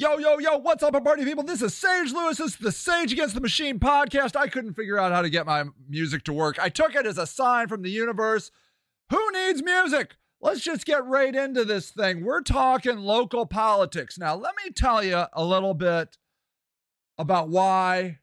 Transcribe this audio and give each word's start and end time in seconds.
Yo, 0.00 0.16
yo, 0.16 0.38
yo, 0.38 0.58
what's 0.58 0.84
up, 0.84 0.92
party 1.02 1.24
people? 1.24 1.42
This 1.42 1.60
is 1.60 1.74
Sage 1.74 2.12
Lewis. 2.12 2.38
This 2.38 2.52
is 2.52 2.56
the 2.58 2.70
Sage 2.70 3.12
Against 3.12 3.34
the 3.34 3.40
Machine 3.40 3.80
podcast. 3.80 4.36
I 4.36 4.46
couldn't 4.46 4.74
figure 4.74 4.96
out 4.96 5.10
how 5.10 5.22
to 5.22 5.28
get 5.28 5.44
my 5.44 5.64
music 5.88 6.22
to 6.26 6.32
work. 6.32 6.56
I 6.60 6.68
took 6.68 6.94
it 6.94 7.04
as 7.04 7.18
a 7.18 7.26
sign 7.26 7.66
from 7.66 7.82
the 7.82 7.90
universe. 7.90 8.52
Who 9.10 9.32
needs 9.32 9.60
music? 9.60 10.14
Let's 10.40 10.60
just 10.60 10.86
get 10.86 11.04
right 11.04 11.34
into 11.34 11.64
this 11.64 11.90
thing. 11.90 12.24
We're 12.24 12.42
talking 12.42 12.98
local 12.98 13.44
politics. 13.44 14.16
Now, 14.16 14.36
let 14.36 14.54
me 14.64 14.70
tell 14.70 15.02
you 15.02 15.24
a 15.32 15.44
little 15.44 15.74
bit 15.74 16.16
about 17.18 17.48
why 17.48 18.20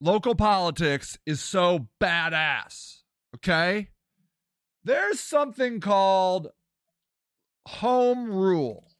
local 0.00 0.34
politics 0.34 1.18
is 1.26 1.42
so 1.42 1.88
badass. 2.00 3.02
Okay? 3.36 3.90
There's 4.82 5.20
something 5.20 5.80
called 5.80 6.52
home 7.68 8.30
rule. 8.30 8.91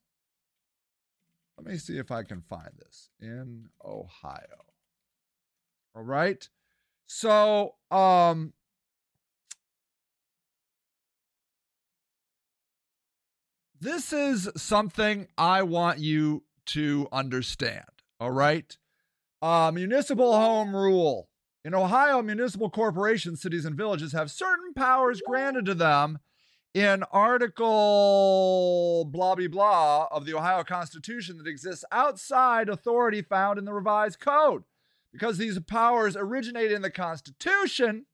Let 1.64 1.72
me 1.74 1.79
see 1.79 1.96
if 1.96 2.10
I 2.10 2.24
can 2.24 2.40
find 2.40 2.70
this 2.77 3.10
in 3.20 3.68
Ohio. 3.84 4.66
All 5.95 6.02
right. 6.02 6.48
So, 7.06 7.74
um, 7.88 8.52
this 13.80 14.12
is 14.12 14.51
something 14.56 15.28
I 15.38 15.62
want 15.62 16.01
you 16.01 16.42
to 16.66 17.06
understand. 17.12 17.84
All 18.18 18.32
right. 18.32 18.76
Uh, 19.40 19.70
municipal 19.73 20.32
home 20.32 20.74
rule. 20.74 21.29
In 21.65 21.74
Ohio, 21.74 22.23
municipal 22.23 22.70
corporations, 22.70 23.40
cities, 23.40 23.65
and 23.65 23.76
villages 23.76 24.12
have 24.12 24.32
certain 24.32 24.74
powers 24.74 25.23
granted 25.24 25.66
to 25.66 25.74
them 25.74 26.18
in 26.74 27.02
Article 27.12 29.04
blah, 29.10 29.34
blah, 29.34 29.48
blah 29.48 30.06
of 30.10 30.24
the 30.24 30.34
Ohio 30.34 30.64
Constitution 30.64 31.38
that 31.38 31.46
exists 31.46 31.84
outside 31.92 32.68
authority 32.68 33.22
found 33.22 33.58
in 33.58 33.64
the 33.64 33.72
revised 33.74 34.20
code. 34.20 34.64
Because 35.12 35.37
these 35.37 35.59
powers 35.60 36.16
originate 36.16 36.73
in 36.73 36.80
the 36.80 36.90
Constitution, 36.90 38.06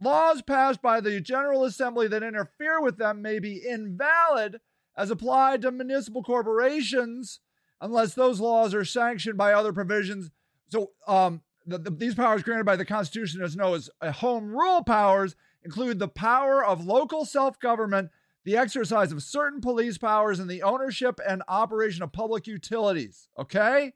laws 0.00 0.40
passed 0.40 0.80
by 0.80 1.00
the 1.00 1.20
General 1.20 1.64
Assembly 1.64 2.08
that 2.08 2.22
interfere 2.22 2.80
with 2.80 2.96
them 2.96 3.20
may 3.20 3.38
be 3.38 3.62
invalid 3.66 4.60
as 4.96 5.10
applied 5.10 5.60
to 5.62 5.70
municipal 5.70 6.22
corporations 6.22 7.40
unless 7.80 8.14
those 8.14 8.40
laws 8.40 8.72
are 8.72 8.86
sanctioned 8.86 9.36
by 9.36 9.52
other 9.52 9.74
provisions. 9.74 10.30
So, 10.70 10.92
um, 11.06 11.42
the, 11.66 11.78
the, 11.78 11.90
these 11.90 12.14
powers 12.14 12.42
granted 12.42 12.64
by 12.64 12.76
the 12.76 12.84
Constitution, 12.84 13.42
as 13.42 13.56
known 13.56 13.74
as 13.74 13.90
uh, 14.00 14.12
home 14.12 14.50
rule 14.54 14.82
powers, 14.82 15.34
include 15.64 15.98
the 15.98 16.08
power 16.08 16.64
of 16.64 16.84
local 16.84 17.24
self 17.24 17.58
government, 17.58 18.10
the 18.44 18.56
exercise 18.56 19.12
of 19.12 19.22
certain 19.22 19.60
police 19.60 19.98
powers, 19.98 20.38
and 20.38 20.50
the 20.50 20.62
ownership 20.62 21.20
and 21.26 21.42
operation 21.48 22.02
of 22.02 22.12
public 22.12 22.46
utilities. 22.46 23.28
Okay? 23.38 23.92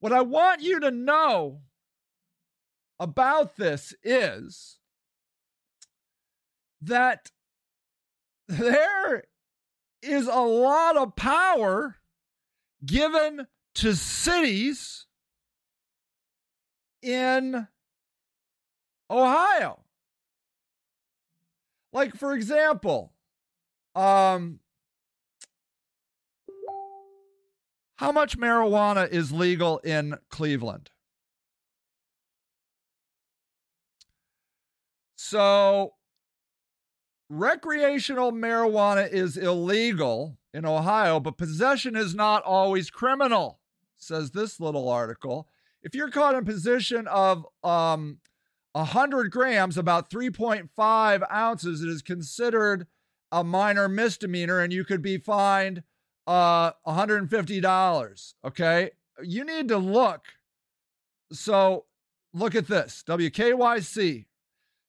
What 0.00 0.12
I 0.12 0.22
want 0.22 0.62
you 0.62 0.80
to 0.80 0.90
know 0.90 1.60
about 2.98 3.56
this 3.56 3.94
is 4.02 4.78
that 6.82 7.30
there 8.48 9.24
is 10.02 10.26
a 10.26 10.40
lot 10.40 10.96
of 10.96 11.16
power 11.16 11.96
given 12.84 13.46
to 13.74 13.94
cities 13.94 15.06
in 17.02 17.66
Ohio. 19.10 19.85
Like, 21.96 22.14
for 22.14 22.34
example, 22.34 23.14
um, 23.94 24.60
how 27.94 28.12
much 28.12 28.36
marijuana 28.36 29.08
is 29.10 29.32
legal 29.32 29.78
in 29.78 30.18
Cleveland? 30.28 30.90
So, 35.16 35.94
recreational 37.30 38.30
marijuana 38.30 39.10
is 39.10 39.38
illegal 39.38 40.36
in 40.52 40.66
Ohio, 40.66 41.18
but 41.18 41.38
possession 41.38 41.96
is 41.96 42.14
not 42.14 42.42
always 42.42 42.90
criminal, 42.90 43.58
says 43.96 44.32
this 44.32 44.60
little 44.60 44.90
article. 44.90 45.48
If 45.82 45.94
you're 45.94 46.10
caught 46.10 46.34
in 46.34 46.44
possession 46.44 47.08
of 47.08 47.46
um, 47.64 48.18
100 48.76 49.30
grams, 49.30 49.78
about 49.78 50.10
3.5 50.10 51.32
ounces, 51.32 51.82
it 51.82 51.88
is 51.88 52.02
considered 52.02 52.86
a 53.32 53.42
minor 53.42 53.88
misdemeanor 53.88 54.60
and 54.60 54.72
you 54.72 54.84
could 54.84 55.00
be 55.02 55.16
fined 55.16 55.82
uh, 56.26 56.72
$150. 56.86 58.34
Okay. 58.44 58.90
You 59.22 59.44
need 59.44 59.68
to 59.68 59.78
look. 59.78 60.26
So 61.32 61.86
look 62.34 62.54
at 62.54 62.68
this 62.68 63.02
WKYC. 63.08 64.26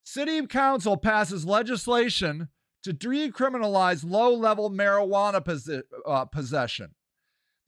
City 0.03 0.45
Council 0.47 0.97
passes 0.97 1.45
legislation 1.45 2.49
to 2.83 2.93
decriminalize 2.93 4.09
low 4.09 4.33
level 4.33 4.69
marijuana 4.69 5.43
posi- 5.43 5.83
uh, 6.05 6.25
possession. 6.25 6.91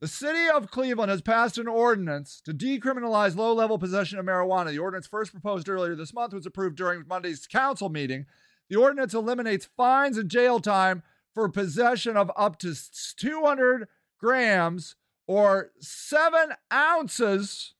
The 0.00 0.08
city 0.08 0.48
of 0.48 0.70
Cleveland 0.70 1.10
has 1.10 1.20
passed 1.20 1.58
an 1.58 1.68
ordinance 1.68 2.40
to 2.46 2.54
decriminalize 2.54 3.36
low 3.36 3.52
level 3.52 3.78
possession 3.78 4.18
of 4.18 4.24
marijuana. 4.24 4.70
The 4.70 4.78
ordinance, 4.78 5.06
first 5.06 5.30
proposed 5.30 5.68
earlier 5.68 5.94
this 5.94 6.14
month, 6.14 6.32
was 6.32 6.46
approved 6.46 6.76
during 6.76 7.06
Monday's 7.06 7.46
council 7.46 7.90
meeting. 7.90 8.24
The 8.70 8.76
ordinance 8.76 9.12
eliminates 9.12 9.68
fines 9.76 10.16
and 10.16 10.30
jail 10.30 10.58
time 10.58 11.02
for 11.34 11.48
possession 11.50 12.16
of 12.16 12.30
up 12.34 12.58
to 12.60 12.74
200 13.18 13.88
grams 14.18 14.96
or 15.26 15.70
seven 15.80 16.54
ounces 16.72 17.74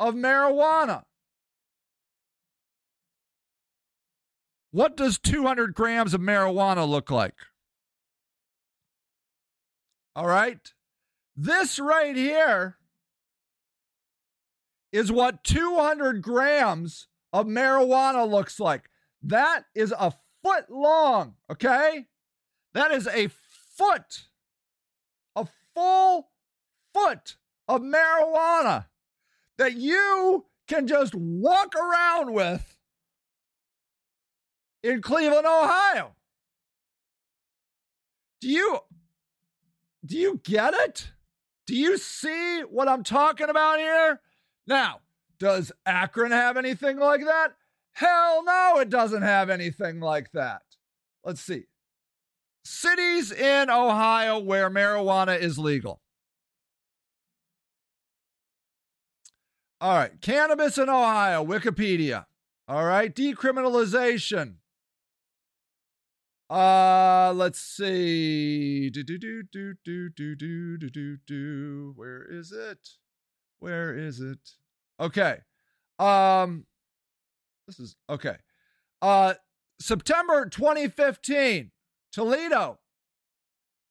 of 0.00 0.14
marijuana. 0.14 1.04
What 4.72 4.96
does 4.96 5.18
200 5.18 5.74
grams 5.74 6.12
of 6.12 6.20
marijuana 6.20 6.88
look 6.88 7.08
like? 7.08 7.34
All 10.18 10.26
right. 10.26 10.58
This 11.36 11.78
right 11.78 12.16
here 12.16 12.76
is 14.90 15.12
what 15.12 15.44
200 15.44 16.22
grams 16.22 17.06
of 17.32 17.46
marijuana 17.46 18.28
looks 18.28 18.58
like. 18.58 18.90
That 19.22 19.66
is 19.76 19.94
a 19.96 20.12
foot 20.42 20.68
long, 20.70 21.34
okay? 21.48 22.06
That 22.74 22.90
is 22.90 23.06
a 23.06 23.28
foot, 23.76 24.24
a 25.36 25.46
full 25.72 26.30
foot 26.92 27.36
of 27.68 27.82
marijuana 27.82 28.86
that 29.56 29.76
you 29.76 30.46
can 30.66 30.88
just 30.88 31.14
walk 31.14 31.76
around 31.76 32.32
with 32.32 32.76
in 34.82 35.00
Cleveland, 35.00 35.46
Ohio. 35.46 36.16
Do 38.40 38.48
you 38.48 38.80
do 40.04 40.16
you 40.16 40.40
get 40.42 40.74
it? 40.74 41.10
Do 41.66 41.74
you 41.76 41.98
see 41.98 42.60
what 42.60 42.88
I'm 42.88 43.02
talking 43.02 43.48
about 43.48 43.78
here? 43.78 44.20
Now, 44.66 45.00
does 45.38 45.72
Akron 45.86 46.32
have 46.32 46.56
anything 46.56 46.98
like 46.98 47.24
that? 47.24 47.54
Hell 47.92 48.44
no, 48.44 48.78
it 48.78 48.90
doesn't 48.90 49.22
have 49.22 49.50
anything 49.50 50.00
like 50.00 50.30
that. 50.32 50.62
Let's 51.24 51.40
see. 51.40 51.64
Cities 52.64 53.32
in 53.32 53.70
Ohio 53.70 54.38
where 54.38 54.70
marijuana 54.70 55.38
is 55.38 55.58
legal. 55.58 56.00
All 59.80 59.96
right, 59.96 60.20
cannabis 60.20 60.76
in 60.76 60.88
Ohio, 60.88 61.44
Wikipedia. 61.44 62.26
All 62.66 62.84
right, 62.84 63.14
decriminalization. 63.14 64.54
Uh, 66.50 67.32
let's 67.36 67.60
see. 67.60 68.88
Do 68.90 69.02
do 69.02 69.18
do 69.18 69.42
do 69.52 69.74
do 69.84 70.08
do 70.08 70.34
do 70.34 70.78
do 70.78 70.90
do 70.90 71.16
do. 71.26 71.92
Where 71.94 72.24
is 72.24 72.52
it? 72.52 72.88
Where 73.58 73.96
is 73.96 74.20
it? 74.20 74.38
Okay. 74.98 75.38
Um, 75.98 76.64
this 77.66 77.78
is 77.78 77.96
okay. 78.08 78.36
Uh, 79.02 79.34
September 79.78 80.46
2015, 80.46 81.70
Toledo. 82.12 82.78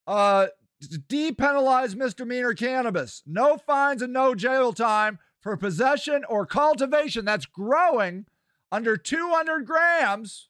Uh, 0.07 0.47
depenalize 0.81 1.95
misdemeanor 1.95 2.53
cannabis. 2.53 3.21
No 3.25 3.57
fines 3.57 4.01
and 4.01 4.13
no 4.13 4.33
jail 4.33 4.73
time 4.73 5.19
for 5.41 5.55
possession 5.57 6.23
or 6.27 6.45
cultivation 6.45 7.23
that's 7.25 7.45
growing 7.45 8.25
under 8.71 8.97
200 8.97 9.65
grams. 9.65 10.49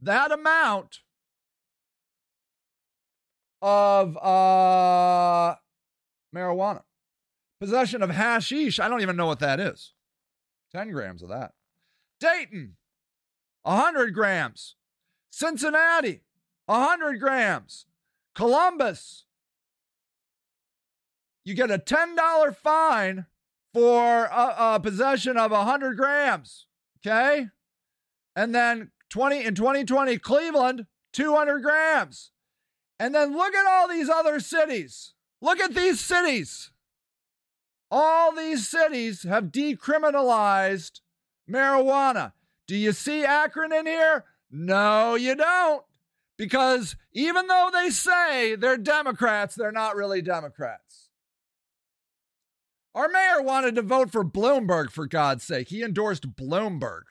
That 0.00 0.30
amount 0.32 1.00
of 3.62 4.16
uh, 4.18 5.54
marijuana. 6.34 6.82
Possession 7.60 8.02
of 8.02 8.10
hashish. 8.10 8.80
I 8.80 8.88
don't 8.88 9.00
even 9.00 9.16
know 9.16 9.26
what 9.26 9.38
that 9.38 9.60
is. 9.60 9.92
10 10.72 10.90
grams 10.90 11.22
of 11.22 11.28
that. 11.28 11.52
Dayton, 12.18 12.76
100 13.62 14.12
grams. 14.12 14.74
Cincinnati, 15.30 16.22
100 16.66 17.18
grams. 17.18 17.86
Columbus, 18.34 19.24
you 21.44 21.54
get 21.54 21.70
a 21.70 21.78
$10 21.78 22.56
fine 22.56 23.26
for 23.72 24.24
a, 24.24 24.74
a 24.74 24.80
possession 24.80 25.36
of 25.36 25.50
100 25.50 25.96
grams. 25.96 26.66
Okay. 27.04 27.46
And 28.34 28.54
then 28.54 28.90
20 29.10 29.44
in 29.44 29.54
2020, 29.54 30.18
Cleveland, 30.18 30.86
200 31.12 31.60
grams. 31.60 32.32
And 33.02 33.12
then 33.12 33.36
look 33.36 33.52
at 33.52 33.66
all 33.66 33.88
these 33.88 34.08
other 34.08 34.38
cities. 34.38 35.14
Look 35.40 35.58
at 35.58 35.74
these 35.74 35.98
cities. 35.98 36.70
All 37.90 38.30
these 38.32 38.68
cities 38.68 39.24
have 39.24 39.46
decriminalized 39.46 41.00
marijuana. 41.50 42.32
Do 42.68 42.76
you 42.76 42.92
see 42.92 43.24
Akron 43.24 43.72
in 43.72 43.86
here? 43.86 44.26
No, 44.52 45.16
you 45.16 45.34
don't. 45.34 45.82
Because 46.38 46.94
even 47.12 47.48
though 47.48 47.70
they 47.72 47.90
say 47.90 48.54
they're 48.54 48.76
Democrats, 48.76 49.56
they're 49.56 49.72
not 49.72 49.96
really 49.96 50.22
Democrats. 50.22 51.08
Our 52.94 53.08
mayor 53.08 53.42
wanted 53.42 53.74
to 53.74 53.82
vote 53.82 54.12
for 54.12 54.24
Bloomberg, 54.24 54.90
for 54.90 55.08
God's 55.08 55.42
sake. 55.42 55.70
He 55.70 55.82
endorsed 55.82 56.36
Bloomberg. 56.36 57.02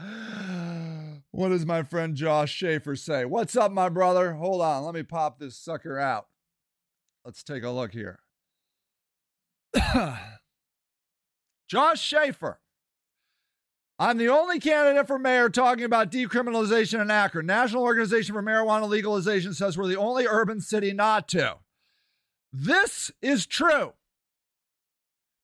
what 1.40 1.48
does 1.48 1.64
my 1.64 1.82
friend 1.82 2.14
Josh 2.14 2.52
Schaefer 2.52 2.94
say? 2.94 3.24
What's 3.24 3.56
up, 3.56 3.72
my 3.72 3.88
brother? 3.88 4.34
Hold 4.34 4.60
on, 4.60 4.84
let 4.84 4.94
me 4.94 5.02
pop 5.02 5.38
this 5.38 5.56
sucker 5.56 5.98
out. 5.98 6.26
Let's 7.24 7.42
take 7.42 7.62
a 7.64 7.70
look 7.70 7.92
here. 7.92 8.20
Josh 11.66 12.02
Schaefer. 12.02 12.60
I'm 13.98 14.18
the 14.18 14.28
only 14.28 14.60
candidate 14.60 15.06
for 15.06 15.18
mayor 15.18 15.48
talking 15.48 15.84
about 15.84 16.12
decriminalization 16.12 17.00
in 17.00 17.10
Akron. 17.10 17.46
National 17.46 17.84
Organization 17.84 18.34
for 18.34 18.42
Marijuana 18.42 18.86
Legalization 18.86 19.54
says 19.54 19.78
we're 19.78 19.88
the 19.88 19.96
only 19.96 20.26
urban 20.26 20.60
city 20.60 20.92
not 20.92 21.26
to. 21.28 21.56
This 22.52 23.10
is 23.22 23.46
true. 23.46 23.94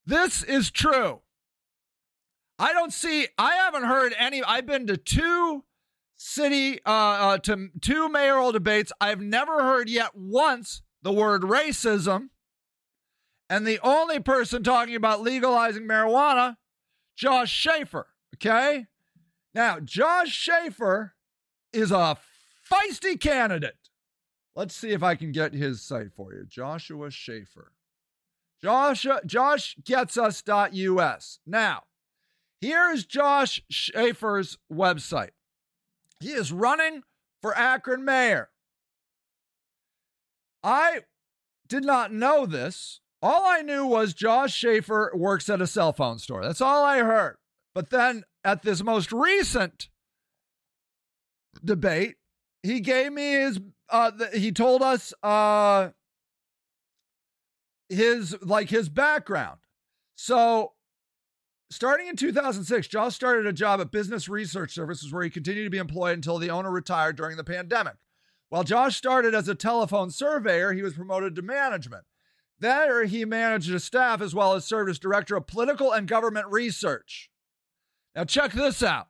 This 0.04 0.42
is 0.42 0.70
true. 0.70 1.20
I 2.58 2.74
don't 2.74 2.92
see, 2.92 3.28
I 3.38 3.54
haven't 3.54 3.84
heard 3.84 4.14
any, 4.18 4.42
I've 4.42 4.66
been 4.66 4.86
to 4.88 4.98
two 4.98 5.64
city, 6.16 6.80
uh, 6.84 6.90
uh, 6.90 7.38
to 7.38 7.68
two 7.80 8.08
mayoral 8.08 8.52
debates. 8.52 8.92
I've 9.00 9.20
never 9.20 9.62
heard 9.62 9.88
yet 9.88 10.10
once 10.14 10.82
the 11.02 11.12
word 11.12 11.42
racism. 11.42 12.30
And 13.48 13.64
the 13.66 13.78
only 13.82 14.18
person 14.18 14.62
talking 14.62 14.96
about 14.96 15.22
legalizing 15.22 15.84
marijuana, 15.84 16.56
Josh 17.16 17.50
Schaefer. 17.50 18.08
Okay. 18.34 18.86
Now, 19.54 19.78
Josh 19.80 20.30
Schaefer 20.30 21.14
is 21.72 21.92
a 21.92 22.18
feisty 22.70 23.18
candidate. 23.20 23.78
Let's 24.54 24.74
see 24.74 24.90
if 24.90 25.02
I 25.02 25.14
can 25.14 25.32
get 25.32 25.54
his 25.54 25.82
site 25.82 26.12
for 26.14 26.34
you. 26.34 26.44
Joshua 26.46 27.10
Schaefer. 27.10 27.72
Josh, 28.62 29.04
joshgetsus.us. 29.04 31.38
Now, 31.46 31.82
here's 32.60 33.04
Josh 33.04 33.62
Schaefer's 33.70 34.56
website. 34.72 35.30
He 36.20 36.30
is 36.30 36.52
running 36.52 37.02
for 37.42 37.56
Akron 37.56 38.04
mayor. 38.04 38.50
I 40.62 41.00
did 41.68 41.84
not 41.84 42.12
know 42.12 42.46
this. 42.46 43.00
All 43.22 43.44
I 43.44 43.62
knew 43.62 43.86
was 43.86 44.14
Josh 44.14 44.54
Schaefer 44.54 45.12
works 45.14 45.48
at 45.48 45.60
a 45.60 45.66
cell 45.66 45.92
phone 45.92 46.18
store. 46.18 46.42
That's 46.42 46.60
all 46.60 46.84
I 46.84 46.98
heard. 46.98 47.36
But 47.74 47.90
then 47.90 48.24
at 48.44 48.62
this 48.62 48.82
most 48.82 49.12
recent 49.12 49.88
debate, 51.64 52.16
he 52.62 52.80
gave 52.80 53.12
me 53.12 53.32
his 53.32 53.60
uh 53.88 54.10
the, 54.10 54.28
he 54.38 54.52
told 54.52 54.82
us 54.82 55.12
uh 55.22 55.90
his 57.88 58.36
like 58.42 58.70
his 58.70 58.88
background. 58.88 59.58
So 60.14 60.72
starting 61.70 62.06
in 62.08 62.16
2006, 62.16 62.88
Josh 62.88 63.14
started 63.14 63.46
a 63.46 63.52
job 63.52 63.80
at 63.80 63.90
Business 63.90 64.28
Research 64.28 64.72
Services 64.72 65.12
where 65.12 65.24
he 65.24 65.30
continued 65.30 65.64
to 65.64 65.70
be 65.70 65.78
employed 65.78 66.14
until 66.14 66.38
the 66.38 66.50
owner 66.50 66.70
retired 66.70 67.16
during 67.16 67.36
the 67.36 67.44
pandemic. 67.44 67.94
While 68.48 68.64
Josh 68.64 68.96
started 68.96 69.34
as 69.34 69.48
a 69.48 69.54
telephone 69.54 70.10
surveyor, 70.10 70.72
he 70.72 70.82
was 70.82 70.94
promoted 70.94 71.34
to 71.34 71.42
management. 71.42 72.04
There, 72.58 73.04
he 73.04 73.24
managed 73.24 73.72
a 73.72 73.80
staff 73.80 74.20
as 74.20 74.34
well 74.34 74.54
as 74.54 74.64
served 74.64 74.88
as 74.88 74.98
director 74.98 75.36
of 75.36 75.46
political 75.46 75.92
and 75.92 76.08
government 76.08 76.46
research. 76.48 77.30
Now, 78.14 78.24
check 78.24 78.52
this 78.52 78.82
out. 78.82 79.08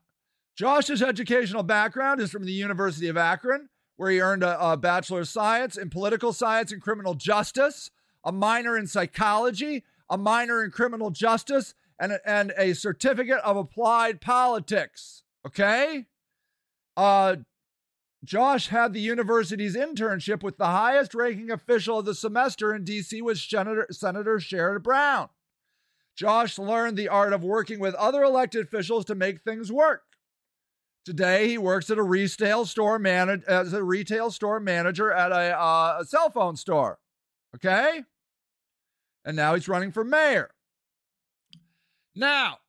Josh's 0.57 1.03
educational 1.03 1.63
background 1.63 2.21
is 2.21 2.31
from 2.31 2.45
the 2.45 2.53
University 2.53 3.09
of 3.09 3.17
Akron, 3.17 3.69
where 3.97 4.11
he 4.11 4.21
earned 4.21 4.43
a, 4.43 4.73
a 4.73 4.77
Bachelor 4.77 5.21
of 5.21 5.29
Science 5.29 5.77
in 5.77 5.91
Political 5.91 6.33
Science 6.33 6.73
and 6.73 6.83
Criminal 6.83 7.15
Justice, 7.15 7.91
a 8.25 8.33
minor 8.33 8.77
in 8.77 8.87
psychology, 8.87 9.85
a 10.11 10.19
minor 10.19 10.65
in 10.65 10.71
criminal 10.71 11.11
justice, 11.11 11.75
and, 11.99 12.19
and 12.25 12.53
a 12.57 12.75
certificate 12.75 13.39
of 13.39 13.57
applied 13.57 14.21
politics. 14.21 15.23
Okay? 15.47 16.07
Uh, 16.97 17.37
Josh 18.25 18.69
had 18.69 18.93
the 18.93 19.01
university's 19.01 19.77
internship 19.77 20.43
with 20.43 20.59
the 20.59 20.67
highest 20.67 21.15
ranking 21.15 21.51
official 21.51 22.01
of 22.01 22.05
the 22.05 22.15
semester 22.15 22.75
in 22.75 22.85
DC 22.85 23.23
was 23.23 23.43
Senator, 23.43 23.87
Senator 23.91 24.39
Sherrod 24.39 24.83
Brown. 24.83 25.29
Josh 26.17 26.59
learned 26.59 26.97
the 26.97 27.09
art 27.09 27.33
of 27.33 27.45
working 27.45 27.79
with 27.79 27.95
other 27.95 28.23
elected 28.23 28.65
officials 28.65 29.05
to 29.05 29.15
make 29.15 29.43
things 29.43 29.71
work. 29.71 30.03
Today, 31.05 31.49
he 31.49 31.59
works 31.59 31.89
at 31.91 31.99
a 31.99 32.03
retail 32.03 32.65
store 32.65 32.99
man- 32.99 33.45
as 33.47 33.73
a 33.73 33.85
retail 33.85 34.31
store 34.31 34.59
manager 34.59 35.13
at 35.13 35.31
a, 35.31 35.57
uh, 35.57 35.99
a 36.01 36.05
cell 36.05 36.31
phone 36.31 36.57
store. 36.57 36.99
Okay? 37.55 38.03
And 39.25 39.37
now 39.37 39.55
he's 39.55 39.69
running 39.69 39.93
for 39.93 40.03
mayor. 40.03 40.51
Now, 42.17 42.61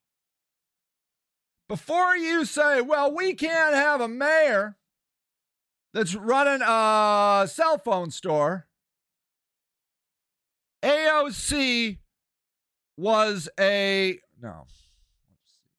before 1.70 2.18
you 2.18 2.44
say, 2.44 2.82
well, 2.82 3.16
we 3.16 3.34
can't 3.34 3.74
have 3.74 4.02
a 4.02 4.08
mayor 4.10 4.76
that's 5.94 6.16
running 6.16 6.62
a 6.62 7.48
cell 7.50 7.78
phone 7.78 8.12
store, 8.12 8.68
AOC 10.84 12.00
was 12.98 13.48
a 13.60 14.20
no. 14.42 14.66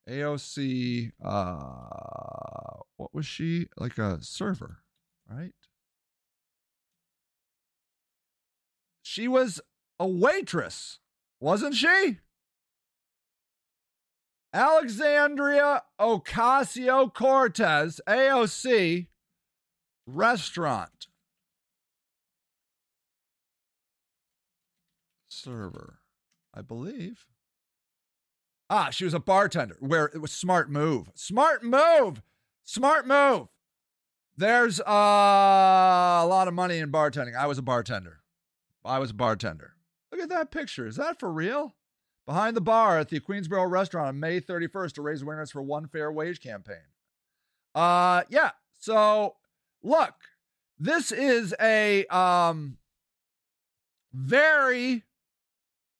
AOC 0.09 1.13
uh 1.23 2.81
what 2.97 3.15
was 3.15 3.27
she? 3.27 3.69
Like 3.77 3.99
a 3.99 4.19
server 4.23 4.79
right? 5.29 5.53
She 9.03 9.29
was 9.29 9.61
a 10.01 10.07
waitress 10.07 11.01
wasn't 11.41 11.75
she 11.75 12.19
Alexandria 14.53 15.83
Ocasio 16.01 17.13
Cortez 17.13 18.01
AOC 18.09 19.07
restaurant 20.07 21.07
server 25.29 25.99
I 26.59 26.63
believe. 26.63 27.27
Ah, 28.69 28.91
she 28.91 29.05
was 29.05 29.15
a 29.15 29.21
bartender. 29.21 29.77
Where 29.79 30.07
it 30.07 30.21
was 30.21 30.33
smart 30.33 30.69
move. 30.69 31.09
Smart 31.15 31.63
move. 31.63 32.21
Smart 32.65 33.07
move. 33.07 33.49
There's 34.37 34.81
uh, 34.81 34.85
a 34.85 36.27
lot 36.27 36.49
of 36.49 36.55
money 36.55 36.79
in 36.79 36.91
bartending. 36.91 37.37
I 37.37 37.47
was 37.47 37.59
a 37.59 37.63
bartender. 37.63 38.21
I 38.85 38.99
was 38.99 39.11
a 39.11 39.15
bartender. 39.15 39.75
Look 40.11 40.21
at 40.21 40.29
that 40.31 40.51
picture. 40.51 40.87
Is 40.87 40.97
that 40.97 41.21
for 41.21 41.31
real? 41.31 41.75
Behind 42.29 42.55
the 42.55 42.61
bar 42.61 42.99
at 42.99 43.09
the 43.09 43.21
Queensboro 43.21 43.71
restaurant 43.71 44.09
on 44.09 44.21
May 44.21 44.39
31st 44.39 44.93
to 44.93 45.03
raise 45.03 45.23
awareness 45.23 45.51
for 45.51 45.63
one 45.63 45.89
fair 45.89 46.13
wage 46.13 46.43
campaign. 46.43 46.85
Uh 47.75 48.25
yeah. 48.29 48.51
So 48.79 49.37
look, 49.83 50.13
this 50.79 51.11
is 51.11 51.55
a 51.59 52.05
um 52.09 52.77
very 54.13 55.05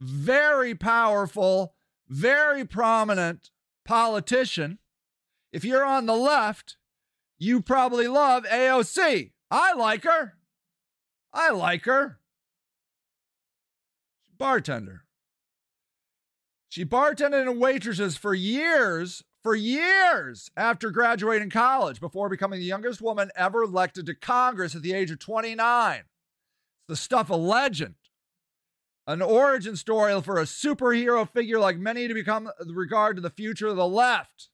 very 0.03 0.75
powerful, 0.75 1.73
very 2.11 2.63
prominent 2.67 3.49
politician. 3.87 4.81
If 5.51 5.65
you're 5.65 5.87
on 5.87 6.05
the 6.05 6.15
left, 6.15 6.77
you 7.39 7.63
probably 7.63 8.07
love 8.07 8.45
AOC. 8.45 9.31
I 9.51 9.73
like 9.73 10.05
her. 10.05 10.35
I 11.33 11.53
like 11.53 11.87
her. 11.87 12.19
Bartender. 14.37 15.07
She 16.69 16.85
bartended 16.85 17.49
and 17.49 17.61
waitresses 17.61 18.17
for 18.17 18.35
years, 18.35 19.23
for 19.43 19.55
years 19.55 20.51
after 20.57 20.91
graduating 20.91 21.51
college, 21.51 22.01
before 22.01 22.29
becoming 22.29 22.61
the 22.61 22.67
youngest 22.67 23.01
woman 23.01 23.31
ever 23.37 23.63
elected 23.63 24.07
to 24.07 24.15
Congress 24.15 24.75
at 24.75 24.83
the 24.83 24.93
age 24.93 25.11
of 25.11 25.19
29. 25.19 25.99
It's 25.99 26.07
the 26.89 26.97
stuff 26.97 27.31
of 27.31 27.41
legend 27.41 27.95
an 29.09 29.23
origin 29.23 29.75
story 29.75 30.21
for 30.21 30.39
a 30.39 30.45
superhero 30.45 31.29
figure 31.29 31.59
like 31.59 31.79
many 31.79 32.07
to 32.07 32.13
become 32.13 32.51
regard 32.67 33.17
to 33.17 33.23
the 33.23 33.31
future 33.31 33.67
of 33.67 33.77
the 33.77 33.89
left. 33.89 34.51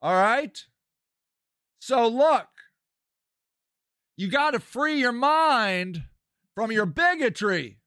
All 0.00 0.14
right? 0.14 0.58
So 1.78 2.08
look, 2.08 2.48
you 4.16 4.28
got 4.28 4.52
to 4.52 4.60
free 4.60 4.98
your 4.98 5.12
mind 5.12 6.04
from 6.54 6.72
your 6.72 6.86
bigotry. 6.86 7.78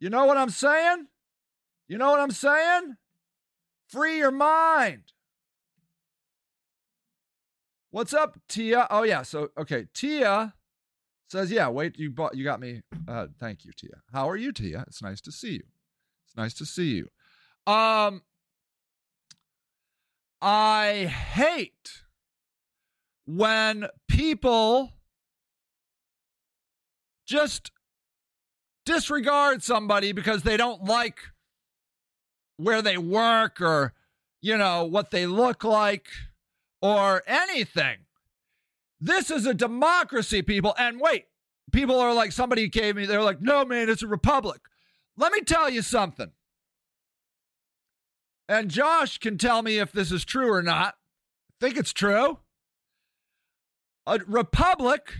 You 0.00 0.10
know 0.10 0.24
what 0.24 0.36
I'm 0.36 0.50
saying? 0.50 1.06
You 1.88 1.96
know 1.96 2.10
what 2.10 2.20
I'm 2.20 2.30
saying? 2.30 2.96
Free 3.88 4.18
your 4.18 4.30
mind. 4.30 5.04
What's 7.90 8.12
up, 8.12 8.38
Tia? 8.48 8.86
Oh 8.90 9.02
yeah, 9.02 9.22
so 9.22 9.48
okay, 9.58 9.86
Tia 9.94 10.54
says, 11.30 11.50
"Yeah, 11.50 11.68
wait, 11.68 11.98
you 11.98 12.10
bought, 12.10 12.36
you 12.36 12.44
got 12.44 12.60
me. 12.60 12.82
Uh, 13.08 13.28
thank 13.40 13.64
you, 13.64 13.72
Tia. 13.74 14.02
How 14.12 14.28
are 14.28 14.36
you, 14.36 14.52
Tia? 14.52 14.84
It's 14.86 15.02
nice 15.02 15.22
to 15.22 15.32
see 15.32 15.52
you. 15.52 15.62
It's 16.26 16.36
nice 16.36 16.52
to 16.54 16.66
see 16.66 16.96
you. 16.96 17.08
Um, 17.72 18.22
I 20.42 21.06
hate 21.06 22.02
when 23.24 23.86
people 24.06 24.92
just 27.26 27.70
disregard 28.84 29.62
somebody 29.62 30.12
because 30.12 30.42
they 30.42 30.58
don't 30.58 30.84
like 30.84 31.20
where 32.58 32.82
they 32.82 32.98
work 32.98 33.60
or, 33.62 33.94
you 34.42 34.58
know, 34.58 34.84
what 34.84 35.10
they 35.10 35.26
look 35.26 35.64
like 35.64 36.08
or 36.82 37.22
anything. 37.26 37.98
This 39.00 39.30
is 39.30 39.46
a 39.46 39.54
democracy, 39.54 40.42
people. 40.42 40.74
And 40.78 41.00
wait, 41.00 41.26
people 41.72 41.98
are 41.98 42.12
like, 42.12 42.32
somebody 42.32 42.68
gave 42.68 42.96
me, 42.96 43.06
they're 43.06 43.22
like, 43.22 43.40
no, 43.40 43.64
man, 43.64 43.88
it's 43.88 44.02
a 44.02 44.08
republic. 44.08 44.60
Let 45.16 45.32
me 45.32 45.40
tell 45.40 45.70
you 45.70 45.82
something. 45.82 46.32
And 48.48 48.70
Josh 48.70 49.18
can 49.18 49.38
tell 49.38 49.62
me 49.62 49.78
if 49.78 49.92
this 49.92 50.10
is 50.10 50.24
true 50.24 50.52
or 50.52 50.62
not. 50.62 50.94
I 51.50 51.66
think 51.66 51.76
it's 51.76 51.92
true. 51.92 52.38
A 54.06 54.20
republic 54.26 55.14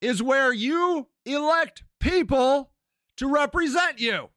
is 0.00 0.22
where 0.22 0.52
you 0.52 1.08
elect 1.24 1.84
people 2.00 2.70
to 3.16 3.28
represent 3.28 3.98
you. 3.98 4.28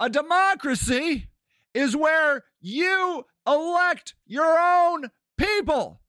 A 0.00 0.08
democracy 0.08 1.28
is 1.74 1.94
where 1.94 2.44
you 2.58 3.26
elect 3.46 4.14
your 4.26 4.58
own 4.58 5.10
people. 5.36 6.00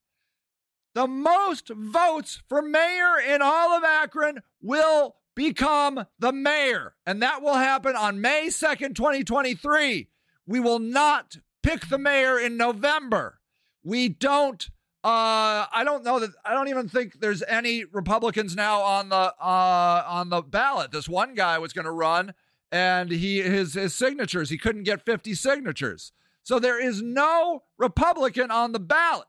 The 0.94 1.08
most 1.08 1.70
votes 1.70 2.42
for 2.48 2.62
mayor 2.62 3.20
in 3.20 3.42
all 3.42 3.72
of 3.72 3.84
Akron 3.84 4.44
will 4.62 5.16
become 5.36 6.06
the 6.18 6.32
mayor, 6.32 6.96
and 7.06 7.22
that 7.22 7.42
will 7.42 7.56
happen 7.56 7.98
on 7.98 8.22
May 8.22 8.48
2nd, 8.48 8.96
2023. 8.96 10.08
We 10.48 10.60
will 10.62 10.80
not 10.80 11.38
pick 11.62 11.90
the 11.90 11.98
mayor 11.98 12.40
in 12.40 12.56
November. 12.56 13.40
We 13.84 14.08
don't 14.08 14.70
uh, 15.04 15.66
I 15.74 15.82
don't 15.84 16.04
know 16.04 16.20
that 16.20 16.30
I 16.46 16.54
don't 16.54 16.68
even 16.68 16.88
think 16.88 17.20
there's 17.20 17.42
any 17.44 17.86
Republicans 17.86 18.56
now 18.56 18.82
on 18.82 19.10
the 19.10 19.16
uh, 19.16 20.04
on 20.08 20.30
the 20.30 20.44
ballot. 20.44 20.92
This 20.92 21.10
one 21.10 21.34
guy 21.34 21.58
was 21.58 21.74
going 21.74 21.86
to 21.86 21.92
run, 21.92 22.36
and 22.72 23.12
he 23.12 23.42
his 23.42 23.74
his 23.74 23.94
signatures 23.94 24.50
he 24.50 24.58
couldn't 24.58 24.84
get 24.84 25.06
50 25.06 25.34
signatures, 25.34 26.12
so 26.44 26.60
there 26.60 26.82
is 26.82 27.01
no 27.01 27.63
Republican 27.78 28.51
on 28.51 28.72
the 28.72 28.80
ballot. 28.80 29.28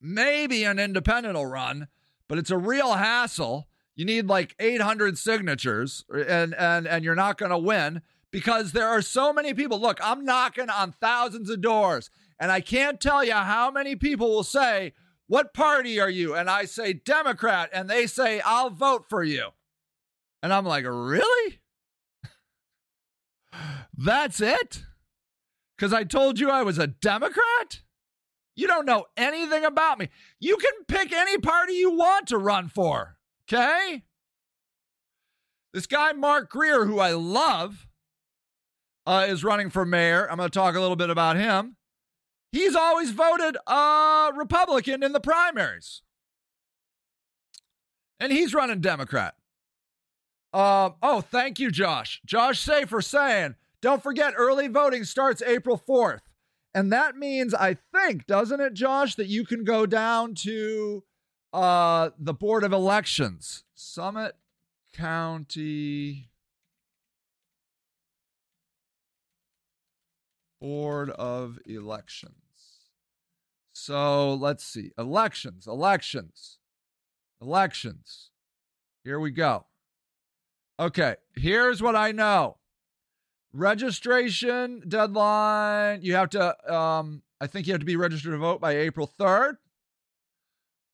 Maybe 0.00 0.64
an 0.64 0.78
independent 0.78 1.34
will 1.34 1.46
run, 1.46 1.88
but 2.28 2.38
it's 2.38 2.50
a 2.50 2.58
real 2.58 2.94
hassle. 2.94 3.68
You 3.94 4.06
need 4.06 4.26
like 4.28 4.54
800 4.58 5.18
signatures, 5.18 6.04
and 6.10 6.54
and 6.54 6.86
and 6.86 7.04
you're 7.04 7.14
not 7.14 7.38
going 7.38 7.50
to 7.50 7.58
win 7.58 8.02
because 8.30 8.72
there 8.72 8.88
are 8.88 9.02
so 9.02 9.32
many 9.32 9.54
people. 9.54 9.80
Look, 9.80 9.98
I'm 10.02 10.24
knocking 10.24 10.70
on 10.70 10.92
thousands 10.92 11.50
of 11.50 11.60
doors. 11.60 12.10
And 12.40 12.50
I 12.50 12.62
can't 12.62 13.00
tell 13.00 13.22
you 13.22 13.34
how 13.34 13.70
many 13.70 13.96
people 13.96 14.30
will 14.30 14.44
say, 14.44 14.94
What 15.26 15.52
party 15.52 16.00
are 16.00 16.08
you? 16.10 16.34
And 16.34 16.48
I 16.48 16.64
say, 16.64 16.94
Democrat. 16.94 17.68
And 17.72 17.88
they 17.88 18.06
say, 18.06 18.40
I'll 18.40 18.70
vote 18.70 19.04
for 19.08 19.22
you. 19.22 19.48
And 20.42 20.52
I'm 20.52 20.64
like, 20.64 20.86
Really? 20.88 21.59
That's 23.96 24.40
it? 24.40 24.84
Because 25.76 25.92
I 25.92 26.04
told 26.04 26.38
you 26.38 26.50
I 26.50 26.62
was 26.62 26.78
a 26.78 26.86
Democrat? 26.86 27.82
You 28.54 28.66
don't 28.66 28.86
know 28.86 29.06
anything 29.16 29.64
about 29.64 29.98
me. 29.98 30.08
You 30.38 30.56
can 30.56 30.84
pick 30.86 31.12
any 31.12 31.38
party 31.38 31.74
you 31.74 31.96
want 31.96 32.26
to 32.28 32.38
run 32.38 32.68
for, 32.68 33.16
okay? 33.44 34.04
This 35.72 35.86
guy, 35.86 36.12
Mark 36.12 36.50
Greer, 36.50 36.84
who 36.84 36.98
I 36.98 37.12
love, 37.12 37.86
uh, 39.06 39.26
is 39.28 39.44
running 39.44 39.70
for 39.70 39.84
mayor. 39.84 40.28
I'm 40.30 40.36
going 40.36 40.50
to 40.50 40.58
talk 40.58 40.74
a 40.74 40.80
little 40.80 40.96
bit 40.96 41.10
about 41.10 41.36
him 41.36 41.76
he's 42.52 42.74
always 42.74 43.10
voted 43.10 43.56
uh, 43.66 44.32
Republican 44.34 45.02
in 45.02 45.12
the 45.12 45.20
primaries. 45.20 46.02
And 48.18 48.32
he's 48.32 48.54
running 48.54 48.80
Democrat. 48.80 49.34
Uh, 50.52 50.90
oh, 51.02 51.20
thank 51.20 51.58
you, 51.58 51.70
Josh. 51.70 52.20
Josh 52.24 52.60
Schaefer 52.60 53.00
saying, 53.00 53.54
don't 53.80 54.02
forget, 54.02 54.34
early 54.36 54.68
voting 54.68 55.04
starts 55.04 55.42
April 55.42 55.80
4th. 55.88 56.20
And 56.74 56.92
that 56.92 57.16
means, 57.16 57.54
I 57.54 57.76
think, 57.94 58.26
doesn't 58.26 58.60
it, 58.60 58.74
Josh, 58.74 59.14
that 59.16 59.26
you 59.26 59.44
can 59.44 59.64
go 59.64 59.86
down 59.86 60.34
to 60.36 61.02
uh, 61.52 62.10
the 62.18 62.34
Board 62.34 62.62
of 62.62 62.72
Elections, 62.72 63.64
Summit 63.74 64.36
County 64.92 66.28
Board 70.60 71.10
of 71.10 71.58
Elections. 71.66 72.34
So 73.72 74.34
let's 74.34 74.62
see. 74.62 74.92
Elections, 74.98 75.66
elections, 75.66 76.58
elections. 77.40 78.30
Here 79.02 79.18
we 79.18 79.30
go. 79.30 79.64
Okay, 80.80 81.16
here's 81.36 81.82
what 81.82 81.94
I 81.94 82.10
know. 82.10 82.56
Registration 83.52 84.82
deadline, 84.88 86.00
you 86.00 86.14
have 86.14 86.30
to 86.30 86.74
um 86.74 87.20
I 87.38 87.46
think 87.46 87.66
you 87.66 87.74
have 87.74 87.80
to 87.80 87.86
be 87.86 87.96
registered 87.96 88.32
to 88.32 88.38
vote 88.38 88.62
by 88.62 88.76
April 88.78 89.12
3rd. 89.18 89.58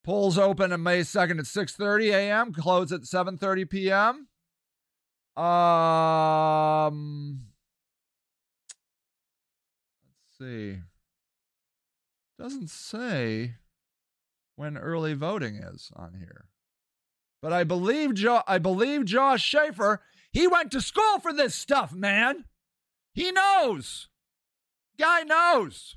Polls 0.03 0.39
open 0.39 0.73
on 0.73 0.83
May 0.83 1.03
2nd 1.03 1.39
at 1.39 1.45
6:30 1.47 2.13
a.m., 2.13 2.53
close 2.53 2.91
at 2.91 3.03
7:30 3.03 3.71
p.m. 3.71 4.27
Um 5.45 7.43
Let's 10.41 10.51
see. 10.51 10.79
Doesn't 12.41 12.71
say 12.71 13.55
when 14.57 14.77
early 14.77 15.15
voting 15.15 15.57
is 15.57 15.93
on 15.95 16.15
here. 16.19 16.47
But 17.47 17.53
I 17.53 17.63
believe 17.63 18.15
jo- 18.15 18.43
I 18.49 18.59
believe 18.59 19.05
Josh 19.05 19.41
Schaefer, 19.41 20.03
he 20.33 20.49
went 20.49 20.73
to 20.73 20.81
school 20.81 21.21
for 21.21 21.33
this 21.33 21.55
stuff, 21.55 21.93
man. 21.93 22.47
He 23.15 23.31
knows. 23.31 24.09
Guy 24.99 25.23
knows. 25.23 25.97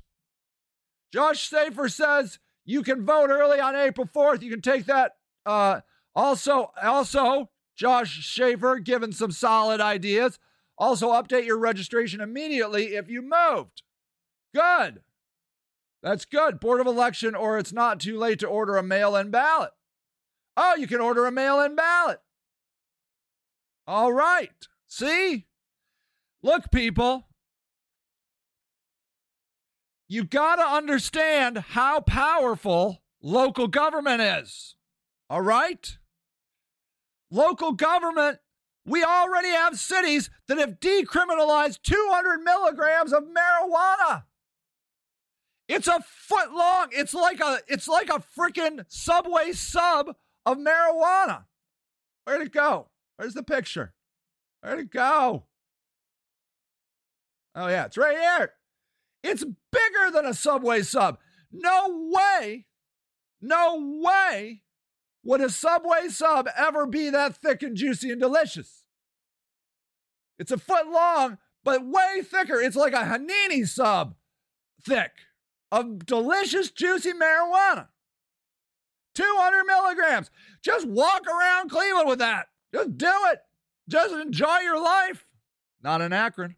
Josh 1.12 1.40
Schaefer 1.40 1.88
says 1.88 2.38
you 2.64 2.84
can 2.84 3.04
vote 3.04 3.30
early 3.30 3.58
on 3.58 3.74
April 3.74 4.06
4th. 4.06 4.42
You 4.42 4.50
can 4.52 4.60
take 4.60 4.86
that 4.86 5.16
uh 5.44 5.80
also 6.14 6.70
also 6.80 7.50
Josh 7.74 8.20
Schaefer 8.20 8.78
given 8.78 9.12
some 9.12 9.32
solid 9.32 9.80
ideas. 9.80 10.38
Also 10.78 11.08
update 11.08 11.46
your 11.46 11.58
registration 11.58 12.20
immediately 12.20 12.94
if 12.94 13.10
you 13.10 13.22
moved. 13.22 13.82
Good. 14.54 15.00
That's 16.00 16.26
good. 16.26 16.60
Board 16.60 16.80
of 16.80 16.86
Election, 16.86 17.34
or 17.34 17.58
it's 17.58 17.72
not 17.72 17.98
too 17.98 18.16
late 18.16 18.38
to 18.38 18.46
order 18.46 18.76
a 18.76 18.84
mail 18.84 19.16
in 19.16 19.32
ballot. 19.32 19.72
Oh, 20.62 20.74
you 20.76 20.86
can 20.86 21.00
order 21.00 21.24
a 21.24 21.32
mail 21.32 21.58
in 21.62 21.74
ballot. 21.74 22.20
All 23.86 24.12
right. 24.12 24.52
See? 24.86 25.46
Look, 26.42 26.70
people, 26.70 27.28
you 30.06 30.22
got 30.24 30.56
to 30.56 30.62
understand 30.62 31.56
how 31.56 32.00
powerful 32.00 33.00
local 33.22 33.68
government 33.68 34.20
is. 34.20 34.76
All 35.30 35.40
right? 35.40 35.96
Local 37.30 37.72
government, 37.72 38.40
we 38.84 39.02
already 39.02 39.48
have 39.48 39.78
cities 39.78 40.28
that 40.46 40.58
have 40.58 40.78
decriminalized 40.78 41.80
200 41.84 42.42
milligrams 42.42 43.14
of 43.14 43.22
marijuana. 43.22 44.24
It's 45.68 45.88
a 45.88 46.00
foot 46.06 46.52
long. 46.52 46.88
It's 46.90 47.14
like 47.14 47.40
a 47.40 47.60
it's 47.66 47.88
like 47.88 48.10
a 48.10 48.22
freaking 48.36 48.84
subway 48.88 49.52
sub 49.52 50.16
of 50.46 50.58
marijuana. 50.58 51.44
Where'd 52.24 52.42
it 52.42 52.52
go? 52.52 52.88
Where's 53.16 53.34
the 53.34 53.42
picture? 53.42 53.94
Where'd 54.60 54.80
it 54.80 54.90
go? 54.90 55.44
Oh 57.54 57.68
yeah, 57.68 57.86
it's 57.86 57.96
right 57.96 58.16
here. 58.16 58.52
It's 59.22 59.44
bigger 59.44 60.10
than 60.12 60.24
a 60.24 60.34
subway 60.34 60.82
sub. 60.82 61.18
No 61.52 62.10
way, 62.12 62.66
no 63.40 64.00
way 64.02 64.62
would 65.24 65.40
a 65.40 65.50
subway 65.50 66.08
sub 66.08 66.48
ever 66.56 66.86
be 66.86 67.10
that 67.10 67.36
thick 67.36 67.62
and 67.62 67.76
juicy 67.76 68.10
and 68.10 68.20
delicious. 68.20 68.84
It's 70.38 70.52
a 70.52 70.58
foot 70.58 70.88
long, 70.88 71.38
but 71.64 71.84
way 71.84 72.22
thicker. 72.22 72.60
It's 72.60 72.76
like 72.76 72.94
a 72.94 72.98
Panini 72.98 73.66
sub 73.68 74.14
thick 74.82 75.12
of 75.70 76.06
delicious, 76.06 76.70
juicy 76.70 77.12
marijuana. 77.12 77.88
200 79.14 79.64
milligrams. 79.64 80.30
Just 80.62 80.86
walk 80.86 81.26
around 81.26 81.70
Cleveland 81.70 82.08
with 82.08 82.18
that. 82.20 82.48
Just 82.72 82.96
do 82.96 83.12
it. 83.32 83.40
Just 83.88 84.14
enjoy 84.14 84.58
your 84.58 84.80
life. 84.80 85.26
Not 85.82 86.00
in 86.00 86.12
Akron. 86.12 86.56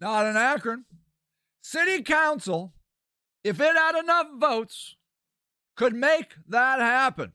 Not 0.00 0.26
in 0.26 0.36
Akron. 0.36 0.84
City 1.60 2.02
Council, 2.02 2.72
if 3.42 3.60
it 3.60 3.74
had 3.74 3.96
enough 3.96 4.28
votes, 4.38 4.96
could 5.76 5.94
make 5.94 6.34
that 6.48 6.78
happen. 6.78 7.32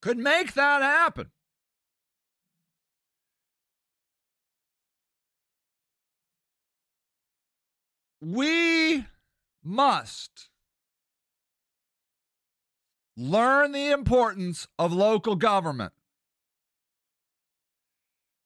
Could 0.00 0.18
make 0.18 0.54
that 0.54 0.82
happen. 0.82 1.30
We 8.20 9.04
must 9.64 10.48
learn 13.16 13.72
the 13.72 13.90
importance 13.90 14.68
of 14.78 14.92
local 14.92 15.36
government. 15.36 15.92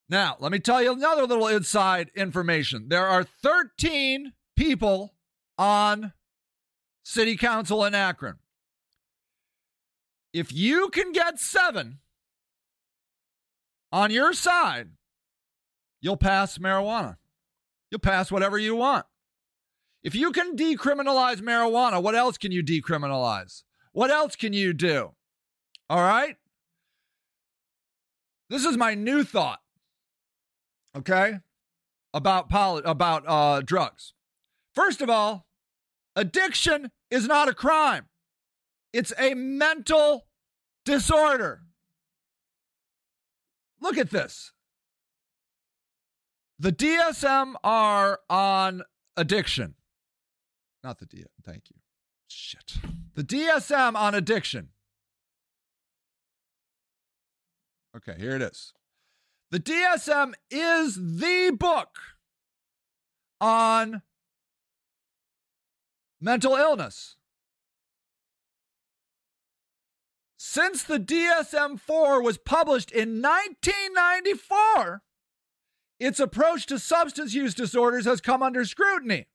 Now, 0.08 0.36
let 0.38 0.52
me 0.52 0.58
tell 0.60 0.82
you 0.82 0.92
another 0.92 1.26
little 1.26 1.48
inside 1.48 2.10
information. 2.14 2.88
There 2.88 3.06
are 3.06 3.24
13 3.24 4.32
people 4.56 5.14
on 5.58 6.12
city 7.02 7.36
council 7.36 7.84
in 7.84 7.94
Akron. 7.94 8.36
If 10.32 10.52
you 10.52 10.90
can 10.90 11.12
get 11.12 11.40
seven 11.40 11.98
on 13.90 14.10
your 14.10 14.32
side, 14.32 14.90
you'll 16.00 16.16
pass 16.16 16.58
marijuana. 16.58 17.16
You'll 17.90 18.00
pass 18.00 18.30
whatever 18.30 18.58
you 18.58 18.76
want. 18.76 19.06
If 20.02 20.14
you 20.14 20.30
can 20.30 20.56
decriminalize 20.56 21.40
marijuana, 21.40 22.02
what 22.02 22.14
else 22.14 22.38
can 22.38 22.52
you 22.52 22.62
decriminalize? 22.62 23.62
What 23.96 24.10
else 24.10 24.36
can 24.36 24.52
you 24.52 24.74
do? 24.74 25.12
All 25.88 26.02
right? 26.02 26.36
This 28.50 28.66
is 28.66 28.76
my 28.76 28.94
new 28.94 29.24
thought. 29.24 29.60
Okay? 30.94 31.38
About 32.12 32.50
poli- 32.50 32.82
about 32.84 33.24
uh 33.26 33.62
drugs. 33.62 34.12
First 34.74 35.00
of 35.00 35.08
all, 35.08 35.46
addiction 36.14 36.90
is 37.10 37.26
not 37.26 37.48
a 37.48 37.54
crime. 37.54 38.04
It's 38.92 39.14
a 39.18 39.32
mental 39.32 40.26
disorder. 40.84 41.62
Look 43.80 43.96
at 43.96 44.10
this. 44.10 44.52
The 46.58 46.70
DSM 46.70 47.54
are 47.64 48.20
on 48.28 48.82
addiction. 49.16 49.74
Not 50.84 50.98
the 50.98 51.06
D. 51.06 51.24
Thank 51.46 51.70
you. 51.70 51.80
Shit. 52.28 52.74
The 53.14 53.24
DSM 53.24 53.94
on 53.94 54.14
addiction. 54.14 54.68
Okay, 57.96 58.14
here 58.18 58.36
it 58.36 58.42
is. 58.42 58.72
The 59.50 59.60
DSM 59.60 60.34
is 60.50 60.96
the 60.96 61.56
book 61.58 61.98
on 63.40 64.02
mental 66.20 66.54
illness. 66.54 67.16
Since 70.36 70.84
the 70.84 70.98
DSM 70.98 71.78
4 71.80 72.22
was 72.22 72.38
published 72.38 72.90
in 72.90 73.22
1994, 73.22 75.02
its 75.98 76.20
approach 76.20 76.66
to 76.66 76.78
substance 76.78 77.34
use 77.34 77.54
disorders 77.54 78.04
has 78.04 78.20
come 78.20 78.42
under 78.42 78.64
scrutiny. 78.64 79.26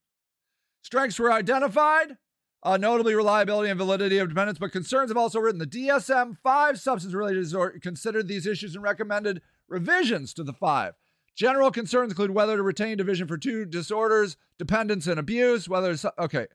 Strengths 0.83 1.19
were 1.19 1.31
identified, 1.31 2.17
uh, 2.63 2.77
notably 2.77 3.15
reliability 3.15 3.69
and 3.69 3.77
validity 3.77 4.17
of 4.19 4.29
dependence, 4.29 4.59
but 4.59 4.71
concerns 4.71 5.09
have 5.09 5.17
also 5.17 5.39
written 5.39 5.59
the 5.59 5.65
DSM 5.65 6.37
5 6.43 6.79
substance 6.79 7.13
related 7.13 7.41
disorder 7.41 7.79
considered 7.79 8.27
these 8.27 8.45
issues 8.45 8.75
and 8.75 8.83
recommended 8.83 9.41
revisions 9.67 10.33
to 10.33 10.43
the 10.43 10.53
five. 10.53 10.93
General 11.35 11.71
concerns 11.71 12.11
include 12.11 12.31
whether 12.31 12.57
to 12.57 12.63
retain 12.63 12.97
division 12.97 13.27
for 13.27 13.37
two 13.37 13.65
disorders, 13.65 14.37
dependence 14.59 15.07
and 15.07 15.19
abuse, 15.19 15.67
whether 15.67 15.91
it's 15.91 16.05
okay. 16.19 16.47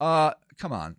Uh 0.00 0.32
come 0.58 0.72
on. 0.72 0.96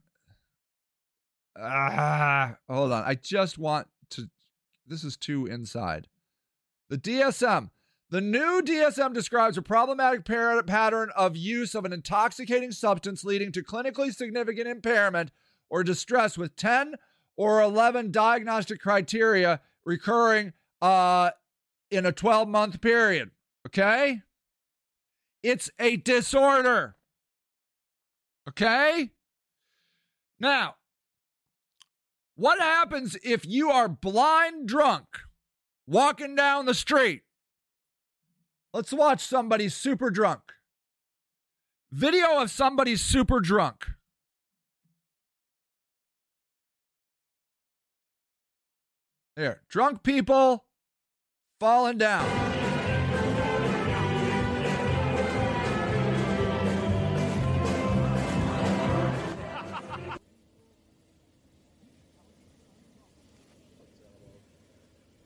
Ah, 1.60 2.58
hold 2.70 2.92
on. 2.92 3.04
I 3.04 3.16
just 3.16 3.58
want 3.58 3.88
to 4.12 4.30
this 4.88 5.04
is 5.04 5.18
too 5.18 5.46
inside. 5.46 6.08
The 6.90 6.98
DSM 6.98 7.70
the 8.10 8.22
new 8.22 8.62
DSM 8.64 9.14
describes 9.14 9.58
a 9.58 9.62
problematic 9.62 10.24
par- 10.24 10.64
pattern 10.64 11.10
of 11.16 11.36
use 11.36 11.76
of 11.76 11.84
an 11.84 11.92
intoxicating 11.92 12.72
substance 12.72 13.24
leading 13.24 13.52
to 13.52 13.64
clinically 13.64 14.14
significant 14.14 14.68
impairment 14.68 15.32
or 15.70 15.84
distress 15.84 16.38
with 16.38 16.56
10 16.56 16.96
or 17.36 17.62
11 17.62 18.12
diagnostic 18.12 18.80
criteria 18.80 19.60
recurring 19.84 20.54
uh, 20.82 21.32
in 21.92 22.06
a 22.06 22.12
12 22.12 22.48
month 22.48 22.80
period. 22.80 23.32
Okay? 23.66 24.22
It's 25.44 25.70
a 25.78 25.98
disorder. 25.98 26.96
Okay? 28.48 29.12
Now, 30.40 30.76
what 32.36 32.60
happens 32.60 33.18
if 33.24 33.46
you 33.46 33.70
are 33.70 33.90
blind 33.90 34.68
drunk 34.68 35.06
walking 35.86 36.36
down 36.36 36.66
the 36.66 36.74
street? 36.74 37.24
Let's 38.78 38.94
watch 38.94 39.22
somebody 39.22 39.70
super 39.70 40.12
drunk. 40.12 40.54
Video 41.92 42.40
of 42.40 42.52
somebody 42.52 42.96
super 42.96 43.40
drunk. 43.40 43.88
Here, 49.36 49.62
drunk 49.68 50.04
people 50.04 50.66
falling 51.60 51.98
down. 51.98 52.24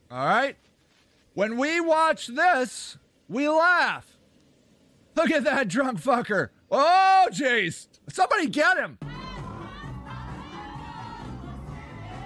All 0.10 0.26
right. 0.26 0.56
When 1.34 1.58
we 1.58 1.82
watch 1.82 2.28
this, 2.28 2.98
we 3.32 3.48
laugh. 3.48 4.18
Look 5.16 5.32
at 5.32 5.46
that 5.46 5.70
drunk 5.70 6.02
fucker. 6.02 6.50
Oh, 6.70 7.28
jeez. 7.32 7.88
Somebody 8.10 8.48
get 8.48 8.78
him. 8.78 8.98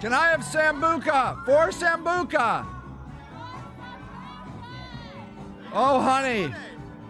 Can 0.01 0.13
I 0.13 0.29
have 0.29 0.41
Sambuca? 0.41 1.45
Four 1.45 1.69
Sambuca. 1.69 2.65
Oh, 5.73 6.01
honey. 6.01 6.53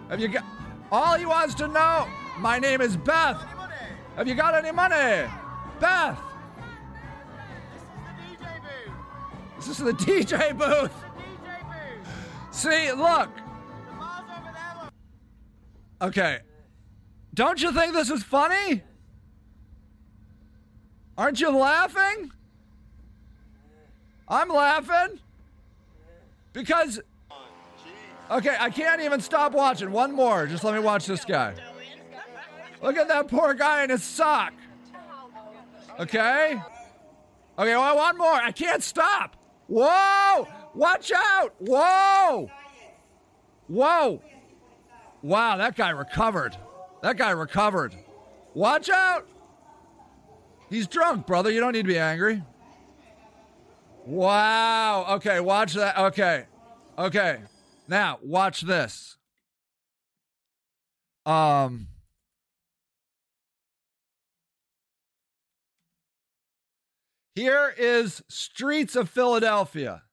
Have 0.10 0.20
you 0.20 0.28
got. 0.28 0.44
All 0.92 1.16
he 1.16 1.26
wants 1.26 1.56
to 1.56 1.68
know. 1.68 2.08
My 2.40 2.60
name 2.60 2.82
is 2.82 2.98
Beth. 2.98 3.42
Have 4.18 4.28
you 4.28 4.36
got 4.36 4.56
any 4.56 4.72
money? 4.72 5.30
Beth. 5.80 6.20
This 9.58 9.68
is 9.68 9.78
the 9.78 9.94
DJ 9.94 10.58
booth! 10.58 10.58
This 10.58 10.58
is 10.58 10.58
the 10.58 10.58
DJ 10.58 10.58
booth. 10.58 10.94
See, 12.52 12.92
look. 12.92 13.30
Okay. 16.02 16.40
Don't 17.34 17.62
you 17.62 17.72
think 17.72 17.94
this 17.94 18.10
is 18.10 18.24
funny? 18.24 18.82
Aren't 21.18 21.40
you 21.40 21.50
laughing? 21.50 22.32
I'm 24.28 24.50
laughing 24.50 25.20
because 26.54 27.00
Okay, 28.32 28.56
I 28.60 28.72
can't 28.72 29.02
even 29.02 29.22
stop 29.22 29.54
watching. 29.54 29.92
One 29.92 30.12
more. 30.12 30.48
Just 30.48 30.64
let 30.64 30.74
me 30.74 30.80
watch 30.80 31.06
this 31.06 31.24
guy. 31.24 31.54
Look 32.82 32.98
at 32.98 33.08
that 33.08 33.28
poor 33.28 33.54
guy 33.54 33.84
in 33.84 33.90
his 33.90 34.04
sock. 34.04 34.54
Okay? 36.00 36.60
Okay, 37.58 37.76
well, 37.76 37.96
one 37.96 38.18
more. 38.18 38.34
I 38.34 38.52
can't 38.52 38.82
stop. 38.82 39.36
Whoa! 39.68 40.48
Watch 40.74 41.12
out! 41.16 41.54
Whoa! 41.60 42.50
Whoa! 43.68 44.22
Wow, 45.26 45.58
that 45.58 45.76
guy 45.76 45.90
recovered. 45.90 46.56
That 47.02 47.18
guy 47.18 47.32
recovered. 47.32 47.96
Watch 48.54 48.90
out! 48.90 49.28
He's 50.70 50.86
drunk, 50.86 51.26
brother. 51.26 51.50
You 51.50 51.62
don't 51.62 51.72
need 51.72 51.82
to 51.82 51.88
be 51.88 51.98
angry. 51.98 52.44
Wow. 54.06 55.16
Okay, 55.16 55.40
watch 55.40 55.74
that. 55.74 55.98
Okay. 55.98 56.46
Okay. 57.00 57.40
Now, 57.88 58.20
watch 58.22 58.62
this. 58.62 59.18
Um 61.26 61.88
Here 67.34 67.74
is 67.76 68.22
Streets 68.30 68.96
of 68.96 69.10
Philadelphia. 69.10 70.04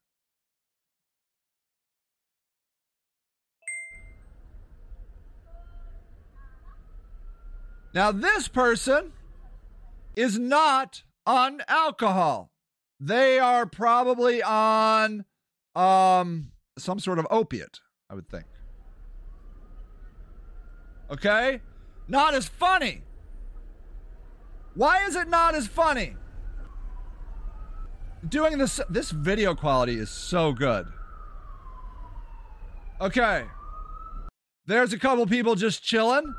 Now, 7.93 8.11
this 8.11 8.47
person 8.47 9.13
is 10.15 10.39
not 10.39 11.03
on 11.25 11.61
alcohol. 11.67 12.51
They 12.99 13.39
are 13.39 13.65
probably 13.65 14.41
on 14.41 15.25
um 15.75 16.51
some 16.77 16.99
sort 16.99 17.19
of 17.19 17.27
opiate, 17.29 17.79
I 18.09 18.15
would 18.15 18.29
think. 18.29 18.45
Okay? 21.11 21.61
Not 22.07 22.33
as 22.33 22.47
funny. 22.47 23.03
Why 24.75 25.05
is 25.05 25.15
it 25.15 25.27
not 25.27 25.53
as 25.53 25.67
funny? 25.67 26.15
Doing 28.27 28.57
this 28.57 28.79
this 28.89 29.11
video 29.11 29.53
quality 29.53 29.97
is 29.97 30.09
so 30.09 30.53
good. 30.53 30.87
Okay. 33.01 33.45
There's 34.65 34.93
a 34.93 34.99
couple 34.99 35.25
people 35.27 35.55
just 35.55 35.83
chilling. 35.83 36.33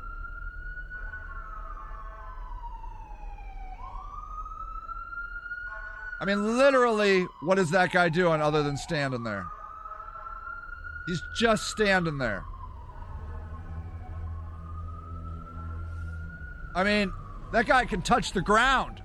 I 6.19 6.25
mean, 6.25 6.57
literally, 6.57 7.27
what 7.41 7.59
is 7.59 7.71
that 7.71 7.91
guy 7.91 8.09
doing 8.09 8.41
other 8.41 8.63
than 8.63 8.77
standing 8.77 9.23
there? 9.23 9.45
He's 11.07 11.21
just 11.37 11.67
standing 11.69 12.17
there. 12.17 12.43
I 16.73 16.83
mean, 16.83 17.13
that 17.51 17.67
guy 17.67 17.85
can 17.85 18.01
touch 18.01 18.33
the 18.33 18.41
ground. 18.41 19.01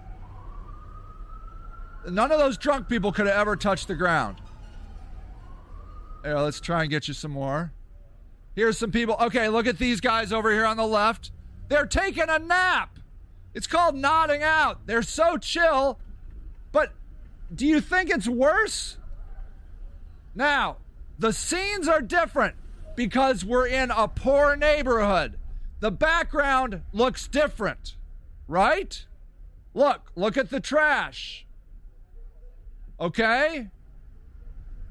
None 2.08 2.32
of 2.32 2.38
those 2.38 2.56
drunk 2.56 2.88
people 2.88 3.12
could 3.12 3.26
have 3.26 3.36
ever 3.36 3.56
touched 3.56 3.88
the 3.88 3.94
ground. 3.94 4.40
Here, 6.24 6.38
let's 6.38 6.60
try 6.60 6.82
and 6.82 6.90
get 6.90 7.08
you 7.08 7.14
some 7.14 7.30
more. 7.32 7.72
Here's 8.54 8.78
some 8.78 8.90
people. 8.90 9.16
Okay, 9.20 9.48
look 9.48 9.66
at 9.66 9.78
these 9.78 10.00
guys 10.00 10.32
over 10.32 10.50
here 10.50 10.66
on 10.66 10.76
the 10.76 10.86
left. 10.86 11.30
They're 11.68 11.86
taking 11.86 12.28
a 12.28 12.38
nap. 12.38 12.98
It's 13.54 13.66
called 13.66 13.94
nodding 13.94 14.42
out. 14.42 14.86
They're 14.86 15.02
so 15.02 15.36
chill. 15.36 15.98
But 16.72 16.92
do 17.54 17.66
you 17.66 17.80
think 17.80 18.10
it's 18.10 18.28
worse? 18.28 18.98
Now, 20.34 20.76
the 21.18 21.32
scenes 21.32 21.88
are 21.88 22.00
different 22.00 22.56
because 22.96 23.44
we're 23.44 23.66
in 23.66 23.90
a 23.90 24.08
poor 24.08 24.56
neighborhood. 24.56 25.38
The 25.80 25.90
background 25.90 26.82
looks 26.92 27.26
different, 27.26 27.96
right? 28.46 29.04
Look, 29.74 30.12
look 30.14 30.36
at 30.36 30.50
the 30.50 30.60
trash. 30.60 31.46
Okay? 33.00 33.68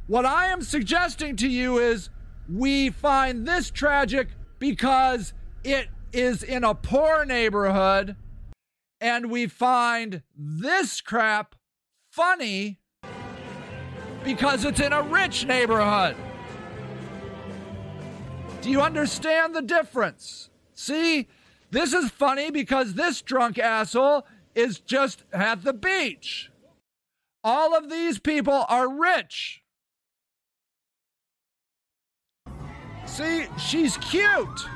What 0.08 0.26
I 0.26 0.48
am 0.48 0.62
suggesting 0.62 1.36
to 1.38 1.48
you 1.48 1.78
is 1.78 2.10
we 2.52 2.90
find 2.90 3.48
this 3.48 3.70
tragic 3.70 4.30
because 4.58 5.34
it 5.64 5.88
is 6.12 6.42
in 6.42 6.64
a 6.64 6.74
poor 6.74 7.26
neighborhood, 7.26 8.16
and 9.00 9.30
we 9.30 9.46
find 9.46 10.24
this 10.36 11.00
crap 11.02 11.56
funny 12.10 12.80
because 14.24 14.66
it's 14.66 14.80
in 14.80 14.94
a 14.94 15.02
rich 15.02 15.46
neighborhood. 15.46 16.16
Do 18.62 18.70
you 18.70 18.82
understand 18.82 19.56
the 19.56 19.62
difference? 19.62 20.50
See, 20.74 21.28
this 21.72 21.94
is 21.94 22.10
funny 22.10 22.52
because 22.52 22.94
this 22.94 23.22
drunk 23.22 23.58
asshole 23.58 24.26
is 24.56 24.80
just 24.80 25.24
at 25.32 25.64
the 25.64 25.74
beach. 25.74 26.52
All 27.44 27.76
of 27.76 27.90
these 27.90 28.20
people 28.20 28.66
are 28.68 28.90
rich. 28.90 29.62
See, 33.06 33.46
she's 33.58 33.98
cute. 33.98 34.68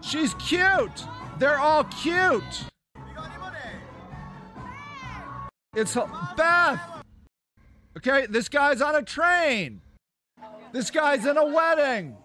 She's 0.00 0.34
cute. 0.34 1.04
They're 1.38 1.58
all 1.58 1.84
cute. 1.84 2.64
It's 5.74 5.96
Beth. 6.36 6.80
Okay, 7.96 8.26
this 8.26 8.48
guy's 8.48 8.80
on 8.80 8.96
a 8.96 9.02
train. 9.02 9.80
This 10.72 10.90
guy's 10.90 11.26
in 11.26 11.36
a 11.36 11.44
wedding. 11.44 12.16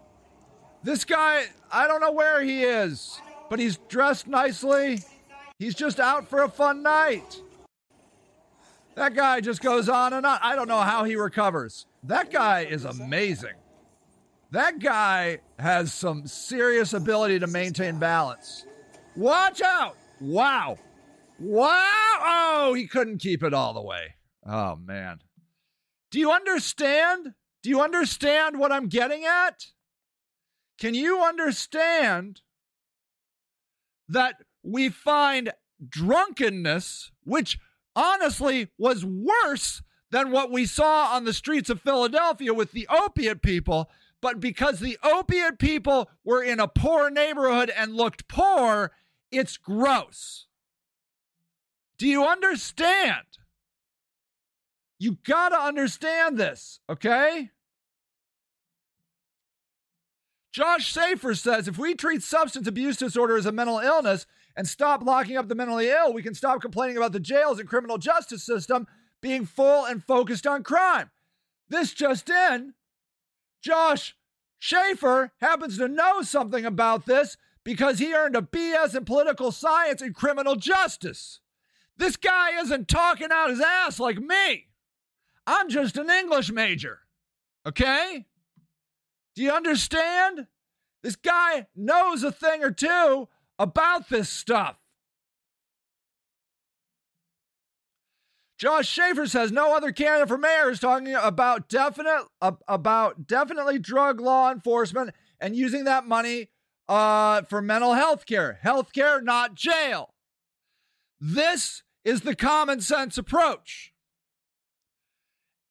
This 0.83 1.05
guy, 1.05 1.45
I 1.71 1.87
don't 1.87 2.01
know 2.01 2.11
where 2.11 2.41
he 2.41 2.63
is, 2.63 3.19
but 3.49 3.59
he's 3.59 3.77
dressed 3.89 4.27
nicely. 4.27 4.99
He's 5.59 5.75
just 5.75 5.99
out 5.99 6.27
for 6.27 6.43
a 6.43 6.49
fun 6.49 6.83
night. 6.83 7.41
That 8.95 9.15
guy 9.15 9.41
just 9.41 9.61
goes 9.61 9.89
on 9.89 10.13
and 10.13 10.25
on. 10.25 10.39
I 10.41 10.55
don't 10.55 10.67
know 10.67 10.81
how 10.81 11.03
he 11.03 11.15
recovers. 11.15 11.85
That 12.03 12.31
guy 12.31 12.61
is 12.61 12.85
amazing. 12.85 13.55
That 14.51 14.79
guy 14.79 15.39
has 15.57 15.93
some 15.93 16.27
serious 16.27 16.93
ability 16.93 17.39
to 17.39 17.47
maintain 17.47 17.97
balance. 17.97 18.65
Watch 19.15 19.61
out! 19.61 19.97
Wow. 20.21 20.77
Wow! 21.39 22.19
Oh, 22.25 22.73
he 22.73 22.87
couldn't 22.87 23.19
keep 23.19 23.43
it 23.43 23.53
all 23.53 23.73
the 23.73 23.81
way. 23.81 24.15
Oh, 24.45 24.75
man. 24.75 25.19
Do 26.11 26.19
you 26.19 26.31
understand? 26.31 27.33
Do 27.61 27.69
you 27.69 27.81
understand 27.81 28.59
what 28.59 28.71
I'm 28.71 28.87
getting 28.87 29.25
at? 29.25 29.65
Can 30.79 30.93
you 30.93 31.21
understand 31.21 32.41
that 34.07 34.35
we 34.63 34.89
find 34.89 35.53
drunkenness, 35.87 37.11
which 37.23 37.59
honestly 37.95 38.69
was 38.77 39.05
worse 39.05 39.81
than 40.11 40.31
what 40.31 40.51
we 40.51 40.65
saw 40.65 41.15
on 41.15 41.25
the 41.25 41.33
streets 41.33 41.69
of 41.69 41.81
Philadelphia 41.81 42.53
with 42.53 42.71
the 42.71 42.87
opiate 42.87 43.41
people? 43.41 43.89
But 44.21 44.39
because 44.39 44.79
the 44.79 44.97
opiate 45.03 45.59
people 45.59 46.09
were 46.23 46.43
in 46.43 46.59
a 46.59 46.67
poor 46.67 47.09
neighborhood 47.09 47.71
and 47.75 47.95
looked 47.95 48.27
poor, 48.27 48.91
it's 49.31 49.57
gross. 49.57 50.47
Do 52.03 52.09
you 52.09 52.25
understand? 52.25 53.23
You 54.99 55.19
got 55.25 55.49
to 55.49 55.57
understand 55.57 56.37
this, 56.37 56.81
okay? 56.89 57.51
Josh 60.51 60.85
Schaefer 60.85 61.33
says 61.33 61.69
if 61.69 61.77
we 61.77 61.95
treat 61.95 62.21
substance 62.21 62.67
abuse 62.67 62.97
disorder 62.97 63.37
as 63.37 63.45
a 63.45 63.53
mental 63.53 63.79
illness 63.79 64.25
and 64.57 64.67
stop 64.67 65.01
locking 65.01 65.37
up 65.37 65.47
the 65.47 65.55
mentally 65.55 65.87
ill, 65.87 66.11
we 66.11 66.21
can 66.21 66.33
stop 66.33 66.59
complaining 66.59 66.97
about 66.97 67.13
the 67.13 67.21
jails 67.21 67.57
and 67.57 67.69
criminal 67.69 67.97
justice 67.97 68.43
system 68.43 68.85
being 69.21 69.45
full 69.45 69.85
and 69.85 70.03
focused 70.03 70.45
on 70.45 70.61
crime. 70.61 71.09
This 71.69 71.93
just 71.93 72.29
in, 72.29 72.73
Josh 73.61 74.17
Schaefer 74.59 75.31
happens 75.37 75.77
to 75.77 75.87
know 75.87 76.21
something 76.21 76.65
about 76.65 77.05
this 77.05 77.37
because 77.63 77.99
he 77.99 78.13
earned 78.13 78.35
a 78.35 78.41
BS 78.41 78.93
in 78.93 79.05
political 79.05 79.53
science 79.53 80.01
and 80.01 80.13
criminal 80.13 80.57
justice. 80.57 81.39
This 81.97 82.15
guy 82.15 82.59
isn't 82.61 82.87
talking 82.87 83.29
out 83.31 83.49
his 83.49 83.61
ass 83.61 83.99
like 83.99 84.17
me. 84.17 84.67
I'm 85.45 85.69
just 85.69 85.97
an 85.97 86.09
English 86.09 86.51
major. 86.51 86.99
Okay? 87.65 88.25
Do 89.35 89.41
you 89.41 89.51
understand? 89.51 90.47
This 91.01 91.15
guy 91.15 91.67
knows 91.75 92.23
a 92.23 92.31
thing 92.31 92.63
or 92.63 92.71
two 92.71 93.27
about 93.59 94.09
this 94.09 94.29
stuff. 94.29 94.77
Josh 98.57 98.87
Schaefer 98.87 99.27
says 99.27 99.51
no 99.51 99.75
other 99.75 99.91
candidate 99.91 100.29
for 100.29 100.37
mayor 100.37 100.69
is 100.69 100.79
talking 100.79 101.13
about 101.13 101.67
definite 101.67 102.27
about 102.39 103.27
definitely 103.27 103.77
drug 103.77 104.21
law 104.21 104.51
enforcement 104.51 105.11
and 105.41 105.55
using 105.55 105.83
that 105.83 106.05
money 106.07 106.49
uh, 106.87 107.41
for 107.41 107.61
mental 107.61 107.93
health 107.93 108.25
care. 108.25 108.59
Health 108.61 108.93
care, 108.93 109.21
not 109.21 109.55
jail. 109.55 110.12
This 111.25 111.83
is 112.03 112.21
the 112.21 112.35
common 112.35 112.81
sense 112.81 113.17
approach. 113.17 113.93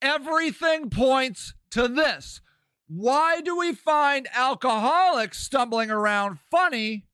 Everything 0.01 0.89
points 0.89 1.53
to 1.73 1.89
this. 1.89 2.41
Why 2.89 3.43
do 3.43 3.59
we 3.59 3.75
find 3.75 4.29
alcoholics 4.35 5.39
stumbling 5.39 5.91
around 5.91 6.39
funny, 6.51 7.07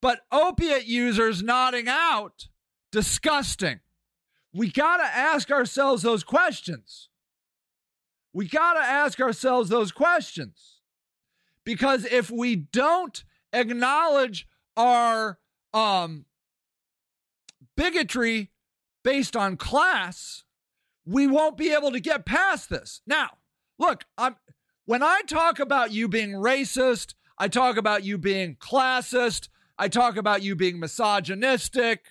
but 0.00 0.20
opiate 0.32 0.86
users 0.86 1.42
nodding 1.42 1.86
out 1.86 2.48
disgusting? 2.90 3.80
we 4.52 4.70
got 4.70 4.98
to 4.98 5.04
ask 5.04 5.50
ourselves 5.50 6.02
those 6.02 6.24
questions. 6.24 7.08
We 8.32 8.46
got 8.48 8.74
to 8.74 8.80
ask 8.80 9.20
ourselves 9.20 9.68
those 9.68 9.92
questions. 9.92 10.80
Because 11.64 12.04
if 12.04 12.30
we 12.30 12.56
don't 12.56 13.24
acknowledge 13.52 14.46
our 14.76 15.38
um, 15.72 16.26
bigotry 17.82 18.50
based 19.02 19.36
on 19.36 19.56
class, 19.56 20.44
we 21.04 21.26
won't 21.26 21.56
be 21.56 21.72
able 21.72 21.90
to 21.90 21.98
get 21.98 22.24
past 22.24 22.70
this. 22.70 23.02
Now, 23.06 23.30
look, 23.78 24.04
I'm 24.16 24.36
when 24.84 25.02
I 25.02 25.22
talk 25.26 25.58
about 25.58 25.92
you 25.92 26.08
being 26.08 26.30
racist, 26.30 27.14
I 27.38 27.48
talk 27.48 27.76
about 27.76 28.04
you 28.04 28.18
being 28.18 28.56
classist, 28.56 29.48
I 29.78 29.88
talk 29.88 30.16
about 30.16 30.42
you 30.42 30.54
being 30.54 30.78
misogynistic, 30.78 32.04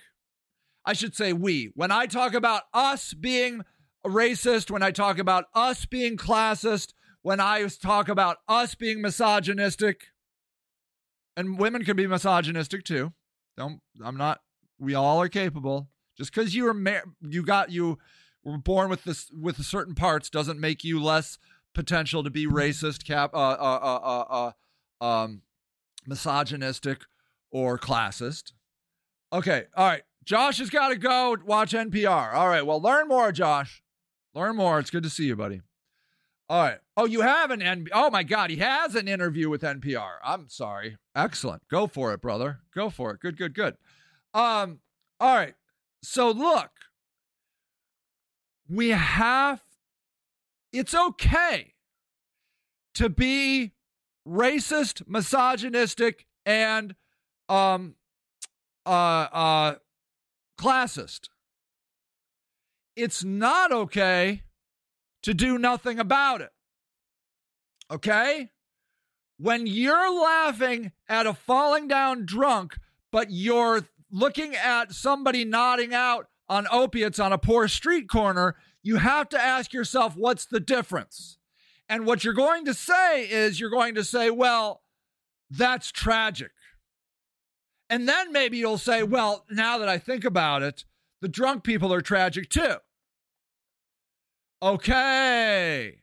I 0.84 0.92
should 0.92 1.14
say 1.14 1.32
we. 1.32 1.70
When 1.74 1.90
I 1.90 2.06
talk 2.06 2.34
about 2.34 2.64
us 2.74 3.14
being 3.14 3.62
racist, 4.06 4.70
when 4.70 4.82
I 4.82 4.90
talk 4.90 5.18
about 5.18 5.44
us 5.54 5.86
being 5.86 6.18
classist, 6.18 6.92
when 7.22 7.40
I 7.40 7.66
talk 7.68 8.08
about 8.08 8.38
us 8.46 8.74
being 8.74 9.00
misogynistic, 9.00 10.08
and 11.34 11.58
women 11.58 11.84
can 11.84 11.96
be 11.96 12.06
misogynistic 12.06 12.84
too. 12.84 13.12
Don't 13.56 13.80
I'm 14.04 14.18
not 14.18 14.40
we 14.82 14.94
all 14.94 15.22
are 15.22 15.28
capable. 15.28 15.88
Just 16.16 16.34
because 16.34 16.54
you 16.54 16.64
were 16.64 16.74
mar- 16.74 17.04
you 17.20 17.42
got 17.42 17.70
you 17.70 17.98
were 18.44 18.58
born 18.58 18.90
with 18.90 19.04
this 19.04 19.30
with 19.32 19.64
certain 19.64 19.94
parts 19.94 20.28
doesn't 20.28 20.60
make 20.60 20.84
you 20.84 21.02
less 21.02 21.38
potential 21.72 22.22
to 22.22 22.30
be 22.30 22.46
racist, 22.46 23.04
cap, 23.04 23.30
uh, 23.32 23.36
uh, 23.38 24.00
uh, 24.12 24.52
uh, 25.00 25.04
um, 25.04 25.42
misogynistic, 26.06 27.02
or 27.50 27.78
classist. 27.78 28.52
Okay, 29.32 29.64
all 29.74 29.86
right. 29.86 30.02
Josh 30.24 30.58
has 30.58 30.70
got 30.70 30.88
to 30.88 30.96
go 30.96 31.36
watch 31.44 31.72
NPR. 31.72 32.34
All 32.34 32.48
right, 32.48 32.66
well, 32.66 32.80
learn 32.80 33.08
more, 33.08 33.32
Josh. 33.32 33.82
Learn 34.34 34.56
more. 34.56 34.78
It's 34.78 34.90
good 34.90 35.02
to 35.02 35.10
see 35.10 35.24
you, 35.24 35.36
buddy. 35.36 35.62
All 36.48 36.62
right. 36.62 36.78
Oh, 36.96 37.06
you 37.06 37.22
have 37.22 37.50
an 37.50 37.62
N. 37.62 37.86
Oh 37.92 38.10
my 38.10 38.22
God, 38.22 38.50
he 38.50 38.56
has 38.56 38.94
an 38.94 39.08
interview 39.08 39.48
with 39.48 39.62
NPR. 39.62 40.16
I'm 40.22 40.48
sorry. 40.48 40.98
Excellent. 41.16 41.66
Go 41.68 41.86
for 41.86 42.12
it, 42.12 42.20
brother. 42.20 42.58
Go 42.74 42.90
for 42.90 43.12
it. 43.12 43.20
Good, 43.20 43.38
good, 43.38 43.54
good. 43.54 43.76
Um. 44.34 44.80
All 45.20 45.34
right. 45.34 45.54
So 46.02 46.30
look, 46.30 46.70
we 48.68 48.90
have. 48.90 49.60
It's 50.72 50.94
okay 50.94 51.74
to 52.94 53.10
be 53.10 53.72
racist, 54.26 55.02
misogynistic, 55.06 56.26
and 56.46 56.94
um, 57.48 57.94
uh, 58.86 58.88
uh, 59.32 59.74
classist. 60.58 61.28
It's 62.96 63.24
not 63.24 63.72
okay 63.72 64.42
to 65.22 65.34
do 65.34 65.58
nothing 65.58 65.98
about 65.98 66.40
it. 66.40 66.52
Okay? 67.90 68.50
When 69.38 69.66
you're 69.66 70.22
laughing 70.22 70.92
at 71.08 71.26
a 71.26 71.34
falling 71.34 71.88
down 71.88 72.26
drunk, 72.26 72.78
but 73.10 73.30
you're 73.30 73.86
looking 74.12 74.54
at 74.54 74.92
somebody 74.92 75.44
nodding 75.44 75.94
out 75.94 76.28
on 76.48 76.66
opiates 76.70 77.18
on 77.18 77.32
a 77.32 77.38
poor 77.38 77.66
street 77.66 78.08
corner, 78.08 78.56
you 78.82 78.96
have 78.96 79.28
to 79.30 79.40
ask 79.40 79.72
yourself, 79.72 80.16
what's 80.16 80.44
the 80.44 80.60
difference? 80.60 81.38
And 81.88 82.06
what 82.06 82.22
you're 82.22 82.34
going 82.34 82.64
to 82.66 82.74
say 82.74 83.28
is, 83.28 83.58
you're 83.58 83.70
going 83.70 83.94
to 83.94 84.04
say, 84.04 84.30
well, 84.30 84.82
that's 85.50 85.90
tragic. 85.90 86.52
And 87.90 88.08
then 88.08 88.32
maybe 88.32 88.58
you'll 88.58 88.78
say, 88.78 89.02
well, 89.02 89.44
now 89.50 89.78
that 89.78 89.88
I 89.88 89.98
think 89.98 90.24
about 90.24 90.62
it, 90.62 90.84
the 91.20 91.28
drunk 91.28 91.64
people 91.64 91.92
are 91.92 92.00
tragic 92.00 92.48
too. 92.48 92.76
Okay. 94.62 96.02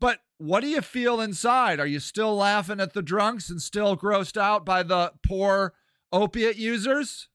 But 0.00 0.20
what 0.38 0.60
do 0.60 0.68
you 0.68 0.80
feel 0.80 1.20
inside? 1.20 1.80
Are 1.80 1.86
you 1.86 2.00
still 2.00 2.36
laughing 2.36 2.80
at 2.80 2.94
the 2.94 3.02
drunks 3.02 3.50
and 3.50 3.60
still 3.60 3.96
grossed 3.96 4.40
out 4.40 4.64
by 4.64 4.82
the 4.82 5.12
poor 5.26 5.74
opiate 6.12 6.56
users? 6.56 7.28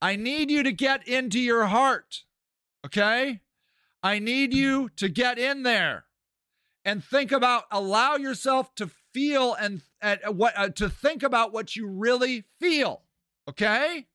I 0.00 0.16
need 0.16 0.50
you 0.50 0.62
to 0.62 0.72
get 0.72 1.06
into 1.06 1.40
your 1.40 1.66
heart. 1.66 2.24
Okay? 2.84 3.40
I 4.02 4.18
need 4.18 4.54
you 4.54 4.90
to 4.96 5.08
get 5.08 5.38
in 5.38 5.62
there 5.62 6.04
and 6.84 7.02
think 7.02 7.32
about 7.32 7.64
allow 7.70 8.16
yourself 8.16 8.74
to 8.76 8.88
feel 9.12 9.54
and 9.54 9.82
at 10.00 10.34
what 10.34 10.56
uh, 10.56 10.68
to 10.70 10.88
think 10.88 11.22
about 11.22 11.52
what 11.52 11.74
you 11.74 11.88
really 11.88 12.44
feel. 12.60 13.02
Okay? 13.48 14.06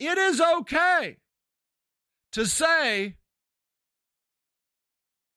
It 0.00 0.18
is 0.18 0.40
okay 0.40 1.18
to 2.32 2.46
say 2.46 3.16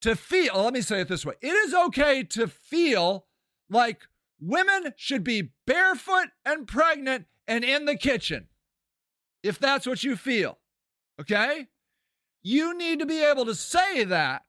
to 0.01 0.15
feel, 0.15 0.63
let 0.63 0.73
me 0.73 0.81
say 0.81 1.01
it 1.01 1.07
this 1.07 1.25
way 1.25 1.35
it 1.41 1.47
is 1.47 1.73
okay 1.73 2.23
to 2.23 2.47
feel 2.47 3.27
like 3.69 4.07
women 4.41 4.93
should 4.97 5.23
be 5.23 5.51
barefoot 5.65 6.29
and 6.43 6.67
pregnant 6.67 7.27
and 7.47 7.63
in 7.63 7.85
the 7.85 7.95
kitchen, 7.95 8.47
if 9.43 9.57
that's 9.57 9.85
what 9.85 10.03
you 10.03 10.15
feel. 10.15 10.57
Okay? 11.19 11.67
You 12.43 12.75
need 12.77 12.99
to 12.99 13.05
be 13.05 13.23
able 13.23 13.45
to 13.45 13.55
say 13.55 14.03
that 14.03 14.41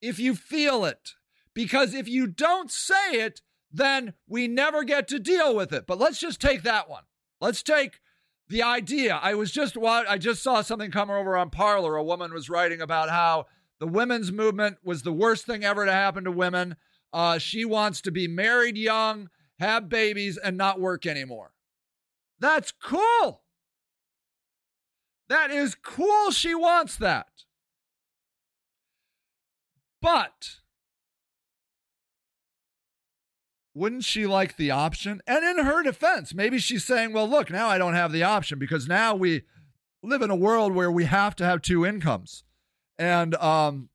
if 0.00 0.18
you 0.18 0.34
feel 0.34 0.84
it. 0.84 1.12
Because 1.54 1.94
if 1.94 2.06
you 2.06 2.26
don't 2.26 2.70
say 2.70 3.12
it, 3.12 3.40
then 3.72 4.12
we 4.28 4.46
never 4.46 4.84
get 4.84 5.08
to 5.08 5.18
deal 5.18 5.56
with 5.56 5.72
it. 5.72 5.86
But 5.86 5.98
let's 5.98 6.20
just 6.20 6.40
take 6.40 6.62
that 6.62 6.88
one. 6.88 7.04
Let's 7.40 7.62
take 7.62 8.00
the 8.48 8.62
idea. 8.62 9.18
I 9.20 9.34
was 9.34 9.50
just 9.50 9.76
I 9.78 10.18
just 10.18 10.42
saw 10.42 10.60
something 10.60 10.90
come 10.90 11.10
over 11.10 11.36
on 11.36 11.50
Parler. 11.50 11.96
A 11.96 12.04
woman 12.04 12.32
was 12.32 12.50
writing 12.50 12.80
about 12.80 13.08
how 13.08 13.46
the 13.80 13.86
women's 13.86 14.30
movement 14.30 14.76
was 14.84 15.02
the 15.02 15.12
worst 15.12 15.46
thing 15.46 15.64
ever 15.64 15.84
to 15.84 15.92
happen 15.92 16.24
to 16.24 16.30
women. 16.30 16.76
Uh, 17.16 17.38
she 17.38 17.64
wants 17.64 18.02
to 18.02 18.10
be 18.10 18.28
married 18.28 18.76
young, 18.76 19.30
have 19.58 19.88
babies, 19.88 20.36
and 20.36 20.54
not 20.54 20.78
work 20.78 21.06
anymore. 21.06 21.54
That's 22.38 22.72
cool. 22.72 23.40
That 25.30 25.50
is 25.50 25.74
cool. 25.74 26.30
She 26.30 26.54
wants 26.54 26.94
that. 26.96 27.28
But 30.02 30.56
wouldn't 33.74 34.04
she 34.04 34.26
like 34.26 34.58
the 34.58 34.70
option? 34.70 35.22
And 35.26 35.42
in 35.42 35.64
her 35.64 35.82
defense, 35.82 36.34
maybe 36.34 36.58
she's 36.58 36.84
saying, 36.84 37.14
well, 37.14 37.26
look, 37.26 37.50
now 37.50 37.68
I 37.68 37.78
don't 37.78 37.94
have 37.94 38.12
the 38.12 38.24
option 38.24 38.58
because 38.58 38.86
now 38.86 39.14
we 39.14 39.44
live 40.02 40.20
in 40.20 40.28
a 40.28 40.36
world 40.36 40.74
where 40.74 40.92
we 40.92 41.06
have 41.06 41.34
to 41.36 41.46
have 41.46 41.62
two 41.62 41.86
incomes. 41.86 42.44
And 42.98 43.34
um, 43.36 43.88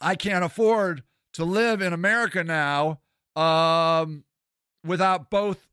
I 0.00 0.14
can't 0.14 0.44
afford 0.44 1.02
to 1.34 1.44
live 1.44 1.80
in 1.80 1.92
America 1.92 2.44
now 2.44 3.00
um, 3.36 4.24
without 4.84 5.30
both 5.30 5.68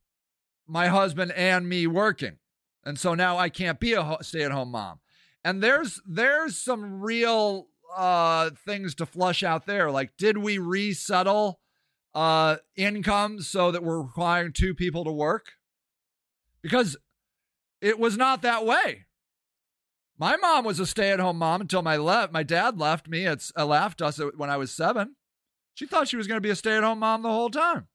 my 0.68 0.88
husband 0.88 1.32
and 1.32 1.68
me 1.68 1.88
working. 1.88 2.38
And 2.84 3.00
so 3.00 3.14
now 3.14 3.38
I 3.38 3.50
can't 3.50 3.80
be 3.80 3.94
a 3.94 4.18
stay 4.22 4.44
at 4.44 4.52
home 4.52 4.72
mom. 4.72 5.00
And 5.44 5.62
there's 5.62 6.02
there's 6.06 6.58
some 6.58 7.02
real 7.02 7.68
uh, 7.96 8.52
things 8.66 8.96
to 8.96 9.06
flush 9.06 9.44
out 9.44 9.66
there. 9.66 9.92
Like, 9.92 10.16
did 10.18 10.38
we 10.38 10.58
resettle 10.58 11.60
uh, 12.14 12.58
income 12.76 13.42
so 13.42 13.72
that 13.72 13.84
we're 13.84 14.02
requiring 14.02 14.54
two 14.54 14.74
people 14.74 15.04
to 15.06 15.12
work? 15.12 15.54
Because 16.62 16.98
it 17.82 18.00
was 18.00 18.18
not 18.18 18.42
that 18.42 18.66
way. 18.66 19.06
My 20.18 20.36
mom 20.36 20.66
was 20.66 20.82
a 20.82 20.86
stay-at-home 20.86 21.38
mom 21.38 21.62
until 21.62 21.82
my 21.82 21.96
left. 21.96 22.34
My 22.34 22.44
dad 22.44 22.78
left 22.78 23.08
me. 23.08 23.26
It's 23.26 23.54
left 23.56 24.02
us 24.02 24.20
when 24.36 24.50
I 24.50 24.58
was 24.58 24.72
seven. 24.72 25.16
She 25.80 25.86
thought 25.86 26.10
she 26.10 26.18
was 26.18 26.28
going 26.28 26.36
to 26.36 26.42
be 26.42 26.50
a 26.50 26.58
stay-at-home 26.58 27.00
mom 27.00 27.22
the 27.22 27.30
whole 27.30 27.50
time 27.50 27.88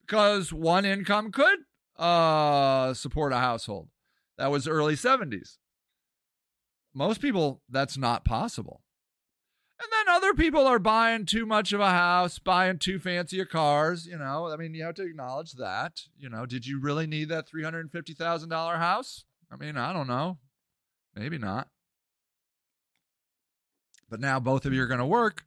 because 0.00 0.50
one 0.50 0.86
income 0.86 1.30
could 1.30 1.58
uh, 1.98 2.94
support 2.94 3.34
a 3.34 3.36
household. 3.36 3.90
That 4.38 4.50
was 4.50 4.66
early 4.66 4.94
70s. 4.94 5.58
Most 6.94 7.20
people, 7.20 7.60
that's 7.68 7.98
not 7.98 8.24
possible. 8.24 8.80
And 9.78 9.88
then 9.92 10.14
other 10.14 10.32
people 10.32 10.66
are 10.66 10.78
buying 10.78 11.26
too 11.26 11.44
much 11.44 11.74
of 11.74 11.80
a 11.80 11.90
house, 11.90 12.38
buying 12.38 12.78
too 12.78 12.98
fancy 12.98 13.38
of 13.40 13.50
cars. 13.50 14.06
You 14.06 14.16
know, 14.16 14.50
I 14.50 14.56
mean, 14.56 14.72
you 14.72 14.84
have 14.84 14.94
to 14.94 15.04
acknowledge 15.04 15.52
that. 15.52 16.00
You 16.16 16.30
know, 16.30 16.46
did 16.46 16.64
you 16.64 16.80
really 16.80 17.06
need 17.06 17.28
that 17.28 17.46
$350,000 17.46 18.78
house? 18.78 19.26
I 19.52 19.56
mean, 19.56 19.76
I 19.76 19.92
don't 19.92 20.08
know. 20.08 20.38
Maybe 21.14 21.36
not. 21.36 21.68
But 24.08 24.20
now 24.20 24.40
both 24.40 24.64
of 24.64 24.72
you 24.72 24.82
are 24.82 24.86
going 24.86 25.00
to 25.00 25.04
work. 25.04 25.44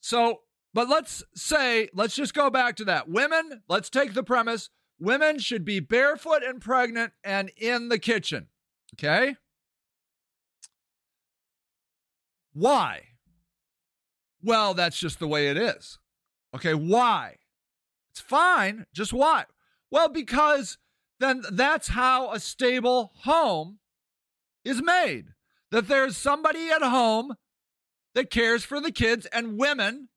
So, 0.00 0.40
but 0.74 0.88
let's 0.88 1.22
say, 1.34 1.88
let's 1.94 2.14
just 2.14 2.34
go 2.34 2.50
back 2.50 2.76
to 2.76 2.84
that. 2.86 3.08
Women, 3.08 3.62
let's 3.68 3.90
take 3.90 4.14
the 4.14 4.22
premise 4.22 4.70
women 4.98 5.38
should 5.38 5.64
be 5.64 5.80
barefoot 5.80 6.42
and 6.42 6.60
pregnant 6.60 7.12
and 7.24 7.50
in 7.56 7.88
the 7.88 7.98
kitchen. 7.98 8.48
Okay? 8.94 9.36
Why? 12.52 13.02
Well, 14.42 14.74
that's 14.74 14.98
just 14.98 15.18
the 15.18 15.28
way 15.28 15.48
it 15.48 15.56
is. 15.56 15.98
Okay, 16.54 16.74
why? 16.74 17.36
It's 18.10 18.20
fine. 18.20 18.86
Just 18.92 19.12
why? 19.12 19.44
Well, 19.90 20.08
because 20.08 20.78
then 21.20 21.42
that's 21.50 21.88
how 21.88 22.32
a 22.32 22.40
stable 22.40 23.12
home 23.22 23.78
is 24.64 24.82
made. 24.82 25.26
That 25.70 25.88
there's 25.88 26.16
somebody 26.16 26.70
at 26.70 26.82
home 26.82 27.34
that 28.18 28.30
cares 28.30 28.64
for 28.64 28.80
the 28.80 28.90
kids 28.90 29.26
and 29.26 29.56
women 29.56 30.08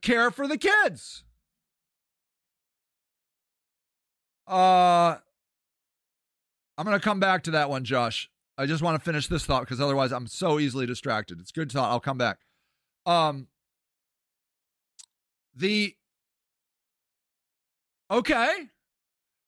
care 0.00 0.30
for 0.30 0.46
the 0.46 0.56
kids. 0.56 1.24
Uh 4.46 5.16
I'm 6.78 6.84
going 6.84 6.98
to 6.98 7.04
come 7.04 7.18
back 7.18 7.42
to 7.44 7.52
that 7.52 7.68
one, 7.68 7.84
Josh. 7.84 8.30
I 8.56 8.66
just 8.66 8.80
want 8.80 8.96
to 8.96 9.04
finish 9.04 9.26
this 9.26 9.44
thought 9.44 9.62
because 9.62 9.80
otherwise 9.80 10.12
I'm 10.12 10.28
so 10.28 10.60
easily 10.60 10.86
distracted. 10.86 11.40
It's 11.40 11.50
good 11.50 11.72
thought. 11.72 11.90
I'll 11.90 11.98
come 11.98 12.18
back. 12.18 12.38
Um, 13.06 13.48
the 15.56 15.96
okay, 18.08 18.52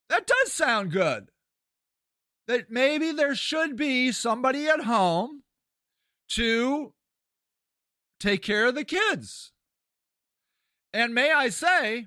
that 0.08 0.26
does 0.26 0.52
sound 0.52 0.90
good. 0.90 1.28
That 2.48 2.70
maybe 2.70 3.12
there 3.12 3.36
should 3.36 3.76
be 3.76 4.10
somebody 4.10 4.66
at 4.66 4.80
home 4.80 5.42
to 6.30 6.92
take 8.18 8.42
care 8.42 8.66
of 8.66 8.74
the 8.74 8.84
kids. 8.84 9.52
And 10.92 11.14
may 11.14 11.32
I 11.32 11.48
say, 11.48 12.06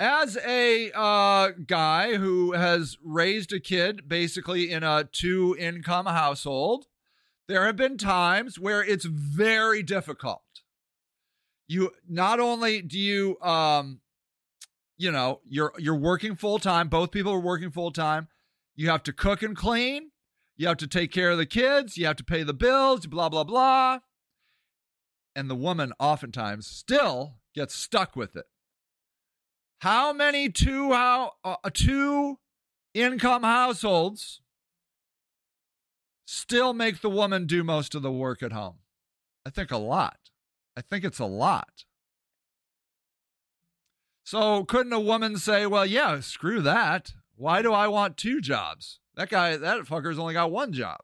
as 0.00 0.36
a 0.46 0.92
uh, 0.94 1.50
guy 1.66 2.14
who 2.14 2.52
has 2.52 2.96
raised 3.04 3.52
a 3.52 3.60
kid 3.60 4.08
basically 4.08 4.70
in 4.70 4.84
a 4.84 5.08
two 5.10 5.56
income 5.58 6.06
household, 6.06 6.86
there 7.48 7.66
have 7.66 7.76
been 7.76 7.98
times 7.98 8.58
where 8.58 8.84
it's 8.84 9.06
very 9.06 9.82
difficult. 9.82 10.42
You 11.66 11.90
not 12.08 12.40
only 12.40 12.80
do 12.82 12.98
you, 12.98 13.40
um, 13.40 14.00
you 14.96 15.10
know, 15.10 15.40
you're 15.48 15.72
you're 15.78 15.96
working 15.96 16.34
full 16.34 16.58
time. 16.58 16.88
Both 16.88 17.10
people 17.10 17.32
are 17.32 17.40
working 17.40 17.70
full 17.70 17.90
time. 17.90 18.28
You 18.76 18.90
have 18.90 19.02
to 19.04 19.12
cook 19.12 19.42
and 19.42 19.56
clean. 19.56 20.10
You 20.56 20.68
have 20.68 20.76
to 20.78 20.86
take 20.86 21.12
care 21.12 21.30
of 21.30 21.38
the 21.38 21.46
kids. 21.46 21.96
You 21.96 22.06
have 22.06 22.16
to 22.16 22.24
pay 22.24 22.42
the 22.42 22.54
bills. 22.54 23.06
Blah 23.06 23.28
blah 23.28 23.44
blah. 23.44 23.98
And 25.38 25.48
the 25.48 25.54
woman 25.54 25.92
oftentimes 26.00 26.66
still 26.66 27.36
gets 27.54 27.74
stuck 27.74 28.16
with 28.16 28.34
it 28.34 28.46
how 29.80 30.12
many 30.12 30.50
two 30.50 30.92
how 30.92 31.32
uh, 31.44 31.56
two 31.72 32.38
income 32.94 33.42
households 33.42 34.40
still 36.26 36.74
make 36.74 37.00
the 37.00 37.10
woman 37.10 37.46
do 37.46 37.62
most 37.62 37.94
of 37.94 38.02
the 38.02 38.12
work 38.12 38.42
at 38.42 38.52
home? 38.52 38.78
I 39.46 39.50
think 39.50 39.70
a 39.70 39.78
lot. 39.78 40.18
I 40.76 40.80
think 40.80 41.04
it's 41.04 41.18
a 41.18 41.26
lot. 41.26 41.84
So 44.24 44.64
couldn't 44.64 44.92
a 44.92 45.00
woman 45.00 45.38
say, 45.38 45.64
"Well, 45.66 45.86
yeah, 45.86 46.20
screw 46.20 46.60
that. 46.62 47.12
Why 47.36 47.62
do 47.62 47.72
I 47.72 47.88
want 47.88 48.16
two 48.16 48.40
jobs? 48.40 48.98
That 49.14 49.30
guy, 49.30 49.56
that 49.56 49.80
fucker's 49.82 50.18
only 50.18 50.34
got 50.34 50.50
one 50.50 50.72
job." 50.72 50.98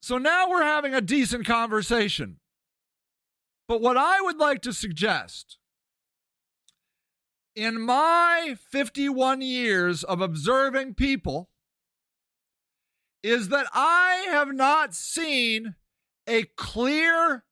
So 0.00 0.16
now 0.16 0.48
we're 0.48 0.64
having 0.64 0.94
a 0.94 1.02
decent 1.02 1.46
conversation. 1.46 2.36
But 3.68 3.82
what 3.82 3.96
I 3.96 4.20
would 4.20 4.38
like 4.38 4.62
to 4.62 4.72
suggest 4.72 5.58
in 7.54 7.80
my 7.80 8.56
51 8.70 9.42
years 9.42 10.02
of 10.02 10.20
observing 10.20 10.94
people 10.94 11.50
is 13.22 13.48
that 13.50 13.66
I 13.74 14.26
have 14.30 14.52
not 14.54 14.94
seen 14.94 15.74
a 16.26 16.44
clear 16.56 17.44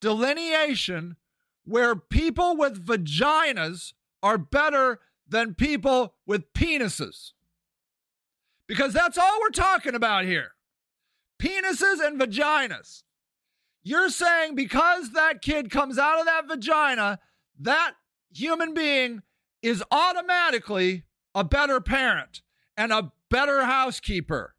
delineation 0.00 1.16
where 1.64 1.94
people 1.94 2.56
with 2.56 2.84
vaginas 2.84 3.92
are 4.22 4.38
better 4.38 5.00
than 5.28 5.54
people 5.54 6.14
with 6.26 6.52
penises. 6.52 7.32
Because 8.66 8.92
that's 8.92 9.16
all 9.16 9.38
we're 9.40 9.50
talking 9.50 9.94
about 9.94 10.24
here 10.24 10.52
penises 11.42 12.04
and 12.04 12.20
vaginas. 12.20 13.02
You're 13.82 14.10
saying 14.10 14.54
because 14.54 15.10
that 15.10 15.42
kid 15.42 15.70
comes 15.70 15.98
out 15.98 16.20
of 16.20 16.26
that 16.26 16.46
vagina, 16.46 17.18
that 17.58 17.94
human 18.32 18.74
being 18.74 19.22
is 19.60 19.82
automatically 19.90 21.04
a 21.34 21.42
better 21.42 21.80
parent 21.80 22.42
and 22.76 22.92
a 22.92 23.12
better 23.28 23.64
housekeeper. 23.64 24.54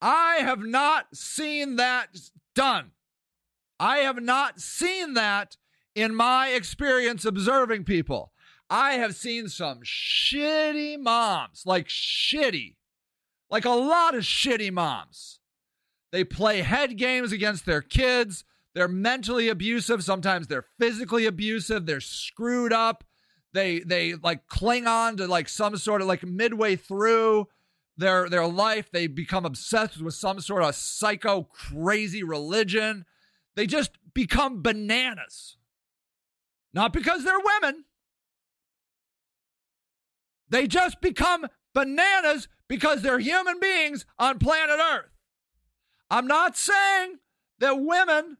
I 0.00 0.36
have 0.36 0.60
not 0.60 1.14
seen 1.14 1.76
that 1.76 2.16
done. 2.54 2.92
I 3.78 3.98
have 3.98 4.20
not 4.20 4.60
seen 4.60 5.14
that 5.14 5.56
in 5.94 6.14
my 6.14 6.48
experience 6.48 7.24
observing 7.24 7.84
people. 7.84 8.32
I 8.68 8.92
have 8.94 9.14
seen 9.14 9.48
some 9.48 9.80
shitty 9.84 10.98
moms, 10.98 11.62
like 11.64 11.86
shitty, 11.88 12.75
like 13.50 13.64
a 13.64 13.70
lot 13.70 14.14
of 14.14 14.22
shitty 14.22 14.72
moms 14.72 15.40
they 16.12 16.24
play 16.24 16.62
head 16.62 16.96
games 16.96 17.32
against 17.32 17.66
their 17.66 17.82
kids. 17.82 18.44
They're 18.74 18.88
mentally 18.88 19.48
abusive. 19.48 20.04
Sometimes 20.04 20.46
they're 20.46 20.64
physically 20.78 21.26
abusive. 21.26 21.84
They're 21.84 22.00
screwed 22.00 22.72
up. 22.72 23.04
They 23.52 23.80
they 23.80 24.14
like 24.14 24.46
cling 24.48 24.86
on 24.86 25.16
to 25.16 25.26
like 25.26 25.48
some 25.48 25.76
sort 25.76 26.00
of 26.00 26.06
like 26.06 26.24
midway 26.24 26.76
through 26.76 27.48
their 27.98 28.28
their 28.28 28.46
life, 28.46 28.90
they 28.90 29.06
become 29.06 29.46
obsessed 29.46 30.00
with 30.00 30.14
some 30.14 30.40
sort 30.40 30.62
of 30.62 30.74
psycho 30.74 31.42
crazy 31.44 32.22
religion. 32.22 33.06
They 33.54 33.66
just 33.66 33.92
become 34.12 34.62
bananas. 34.62 35.56
Not 36.74 36.92
because 36.92 37.24
they're 37.24 37.34
women. 37.38 37.84
They 40.48 40.66
just 40.66 41.00
become 41.00 41.46
bananas 41.74 42.48
because 42.68 43.02
they're 43.02 43.18
human 43.18 43.60
beings 43.60 44.04
on 44.18 44.38
planet 44.38 44.78
Earth. 44.80 45.10
I'm 46.10 46.26
not 46.26 46.56
saying 46.56 47.18
that 47.58 47.80
women 47.80 48.38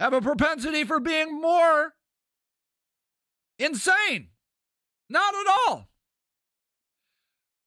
have 0.00 0.12
a 0.12 0.20
propensity 0.20 0.84
for 0.84 1.00
being 1.00 1.40
more 1.40 1.94
insane. 3.58 4.28
Not 5.08 5.34
at 5.34 5.46
all. 5.68 5.88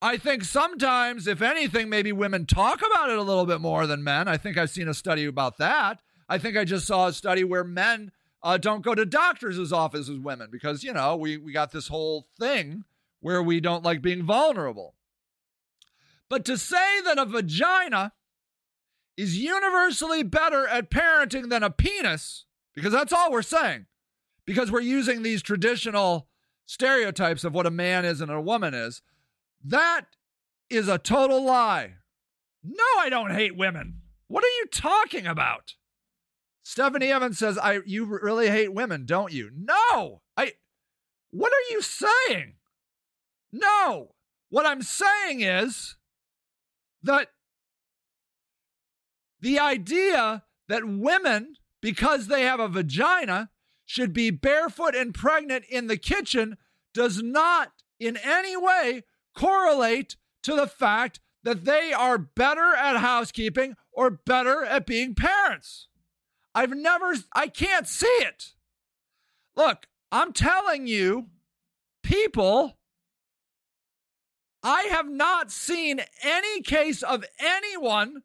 I 0.02 0.18
think 0.18 0.44
sometimes, 0.44 1.28
if 1.28 1.42
anything, 1.42 1.90
maybe 1.90 2.12
women 2.12 2.46
talk 2.46 2.82
about 2.86 3.12
it 3.12 3.18
a 3.18 3.22
little 3.22 3.46
bit 3.46 3.62
more 3.62 3.86
than 3.86 4.04
men. 4.04 4.28
I 4.28 4.38
think 4.38 4.58
I've 4.58 4.72
seen 4.72 4.88
a 4.88 4.94
study 4.96 5.26
about 5.26 5.58
that. 5.58 6.00
I 6.28 6.38
think 6.40 6.58
I 6.58 6.66
just 6.66 6.88
saw 6.88 7.08
a 7.08 7.14
study 7.14 7.44
where 7.44 7.64
men 7.64 8.12
uh, 8.42 8.58
don't 8.58 8.82
go 8.82 8.96
to 8.96 9.06
doctors 9.06 9.60
as 9.60 9.72
often 9.72 10.00
as 10.00 10.10
women 10.10 10.50
because, 10.52 10.84
you 10.84 10.94
know, 10.94 11.16
we, 11.16 11.38
we 11.38 11.52
got 11.52 11.72
this 11.72 11.88
whole 11.88 12.28
thing 12.40 12.84
where 13.20 13.44
we 13.44 13.60
don't 13.60 13.84
like 13.84 14.02
being 14.02 14.24
vulnerable. 14.24 14.96
But 16.32 16.46
to 16.46 16.58
say 16.58 17.02
that 17.02 17.20
a 17.20 17.26
vagina 17.26 18.14
is 19.18 19.38
universally 19.38 20.24
better 20.24 20.66
at 20.66 20.90
parenting 20.90 21.50
than 21.50 21.62
a 21.62 21.70
penis, 21.70 22.46
because 22.74 22.94
that's 22.94 23.12
all 23.12 23.34
we're 23.34 23.42
saying, 23.42 23.88
because 24.46 24.72
we're 24.72 24.80
using 24.80 25.24
these 25.24 25.42
traditional 25.42 26.30
stereotypes 26.66 27.44
of 27.44 27.54
what 27.54 27.66
a 27.66 27.70
man 27.70 28.06
is 28.06 28.22
and 28.22 28.32
a 28.32 28.40
woman 28.40 28.74
is, 28.74 29.02
that 29.62 30.04
is 30.70 30.88
a 30.88 30.98
total 30.98 31.44
lie. 31.44 31.96
No, 32.64 32.86
I 32.98 33.10
don't 33.10 33.34
hate 33.34 33.58
women. 33.58 34.00
What 34.28 34.46
are 34.46 34.58
you 34.62 34.68
talking 34.72 35.28
about? 35.28 35.74
Stephanie 36.64 37.12
Evans 37.12 37.40
says, 37.40 37.58
"I 37.58 37.82
you 37.86 38.06
really 38.06 38.48
hate 38.48 38.74
women, 38.74 39.06
don't 39.06 39.34
you?" 39.34 39.52
No. 39.54 40.22
I 40.38 40.54
What 41.32 41.52
are 41.52 41.74
you 41.74 41.82
saying? 41.82 42.54
No. 43.52 44.16
What 44.48 44.66
I'm 44.66 44.82
saying 44.82 45.42
is 45.42 45.98
that 47.04 47.30
the 49.40 49.60
idea 49.60 50.44
that 50.68 50.88
women, 50.88 51.56
because 51.82 52.28
they 52.28 52.44
have 52.44 52.60
a 52.60 52.68
vagina, 52.68 53.50
should 53.86 54.14
be 54.14 54.30
barefoot 54.30 54.96
and 54.96 55.14
pregnant 55.14 55.66
in 55.70 55.88
the 55.88 55.98
kitchen 55.98 56.58
does 56.94 57.22
not 57.22 57.72
in 58.00 58.18
any 58.18 58.56
way 58.56 59.04
correlate 59.36 60.16
to 60.44 60.56
the 60.56 60.68
fact 60.68 61.20
that 61.44 61.66
they 61.66 61.92
are 61.92 62.18
better 62.18 62.74
at 62.76 62.98
housekeeping 62.98 63.76
or 63.92 64.10
better 64.10 64.64
at 64.64 64.86
being 64.86 65.16
parents. 65.16 65.88
I've 66.54 66.76
never, 66.76 67.16
I 67.34 67.48
can't 67.48 67.88
see 67.88 68.06
it. 68.08 68.54
Look, 69.56 69.88
I'm 70.12 70.34
telling 70.34 70.88
you, 70.88 71.28
people, 72.04 72.78
I 74.64 74.84
have 74.84 75.10
not 75.10 75.52
seen 75.52 76.02
any 76.24 76.62
case 76.62 77.02
of 77.04 77.26
anyone 77.40 78.24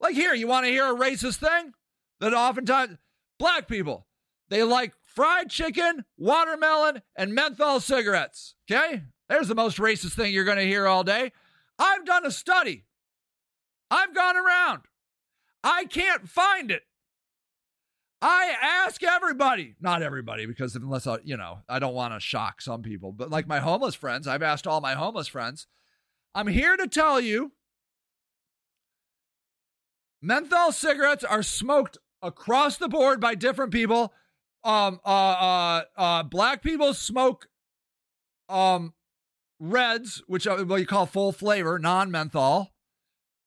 like 0.00 0.14
here, 0.14 0.34
you 0.34 0.46
want 0.46 0.64
to 0.64 0.72
hear 0.72 0.86
a 0.86 0.98
racist 0.98 1.36
thing? 1.36 1.74
That 2.20 2.34
oftentimes 2.34 2.96
black 3.38 3.68
people, 3.68 4.06
they 4.48 4.62
like 4.62 4.94
fried 5.04 5.50
chicken, 5.50 6.04
watermelon, 6.18 7.02
and 7.16 7.34
menthol 7.34 7.80
cigarettes. 7.80 8.54
Okay? 8.70 9.02
There's 9.28 9.48
the 9.48 9.54
most 9.54 9.78
racist 9.78 10.12
thing 10.12 10.32
you're 10.32 10.44
going 10.44 10.58
to 10.58 10.64
hear 10.64 10.86
all 10.86 11.04
day. 11.04 11.32
I've 11.78 12.04
done 12.04 12.26
a 12.26 12.30
study. 12.30 12.84
I've 13.90 14.14
gone 14.14 14.36
around. 14.36 14.82
I 15.62 15.84
can't 15.84 16.28
find 16.28 16.70
it. 16.70 16.82
I 18.22 18.54
ask 18.60 19.02
everybody, 19.02 19.76
not 19.80 20.02
everybody, 20.02 20.44
because 20.44 20.76
unless 20.76 21.06
I, 21.06 21.18
you 21.24 21.36
know, 21.36 21.60
I 21.68 21.78
don't 21.78 21.94
want 21.94 22.12
to 22.12 22.20
shock 22.20 22.60
some 22.60 22.82
people, 22.82 23.12
but 23.12 23.30
like 23.30 23.46
my 23.46 23.60
homeless 23.60 23.94
friends, 23.94 24.28
I've 24.28 24.42
asked 24.42 24.66
all 24.66 24.80
my 24.80 24.94
homeless 24.94 25.28
friends. 25.28 25.66
I'm 26.34 26.46
here 26.46 26.76
to 26.76 26.86
tell 26.86 27.20
you 27.20 27.52
menthol 30.20 30.70
cigarettes 30.72 31.24
are 31.24 31.42
smoked 31.42 31.96
across 32.22 32.76
the 32.76 32.88
board 32.88 33.20
by 33.20 33.34
different 33.34 33.72
people. 33.72 34.12
Um, 34.64 35.00
uh, 35.04 35.08
uh, 35.08 35.82
uh, 35.96 36.22
black 36.24 36.62
people 36.62 36.92
smoke 36.92 37.48
um, 38.50 38.92
reds, 39.58 40.22
which 40.26 40.46
are 40.46 40.62
what 40.64 40.80
you 40.80 40.86
call 40.86 41.06
full 41.06 41.32
flavor, 41.32 41.78
non 41.78 42.10
menthol, 42.10 42.72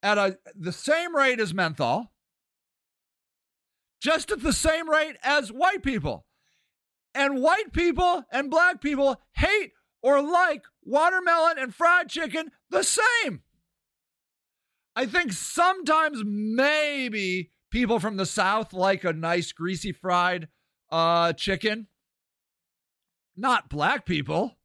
at 0.01 0.17
a 0.17 0.39
the 0.55 0.71
same 0.71 1.15
rate 1.15 1.39
as 1.39 1.53
menthol, 1.53 2.12
just 4.03 4.33
at 4.33 4.41
the 4.41 4.51
same 4.51 4.89
rate 4.89 5.15
as 5.23 5.49
white 5.49 5.81
people. 5.81 6.25
And 7.15 7.41
white 7.41 7.71
people 7.71 8.25
and 8.31 8.51
black 8.51 8.81
people 8.81 9.21
hate 9.35 9.71
or 10.01 10.21
like 10.21 10.63
watermelon 10.83 11.57
and 11.57 11.73
fried 11.73 12.09
chicken 12.09 12.51
the 12.69 12.83
same. 12.83 13.43
I 14.93 15.05
think 15.05 15.31
sometimes 15.31 16.21
maybe 16.25 17.51
people 17.71 17.99
from 17.99 18.17
the 18.17 18.25
South 18.25 18.73
like 18.73 19.05
a 19.05 19.13
nice 19.13 19.53
greasy 19.53 19.93
fried 19.93 20.49
uh, 20.91 21.31
chicken. 21.33 21.87
Not 23.37 23.69
black 23.69 24.05
people. 24.05 24.57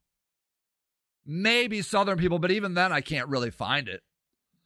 Maybe 1.24 1.80
southern 1.80 2.18
people, 2.18 2.39
but 2.39 2.51
even 2.51 2.74
then, 2.74 2.91
I 2.93 3.03
can't 3.03 3.28
really 3.28 3.51
find 3.51 3.86
it. 3.86 4.03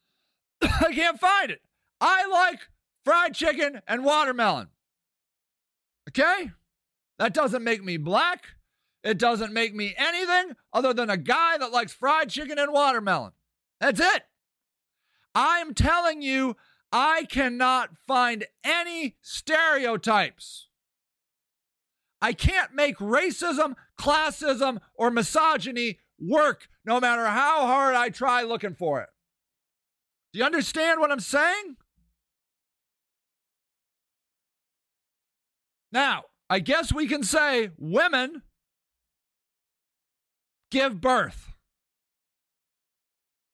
I 0.63 0.93
can't 0.95 1.21
find 1.21 1.51
it. 1.51 1.61
I 2.01 2.27
like 2.27 2.61
fried 3.05 3.35
chicken 3.35 3.81
and 3.87 4.05
watermelon. 4.05 4.69
Okay? 6.09 6.51
That 7.19 7.35
doesn't 7.35 7.65
make 7.65 7.85
me 7.85 7.97
black. 7.97 8.47
It 9.05 9.19
doesn't 9.19 9.53
make 9.53 9.75
me 9.75 9.95
anything 9.97 10.57
other 10.73 10.93
than 10.93 11.11
a 11.11 11.17
guy 11.17 11.59
that 11.59 11.73
likes 11.73 11.93
fried 11.93 12.31
chicken 12.31 12.59
and 12.59 12.73
watermelon. 12.73 13.33
That's 13.81 14.01
it. 14.01 14.25
I'm 15.35 15.75
telling 15.75 16.23
you, 16.23 16.57
I 16.93 17.25
cannot 17.25 17.97
find 18.07 18.45
any 18.63 19.17
stereotypes. 19.23 20.69
I 22.21 22.33
can't 22.33 22.75
make 22.75 22.99
racism, 22.99 23.75
classism, 23.99 24.79
or 24.95 25.11
misogyny 25.11 25.99
work 26.21 26.69
no 26.85 27.01
matter 27.01 27.27
how 27.27 27.67
hard 27.67 27.95
I 27.97 28.11
try 28.11 28.43
looking 28.43 28.75
for 28.75 29.01
it. 29.01 29.09
Do 30.33 30.39
you 30.39 30.45
understand 30.45 31.01
what 31.01 31.11
I'm 31.11 31.21
saying? 31.21 31.77
Now, 35.93 36.25
I 36.49 36.59
guess 36.59 36.93
we 36.93 37.07
can 37.07 37.23
say 37.23 37.71
women 37.79 38.43
give 40.71 41.01
birth. 41.01 41.53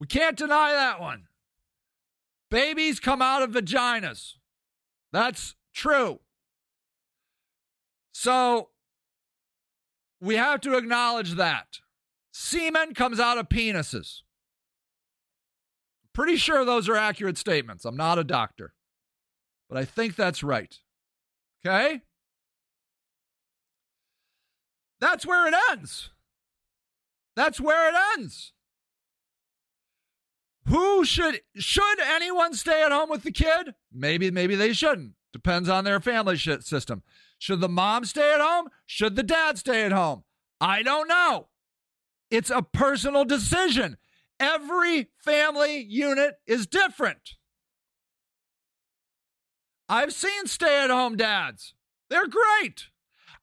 We 0.01 0.07
can't 0.07 0.36
deny 0.36 0.72
that 0.72 1.01
one. 1.01 1.24
Babies 2.51 3.01
come 3.01 3.20
out 3.20 3.43
of 3.43 3.51
vaginas. 3.51 4.34
That's 5.12 5.57
true. 5.74 6.20
So 8.12 8.70
we 10.20 10.36
have 10.36 10.61
to 10.62 10.76
acknowledge 10.76 11.32
that. 11.34 11.78
Semen 12.32 12.95
comes 12.95 13.18
out 13.18 13.39
of 13.39 13.49
penises. 13.49 14.22
Pretty 16.12 16.36
sure 16.36 16.64
those 16.64 16.89
are 16.89 16.97
accurate 16.97 17.39
statements. 17.39 17.84
I'm 17.84 17.97
not 17.97 18.18
a 18.18 18.24
doctor, 18.24 18.74
but 19.68 19.78
I 19.78 19.84
think 19.84 20.16
that's 20.16 20.43
right. 20.43 20.76
Okay? 21.64 22.03
That's 25.01 25.24
where 25.24 25.46
it 25.46 25.55
ends. 25.70 26.11
That's 27.36 27.61
where 27.61 27.88
it 27.88 27.94
ends. 28.16 28.53
Who 30.66 31.05
should 31.05 31.40
should 31.57 32.01
anyone 32.01 32.53
stay 32.55 32.82
at 32.82 32.92
home 32.92 33.09
with 33.09 33.22
the 33.22 33.32
kid? 33.32 33.74
Maybe 33.92 34.30
maybe 34.30 34.55
they 34.55 34.72
shouldn't. 34.72 35.12
Depends 35.32 35.68
on 35.68 35.84
their 35.84 36.01
family 36.01 36.36
system. 36.36 37.03
Should 37.38 37.61
the 37.61 37.68
mom 37.68 38.05
stay 38.05 38.34
at 38.34 38.40
home? 38.40 38.68
Should 38.86 39.16
the 39.16 39.22
dad 39.22 39.57
stay 39.57 39.84
at 39.84 39.92
home? 39.92 40.24
I 40.61 40.82
don't 40.82 41.09
know. 41.09 41.49
It's 42.30 42.51
a 42.51 42.62
personal 42.62 43.24
decision. 43.24 43.96
Every 44.40 45.09
family 45.18 45.78
unit 45.78 46.34
is 46.46 46.66
different. 46.66 47.36
I've 49.88 50.12
seen 50.12 50.46
stay 50.46 50.84
at 50.84 50.90
home 50.90 51.16
dads. 51.16 51.74
They're 52.11 52.28
great. 52.28 52.88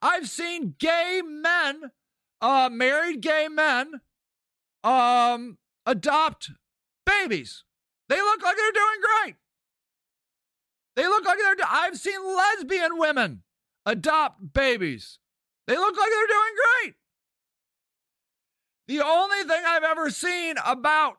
I've 0.02 0.28
seen 0.28 0.74
gay 0.78 1.22
men, 1.24 1.92
uh, 2.40 2.68
married 2.72 3.20
gay 3.20 3.48
men, 3.48 4.00
um, 4.84 5.58
adopt 5.84 6.50
babies. 7.04 7.64
They 8.08 8.16
look 8.16 8.42
like 8.42 8.56
they're 8.56 8.72
doing 8.72 9.00
great. 9.02 9.36
They 10.96 11.06
look 11.06 11.24
like 11.24 11.38
they're. 11.38 11.56
I've 11.68 11.96
seen 11.96 12.18
lesbian 12.24 12.98
women 12.98 13.42
adopt 13.84 14.52
babies. 14.54 15.18
They 15.66 15.76
look 15.76 15.96
like 15.96 16.10
they're 16.10 16.26
doing 16.26 16.54
great. 16.82 16.94
The 18.88 19.00
only 19.04 19.42
thing 19.42 19.62
I've 19.66 19.82
ever 19.82 20.10
seen 20.10 20.54
about 20.64 21.16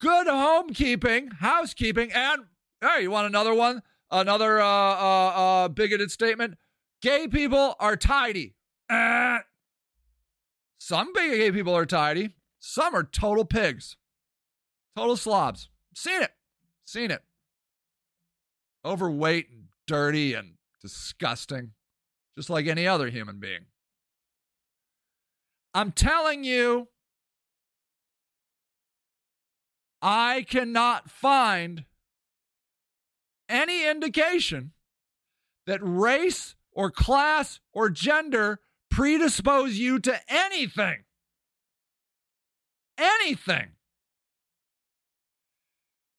good 0.00 0.26
homekeeping, 0.26 1.34
housekeeping, 1.40 2.10
and 2.12 2.44
hey, 2.80 3.02
you 3.02 3.10
want 3.10 3.26
another 3.26 3.54
one? 3.54 3.82
Another 4.10 4.58
uh, 4.58 4.66
uh, 4.66 5.28
uh, 5.28 5.68
bigoted 5.68 6.10
statement? 6.10 6.54
Gay 7.00 7.28
people 7.28 7.76
are 7.78 7.96
tidy. 7.96 8.54
Uh, 8.90 9.38
some 10.78 11.12
gay 11.12 11.50
people 11.52 11.74
are 11.74 11.86
tidy. 11.86 12.30
Some 12.58 12.94
are 12.94 13.04
total 13.04 13.44
pigs. 13.44 13.96
Total 14.96 15.16
slobs. 15.16 15.68
Seen 15.94 16.22
it. 16.22 16.32
Seen 16.84 17.10
it. 17.10 17.22
Overweight 18.84 19.50
and 19.50 19.64
dirty 19.86 20.34
and 20.34 20.54
disgusting. 20.80 21.72
Just 22.36 22.50
like 22.50 22.66
any 22.66 22.86
other 22.86 23.08
human 23.08 23.38
being. 23.38 23.66
I'm 25.74 25.92
telling 25.92 26.42
you, 26.42 26.88
I 30.00 30.46
cannot 30.48 31.10
find 31.10 31.84
any 33.48 33.88
indication 33.88 34.72
that 35.66 35.80
race 35.82 36.54
or 36.78 36.92
class 36.92 37.58
or 37.72 37.90
gender 37.90 38.60
predispose 38.88 39.74
you 39.74 39.98
to 39.98 40.16
anything. 40.28 40.98
Anything. 42.96 43.70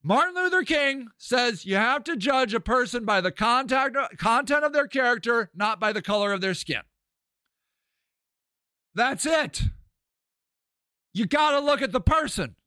Martin 0.03 0.35
Luther 0.35 0.63
King 0.63 1.07
says 1.17 1.65
you 1.65 1.77
have 1.77 2.03
to 2.03 2.17
judge 2.17 2.53
a 2.53 2.59
person 2.59 3.05
by 3.05 3.21
the 3.21 3.31
contact, 3.31 3.95
content 4.17 4.65
of 4.65 4.73
their 4.73 4.87
character, 4.87 5.49
not 5.55 5.79
by 5.79 5.93
the 5.93 6.01
color 6.01 6.33
of 6.33 6.41
their 6.41 6.53
skin. 6.53 6.81
That's 8.93 9.25
it. 9.25 9.61
You 11.13 11.25
got 11.25 11.51
to 11.51 11.61
look 11.61 11.81
at 11.81 11.93
the 11.93 12.01
person. 12.01 12.57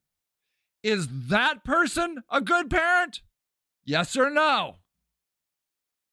Is 0.83 1.29
that 1.29 1.63
person 1.63 2.23
a 2.31 2.41
good 2.41 2.71
parent? 2.71 3.21
Yes 3.85 4.17
or 4.17 4.31
no? 4.31 4.77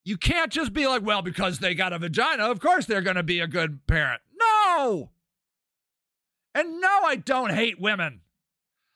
You 0.09 0.17
can't 0.17 0.51
just 0.51 0.73
be 0.73 0.87
like, 0.87 1.03
well, 1.03 1.21
because 1.21 1.59
they 1.59 1.75
got 1.75 1.93
a 1.93 1.99
vagina, 1.99 2.49
of 2.49 2.59
course 2.59 2.87
they're 2.87 3.03
going 3.03 3.15
to 3.15 3.21
be 3.21 3.41
a 3.41 3.45
good 3.45 3.85
parent. 3.85 4.23
No. 4.39 5.11
And 6.55 6.81
no, 6.81 7.01
I 7.03 7.15
don't 7.15 7.51
hate 7.51 7.79
women. 7.79 8.21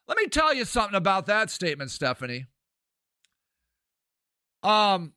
Let 0.08 0.18
me 0.18 0.26
tell 0.26 0.56
you 0.56 0.66
something 0.66 0.96
about 0.96 1.28
that 1.28 1.52
statement, 1.52 1.92
Stephanie. 1.92 2.48
Um, 4.64 5.14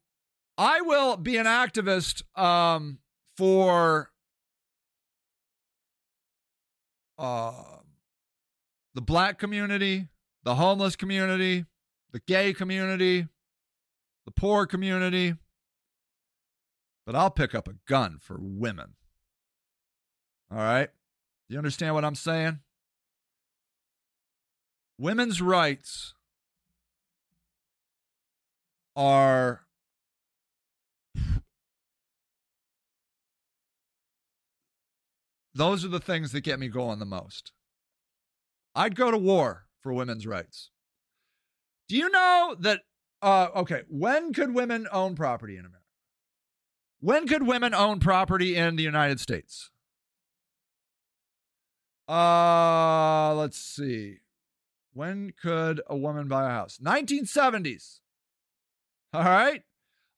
I 0.59 0.83
will 0.83 1.17
be 1.17 1.39
an 1.39 1.47
activist 1.47 2.25
um, 2.39 2.99
for 3.39 4.11
uh, 7.19 7.55
the 8.95 9.01
black 9.01 9.39
community, 9.39 10.09
the 10.45 10.57
homeless 10.57 10.95
community, 10.95 11.65
the 12.13 12.21
gay 12.27 12.53
community, 12.53 13.29
the 14.27 14.33
poor 14.33 14.67
community 14.67 15.37
but 17.07 17.15
I'll 17.15 17.31
pick 17.31 17.55
up 17.55 17.69
a 17.69 17.77
gun 17.87 18.19
for 18.21 18.37
women. 18.39 18.95
All 20.51 20.59
right? 20.59 20.91
Do 21.49 21.55
you 21.55 21.59
understand 21.59 21.95
what 21.95 22.05
I'm 22.05 22.17
saying? 22.17 22.59
Women's 24.99 25.41
rights 25.41 26.15
are 28.97 29.63
those 35.55 35.85
are 35.85 35.89
the 35.89 36.01
things 36.01 36.33
that 36.33 36.41
get 36.41 36.59
me 36.59 36.69
going 36.69 36.99
the 36.99 37.05
most. 37.05 37.53
I'd 38.75 38.97
go 38.97 39.11
to 39.11 39.19
war 39.19 39.67
for 39.81 39.93
women's 39.93 40.27
rights. 40.27 40.71
Do 41.89 41.97
you 41.97 42.11
know 42.11 42.57
that 42.61 42.81
uh 43.23 43.49
okay, 43.57 43.83
when 43.89 44.33
could 44.33 44.55
women 44.55 44.89
own 44.91 45.15
property 45.15 45.55
in 45.55 45.67
America? 45.67 45.86
When 47.01 47.29
could 47.29 47.47
women 47.47 47.75
own 47.75 48.01
property 48.01 48.57
in 48.57 48.77
the 48.77 48.83
United 48.83 49.21
States? 49.21 49.71
Uh, 52.09 53.35
let's 53.35 53.59
see. 53.59 54.19
When 54.93 55.33
could 55.41 55.83
a 55.87 55.97
woman 55.97 56.29
buy 56.29 56.47
a 56.47 56.51
house? 56.51 56.79
1970s. 56.83 58.01
All 59.13 59.25
right. 59.25 59.63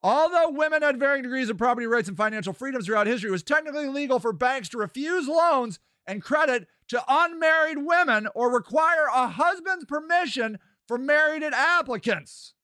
Although 0.02 0.50
women 0.50 0.82
had 0.82 1.00
varying 1.00 1.24
degrees 1.24 1.50
of 1.50 1.58
property 1.58 1.86
rights 1.86 2.08
and 2.08 2.16
financial 2.16 2.52
freedoms 2.52 2.86
throughout 2.86 3.08
history, 3.08 3.28
it 3.28 3.32
was 3.32 3.42
technically 3.42 3.88
legal 3.88 4.20
for 4.20 4.32
banks 4.32 4.68
to 4.70 4.78
refuse 4.78 5.26
loans 5.26 5.80
and 6.06 6.22
credit 6.22 6.68
to 6.88 7.02
unmarried 7.08 7.78
women 7.78 8.28
or 8.34 8.52
require 8.52 9.06
a 9.12 9.28
husband's 9.28 9.84
permission 9.84 10.58
for 10.86 10.96
married 10.96 11.42
applicants 11.42 12.54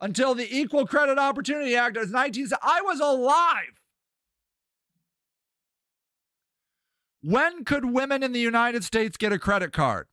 until 0.00 0.34
the 0.34 0.48
Equal 0.56 0.86
Credit 0.86 1.18
Opportunity 1.18 1.76
Act 1.76 1.96
of 1.96 2.10
19. 2.10 2.48
I 2.62 2.80
was 2.82 3.00
alive. 3.00 3.80
When 7.22 7.64
could 7.64 7.84
women 7.84 8.22
in 8.22 8.32
the 8.32 8.40
United 8.40 8.82
States 8.82 9.16
get 9.16 9.32
a 9.32 9.38
credit 9.38 9.72
card? 9.72 10.06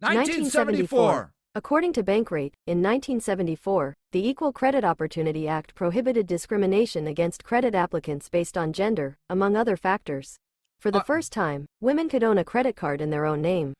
1974. 0.00 1.32
According 1.52 1.92
to 1.94 2.04
Bankrate, 2.04 2.52
in 2.64 2.78
1974, 2.80 3.96
the 4.12 4.24
Equal 4.26 4.52
Credit 4.52 4.84
Opportunity 4.84 5.48
Act 5.48 5.74
prohibited 5.74 6.28
discrimination 6.28 7.08
against 7.08 7.42
credit 7.42 7.74
applicants 7.74 8.28
based 8.28 8.56
on 8.56 8.72
gender, 8.72 9.18
among 9.28 9.56
other 9.56 9.76
factors. 9.76 10.36
For 10.78 10.92
the 10.92 11.00
Uh- 11.00 11.04
first 11.04 11.32
time, 11.32 11.66
women 11.80 12.08
could 12.08 12.22
own 12.22 12.38
a 12.38 12.44
credit 12.44 12.76
card 12.76 13.00
in 13.00 13.10
their 13.10 13.26
own 13.26 13.42
name. 13.42 13.74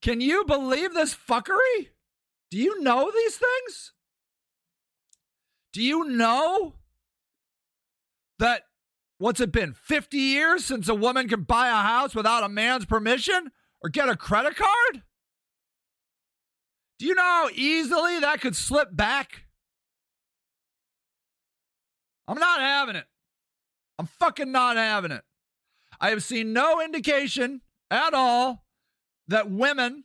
Can 0.00 0.22
you 0.22 0.44
believe 0.46 0.94
this 0.94 1.14
fuckery? 1.14 1.90
Do 2.54 2.60
you 2.60 2.80
know 2.82 3.10
these 3.12 3.34
things? 3.36 3.92
Do 5.72 5.82
you 5.82 6.04
know 6.04 6.74
that 8.38 8.62
what's 9.18 9.40
it 9.40 9.50
been 9.50 9.74
50 9.74 10.16
years 10.16 10.64
since 10.64 10.88
a 10.88 10.94
woman 10.94 11.28
can 11.28 11.42
buy 11.42 11.66
a 11.66 11.82
house 11.82 12.14
without 12.14 12.44
a 12.44 12.48
man's 12.48 12.84
permission 12.84 13.50
or 13.82 13.90
get 13.90 14.08
a 14.08 14.14
credit 14.14 14.54
card? 14.54 15.02
Do 17.00 17.06
you 17.06 17.16
know 17.16 17.22
how 17.24 17.48
easily 17.52 18.20
that 18.20 18.40
could 18.40 18.54
slip 18.54 18.94
back? 18.94 19.46
I'm 22.28 22.38
not 22.38 22.60
having 22.60 22.94
it. 22.94 23.06
I'm 23.98 24.06
fucking 24.06 24.52
not 24.52 24.76
having 24.76 25.10
it. 25.10 25.24
I 26.00 26.10
have 26.10 26.22
seen 26.22 26.52
no 26.52 26.80
indication 26.80 27.62
at 27.90 28.14
all 28.14 28.64
that 29.26 29.50
women 29.50 30.04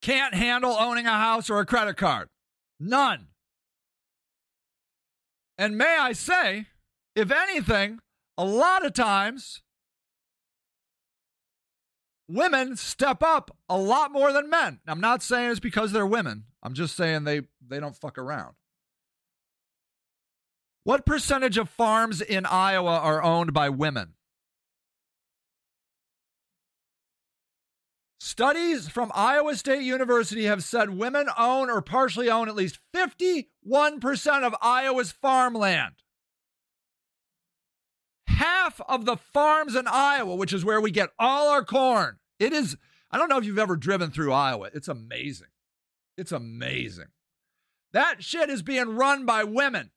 can't 0.00 0.34
handle 0.34 0.76
owning 0.78 1.06
a 1.06 1.10
house 1.10 1.50
or 1.50 1.60
a 1.60 1.66
credit 1.66 1.96
card. 1.96 2.28
None. 2.78 3.28
And 5.58 5.76
may 5.76 5.98
I 6.00 6.12
say, 6.12 6.66
if 7.14 7.30
anything, 7.30 8.00
a 8.38 8.44
lot 8.44 8.84
of 8.84 8.94
times 8.94 9.62
women 12.28 12.76
step 12.76 13.22
up 13.22 13.56
a 13.68 13.76
lot 13.76 14.12
more 14.12 14.32
than 14.32 14.48
men. 14.48 14.80
I'm 14.86 15.00
not 15.00 15.22
saying 15.22 15.50
it's 15.50 15.60
because 15.60 15.92
they're 15.92 16.06
women. 16.06 16.44
I'm 16.62 16.74
just 16.74 16.96
saying 16.96 17.24
they 17.24 17.42
they 17.66 17.80
don't 17.80 17.96
fuck 17.96 18.16
around. 18.16 18.54
What 20.84 21.04
percentage 21.04 21.58
of 21.58 21.68
farms 21.68 22.20
in 22.20 22.46
Iowa 22.46 22.98
are 22.98 23.22
owned 23.22 23.52
by 23.52 23.68
women? 23.68 24.14
Studies 28.22 28.86
from 28.86 29.10
Iowa 29.14 29.56
State 29.56 29.82
University 29.82 30.44
have 30.44 30.62
said 30.62 30.90
women 30.90 31.28
own 31.38 31.70
or 31.70 31.80
partially 31.80 32.28
own 32.28 32.50
at 32.50 32.54
least 32.54 32.78
51% 32.94 33.46
of 34.42 34.54
Iowa's 34.60 35.10
farmland. 35.10 35.94
Half 38.26 38.82
of 38.86 39.06
the 39.06 39.16
farms 39.16 39.74
in 39.74 39.86
Iowa, 39.86 40.34
which 40.36 40.52
is 40.52 40.66
where 40.66 40.82
we 40.82 40.90
get 40.90 41.08
all 41.18 41.48
our 41.48 41.64
corn. 41.64 42.18
It 42.38 42.52
is, 42.52 42.76
I 43.10 43.16
don't 43.16 43.30
know 43.30 43.38
if 43.38 43.46
you've 43.46 43.58
ever 43.58 43.76
driven 43.76 44.10
through 44.10 44.34
Iowa. 44.34 44.68
It's 44.74 44.88
amazing. 44.88 45.48
It's 46.18 46.32
amazing. 46.32 47.08
That 47.94 48.22
shit 48.22 48.50
is 48.50 48.60
being 48.60 48.96
run 48.96 49.24
by 49.24 49.44
women 49.44 49.92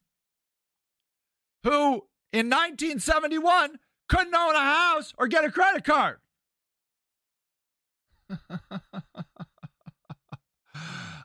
who 1.64 2.06
in 2.32 2.50
1971 2.50 3.80
couldn't 4.08 4.34
own 4.34 4.56
a 4.56 4.60
house 4.60 5.14
or 5.18 5.28
get 5.28 5.44
a 5.44 5.52
credit 5.52 5.84
card. 5.84 6.20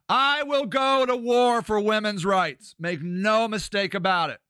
I 0.08 0.42
will 0.42 0.64
go 0.66 1.04
to 1.04 1.16
war 1.16 1.60
for 1.62 1.78
women's 1.80 2.24
rights. 2.24 2.74
Make 2.78 3.02
no 3.02 3.46
mistake 3.46 3.92
about 3.94 4.30
it. 4.30 4.40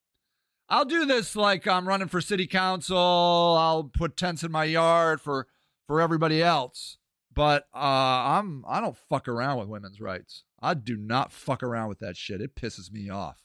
I'll 0.69 0.85
do 0.85 1.07
this 1.07 1.35
like 1.35 1.67
I'm 1.67 1.89
running 1.89 2.09
for 2.09 2.21
city 2.21 2.47
council. 2.47 2.97
I'll 2.97 3.85
put 3.85 4.17
tents 4.17 4.45
in 4.45 4.53
my 4.53 4.65
yard 4.65 5.21
for 5.21 5.47
for 5.87 6.01
everybody 6.01 6.43
else. 6.43 6.99
But 7.33 7.67
uh, 7.75 7.79
I'm 7.79 8.65
I 8.69 8.81
don't 8.81 8.97
fuck 9.09 9.29
around 9.29 9.59
with 9.59 9.69
women's 9.69 10.01
rights. 10.01 10.45
I 10.61 10.75
do 10.75 10.97
not 10.97 11.33
fuck 11.33 11.63
around 11.63 11.89
with 11.89 12.01
that 12.01 12.17
shit. 12.17 12.41
It 12.41 12.55
pisses 12.55 12.93
me 12.93 13.09
off. 13.09 13.39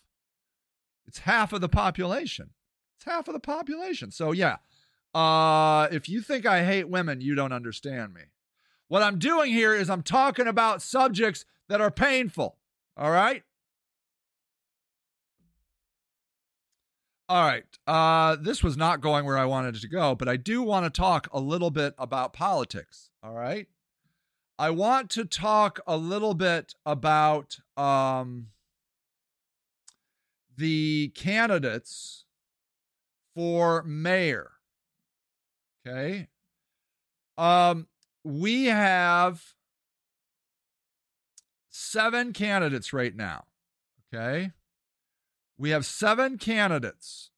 It's 1.06 1.20
half 1.20 1.54
of 1.54 1.62
the 1.62 1.70
population. 1.70 2.52
It's 2.98 3.06
half 3.06 3.28
of 3.28 3.34
the 3.34 3.40
population. 3.40 4.12
So 4.12 4.32
yeah, 4.32 4.58
uh, 5.14 5.88
if 5.92 6.10
you 6.10 6.22
think 6.22 6.46
I 6.46 6.64
hate 6.64 6.90
women, 6.90 7.22
you 7.22 7.36
don't 7.36 7.54
understand 7.54 8.14
me. 8.14 8.22
What 8.94 9.02
I'm 9.02 9.18
doing 9.18 9.52
here 9.52 9.74
is 9.74 9.90
I'm 9.90 10.04
talking 10.04 10.46
about 10.46 10.80
subjects 10.80 11.46
that 11.68 11.82
are 11.82 11.90
painful. 11.90 12.60
All 12.96 13.10
right. 13.10 13.42
All 17.28 17.44
right. 17.44 17.64
Uh, 17.88 18.36
this 18.40 18.62
was 18.62 18.78
not 18.78 19.02
going 19.02 19.26
where 19.26 19.40
I 19.40 19.46
wanted 19.46 19.76
it 19.76 19.82
to 19.82 19.88
go, 19.88 20.14
but 20.14 20.30
I 20.30 20.38
do 20.38 20.62
want 20.62 20.86
to 20.86 20.92
talk 20.92 21.28
a 21.34 21.40
little 21.40 21.72
bit 21.72 21.96
about 21.98 22.34
politics. 22.34 23.10
All 23.24 23.34
right. 23.34 23.66
I 24.60 24.70
want 24.70 25.10
to 25.10 25.26
talk 25.26 25.80
a 25.88 25.98
little 25.98 26.36
bit 26.36 26.76
about 26.86 27.58
um, 27.76 28.50
the 30.56 31.12
candidates 31.16 32.26
for 33.36 33.82
mayor. 33.82 34.52
Okay. 35.84 36.28
Um, 37.40 37.88
we 38.24 38.66
have 38.66 39.42
seven 41.70 42.34
candidates 42.34 42.94
right 42.94 43.16
now. 43.16 43.46
Okay. 44.14 44.52
We 45.58 45.72
have 45.72 45.86
seven 45.86 46.38
candidates. 46.38 47.30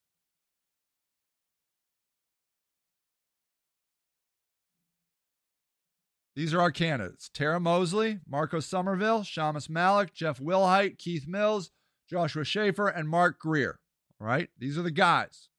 These 6.35 6.53
are 6.53 6.59
our 6.59 6.71
candidates 6.71 7.29
Tara 7.33 7.59
Mosley, 7.59 8.19
Marco 8.27 8.57
Sommerville, 8.57 9.23
Shammas 9.23 9.69
Malik, 9.69 10.13
Jeff 10.13 10.39
Wilhite, 10.39 10.97
Keith 10.97 11.27
Mills, 11.27 11.71
Joshua 12.09 12.43
Schaefer, 12.43 12.89
and 12.89 13.07
Mark 13.07 13.39
Greer. 13.39 13.79
All 14.19 14.27
right. 14.27 14.49
These 14.57 14.77
are 14.77 14.81
the 14.83 14.91
guys. 14.91 15.49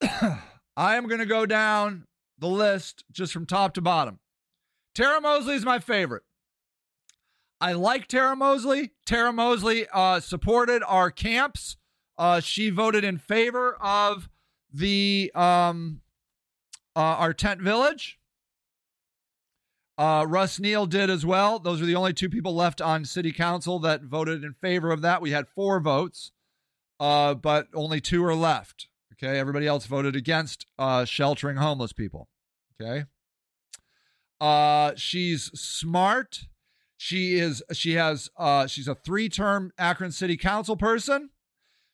I 0.02 0.96
am 0.96 1.08
going 1.08 1.20
to 1.20 1.26
go 1.26 1.46
down 1.46 2.06
the 2.38 2.48
list 2.48 3.04
just 3.10 3.32
from 3.32 3.46
top 3.46 3.74
to 3.74 3.80
bottom. 3.80 4.18
Tara 4.94 5.20
Mosley 5.20 5.54
is 5.54 5.64
my 5.64 5.78
favorite. 5.78 6.22
I 7.60 7.72
like 7.72 8.06
Tara 8.06 8.36
Mosley. 8.36 8.92
Tara 9.06 9.32
Mosley 9.32 9.86
uh, 9.92 10.20
supported 10.20 10.82
our 10.86 11.10
camps. 11.10 11.76
Uh, 12.18 12.40
she 12.40 12.70
voted 12.70 13.04
in 13.04 13.18
favor 13.18 13.76
of 13.80 14.28
the 14.72 15.30
um, 15.34 16.00
uh, 16.94 17.00
our 17.00 17.32
tent 17.32 17.60
village. 17.60 18.18
Uh, 19.98 20.26
Russ 20.28 20.60
Neal 20.60 20.84
did 20.84 21.08
as 21.08 21.24
well. 21.24 21.58
Those 21.58 21.80
are 21.80 21.86
the 21.86 21.94
only 21.94 22.12
two 22.12 22.28
people 22.28 22.54
left 22.54 22.82
on 22.82 23.04
city 23.06 23.32
council 23.32 23.78
that 23.80 24.02
voted 24.02 24.44
in 24.44 24.52
favor 24.52 24.90
of 24.90 25.00
that. 25.00 25.22
We 25.22 25.30
had 25.30 25.48
four 25.48 25.80
votes, 25.80 26.32
uh, 27.00 27.34
but 27.34 27.68
only 27.74 28.00
two 28.02 28.22
are 28.24 28.34
left. 28.34 28.88
Okay, 29.22 29.38
everybody 29.38 29.66
else 29.66 29.86
voted 29.86 30.14
against 30.14 30.66
uh, 30.78 31.04
sheltering 31.04 31.56
homeless 31.56 31.92
people. 31.92 32.28
Okay, 32.80 33.04
uh, 34.40 34.92
she's 34.96 35.44
smart. 35.58 36.40
She 36.96 37.38
is. 37.38 37.62
She 37.72 37.94
has. 37.94 38.28
Uh, 38.36 38.66
she's 38.66 38.88
a 38.88 38.94
three-term 38.94 39.72
Akron 39.78 40.12
City 40.12 40.36
Council 40.36 40.76
person. 40.76 41.30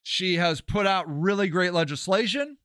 She 0.03 0.37
has 0.37 0.61
put 0.61 0.87
out 0.87 1.05
really 1.09 1.49
great 1.49 1.73
legislation. 1.73 2.59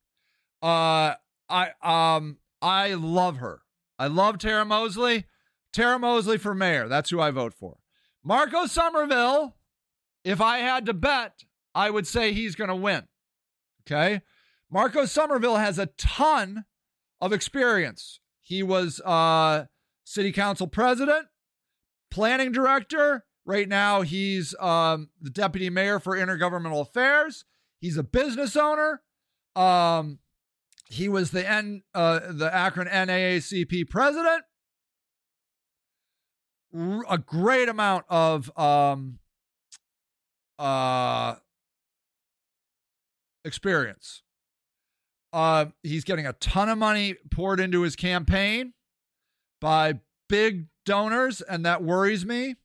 Uh, 0.61 1.13
I 1.49 1.71
um 1.81 2.37
I 2.61 2.93
love 2.95 3.37
her. 3.37 3.61
I 3.99 4.07
love 4.07 4.37
Tara 4.37 4.65
Mosley. 4.65 5.25
Tara 5.73 5.99
Mosley 5.99 6.37
for 6.37 6.55
mayor. 6.55 6.87
That's 6.87 7.09
who 7.09 7.19
I 7.19 7.31
vote 7.31 7.53
for. 7.53 7.77
Marco 8.23 8.65
Sommerville. 8.65 9.53
If 10.23 10.41
I 10.41 10.57
had 10.59 10.85
to 10.87 10.93
bet, 10.93 11.43
I 11.73 11.89
would 11.89 12.07
say 12.07 12.33
he's 12.33 12.55
going 12.55 12.69
to 12.69 12.75
win. 12.75 13.07
Okay. 13.85 14.21
Marco 14.69 15.03
Sommerville 15.03 15.59
has 15.59 15.79
a 15.79 15.87
ton 15.97 16.65
of 17.21 17.33
experience. 17.33 18.19
He 18.41 18.63
was 18.63 18.99
uh, 19.01 19.65
city 20.03 20.31
council 20.31 20.67
president, 20.67 21.27
planning 22.11 22.51
director. 22.51 23.25
Right 23.45 23.67
now, 23.67 24.01
he's 24.01 24.53
um, 24.59 25.09
the 25.21 25.29
deputy 25.29 25.69
mayor 25.69 25.99
for 25.99 26.17
intergovernmental 26.17 26.81
affairs. 26.81 27.45
He's 27.79 27.97
a 27.97 28.03
business 28.03 28.57
owner. 28.57 29.01
Um, 29.55 30.19
he 30.89 31.07
was 31.07 31.31
the 31.31 31.49
N, 31.49 31.83
uh, 31.93 32.19
the 32.29 32.53
Akron 32.53 32.87
NAACP 32.87 33.89
president. 33.89 34.43
R- 36.77 37.05
a 37.09 37.17
great 37.17 37.69
amount 37.69 38.05
of 38.09 38.55
um, 38.57 39.19
uh, 40.59 41.35
experience. 43.45 44.23
Uh, 45.37 45.67
he's 45.83 46.03
getting 46.03 46.25
a 46.25 46.33
ton 46.33 46.67
of 46.67 46.79
money 46.79 47.13
poured 47.29 47.59
into 47.59 47.83
his 47.83 47.95
campaign 47.95 48.73
by 49.61 49.93
big 50.27 50.65
donors, 50.83 51.41
and 51.41 51.63
that 51.63 51.83
worries 51.83 52.25
me. 52.25 52.55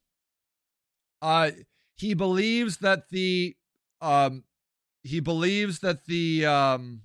Uh, 1.21 1.51
he 1.97 2.15
believes 2.15 2.79
that 2.79 3.11
the 3.11 3.55
um, 4.01 4.45
he 5.03 5.21
believes 5.21 5.81
that 5.81 6.07
the 6.07 6.47
um, 6.47 7.03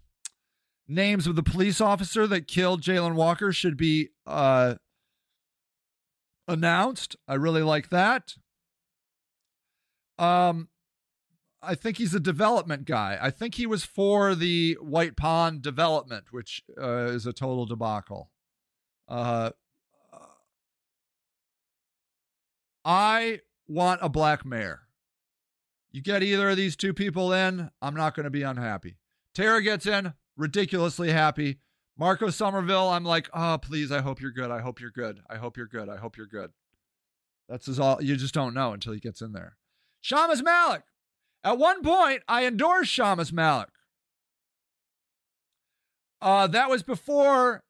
names 0.87 1.27
of 1.27 1.35
the 1.35 1.43
police 1.43 1.81
officer 1.81 2.25
that 2.27 2.47
killed 2.47 2.81
Jayland 2.81 3.15
Walker 3.15 3.51
should 3.51 3.75
be 3.75 4.11
uh, 4.25 4.75
announced. 6.47 7.17
I 7.27 7.33
really 7.33 7.61
like 7.61 7.89
that. 7.89 8.35
Um, 10.17 10.69
I 11.61 11.75
think 11.75 11.97
he's 11.97 12.13
a 12.13 12.19
development 12.19 12.85
guy. 12.85 13.17
I 13.19 13.31
think 13.31 13.55
he 13.55 13.65
was 13.65 13.83
for 13.83 14.35
the 14.35 14.77
White 14.79 15.17
Pond 15.17 15.61
development, 15.61 16.25
which 16.31 16.63
uh, 16.81 17.07
is 17.07 17.25
a 17.25 17.33
total 17.33 17.65
debacle. 17.65 18.29
Uh, 19.07 19.51
I 22.85 23.41
want 23.67 23.99
a 24.03 24.09
black 24.09 24.45
mayor. 24.45 24.81
You 25.91 26.01
get 26.01 26.23
either 26.23 26.49
of 26.49 26.57
these 26.57 26.75
two 26.75 26.93
people 26.93 27.33
in, 27.33 27.71
I'm 27.81 27.95
not 27.95 28.15
going 28.15 28.25
to 28.25 28.29
be 28.29 28.43
unhappy. 28.43 28.97
Tara 29.33 29.61
gets 29.61 29.85
in, 29.85 30.13
ridiculously 30.35 31.11
happy. 31.11 31.59
Marco 31.97 32.27
Sommerville, 32.27 32.91
I'm 32.91 33.03
like, 33.03 33.29
oh, 33.33 33.57
please, 33.59 33.91
I 33.91 34.01
hope 34.01 34.21
you're 34.21 34.31
good. 34.31 34.51
I 34.51 34.61
hope 34.61 34.79
you're 34.79 34.91
good. 34.91 35.19
I 35.29 35.37
hope 35.37 35.57
you're 35.57 35.67
good. 35.67 35.89
I 35.89 35.97
hope 35.97 36.17
you're 36.17 36.27
good. 36.27 36.51
That's 37.49 37.79
all 37.79 38.01
you 38.01 38.15
just 38.15 38.33
don't 38.33 38.53
know 38.53 38.73
until 38.73 38.93
he 38.93 38.99
gets 38.99 39.21
in 39.21 39.31
there. 39.31 39.57
Shammas 40.03 40.43
Malik. 40.43 40.83
At 41.47 41.57
one 41.57 41.81
point, 41.81 42.23
I 42.27 42.45
endorsed 42.45 42.91
Shammas 42.91 43.31
Malik. 43.31 43.69
Uh, 46.21 46.45
that 46.47 46.69
was 46.69 46.83
before 46.83 47.63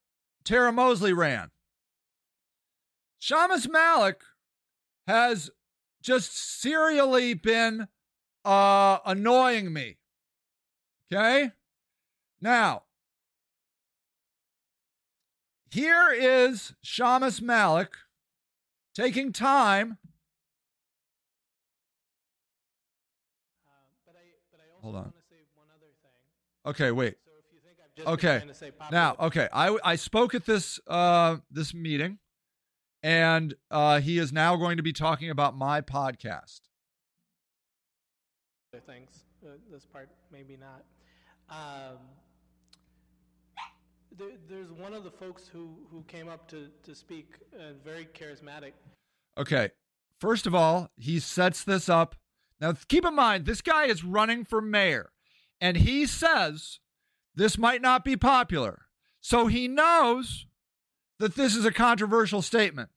Tara 0.44 0.72
Mosley 0.72 1.14
ran. 1.14 1.52
Shammas 3.22 3.70
Malik 3.70 4.22
has 5.06 5.52
just 6.02 6.36
serially 6.60 7.36
been 7.36 7.88
uh, 8.44 8.98
annoying 9.06 9.72
me. 9.72 9.98
Okay? 11.14 11.52
Now, 12.42 12.82
here 15.70 16.10
is 16.12 16.74
Shammas 16.84 17.44
Malik 17.44 17.94
taking 18.96 19.32
time. 19.32 20.00
Uh, 23.68 23.74
but 24.06 24.16
I, 24.16 24.24
but 24.52 24.60
I 24.62 24.64
also 24.74 24.77
Hold 24.88 24.96
on. 24.96 25.02
want 25.04 25.16
to 25.18 25.22
say 25.30 25.42
one 25.56 25.68
other 25.76 25.88
thing. 26.02 26.72
Okay, 26.72 26.92
wait. 26.92 27.16
So 27.26 27.32
if 27.38 27.54
you 27.54 27.60
think 27.60 27.76
I've 27.84 27.94
just 27.94 28.06
been 28.06 28.14
Okay. 28.14 28.38
trying 28.38 28.48
to 28.48 28.54
say 28.54 28.72
pop 28.72 28.90
Now, 28.90 29.16
okay, 29.20 29.50
I 29.52 29.78
I 29.84 29.96
spoke 29.98 30.34
at 30.34 30.46
this 30.46 30.80
uh 30.88 31.38
this 31.52 31.74
meeting, 31.74 32.20
and 33.04 33.54
uh 33.70 34.00
he 34.00 34.18
is 34.18 34.32
now 34.32 34.56
going 34.56 34.78
to 34.78 34.84
be 34.84 34.94
talking 34.94 35.30
about 35.30 35.58
my 35.58 35.82
podcast. 35.82 36.62
things. 38.86 39.26
Uh, 39.44 39.50
this 39.70 39.86
part, 39.86 40.08
maybe 40.32 40.56
not. 40.56 40.86
Um, 41.50 41.98
there, 44.18 44.30
there's 44.48 44.72
one 44.72 44.94
of 44.94 45.04
the 45.04 45.12
folks 45.12 45.48
who, 45.48 45.76
who 45.92 46.04
came 46.04 46.30
up 46.30 46.48
to, 46.50 46.68
to 46.84 46.94
speak, 46.96 47.36
uh, 47.56 47.74
very 47.84 48.06
charismatic. 48.06 48.74
Okay, 49.38 49.72
first 50.22 50.46
of 50.46 50.54
all, 50.56 50.92
he 50.96 51.20
sets 51.20 51.64
this 51.64 51.90
up. 51.90 52.16
Now, 52.60 52.74
keep 52.88 53.06
in 53.06 53.16
mind, 53.16 53.46
this 53.46 53.62
guy 53.62 53.86
is 53.86 54.04
running 54.04 54.44
for 54.46 54.62
mayor, 54.62 55.12
and 55.62 55.78
he 55.78 56.06
says 56.06 56.80
this 57.36 57.58
might 57.58 57.82
not 57.82 58.04
be 58.04 58.18
popular, 58.18 58.86
so 59.22 59.48
he 59.48 59.68
knows 59.68 60.46
that 61.20 61.36
this 61.36 61.56
is 61.56 61.66
a 61.66 61.72
controversial 61.72 62.42
statement. 62.42 62.90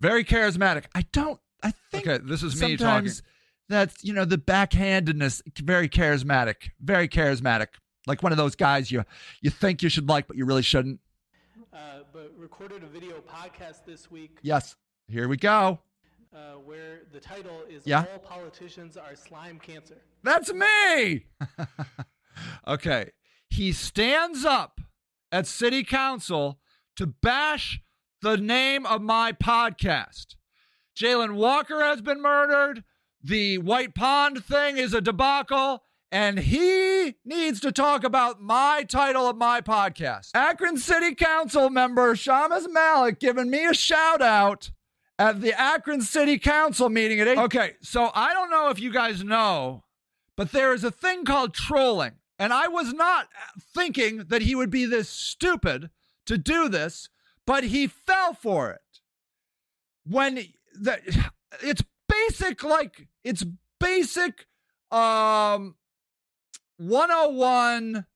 Very 0.00 0.24
charismatic. 0.24 0.84
I 0.94 1.06
don't. 1.12 1.40
I 1.62 1.72
think. 1.90 2.06
Okay, 2.06 2.22
this 2.24 2.42
is 2.42 2.54
me 2.60 2.76
talking. 2.76 3.08
sometimes 3.08 3.22
that's 3.70 4.04
you 4.04 4.12
know 4.12 4.26
the 4.26 4.36
backhandedness 4.36 5.40
very 5.62 5.88
charismatic 5.88 6.70
very 6.80 7.08
charismatic 7.08 7.68
like 8.06 8.22
one 8.22 8.30
of 8.30 8.36
those 8.36 8.54
guys 8.54 8.92
you 8.92 9.02
you 9.40 9.48
think 9.48 9.82
you 9.82 9.88
should 9.88 10.06
like 10.06 10.26
but 10.26 10.36
you 10.36 10.44
really 10.44 10.60
shouldn't 10.60 11.00
Uh, 11.72 12.00
but 12.12 12.30
recorded 12.36 12.82
a 12.82 12.86
video 12.86 13.14
podcast 13.20 13.86
this 13.86 14.10
week 14.10 14.36
yes 14.42 14.76
here 15.08 15.28
we 15.28 15.38
go 15.38 15.78
uh, 16.34 16.54
where 16.54 17.02
the 17.12 17.20
title 17.20 17.62
is 17.68 17.86
Yeah. 17.86 18.04
All 18.12 18.18
Politicians 18.18 18.96
Are 18.96 19.14
Slime 19.14 19.58
Cancer. 19.58 19.98
That's 20.22 20.52
me. 20.52 21.26
okay. 22.66 23.10
He 23.48 23.72
stands 23.72 24.44
up 24.44 24.80
at 25.30 25.46
city 25.46 25.84
council 25.84 26.60
to 26.96 27.06
bash 27.06 27.80
the 28.22 28.36
name 28.36 28.86
of 28.86 29.02
my 29.02 29.32
podcast. 29.32 30.36
Jayland 30.96 31.34
Walker 31.34 31.82
has 31.82 32.00
been 32.00 32.20
murdered. 32.20 32.84
The 33.22 33.58
White 33.58 33.94
Pond 33.94 34.44
thing 34.44 34.76
is 34.76 34.94
a 34.94 35.00
debacle. 35.00 35.82
And 36.12 36.38
he 36.38 37.16
needs 37.24 37.58
to 37.60 37.72
talk 37.72 38.04
about 38.04 38.40
my 38.40 38.84
title 38.88 39.28
of 39.28 39.36
my 39.36 39.60
podcast. 39.60 40.30
Akron 40.34 40.76
City 40.76 41.12
Council 41.12 41.70
member 41.70 42.14
Shammas 42.14 42.70
Malik 42.70 43.18
giving 43.18 43.50
me 43.50 43.66
a 43.66 43.74
shout 43.74 44.22
out 44.22 44.70
at 45.18 45.40
the 45.40 45.58
Akron 45.58 46.02
City 46.02 46.38
Council 46.38 46.88
meeting 46.88 47.20
at 47.20 47.28
8. 47.28 47.38
Okay, 47.38 47.72
so 47.82 48.10
I 48.14 48.32
don't 48.32 48.50
know 48.50 48.70
if 48.70 48.80
you 48.80 48.92
guys 48.92 49.22
know, 49.22 49.84
but 50.36 50.52
there 50.52 50.72
is 50.72 50.84
a 50.84 50.90
thing 50.90 51.24
called 51.24 51.54
trolling. 51.54 52.12
And 52.38 52.52
I 52.52 52.66
was 52.66 52.92
not 52.92 53.28
thinking 53.74 54.24
that 54.28 54.42
he 54.42 54.54
would 54.54 54.70
be 54.70 54.86
this 54.86 55.08
stupid 55.08 55.90
to 56.26 56.36
do 56.36 56.68
this, 56.68 57.08
but 57.46 57.64
he 57.64 57.86
fell 57.86 58.34
for 58.34 58.72
it. 58.72 58.80
When 60.04 60.34
the, 60.74 60.98
it's 61.62 61.82
basic, 62.08 62.64
like, 62.64 63.08
it's 63.22 63.44
basic 63.78 64.46
um 64.90 65.76
101 66.78 68.06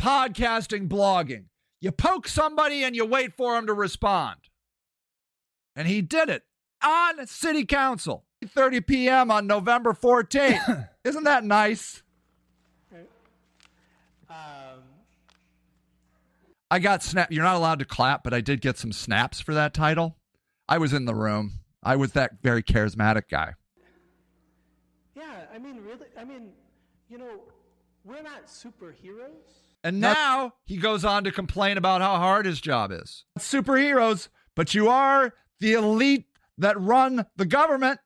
podcasting 0.00 0.88
blogging. 0.88 1.44
You 1.80 1.92
poke 1.92 2.28
somebody 2.28 2.82
and 2.84 2.94
you 2.96 3.04
wait 3.04 3.32
for 3.32 3.54
them 3.54 3.66
to 3.66 3.72
respond. 3.72 4.36
And 5.74 5.88
he 5.88 6.02
did 6.02 6.28
it 6.28 6.42
on 6.82 7.26
city 7.26 7.64
council. 7.64 8.24
30 8.46 8.80
p.m. 8.82 9.30
on 9.30 9.46
November 9.46 9.92
14th. 9.92 10.88
Isn't 11.04 11.24
that 11.24 11.44
nice? 11.44 12.02
Um, 14.28 14.82
I 16.70 16.78
got 16.78 17.02
snap. 17.02 17.30
You're 17.30 17.44
not 17.44 17.56
allowed 17.56 17.78
to 17.80 17.84
clap, 17.84 18.24
but 18.24 18.32
I 18.32 18.40
did 18.40 18.60
get 18.60 18.78
some 18.78 18.92
snaps 18.92 19.40
for 19.40 19.54
that 19.54 19.74
title. 19.74 20.16
I 20.68 20.78
was 20.78 20.92
in 20.92 21.04
the 21.04 21.14
room. 21.14 21.60
I 21.82 21.96
was 21.96 22.12
that 22.12 22.42
very 22.42 22.62
charismatic 22.62 23.24
guy. 23.30 23.54
yeah, 25.14 25.44
I 25.54 25.58
mean, 25.58 25.82
really, 25.84 26.06
I 26.18 26.24
mean, 26.24 26.50
you 27.08 27.18
know, 27.18 27.40
we're 28.04 28.22
not 28.22 28.46
superheroes. 28.46 29.60
And 29.84 30.00
now 30.00 30.54
he 30.64 30.76
goes 30.76 31.04
on 31.04 31.24
to 31.24 31.32
complain 31.32 31.76
about 31.76 32.00
how 32.00 32.16
hard 32.16 32.46
his 32.46 32.60
job 32.60 32.92
is. 32.92 33.24
Superheroes, 33.38 34.28
but 34.54 34.74
you 34.74 34.88
are 34.88 35.34
the 35.62 35.74
elite 35.74 36.26
that 36.58 36.78
run 36.78 37.24
the 37.36 37.46
government. 37.46 38.00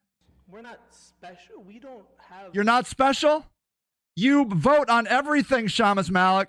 We're 0.46 0.60
not 0.60 0.78
special. 0.90 1.62
We 1.66 1.80
don't 1.80 2.04
have. 2.18 2.54
You're 2.54 2.64
not 2.64 2.86
special. 2.86 3.46
You 4.14 4.44
vote 4.44 4.88
on 4.88 5.06
everything, 5.08 5.66
Shammas 5.66 6.10
Malik. 6.10 6.48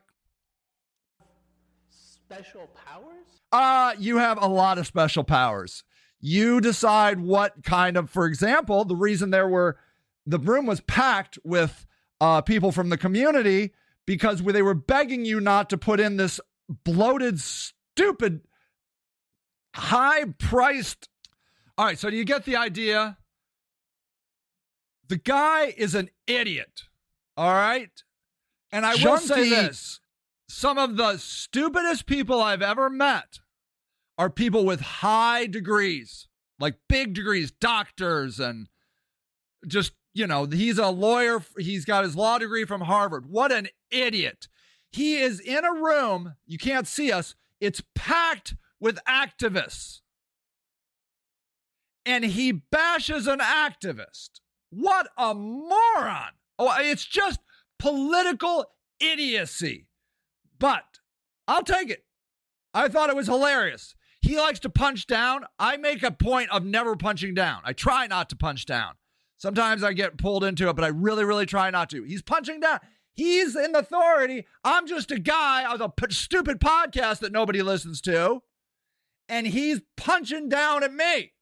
special 1.89 2.69
powers? 2.75 3.25
Uh, 3.51 3.93
you 3.97 4.17
have 4.17 4.41
a 4.41 4.47
lot 4.47 4.77
of 4.77 4.85
special 4.85 5.23
powers. 5.23 5.83
You 6.19 6.59
decide 6.61 7.19
what 7.19 7.63
kind 7.63 7.95
of, 7.95 8.09
for 8.09 8.25
example, 8.25 8.83
the 8.83 8.95
reason 8.95 9.29
there 9.29 9.47
were, 9.47 9.77
the 10.25 10.39
room 10.39 10.65
was 10.65 10.81
packed 10.81 11.39
with 11.43 11.85
uh, 12.19 12.41
people 12.41 12.71
from 12.71 12.89
the 12.89 12.97
community 12.97 13.73
because 14.05 14.43
they 14.43 14.61
were 14.61 14.73
begging 14.73 15.25
you 15.25 15.39
not 15.39 15.69
to 15.69 15.77
put 15.77 15.99
in 15.99 16.17
this 16.17 16.41
bloated, 16.83 17.39
stupid, 17.39 18.41
high 19.77 20.25
priced. 20.37 21.09
All 21.77 21.85
right, 21.85 21.99
so 21.99 22.09
do 22.09 22.15
you 22.15 22.25
get 22.25 22.45
the 22.45 22.55
idea? 22.55 23.17
The 25.07 25.17
guy 25.17 25.73
is 25.77 25.95
an 25.95 26.09
idiot. 26.25 26.83
All 27.37 27.53
right. 27.53 27.91
And 28.71 28.85
I 28.85 28.95
will 28.95 29.17
say 29.17 29.49
this 29.49 29.99
some 30.49 30.77
of 30.77 30.97
the 30.97 31.17
stupidest 31.17 32.05
people 32.05 32.41
I've 32.41 32.61
ever 32.61 32.89
met 32.89 33.39
are 34.17 34.29
people 34.29 34.65
with 34.65 34.81
high 34.81 35.45
degrees, 35.45 36.27
like 36.59 36.75
big 36.89 37.13
degrees, 37.13 37.51
doctors, 37.51 38.39
and 38.39 38.67
just, 39.67 39.93
you 40.13 40.25
know, 40.25 40.45
he's 40.45 40.77
a 40.77 40.89
lawyer. 40.89 41.43
He's 41.57 41.85
got 41.85 42.03
his 42.03 42.15
law 42.15 42.37
degree 42.37 42.65
from 42.65 42.81
Harvard. 42.81 43.29
What 43.29 43.51
an 43.51 43.67
idiot. 43.91 44.47
He 44.89 45.17
is 45.17 45.39
in 45.39 45.63
a 45.63 45.73
room. 45.73 46.35
You 46.45 46.57
can't 46.57 46.87
see 46.87 47.11
us. 47.11 47.35
It's 47.59 47.83
packed 47.93 48.55
with 48.79 48.99
activists. 49.07 50.01
And 52.05 52.23
he 52.23 52.51
bashes 52.51 53.27
an 53.27 53.39
activist. 53.39 54.39
What 54.69 55.09
a 55.17 55.33
moron. 55.33 56.31
Oh, 56.57 56.73
it's 56.79 57.05
just 57.05 57.39
political 57.79 58.65
idiocy. 58.99 59.87
But 60.59 60.99
I'll 61.47 61.63
take 61.63 61.89
it. 61.89 62.05
I 62.73 62.87
thought 62.87 63.09
it 63.09 63.15
was 63.15 63.27
hilarious. 63.27 63.95
He 64.21 64.37
likes 64.37 64.59
to 64.61 64.69
punch 64.69 65.07
down. 65.07 65.45
I 65.59 65.77
make 65.77 66.03
a 66.03 66.11
point 66.11 66.49
of 66.49 66.65
never 66.65 66.95
punching 66.95 67.33
down. 67.33 67.61
I 67.63 67.73
try 67.73 68.07
not 68.07 68.29
to 68.29 68.35
punch 68.35 68.65
down. 68.65 68.93
Sometimes 69.37 69.83
I 69.83 69.93
get 69.93 70.17
pulled 70.17 70.43
into 70.43 70.67
it, 70.67 70.75
but 70.75 70.83
I 70.83 70.89
really, 70.89 71.23
really 71.23 71.45
try 71.45 71.69
not 71.69 71.89
to. 71.91 72.03
He's 72.03 72.21
punching 72.23 72.59
down. 72.59 72.79
He's 73.13 73.55
in 73.55 73.75
authority. 73.75 74.45
I'm 74.63 74.87
just 74.87 75.11
a 75.11 75.19
guy 75.19 75.65
on 75.65 75.81
a 75.81 75.89
p- 75.89 76.13
stupid 76.13 76.59
podcast 76.59 77.19
that 77.19 77.31
nobody 77.31 77.61
listens 77.61 78.01
to. 78.01 78.41
And 79.29 79.47
he's 79.47 79.81
punching 79.95 80.49
down 80.49 80.83
at 80.83 80.93
me. 80.93 81.33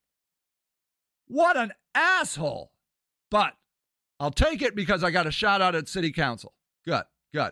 What 1.27 1.57
an 1.57 1.73
asshole. 1.93 2.71
But 3.31 3.53
I'll 4.19 4.31
take 4.31 4.61
it 4.61 4.75
because 4.75 5.03
I 5.03 5.11
got 5.11 5.27
a 5.27 5.31
shout 5.31 5.61
out 5.61 5.75
at 5.75 5.87
city 5.89 6.11
council. 6.11 6.53
Good, 6.85 7.03
good. 7.33 7.51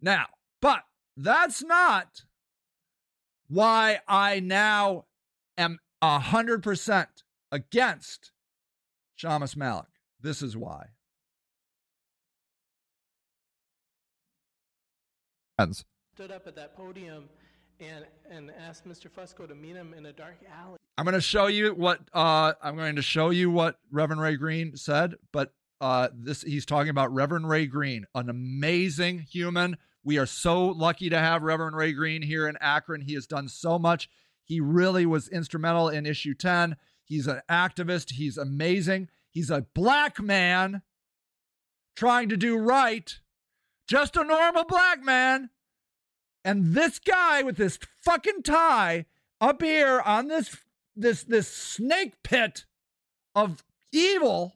Now, 0.00 0.26
but 0.60 0.82
that's 1.16 1.62
not 1.62 2.22
why 3.48 4.00
I 4.06 4.40
now 4.40 5.06
am 5.56 5.78
100% 6.02 7.06
against 7.50 8.32
Shammas 9.18 9.56
Malik. 9.56 9.86
This 10.20 10.42
is 10.42 10.56
why. 10.56 10.88
Ends. 15.58 15.84
Stood 16.14 16.32
up 16.32 16.46
at 16.46 16.56
that 16.56 16.76
podium 16.76 17.28
and, 17.80 18.04
and 18.30 18.50
asked 18.58 18.86
Mr. 18.86 19.08
Fusco 19.10 19.46
to 19.48 19.54
meet 19.54 19.76
him 19.76 19.94
in 19.96 20.06
a 20.06 20.12
dark 20.12 20.36
alley. 20.60 20.78
I'm 20.96 21.04
going 21.04 21.14
to 21.14 21.20
show 21.20 21.48
you 21.48 21.74
what 21.74 22.00
uh, 22.12 22.52
I'm 22.62 22.76
going 22.76 22.96
to 22.96 23.02
show 23.02 23.30
you 23.30 23.50
what 23.50 23.78
Reverend 23.90 24.20
Ray 24.20 24.36
Greene 24.36 24.76
said, 24.76 25.14
but 25.32 25.52
uh, 25.80 26.08
this 26.14 26.42
he's 26.42 26.64
talking 26.64 26.90
about 26.90 27.12
Reverend 27.12 27.48
Ray 27.48 27.66
Greene, 27.66 28.06
an 28.14 28.30
amazing 28.30 29.18
human. 29.18 29.76
We 30.04 30.18
are 30.18 30.26
so 30.26 30.66
lucky 30.66 31.08
to 31.10 31.18
have 31.18 31.42
Reverend 31.42 31.76
Ray 31.76 31.92
Greene 31.92 32.22
here 32.22 32.46
in 32.46 32.56
Akron. 32.60 33.00
He 33.00 33.14
has 33.14 33.26
done 33.26 33.48
so 33.48 33.78
much. 33.78 34.08
He 34.44 34.60
really 34.60 35.06
was 35.06 35.28
instrumental 35.28 35.88
in 35.88 36.06
issue 36.06 36.34
10. 36.34 36.76
He's 37.04 37.26
an 37.26 37.40
activist. 37.50 38.12
He's 38.12 38.36
amazing. 38.36 39.08
He's 39.30 39.50
a 39.50 39.66
black 39.74 40.20
man 40.20 40.82
trying 41.96 42.28
to 42.28 42.36
do 42.36 42.56
right, 42.56 43.18
just 43.88 44.16
a 44.16 44.24
normal 44.24 44.64
black 44.64 45.02
man. 45.02 45.50
And 46.44 46.74
this 46.74 46.98
guy 46.98 47.42
with 47.42 47.56
this 47.56 47.78
fucking 48.02 48.42
tie 48.42 49.06
up 49.40 49.62
here 49.62 50.00
on 50.00 50.28
this 50.28 50.56
this 50.94 51.24
this 51.24 51.48
snake 51.48 52.22
pit 52.22 52.66
of 53.34 53.64
evil 53.92 54.54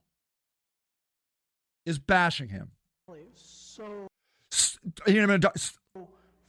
is 1.87 1.99
bashing 1.99 2.51
him. 2.51 2.73
So 3.79 4.09
you 5.07 5.27
know, 5.27 5.39
s- 5.55 5.79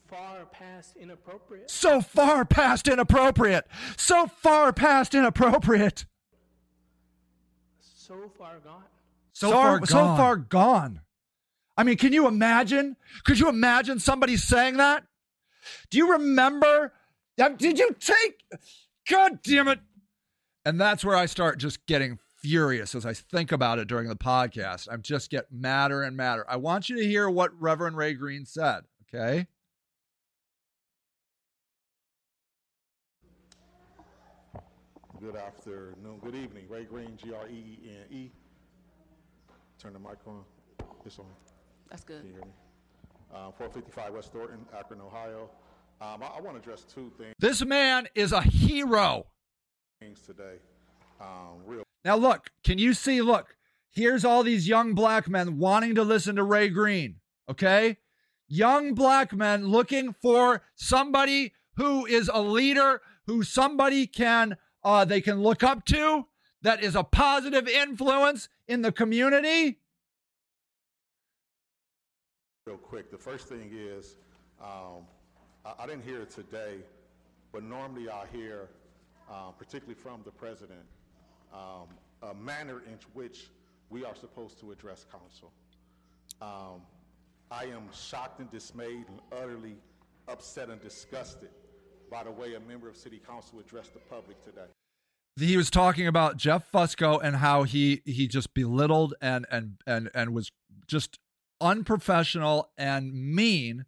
far 0.08 0.46
past 0.52 0.96
inappropriate. 0.98 1.70
So 1.70 2.02
far 2.02 2.44
past 2.44 2.88
inappropriate. 2.88 3.66
So 3.98 4.28
far 4.28 4.74
past 4.74 5.14
inappropriate. 5.14 6.06
So 7.80 8.32
far 8.38 8.60
gone. 8.60 8.84
So 9.34 9.52
far 9.52 9.86
so 9.86 9.94
gone. 9.94 10.18
far 10.18 10.36
gone. 10.36 11.02
I 11.78 11.84
mean, 11.84 11.98
can 11.98 12.12
you 12.12 12.28
imagine? 12.28 12.98
Could 13.24 13.40
you 13.40 13.48
imagine 13.48 14.00
somebody 14.00 14.36
saying 14.36 14.78
that? 14.78 15.06
Do 15.90 15.98
you 15.98 16.12
remember? 16.14 16.94
Did 17.38 17.80
you 17.80 17.96
take? 18.00 18.44
God 19.10 19.40
damn 19.44 19.68
it! 19.68 19.80
And 20.66 20.80
that's 20.80 21.04
where 21.06 21.16
I 21.16 21.26
start 21.26 21.58
just 21.58 21.86
getting 21.86 22.20
furious 22.36 22.96
as 22.96 23.06
I 23.06 23.14
think 23.14 23.52
about 23.52 23.80
it 23.80 23.88
during 23.88 24.08
the 24.08 24.16
podcast. 24.16 24.88
I 24.92 24.98
just 24.98 25.30
get 25.30 25.52
madder 25.52 26.04
and 26.04 26.16
madder. 26.16 26.46
I 26.50 26.58
want 26.58 26.90
you 26.90 26.98
to 26.98 27.06
hear 27.06 27.30
what 27.30 27.52
Reverend 27.60 27.98
Ray 27.98 28.14
Greene 28.14 28.46
said. 28.46 28.82
Okay. 29.14 29.48
Good 35.20 35.36
afternoon, 35.36 36.20
good 36.24 36.36
evening. 36.36 36.66
Ray 36.70 36.86
Greene, 36.86 37.18
G 37.22 37.34
R 37.34 37.46
E 37.50 37.80
E 37.84 37.90
N 37.90 38.18
E. 38.18 38.32
Turn 39.78 39.92
the 39.92 40.00
mic 40.00 40.18
on. 40.26 40.44
It's 41.06 41.20
on. 41.20 41.26
That's 41.90 42.06
good. 42.06 42.22
Can 42.22 42.28
you 42.28 42.34
hear 42.36 42.46
me? 42.46 42.52
Uh, 43.34 43.52
455 43.52 44.14
West 44.14 44.34
Thornton, 44.34 44.66
Akron, 44.78 45.02
Ohio. 45.02 45.50
Um, 46.02 46.24
I, 46.24 46.38
I 46.38 46.42
want 46.42 46.56
to 46.56 46.58
address 46.58 46.84
two 46.84 47.12
things. 47.18 47.34
This 47.40 47.64
man 47.64 48.08
is 48.16 48.32
a 48.32 48.42
hero. 48.42 49.28
things 50.00 50.22
today. 50.22 50.56
Um, 51.22 51.60
real 51.66 51.84
Now, 52.04 52.16
look, 52.16 52.50
can 52.64 52.80
you 52.80 52.94
see? 52.94 53.22
Look, 53.22 53.56
here's 53.92 54.26
all 54.26 54.42
these 54.44 54.68
young 54.68 54.94
black 54.94 55.28
men 55.28 55.58
wanting 55.58 55.96
to 55.96 56.04
listen 56.04 56.38
to 56.38 56.44
Ray 56.44 56.70
Greene, 56.70 57.18
okay? 57.50 57.98
Young 58.48 58.94
black 58.96 59.34
men 59.34 59.68
looking 59.68 60.16
for 60.22 60.64
somebody 60.76 61.54
who 61.76 62.06
is 62.06 62.32
a 62.34 62.42
leader, 62.42 63.02
who 63.28 63.44
somebody 63.44 64.08
can 64.08 64.58
uh, 64.84 65.06
they 65.06 65.22
can 65.22 65.42
look 65.42 65.62
up 65.64 65.86
to, 65.86 66.26
that 66.62 66.84
is 66.84 66.96
a 66.96 67.04
positive 67.04 67.68
influence 67.68 68.50
in 68.68 68.82
the 68.82 68.92
community. 68.92 69.79
Real 72.70 72.78
quick. 72.78 73.10
The 73.10 73.18
first 73.18 73.48
thing 73.48 73.72
is, 73.74 74.16
um, 74.62 75.08
I, 75.66 75.74
I 75.84 75.88
didn't 75.88 76.04
hear 76.04 76.22
it 76.22 76.30
today, 76.30 76.76
but 77.52 77.64
normally 77.64 78.10
I 78.10 78.26
hear, 78.32 78.70
uh, 79.28 79.50
particularly 79.58 79.96
from 79.96 80.22
the 80.24 80.30
president, 80.30 80.86
um, 81.52 81.88
a 82.22 82.36
manner 82.36 82.84
in 82.86 83.00
which 83.14 83.48
we 83.90 84.06
are 84.06 84.14
supposed 84.14 84.60
to 84.60 84.72
address 84.72 85.04
council. 85.12 85.52
Um, 86.44 86.82
I 87.50 87.64
am 87.64 87.90
shocked 87.92 88.40
and 88.40 88.52
dismayed 88.52 89.06
and 89.08 89.20
utterly 89.32 89.78
upset 90.28 90.70
and 90.70 90.80
disgusted 90.80 91.50
by 92.12 92.24
the 92.24 92.32
way 92.32 92.54
a 92.54 92.60
member 92.60 92.88
of 92.88 92.96
city 92.96 93.20
council 93.28 93.60
addressed 93.60 93.94
the 93.94 94.00
public 94.00 94.44
today. 94.44 94.70
He 95.38 95.58
was 95.58 95.72
talking 95.72 96.06
about 96.06 96.38
Jeff 96.38 96.72
Fusco 96.72 97.20
and 97.24 97.38
how 97.38 97.64
he 97.64 98.04
he 98.06 98.28
just 98.28 98.54
belittled 98.54 99.16
and 99.22 99.48
and 99.50 99.78
and 99.88 100.12
and 100.14 100.36
was 100.36 100.52
just 100.86 101.18
unprofessional 101.62 102.70
and 102.78 103.14
mean 103.14 103.86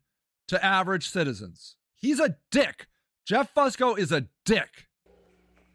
to 0.48 0.64
average 0.64 1.10
citizens. 1.10 1.76
He's 1.96 2.20
a 2.20 2.36
dick. 2.52 2.88
Jeff 3.26 3.54
Fusco 3.54 3.98
is 3.98 4.12
a 4.12 4.28
dick. 4.46 4.88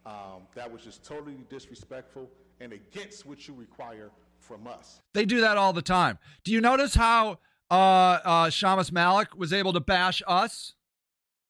Um, 0.05 0.42
that 0.55 0.70
was 0.70 0.82
just 0.82 1.05
totally 1.05 1.36
disrespectful 1.49 2.30
and 2.61 2.72
against 2.72 3.26
what 3.26 3.47
you 3.49 3.55
require 3.55 4.11
from 4.38 4.66
us. 4.66 5.01
They 5.14 5.24
do 5.24 5.40
that 5.40 5.57
all 5.57 5.72
the 5.72 5.82
time. 5.82 6.18
Do 6.44 6.53
you 6.53 6.61
notice 6.61 6.94
how 6.94 7.38
uh, 7.70 7.74
uh, 7.74 8.47
Shammas 8.47 8.92
Malik 8.92 9.36
was 9.36 9.53
able 9.53 9.72
to 9.72 9.80
bash 9.80 10.22
us? 10.26 10.74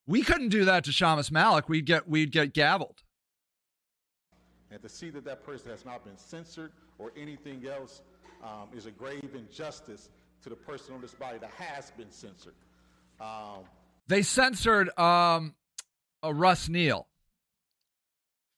We 0.07 0.23
couldn't 0.23 0.49
do 0.49 0.65
that 0.65 0.85
to 0.85 0.91
Shammas 0.91 1.31
Malik. 1.31 1.69
We'd 1.69 1.85
get 1.85 2.09
we'd 2.09 2.33
get 2.33 2.55
gavelled. 2.55 2.99
And 4.71 4.81
to 4.83 4.89
see 4.89 5.11
that 5.11 5.25
that 5.25 5.45
person 5.45 5.71
has 5.71 5.85
not 5.85 6.05
been 6.05 6.17
censored 6.17 6.73
or 6.99 7.13
anything 7.17 7.67
else 7.67 8.03
um, 8.43 8.69
is 8.75 8.87
a 8.87 8.91
grave 8.91 9.31
injustice 9.35 10.11
to 10.43 10.49
the 10.49 10.57
person 10.57 10.95
on 10.95 11.01
this 11.01 11.15
body 11.15 11.39
that 11.39 11.51
has 11.51 11.91
been 11.93 12.11
censored. 12.11 12.55
Um, 13.21 13.65
They 14.09 14.23
censored 14.23 14.97
um, 14.99 15.55
a 16.23 16.33
Russ 16.33 16.69
Neal 16.69 17.09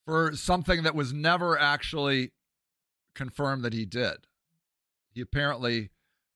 for 0.05 0.35
something 0.35 0.83
that 0.83 0.95
was 0.95 1.13
never 1.13 1.57
actually 1.57 2.31
confirmed 3.13 3.63
that 3.63 3.73
he 3.73 3.85
did. 3.85 4.17
He 5.13 5.21
apparently 5.21 5.89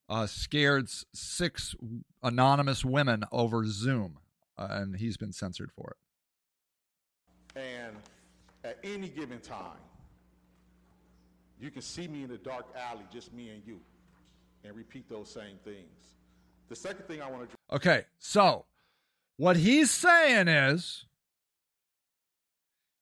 uh, 0.08 0.26
scared 0.26 0.88
six 1.14 1.74
anonymous 2.22 2.84
women 2.84 3.24
over 3.32 3.64
Zoom, 3.66 4.18
uh, 4.58 4.68
and 4.70 4.96
he's 4.96 5.16
been 5.16 5.32
censored 5.32 5.70
for 5.72 5.96
it. 7.56 7.60
and 7.60 7.96
at 8.64 8.78
any 8.82 9.08
given 9.08 9.38
time, 9.40 9.78
you 11.60 11.70
can 11.70 11.82
see 11.82 12.08
me 12.08 12.22
in 12.22 12.28
the 12.28 12.38
dark 12.38 12.66
alley, 12.76 13.04
just 13.12 13.32
me 13.32 13.50
and 13.50 13.62
you, 13.66 13.78
and 14.64 14.74
repeat 14.74 15.08
those 15.08 15.30
same 15.30 15.56
things. 15.64 16.16
The 16.68 16.76
second 16.76 17.06
thing 17.06 17.20
I 17.20 17.30
want 17.30 17.50
to 17.50 17.56
Okay, 17.76 18.04
so 18.18 18.64
what 19.36 19.56
he's 19.56 19.90
saying 19.90 20.48
is 20.48 21.04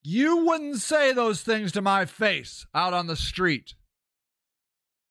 you 0.03 0.45
wouldn't 0.45 0.79
say 0.79 1.13
those 1.13 1.43
things 1.43 1.73
to 1.73 1.83
my 1.83 2.05
face 2.05 2.67
out 2.75 2.93
on 2.93 3.07
the 3.07 3.17
street. 3.17 3.75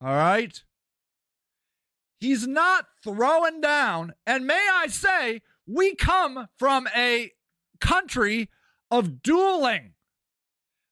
All 0.02 0.14
right? 0.14 0.62
He's 2.20 2.45
not 2.47 2.86
throwing 3.04 3.62
down, 3.62 4.14
and 4.28 4.45
may 4.45 4.68
I 4.72 4.88
say, 4.88 5.41
we 5.66 5.95
come 5.95 6.47
from 6.58 6.88
a 6.95 7.32
country 7.80 8.49
of 8.91 9.24
dueling. 9.24 9.93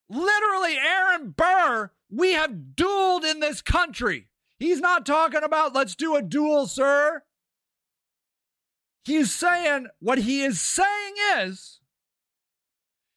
Literally, 0.10 0.78
Aaron 0.78 1.36
Burr, 1.36 1.92
we 2.10 2.34
have 2.34 2.52
dueled 2.76 3.30
in 3.30 3.42
this 3.42 3.62
country. 3.62 4.29
He's 4.60 4.82
not 4.82 5.06
talking 5.06 5.44
about 5.44 5.74
let's 5.74 5.96
do 5.96 6.16
a 6.16 6.22
duel, 6.22 6.68
sir. 6.68 7.24
He's 9.06 9.34
saying 9.34 9.88
what 10.00 10.20
he 10.20 10.44
is 10.44 10.60
saying 10.60 11.14
is 11.38 11.80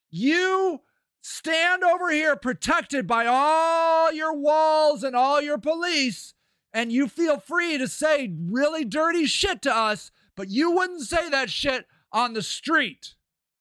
you 0.09 0.80
stand 1.20 1.82
over 1.82 2.11
here 2.11 2.36
protected 2.36 3.07
by 3.07 3.26
all 3.26 4.12
your 4.12 4.34
walls 4.34 5.03
and 5.03 5.16
all 5.16 5.40
your 5.40 5.59
police, 5.59 6.34
and 6.72 6.93
you 6.93 7.09
feel 7.09 7.40
free 7.40 7.76
to 7.76 7.88
say 7.88 8.32
really 8.49 8.84
dirty 8.84 9.26
shit 9.26 9.62
to 9.62 9.74
us, 9.74 10.12
but 10.36 10.49
you 10.49 10.70
wouldn't 10.70 11.03
say 11.03 11.28
that 11.28 11.51
shit 11.51 11.86
on 12.12 12.34
the 12.34 12.43
street. 12.43 13.14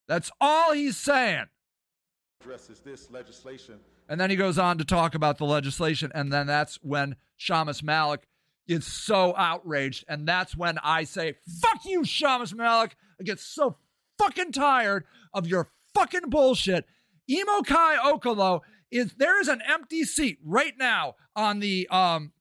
That's 0.07 0.31
all 0.39 0.73
he's 0.73 0.97
saying. 0.97 1.45
Addresses 2.41 2.79
this 2.79 3.09
legislation 3.09 3.79
And 4.11 4.19
then 4.19 4.29
he 4.29 4.35
goes 4.35 4.59
on 4.59 4.77
to 4.77 4.83
talk 4.83 5.15
about 5.15 5.37
the 5.37 5.45
legislation. 5.45 6.11
And 6.13 6.33
then 6.33 6.45
that's 6.45 6.75
when 6.81 7.15
Shammas 7.39 7.81
Malik 7.81 8.27
is 8.67 8.85
so 8.85 9.33
outraged. 9.37 10.03
And 10.05 10.27
that's 10.27 10.53
when 10.53 10.77
I 10.83 11.05
say, 11.05 11.35
fuck 11.61 11.85
you, 11.85 12.01
Shammas 12.01 12.53
Malik. 12.53 12.97
I 13.21 13.23
get 13.23 13.39
so 13.39 13.77
fucking 14.19 14.51
tired 14.51 15.05
of 15.33 15.47
your 15.47 15.69
fucking 15.93 16.29
bullshit. 16.29 16.85
Imokhai 17.31 17.99
Okolo 17.99 18.59
is 18.91 19.13
there 19.13 19.39
is 19.39 19.47
an 19.47 19.61
empty 19.65 20.03
seat 20.03 20.39
right 20.43 20.73
now 20.77 21.15
on 21.33 21.61
the 21.61 21.87
um, 21.87 22.33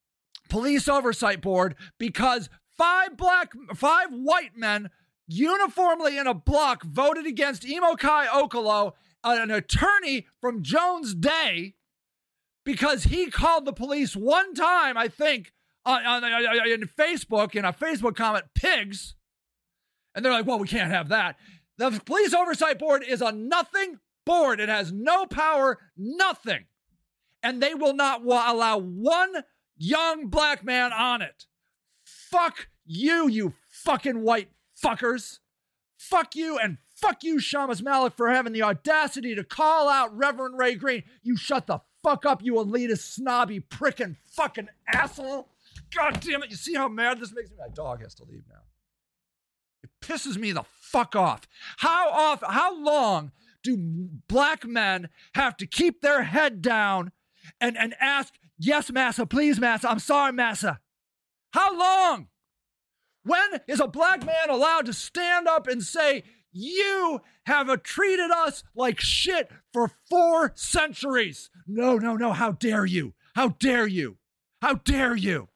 police 0.48 0.88
oversight 0.88 1.40
board 1.40 1.76
because 1.98 2.50
five 2.76 3.16
black, 3.16 3.52
five 3.76 4.08
white 4.10 4.56
men 4.56 4.90
uniformly 5.28 6.18
in 6.18 6.26
a 6.26 6.34
block 6.34 6.82
voted 6.82 7.26
against 7.26 7.62
Imokhai 7.62 8.26
Okolo, 8.26 8.94
an 9.22 9.50
attorney 9.50 10.26
from 10.40 10.62
Jones 10.62 11.14
Day, 11.14 11.74
because 12.64 13.04
he 13.04 13.30
called 13.30 13.64
the 13.64 13.72
police 13.72 14.14
one 14.14 14.54
time, 14.54 14.96
I 14.96 15.08
think, 15.08 15.52
on, 15.84 16.04
on, 16.04 16.24
on 16.24 16.82
Facebook 16.98 17.54
in 17.54 17.64
a 17.64 17.72
Facebook 17.72 18.16
comment, 18.16 18.44
pigs. 18.54 19.14
And 20.14 20.24
they're 20.24 20.32
like, 20.32 20.46
well, 20.46 20.58
we 20.58 20.68
can't 20.68 20.90
have 20.90 21.08
that. 21.08 21.36
The 21.78 21.90
police 22.04 22.34
oversight 22.34 22.78
board 22.78 23.02
is 23.06 23.22
a 23.22 23.32
nothing 23.32 23.98
board. 24.26 24.60
It 24.60 24.68
has 24.68 24.92
no 24.92 25.24
power, 25.24 25.78
nothing. 25.96 26.66
And 27.42 27.62
they 27.62 27.74
will 27.74 27.94
not 27.94 28.22
allow 28.22 28.78
one 28.78 29.44
young 29.78 30.26
black 30.26 30.62
man 30.62 30.92
on 30.92 31.22
it. 31.22 31.46
Fuck 32.04 32.68
you, 32.84 33.28
you 33.28 33.54
fucking 33.68 34.20
white 34.22 34.50
fuckers. 34.78 35.38
Fuck 35.96 36.36
you 36.36 36.58
and 36.58 36.78
fuck 37.00 37.22
you, 37.22 37.36
Shammas 37.36 37.82
Malik, 37.82 38.14
for 38.16 38.30
having 38.30 38.52
the 38.52 38.62
audacity 38.62 39.34
to 39.34 39.44
call 39.44 39.88
out 39.88 40.16
Reverend 40.16 40.58
Ray 40.58 40.74
Greene. 40.74 41.04
You 41.22 41.36
shut 41.36 41.66
the 41.66 41.80
fuck 42.02 42.24
up, 42.26 42.42
you 42.42 42.54
elitist, 42.54 43.12
snobby, 43.14 43.60
pricking 43.60 44.16
fucking 44.26 44.68
asshole. 44.88 45.48
God 45.94 46.20
damn 46.20 46.42
it. 46.42 46.50
You 46.50 46.56
see 46.56 46.74
how 46.74 46.88
mad 46.88 47.20
this 47.20 47.32
makes 47.34 47.50
me? 47.50 47.56
My 47.58 47.72
dog 47.72 48.02
has 48.02 48.14
to 48.16 48.24
leave 48.24 48.44
now. 48.48 48.62
It 49.82 49.90
pisses 50.00 50.36
me 50.36 50.52
the 50.52 50.64
fuck 50.80 51.16
off. 51.16 51.42
How 51.78 52.10
off, 52.10 52.42
how 52.46 52.78
long 52.80 53.32
do 53.62 53.76
black 54.28 54.64
men 54.64 55.08
have 55.34 55.56
to 55.58 55.66
keep 55.66 56.00
their 56.00 56.22
head 56.22 56.62
down 56.62 57.12
and, 57.60 57.76
and 57.76 57.94
ask, 58.00 58.34
yes, 58.58 58.90
Massa, 58.90 59.26
please, 59.26 59.58
Massa, 59.58 59.90
I'm 59.90 59.98
sorry, 59.98 60.32
Massa? 60.32 60.80
How 61.52 61.76
long? 61.76 62.28
When 63.22 63.60
is 63.68 63.80
a 63.80 63.88
black 63.88 64.24
man 64.24 64.48
allowed 64.48 64.86
to 64.86 64.92
stand 64.92 65.46
up 65.46 65.66
and 65.66 65.82
say, 65.82 66.24
you 66.52 67.20
have 67.46 67.82
treated 67.82 68.30
us 68.30 68.64
like 68.74 69.00
shit 69.00 69.50
for 69.72 69.90
four 70.08 70.52
centuries? 70.54 71.50
No, 71.66 71.96
no, 71.98 72.16
no. 72.16 72.32
How 72.32 72.52
dare 72.52 72.86
you? 72.86 73.14
How 73.34 73.48
dare 73.48 73.86
you? 73.86 74.18
How 74.60 74.74
dare 74.74 75.16
you? 75.16 75.48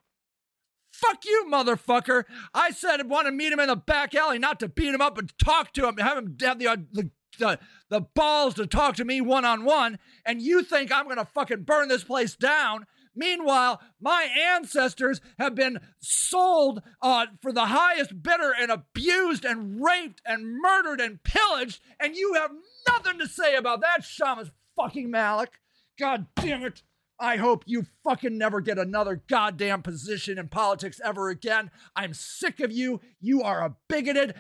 Fuck 0.93 1.25
you, 1.25 1.47
motherfucker. 1.51 2.25
I 2.55 2.71
said 2.71 3.01
I 3.01 3.03
want 3.03 3.27
to 3.27 3.33
meet 3.33 3.53
him 3.53 3.61
in 3.61 3.69
the 3.69 3.77
back 3.77 4.15
alley, 4.15 4.39
not 4.39 4.61
to 4.61 4.69
beat 4.69 4.95
him 4.95 5.01
up, 5.01 5.17
but 5.17 5.37
talk 5.39 5.73
to 5.73 5.89
him, 5.89 5.97
have 5.97 6.19
him 6.19 6.37
have 6.41 6.59
the, 6.59 6.69
uh, 6.69 6.77
the, 6.93 7.11
the, 7.39 7.59
the 7.91 8.01
balls 8.01 8.55
to 8.55 8.67
talk 8.67 8.95
to 8.97 9.05
me 9.05 9.21
one 9.21 9.45
on 9.45 9.65
one. 9.65 9.99
And 10.25 10.41
you 10.41 10.63
think 10.63 10.93
I'm 10.93 11.07
to 11.09 11.25
fucking 11.25 11.63
burn 11.63 11.89
this 11.89 12.05
place 12.05 12.37
down 12.37 12.87
Meanwhile, 13.15 13.81
my 14.01 14.29
ancestors 14.55 15.21
have 15.39 15.55
been 15.55 15.81
sold 16.01 16.83
uh, 17.01 17.27
for 17.41 17.53
the 17.53 17.67
highest 17.67 18.23
bidder 18.23 18.53
and 18.59 18.71
abused 18.71 19.45
and 19.45 19.83
raped 19.85 20.21
and 20.27 20.59
murdered 20.61 21.01
and 21.01 21.23
pillaged, 21.23 21.81
and 22.01 22.17
you 22.17 22.35
have 22.35 22.51
nothing 22.89 23.19
to 23.19 23.29
say 23.29 23.55
about 23.55 23.81
that, 23.81 24.03
Shammas 24.03 24.51
fucking 24.77 25.11
Malik. 25.11 25.61
God 25.99 26.27
damn 26.37 26.65
it. 26.65 26.83
I 27.21 27.37
hope 27.37 27.63
you 27.67 27.87
fucking 28.03 28.37
never 28.37 28.61
get 28.61 28.77
another 28.77 29.23
goddamn 29.29 29.83
position 29.83 30.37
in 30.37 30.49
politics 30.49 31.01
ever 31.05 31.29
again. 31.29 31.71
I'm 31.95 32.13
sick 32.13 32.59
of 32.59 32.73
you. 32.73 33.01
You 33.21 33.43
are 33.43 33.65
a 33.65 33.77
bigoted, 33.89 34.35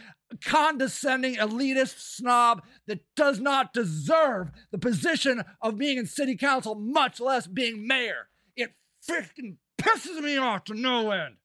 condescending, 0.44 1.36
elitist 1.36 2.00
snob 2.00 2.64
that 2.88 3.04
does 3.14 3.38
not 3.38 3.72
deserve 3.72 4.50
the 4.72 4.78
position 4.78 5.44
of 5.62 5.78
being 5.78 5.98
in 5.98 6.06
city 6.06 6.36
council, 6.36 6.74
much 6.74 7.20
less 7.20 7.46
being 7.46 7.86
mayor 7.86 8.26
freaking 9.08 9.56
pisses 9.80 10.20
me 10.22 10.36
off 10.36 10.64
to 10.64 10.74
no 10.74 11.10
end. 11.10 11.36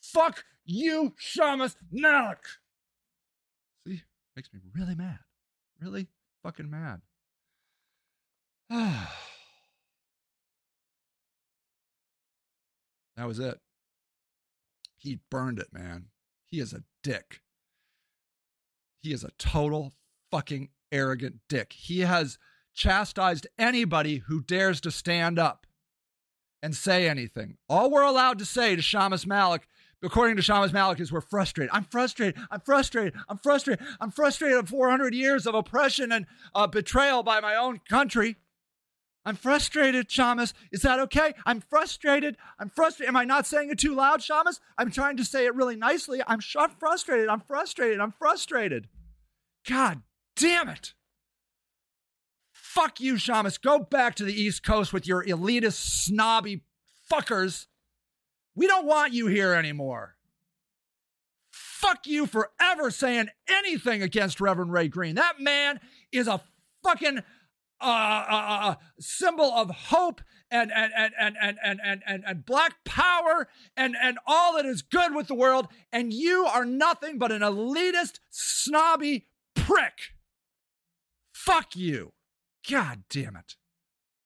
Fuck 0.00 0.44
you, 0.64 1.14
Shammas 1.20 1.76
Malik. 1.90 2.44
See, 3.86 4.02
makes 4.36 4.52
me 4.52 4.60
really 4.74 4.94
mad. 4.94 5.18
Really 5.80 6.08
fucking 6.42 6.70
mad. 6.70 7.00
that 8.70 9.08
was 13.26 13.38
it. 13.38 13.60
He 14.96 15.20
burned 15.30 15.58
it, 15.58 15.68
man. 15.72 16.06
He 16.46 16.60
is 16.60 16.72
a 16.72 16.82
dick. 17.02 17.40
He 19.02 19.12
is 19.12 19.22
a 19.22 19.30
total 19.38 19.92
fucking 20.30 20.70
arrogant 20.90 21.40
dick. 21.48 21.74
He 21.74 22.00
has 22.00 22.38
chastised 22.74 23.46
anybody 23.58 24.22
who 24.26 24.40
dares 24.40 24.80
to 24.80 24.90
stand 24.90 25.38
up 25.38 25.66
and 26.64 26.74
say 26.74 27.06
anything. 27.06 27.58
All 27.68 27.90
we're 27.90 28.02
allowed 28.02 28.38
to 28.38 28.46
say 28.46 28.74
to 28.74 28.80
Shammas 28.80 29.26
Malik, 29.26 29.68
according 30.02 30.36
to 30.36 30.42
Shammas 30.42 30.72
Malik, 30.72 30.98
is 30.98 31.12
we're 31.12 31.20
frustrated. 31.20 31.70
I'm 31.74 31.84
frustrated. 31.84 32.40
I'm 32.50 32.60
frustrated. 32.60 33.12
I'm 33.28 33.36
frustrated. 33.36 33.86
I'm 34.00 34.10
frustrated 34.10 34.56
of 34.56 34.70
400 34.70 35.14
years 35.14 35.46
of 35.46 35.54
oppression 35.54 36.10
and 36.10 36.24
uh, 36.54 36.66
betrayal 36.66 37.22
by 37.22 37.38
my 37.40 37.54
own 37.54 37.80
country. 37.86 38.36
I'm 39.26 39.36
frustrated, 39.36 40.08
Shammas. 40.08 40.54
Is 40.72 40.80
that 40.82 41.00
okay? 41.00 41.34
I'm 41.44 41.60
frustrated. 41.60 42.38
I'm 42.58 42.70
frustrated. 42.70 43.10
Am 43.10 43.16
I 43.16 43.26
not 43.26 43.46
saying 43.46 43.68
it 43.68 43.78
too 43.78 43.94
loud, 43.94 44.20
Shammas? 44.20 44.58
I'm 44.78 44.90
trying 44.90 45.18
to 45.18 45.24
say 45.24 45.44
it 45.44 45.54
really 45.54 45.76
nicely. 45.76 46.22
I'm 46.26 46.40
sh- 46.40 46.56
frustrated. 46.78 47.28
I'm 47.28 47.40
frustrated. 47.40 48.00
I'm 48.00 48.12
frustrated. 48.12 48.88
God 49.68 50.00
damn 50.34 50.70
it. 50.70 50.94
Fuck 52.74 52.98
you, 52.98 53.14
Shammas. 53.14 53.62
Go 53.62 53.78
back 53.78 54.16
to 54.16 54.24
the 54.24 54.34
East 54.34 54.64
Coast 54.64 54.92
with 54.92 55.06
your 55.06 55.24
elitist, 55.24 55.74
snobby 55.74 56.64
fuckers. 57.08 57.66
We 58.56 58.66
don't 58.66 58.84
want 58.84 59.12
you 59.12 59.28
here 59.28 59.54
anymore. 59.54 60.16
Fuck 61.52 62.08
you 62.08 62.26
for 62.26 62.50
ever 62.60 62.90
saying 62.90 63.28
anything 63.46 64.02
against 64.02 64.40
Reverend 64.40 64.72
Ray 64.72 64.88
Greene. 64.88 65.14
That 65.14 65.38
man 65.38 65.78
is 66.10 66.26
a 66.26 66.40
fucking 66.82 67.18
uh, 67.80 67.84
uh, 67.84 68.26
uh, 68.28 68.58
uh 68.70 68.74
symbol 68.98 69.52
of 69.52 69.70
hope 69.70 70.20
and 70.50 70.72
and, 70.72 70.92
and, 70.96 71.14
and, 71.16 71.36
and, 71.40 71.58
and, 71.62 71.80
and, 71.84 72.02
and, 72.04 72.24
and 72.26 72.44
black 72.44 72.84
power 72.84 73.46
and, 73.76 73.94
and 74.02 74.18
all 74.26 74.56
that 74.56 74.66
is 74.66 74.82
good 74.82 75.14
with 75.14 75.28
the 75.28 75.34
world. 75.36 75.68
And 75.92 76.12
you 76.12 76.44
are 76.44 76.64
nothing 76.64 77.18
but 77.18 77.30
an 77.30 77.42
elitist, 77.42 78.18
snobby 78.30 79.28
prick. 79.54 80.16
Fuck 81.32 81.76
you. 81.76 82.14
God 82.70 83.04
damn 83.10 83.36
it. 83.36 83.56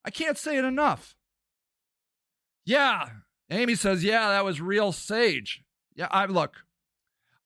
I 0.04 0.10
can't 0.10 0.38
say 0.38 0.56
it 0.56 0.64
enough. 0.64 1.16
Yeah. 2.64 3.08
Amy 3.50 3.74
says, 3.74 4.04
yeah, 4.04 4.28
that 4.28 4.44
was 4.44 4.60
real 4.60 4.92
sage. 4.92 5.62
Yeah, 5.94 6.08
I 6.10 6.26
look. 6.26 6.56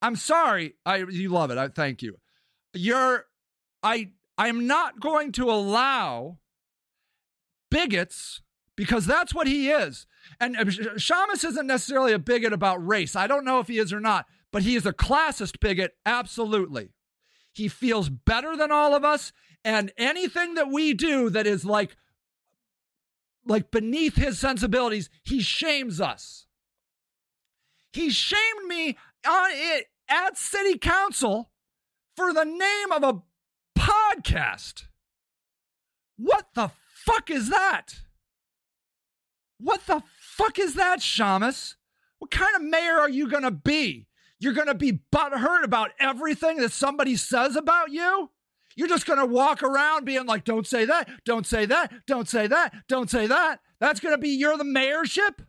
I'm 0.01 0.15
sorry. 0.15 0.75
I 0.85 0.97
you 0.97 1.29
love 1.29 1.49
it. 1.49 1.57
I 1.57 1.69
thank 1.69 2.01
you. 2.01 2.19
You're 2.73 3.25
I 3.81 4.09
I'm 4.37 4.67
not 4.67 4.99
going 4.99 5.31
to 5.33 5.49
allow 5.49 6.39
bigots 7.71 8.41
because 8.75 9.05
that's 9.05 9.33
what 9.33 9.47
he 9.47 9.69
is. 9.69 10.05
And 10.39 10.57
uh, 10.57 10.65
Shammas 10.65 11.45
isn't 11.45 11.67
necessarily 11.67 12.13
a 12.13 12.19
bigot 12.19 12.53
about 12.53 12.85
race. 12.85 13.15
I 13.15 13.27
don't 13.27 13.45
know 13.45 13.59
if 13.59 13.67
he 13.67 13.79
is 13.79 13.93
or 13.93 13.99
not, 13.99 14.25
but 14.51 14.63
he 14.63 14.75
is 14.75 14.85
a 14.85 14.93
classist 14.93 15.59
bigot, 15.59 15.95
absolutely. 16.05 16.89
He 17.53 17.67
feels 17.67 18.09
better 18.09 18.57
than 18.57 18.71
all 18.71 18.95
of 18.95 19.05
us. 19.05 19.31
And 19.65 19.91
anything 19.97 20.55
that 20.55 20.69
we 20.69 20.93
do 20.93 21.29
that 21.29 21.47
is 21.47 21.63
like 21.63 21.95
like 23.45 23.71
beneath 23.71 24.15
his 24.15 24.39
sensibilities, 24.39 25.09
he 25.23 25.41
shames 25.41 25.99
us. 25.99 26.47
He 27.91 28.09
shamed 28.09 28.67
me 28.67 28.97
on 29.27 29.49
it 29.51 29.87
at 30.09 30.37
city 30.37 30.77
council 30.77 31.51
for 32.15 32.33
the 32.33 32.45
name 32.45 32.91
of 32.91 33.03
a 33.03 33.21
podcast. 33.77 34.85
What 36.17 36.47
the 36.55 36.71
fuck 36.93 37.29
is 37.29 37.49
that? 37.49 37.95
What 39.59 39.85
the 39.87 40.03
fuck 40.19 40.59
is 40.59 40.75
that, 40.75 40.99
Shammas? 40.99 41.75
What 42.19 42.31
kind 42.31 42.55
of 42.55 42.61
mayor 42.61 42.99
are 42.99 43.09
you 43.09 43.29
going 43.29 43.43
to 43.43 43.51
be? 43.51 44.07
You're 44.39 44.53
going 44.53 44.67
to 44.67 44.75
be 44.75 44.99
butthurt 45.11 45.63
about 45.63 45.91
everything 45.99 46.57
that 46.57 46.71
somebody 46.71 47.15
says 47.15 47.55
about 47.55 47.91
you? 47.91 48.29
You're 48.75 48.87
just 48.87 49.05
going 49.05 49.19
to 49.19 49.25
walk 49.25 49.63
around 49.63 50.05
being 50.05 50.25
like, 50.25 50.43
don't 50.43 50.67
say 50.67 50.85
that, 50.85 51.09
don't 51.25 51.45
say 51.45 51.65
that, 51.65 51.91
don't 52.07 52.27
say 52.27 52.47
that, 52.47 52.73
don't 52.87 53.09
say 53.09 53.27
that. 53.27 53.59
That's 53.79 53.99
going 53.99 54.13
to 54.13 54.21
be 54.21 54.29
you're 54.29 54.57
the 54.57 54.63
mayorship? 54.63 55.45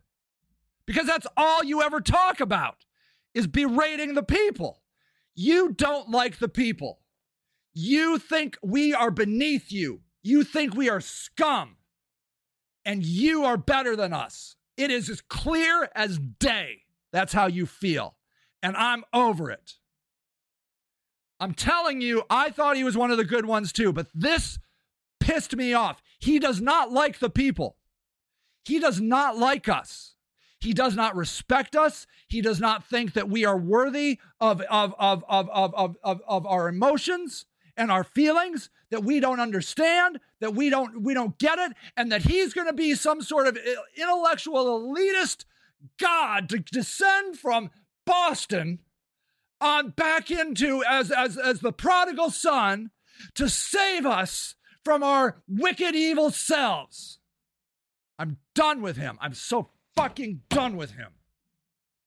Because 0.86 1.06
that's 1.06 1.26
all 1.36 1.64
you 1.64 1.82
ever 1.82 2.00
talk 2.00 2.40
about 2.40 2.84
is 3.32 3.46
berating 3.46 4.14
the 4.14 4.22
people. 4.22 4.82
You 5.34 5.72
don't 5.72 6.10
like 6.10 6.38
the 6.38 6.48
people. 6.48 7.00
You 7.72 8.18
think 8.18 8.56
we 8.62 8.94
are 8.94 9.10
beneath 9.10 9.72
you. 9.72 10.02
You 10.22 10.44
think 10.44 10.74
we 10.74 10.88
are 10.88 11.00
scum. 11.00 11.76
And 12.84 13.04
you 13.04 13.44
are 13.44 13.56
better 13.56 13.96
than 13.96 14.12
us. 14.12 14.56
It 14.76 14.90
is 14.90 15.08
as 15.08 15.20
clear 15.20 15.88
as 15.94 16.18
day. 16.18 16.82
That's 17.12 17.32
how 17.32 17.46
you 17.46 17.66
feel. 17.66 18.16
And 18.62 18.76
I'm 18.76 19.04
over 19.12 19.50
it. 19.50 19.74
I'm 21.44 21.52
telling 21.52 22.00
you, 22.00 22.22
I 22.30 22.48
thought 22.48 22.74
he 22.74 22.84
was 22.84 22.96
one 22.96 23.10
of 23.10 23.18
the 23.18 23.24
good 23.24 23.44
ones 23.44 23.70
too, 23.70 23.92
but 23.92 24.06
this 24.14 24.58
pissed 25.20 25.54
me 25.54 25.74
off. 25.74 26.02
He 26.18 26.38
does 26.38 26.58
not 26.58 26.90
like 26.90 27.18
the 27.18 27.28
people. 27.28 27.76
He 28.64 28.78
does 28.78 28.98
not 28.98 29.36
like 29.36 29.68
us. 29.68 30.14
He 30.58 30.72
does 30.72 30.96
not 30.96 31.14
respect 31.14 31.76
us. 31.76 32.06
He 32.28 32.40
does 32.40 32.60
not 32.60 32.88
think 32.88 33.12
that 33.12 33.28
we 33.28 33.44
are 33.44 33.58
worthy 33.58 34.20
of, 34.40 34.62
of, 34.62 34.94
of, 34.98 35.22
of, 35.28 35.50
of, 35.50 35.74
of, 35.74 35.96
of, 36.02 36.22
of 36.26 36.46
our 36.46 36.66
emotions 36.66 37.44
and 37.76 37.90
our 37.90 38.04
feelings, 38.04 38.70
that 38.88 39.04
we 39.04 39.20
don't 39.20 39.40
understand, 39.40 40.20
that 40.40 40.54
we 40.54 40.70
don't 40.70 41.02
we 41.02 41.12
don't 41.12 41.38
get 41.38 41.58
it, 41.58 41.72
and 41.94 42.10
that 42.10 42.22
he's 42.22 42.54
going 42.54 42.68
to 42.68 42.72
be 42.72 42.94
some 42.94 43.20
sort 43.20 43.48
of 43.48 43.58
intellectual 43.98 44.64
elitist 44.64 45.44
god 45.98 46.48
to 46.48 46.58
descend 46.60 47.36
from 47.36 47.70
Boston 48.06 48.78
on 49.64 49.90
back 49.90 50.30
into 50.30 50.84
as 50.84 51.10
as 51.10 51.36
as 51.38 51.60
the 51.60 51.72
prodigal 51.72 52.30
son 52.30 52.90
to 53.34 53.48
save 53.48 54.04
us 54.06 54.54
from 54.84 55.02
our 55.02 55.42
wicked 55.48 55.94
evil 55.94 56.30
selves. 56.30 57.18
I'm 58.18 58.38
done 58.54 58.82
with 58.82 58.96
him. 58.96 59.18
I'm 59.20 59.34
so 59.34 59.70
fucking 59.96 60.42
done 60.48 60.76
with 60.76 60.92
him. 60.92 61.12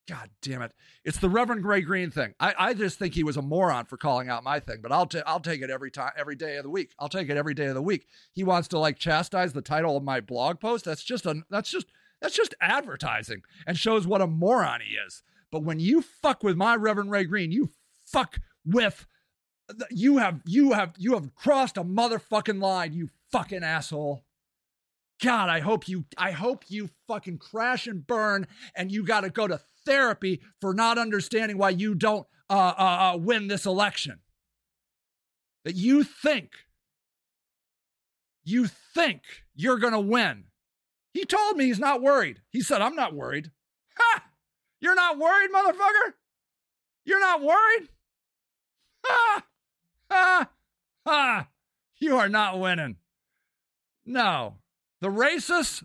God 0.07 0.29
damn 0.41 0.61
it. 0.61 0.71
It's 1.03 1.17
the 1.17 1.29
Reverend 1.29 1.65
Ray 1.65 1.81
Greene 1.81 2.11
thing. 2.11 2.33
I, 2.39 2.53
I 2.57 2.73
just 2.73 2.97
think 2.97 3.13
he 3.13 3.25
was 3.25 3.35
a 3.35 3.41
moron 3.41 3.85
for 3.85 3.97
calling 3.97 4.29
out 4.29 4.43
my 4.43 4.61
thing, 4.61 4.77
but 4.81 4.93
I'll, 4.93 5.09
i 5.13 5.21
I'll 5.25 5.41
take 5.41 5.61
it 5.61 5.69
every 5.69 5.91
time, 5.91 6.13
every 6.15 6.35
day 6.35 6.55
of 6.55 6.63
the 6.63 6.69
week. 6.69 6.93
I'll 6.97 7.09
take 7.09 7.29
it 7.29 7.35
every 7.35 7.53
day 7.53 7.65
of 7.65 7.75
the 7.75 7.81
week. 7.81 8.07
He 8.31 8.43
wants 8.45 8.69
to 8.69 8.79
like 8.79 8.97
chastise 8.97 9.51
the 9.51 9.61
title 9.61 9.97
of 9.97 10.03
my 10.03 10.21
blog 10.21 10.61
post. 10.61 10.85
That's 10.85 11.03
just 11.03 11.25
a, 11.25 11.41
that's 11.49 11.69
just, 11.69 11.87
that's 12.21 12.35
just 12.35 12.55
advertising 12.61 13.41
and 13.65 13.77
shows 13.77 14.07
what 14.07 14.21
a 14.21 14.27
moron 14.27 14.79
he 14.79 14.95
is. 14.95 15.23
But 15.51 15.63
when 15.63 15.79
you 15.79 16.01
fuck 16.01 16.43
with 16.43 16.57
my 16.57 16.75
Reverend 16.75 17.11
Ray 17.11 17.23
Greene, 17.23 17.51
you 17.51 17.69
fuck 18.05 18.39
with, 18.65 19.05
you 19.89 20.17
have, 20.17 20.41
you 20.45 20.73
have, 20.73 20.93
you 20.97 21.13
have 21.13 21.33
crossed 21.35 21.77
a 21.77 21.83
motherfucking 21.83 22.61
line, 22.61 22.93
you 22.93 23.09
fucking 23.31 23.63
asshole. 23.63 24.23
God, 25.21 25.49
I 25.49 25.61
hope 25.61 25.87
you, 25.87 26.05
I 26.17 26.31
hope 26.31 26.65
you 26.67 26.89
fucking 27.07 27.39
crash 27.39 27.87
and 27.87 28.05
burn 28.05 28.45
and 28.75 28.91
you 28.91 29.03
got 29.03 29.21
to 29.21 29.29
go 29.29 29.47
to 29.47 29.61
therapy 29.85 30.41
for 30.61 30.73
not 30.73 30.97
understanding 30.97 31.57
why 31.57 31.71
you 31.71 31.95
don't 31.95 32.27
uh, 32.49 32.73
uh, 32.77 33.13
uh, 33.13 33.17
win 33.17 33.47
this 33.47 33.65
election. 33.65 34.19
That 35.65 35.75
you 35.75 36.03
think, 36.03 36.51
you 38.43 38.67
think 38.67 39.21
you're 39.55 39.79
going 39.79 39.93
to 39.93 39.99
win. 39.99 40.45
He 41.13 41.25
told 41.25 41.57
me 41.57 41.65
he's 41.65 41.79
not 41.79 42.01
worried. 42.01 42.41
He 42.51 42.61
said, 42.61 42.81
I'm 42.81 42.95
not 42.95 43.15
worried. 43.15 43.51
Ha! 43.97 44.23
You're 44.79 44.95
not 44.95 45.17
worried, 45.17 45.49
motherfucker? 45.51 46.13
You're 47.05 47.19
not 47.19 47.41
worried? 47.41 47.89
Ha! 49.05 49.43
Ha! 50.11 50.49
Ha! 51.05 51.47
You 51.99 52.17
are 52.17 52.29
not 52.29 52.59
winning. 52.59 52.97
No. 54.05 54.55
The 55.01 55.09
racists 55.09 55.83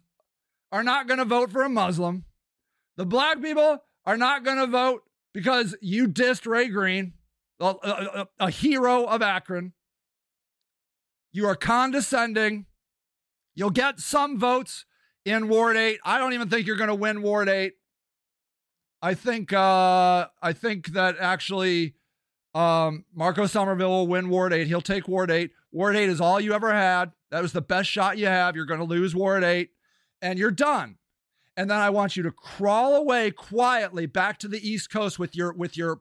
are 0.70 0.82
not 0.82 1.07
going 1.07 1.18
to 1.18 1.24
vote 1.24 1.51
for 1.51 1.62
a 1.62 1.68
Muslim. 1.68 2.24
The 2.97 3.07
black 3.07 3.40
people 3.40 3.78
are 4.05 4.16
not 4.16 4.45
going 4.45 4.59
to 4.59 4.66
vote 4.66 5.03
because 5.32 5.76
you 5.80 6.09
dissed 6.09 6.47
Ray 6.47 6.68
Greene, 6.68 7.14
a, 7.61 7.74
a, 7.82 8.28
a, 8.38 8.51
hero 8.51 9.05
of 9.05 9.22
Akron. 9.22 9.72
You 11.32 11.47
are 11.47 11.55
condescending. 11.55 12.66
You'll 13.55 13.70
get 13.70 14.01
some 14.01 14.38
votes 14.38 14.84
in 15.24 15.49
Ward 15.49 15.76
8. 15.76 16.01
I 16.05 16.18
don't 16.18 16.32
even 16.32 16.49
think 16.49 16.66
you're 16.66 16.76
going 16.76 16.88
to 16.88 16.95
win 16.95 17.22
Ward 17.22 17.49
8. 17.49 17.72
I 19.03 19.14
think 19.14 19.53
uh, 19.53 20.28
I 20.40 20.53
think 20.53 20.88
that 20.92 21.16
actually 21.18 21.94
um, 22.55 23.05
Marco 23.14 23.44
Sommerville 23.44 23.88
will 23.88 24.07
win 24.07 24.28
Ward 24.28 24.53
8. 24.53 24.66
He'll 24.66 24.80
take 24.80 25.09
Ward 25.09 25.30
8. 25.30 25.50
Ward 25.72 25.96
8 25.96 26.09
is 26.09 26.20
all 26.20 26.40
you 26.40 26.55
ever 26.55 26.72
had. 26.72 27.12
That 27.30 27.42
was 27.42 27.53
the 27.53 27.62
best 27.62 27.90
shot 27.90 28.18
you 28.18 28.26
have. 28.26 28.55
You're 28.55 28.66
going 28.66 28.80
to 28.80 28.86
lose 28.86 29.14
Ward 29.14 29.42
8 29.42 29.70
and 30.20 30.38
you're 30.38 30.50
done 30.50 30.98
and 31.57 31.70
then 31.70 31.78
I 31.78 31.90
want 31.90 32.16
you 32.16 32.22
to 32.22 32.30
crawl 32.30 32.96
away 32.96 33.30
quietly 33.30 34.07
back 34.07 34.38
to 34.38 34.48
the 34.48 34.66
East 34.66 34.90
Coast 34.90 35.18
with 35.18 35.36
your 35.36 35.53
with 35.53 35.76
your 35.76 36.00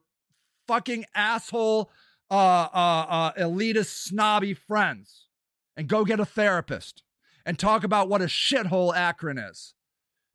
fucking 0.67 1.05
asshole 1.13 1.89
uh, 2.29 2.67
uh, 2.73 3.05
uh, 3.09 3.33
elitist 3.33 4.03
snobby 4.03 4.53
friends 4.53 5.27
and 5.75 5.87
go 5.87 6.05
get 6.05 6.19
a 6.19 6.25
therapist 6.25 7.03
and 7.45 7.59
talk 7.59 7.83
about 7.83 8.07
what 8.07 8.21
a 8.21 8.25
shithole 8.25 8.95
Akron 8.95 9.37
is 9.37 9.73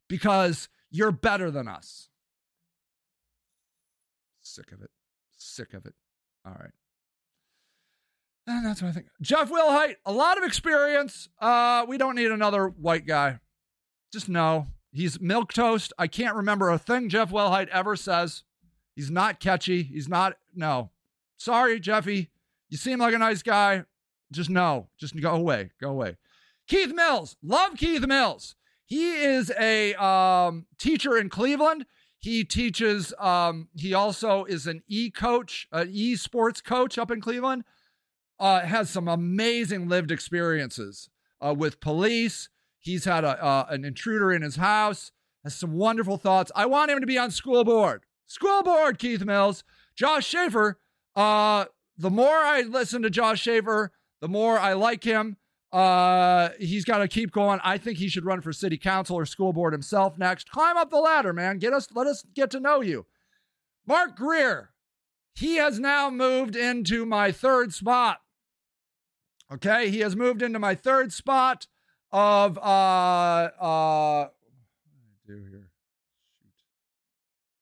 because 0.08 0.68
you're 0.90 1.12
better 1.12 1.50
than 1.50 1.68
us. 1.68 2.08
Sick 4.57 4.72
of 4.72 4.80
it. 4.80 4.88
Sick 5.36 5.74
of 5.74 5.84
it. 5.84 5.92
All 6.46 6.57
right. 6.59 6.70
And 8.46 8.64
that's 8.64 8.80
what 8.80 8.88
I 8.88 8.92
think. 8.92 9.09
Jeff 9.20 9.50
Wilhite, 9.50 9.96
a 10.07 10.12
lot 10.12 10.38
of 10.38 10.44
experience. 10.44 11.28
Uh, 11.38 11.84
we 11.86 11.98
don't 11.98 12.14
need 12.14 12.30
another 12.30 12.68
white 12.68 13.07
guy. 13.07 13.40
Just 14.11 14.30
no. 14.30 14.68
He's 14.92 15.20
milk 15.20 15.52
toast. 15.52 15.92
I 15.98 16.07
can't 16.07 16.36
remember 16.36 16.70
a 16.70 16.78
thing 16.78 17.11
Jeff 17.11 17.30
Wilhite 17.30 17.68
ever 17.68 17.96
says. 17.96 18.44
He's 18.94 19.11
not 19.11 19.40
catchy. 19.40 19.82
He's 19.82 20.09
not, 20.09 20.38
no. 20.54 20.90
Sorry, 21.36 21.78
Jeffy. 21.78 22.30
You 22.70 22.78
seem 22.78 22.98
like 22.98 23.12
a 23.12 23.18
nice 23.18 23.42
guy. 23.42 23.84
Just 24.32 24.48
no. 24.48 24.88
Just 24.98 25.20
go 25.20 25.34
away. 25.34 25.72
Go 25.78 25.90
away. 25.90 26.16
Keith 26.66 26.94
Mills. 26.94 27.36
Love 27.42 27.76
Keith 27.76 28.07
Mills. 28.07 28.54
He 28.86 29.16
is 29.16 29.52
a 29.61 29.92
um, 30.02 30.64
teacher 30.78 31.18
in 31.18 31.28
Cleveland. 31.28 31.84
He 32.26 32.42
teaches, 32.42 33.14
um, 33.20 33.68
he 33.76 33.94
also 33.94 34.44
is 34.46 34.66
an 34.66 34.82
e 34.88 35.10
coach, 35.10 35.68
an 35.70 35.88
e 35.92 36.16
sports 36.16 36.60
coach 36.60 36.98
up 36.98 37.12
in 37.12 37.20
Cleveland. 37.20 37.62
Uh, 38.40 38.62
has 38.62 38.90
some 38.90 39.06
amazing 39.06 39.88
lived 39.88 40.10
experiences 40.10 41.08
uh, 41.40 41.54
with 41.56 41.80
police, 41.80 42.48
He's 42.80 43.04
had 43.04 43.24
a, 43.24 43.42
uh, 43.44 43.66
an 43.68 43.84
intruder 43.84 44.32
in 44.32 44.42
his 44.42 44.56
house, 44.56 45.10
has 45.42 45.54
some 45.54 45.72
wonderful 45.72 46.18
thoughts. 46.18 46.52
I 46.54 46.66
want 46.66 46.90
him 46.90 47.00
to 47.00 47.06
be 47.06 47.18
on 47.18 47.30
school 47.32 47.64
board. 47.64 48.02
School 48.26 48.62
board, 48.62 48.98
Keith 48.98 49.24
Mills. 49.24 49.62
Josh 49.96 50.26
Schaefer, 50.26 50.78
uh, 51.14 51.66
the 51.96 52.10
more 52.10 52.38
I 52.38 52.62
listen 52.62 53.02
to 53.02 53.10
Josh 53.10 53.40
Schaefer, 53.40 53.92
the 54.20 54.28
more 54.28 54.58
I 54.58 54.72
like 54.72 55.02
him. 55.02 55.36
Uh, 55.76 56.52
he's 56.58 56.86
got 56.86 56.98
to 56.98 57.08
keep 57.08 57.32
going. 57.32 57.60
I 57.62 57.76
think 57.76 57.98
he 57.98 58.08
should 58.08 58.24
run 58.24 58.40
for 58.40 58.50
city 58.50 58.78
council 58.78 59.14
or 59.14 59.26
school 59.26 59.52
board 59.52 59.74
himself 59.74 60.16
next. 60.16 60.50
Climb 60.50 60.78
up 60.78 60.88
the 60.88 60.96
ladder, 60.96 61.34
man. 61.34 61.58
Get 61.58 61.74
us, 61.74 61.86
let 61.94 62.06
us 62.06 62.24
get 62.34 62.50
to 62.52 62.60
know 62.60 62.80
you. 62.80 63.04
Mark 63.86 64.16
Greer, 64.16 64.70
he 65.34 65.56
has 65.56 65.78
now 65.78 66.08
moved 66.08 66.56
into 66.56 67.04
my 67.04 67.30
third 67.30 67.74
spot. 67.74 68.20
Okay, 69.52 69.90
he 69.90 70.00
has 70.00 70.16
moved 70.16 70.40
into 70.40 70.58
my 70.58 70.74
third 70.74 71.12
spot 71.12 71.66
of 72.10 72.56
uh 72.56 73.50
uh 73.60 74.28
do 75.26 75.34
here? 75.50 75.68
Shoot. 76.40 76.54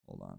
Hold 0.06 0.38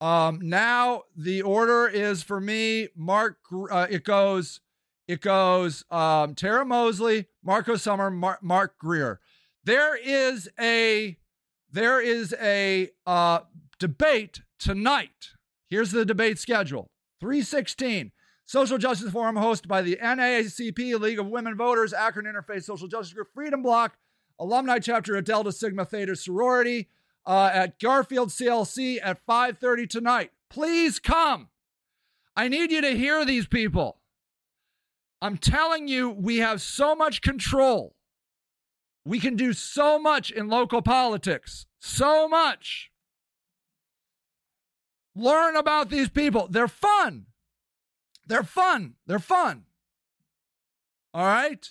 on. 0.00 0.08
Um 0.08 0.40
now 0.48 1.02
the 1.14 1.42
order 1.42 1.86
is 1.86 2.22
for 2.22 2.40
me 2.40 2.88
Mark 2.96 3.36
uh, 3.70 3.86
it 3.90 4.04
goes 4.04 4.60
it 5.10 5.20
goes 5.20 5.84
um 5.90 6.36
Tara 6.36 6.64
Mosley, 6.64 7.26
Marco 7.42 7.74
Summer, 7.74 8.10
Mar- 8.10 8.38
Mark 8.42 8.78
Greer. 8.78 9.20
There 9.64 9.96
is 9.96 10.48
a 10.58 11.18
there 11.70 12.00
is 12.00 12.32
a 12.40 12.90
uh 13.06 13.40
debate 13.80 14.42
tonight. 14.58 15.30
Here's 15.68 15.90
the 15.90 16.04
debate 16.04 16.38
schedule. 16.38 16.90
316 17.20 18.12
Social 18.46 18.78
Justice 18.78 19.10
Forum 19.10 19.36
hosted 19.36 19.66
by 19.66 19.82
the 19.82 19.96
NAACP 20.00 20.98
League 21.00 21.18
of 21.18 21.26
Women 21.26 21.56
Voters, 21.56 21.92
Akron 21.92 22.26
Interfaith 22.26 22.64
Social 22.64 22.88
Justice 22.88 23.12
Group, 23.12 23.28
Freedom 23.34 23.62
Block, 23.62 23.96
alumni 24.38 24.78
chapter 24.78 25.16
of 25.16 25.24
Delta 25.24 25.50
Sigma 25.50 25.84
Theta 25.84 26.14
sorority 26.14 26.88
uh, 27.26 27.50
at 27.52 27.80
Garfield 27.80 28.28
CLC 28.30 28.98
at 29.02 29.24
5:30 29.26 29.88
tonight. 29.88 30.30
Please 30.48 31.00
come. 31.00 31.48
I 32.36 32.46
need 32.46 32.70
you 32.70 32.80
to 32.80 32.96
hear 32.96 33.24
these 33.24 33.48
people. 33.48 33.99
I'm 35.22 35.36
telling 35.36 35.86
you, 35.88 36.08
we 36.10 36.38
have 36.38 36.62
so 36.62 36.94
much 36.94 37.20
control. 37.20 37.94
We 39.04 39.20
can 39.20 39.36
do 39.36 39.52
so 39.52 39.98
much 39.98 40.30
in 40.30 40.48
local 40.48 40.82
politics. 40.82 41.66
So 41.78 42.28
much. 42.28 42.90
Learn 45.16 45.56
about 45.56 45.90
these 45.90 46.08
people. 46.08 46.48
They're 46.50 46.68
fun. 46.68 47.26
They're 48.26 48.42
fun. 48.42 48.94
They're 49.06 49.18
fun. 49.18 49.64
All 51.12 51.24
right. 51.24 51.68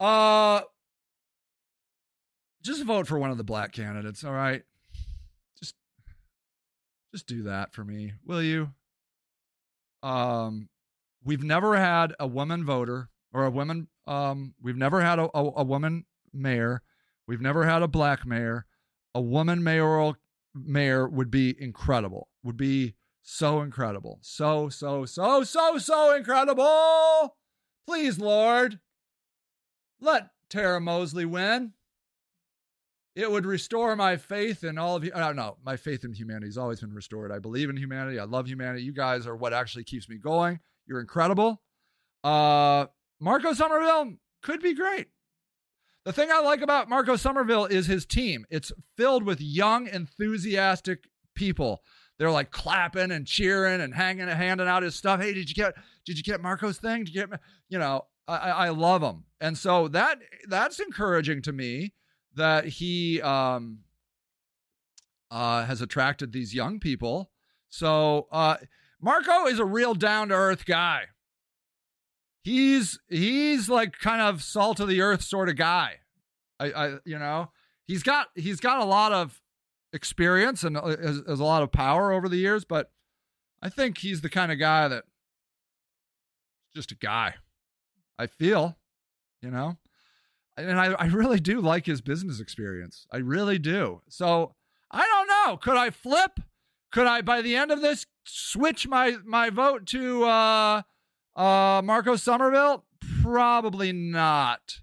Uh 0.00 0.62
just 2.62 2.84
vote 2.84 3.06
for 3.06 3.18
one 3.18 3.30
of 3.30 3.36
the 3.38 3.44
black 3.44 3.72
candidates, 3.72 4.24
all 4.24 4.32
right? 4.32 4.62
Just 5.58 5.74
just 7.14 7.26
do 7.26 7.44
that 7.44 7.72
for 7.72 7.84
me, 7.84 8.12
will 8.24 8.42
you? 8.42 8.70
Um 10.02 10.68
we've 11.26 11.42
never 11.42 11.76
had 11.76 12.14
a 12.18 12.26
woman 12.26 12.64
voter 12.64 13.10
or 13.32 13.44
a 13.44 13.50
woman 13.50 13.88
um 14.06 14.54
we've 14.62 14.76
never 14.76 15.02
had 15.02 15.18
a, 15.18 15.28
a, 15.34 15.52
a 15.56 15.64
woman 15.64 16.04
mayor. 16.32 16.82
We've 17.26 17.40
never 17.40 17.64
had 17.66 17.82
a 17.82 17.88
black 17.88 18.24
mayor. 18.24 18.66
A 19.14 19.20
woman 19.20 19.62
mayoral 19.62 20.16
mayor 20.54 21.08
would 21.08 21.30
be 21.30 21.54
incredible. 21.60 22.28
Would 22.44 22.56
be 22.56 22.94
So 23.22 23.60
incredible. 23.60 24.20
So, 24.22 24.68
so, 24.68 25.04
so, 25.04 25.42
so, 25.42 25.78
so 25.78 26.14
incredible. 26.14 27.36
Please, 27.86 28.18
Lord, 28.20 28.78
let 30.00 30.28
Tara 30.48 30.80
Mosley 30.80 31.24
win. 31.24 31.72
It 33.16 33.30
would 33.30 33.46
restore 33.46 33.96
my 33.96 34.16
faith 34.16 34.62
in 34.62 34.78
all 34.78 34.94
of 34.94 35.02
you. 35.02 35.10
Don't 35.10 35.34
know. 35.34 35.56
My 35.64 35.76
faith 35.76 36.04
in 36.04 36.12
humanity 36.12 36.46
has 36.46 36.58
always 36.58 36.80
been 36.80 36.92
restored. 36.92 37.32
I 37.32 37.40
believe 37.40 37.70
in 37.70 37.76
humanity. 37.76 38.20
I 38.20 38.24
love 38.24 38.46
humanity. 38.46 38.84
You 38.84 38.92
guys 38.92 39.26
are 39.26 39.34
what 39.34 39.52
actually 39.52 39.84
keeps 39.84 40.08
me 40.08 40.18
going. 40.18 40.60
You're 40.86 41.00
incredible. 41.00 41.62
Uh, 42.22 42.86
Marco 43.20 43.52
Sommerville 43.52 44.16
could 44.42 44.60
be 44.60 44.74
great. 44.74 45.08
The 46.04 46.12
thing 46.12 46.30
I 46.30 46.40
like 46.40 46.62
about 46.62 46.88
Marco 46.88 47.14
Sommerville 47.14 47.68
is 47.68 47.86
his 47.86 48.06
team. 48.06 48.46
It's 48.48 48.70
filled 48.96 49.24
with 49.24 49.40
young, 49.40 49.88
enthusiastic 49.88 51.08
people. 51.34 51.82
They're 52.18 52.30
like 52.30 52.50
clapping 52.50 53.10
and 53.10 53.26
cheering 53.26 53.80
and 53.80 53.92
hanging, 53.92 54.28
handing 54.28 54.68
out 54.68 54.82
his 54.82 54.94
stuff. 54.94 55.20
Hey, 55.20 55.34
did 55.34 55.48
you 55.48 55.54
get? 55.54 55.74
Did 56.04 56.16
you 56.16 56.22
get 56.22 56.40
Marco's 56.40 56.78
thing? 56.78 57.04
Did 57.04 57.14
you 57.14 57.26
get? 57.26 57.40
You 57.68 57.78
know, 57.78 58.06
I, 58.28 58.50
I 58.50 58.68
love 58.70 59.02
him, 59.02 59.24
and 59.40 59.58
so 59.58 59.88
that 59.88 60.20
that's 60.48 60.80
encouraging 60.80 61.42
to 61.42 61.52
me 61.52 61.92
that 62.36 62.64
he 62.66 63.20
um, 63.20 63.80
uh, 65.30 65.64
has 65.64 65.82
attracted 65.82 66.32
these 66.32 66.54
young 66.54 66.78
people. 66.78 67.30
So 67.68 68.28
uh, 68.30 68.56
Marco 69.06 69.46
is 69.46 69.58
a 69.58 69.64
real 69.64 69.94
down 69.94 70.28
to 70.28 70.34
earth 70.34 70.66
guy 70.66 71.04
he's 72.46 73.00
he's 73.08 73.68
like 73.68 73.98
kind 73.98 74.22
of 74.22 74.40
salt 74.40 74.78
of 74.78 74.86
the 74.86 75.00
earth 75.00 75.22
sort 75.22 75.48
of 75.48 75.56
guy. 75.56 75.96
I, 76.60 76.66
I 76.70 76.96
you 77.04 77.18
know 77.18 77.50
he's 77.86 78.04
got 78.04 78.28
he's 78.36 78.60
got 78.60 78.80
a 78.80 78.84
lot 78.84 79.12
of 79.12 79.42
experience 79.92 80.62
and 80.62 80.76
uh, 80.76 80.86
has, 80.86 81.22
has 81.26 81.40
a 81.40 81.44
lot 81.44 81.64
of 81.64 81.72
power 81.72 82.12
over 82.12 82.28
the 82.28 82.36
years, 82.36 82.64
but 82.64 82.92
I 83.60 83.68
think 83.68 83.98
he's 83.98 84.20
the 84.20 84.28
kind 84.28 84.52
of 84.52 84.60
guy 84.60 84.86
that 84.86 85.04
just 86.74 86.92
a 86.92 86.94
guy. 86.94 87.34
I 88.18 88.28
feel, 88.28 88.78
you 89.42 89.50
know, 89.50 89.76
and 90.56 90.78
I, 90.80 90.92
I 90.92 91.06
really 91.06 91.40
do 91.40 91.60
like 91.60 91.84
his 91.84 92.00
business 92.00 92.38
experience. 92.38 93.06
I 93.12 93.18
really 93.18 93.58
do. 93.58 94.02
So 94.08 94.54
I 94.90 95.04
don't 95.04 95.26
know. 95.26 95.56
Could 95.56 95.76
I 95.76 95.90
flip? 95.90 96.38
Could 96.96 97.06
I 97.06 97.20
by 97.20 97.42
the 97.42 97.54
end 97.54 97.70
of 97.70 97.82
this 97.82 98.06
switch 98.24 98.88
my 98.88 99.18
my 99.22 99.50
vote 99.50 99.84
to 99.88 100.24
uh 100.24 100.80
uh, 101.36 101.82
Marco 101.84 102.14
Sommerville? 102.14 102.84
Probably 103.22 103.92
not. 103.92 104.80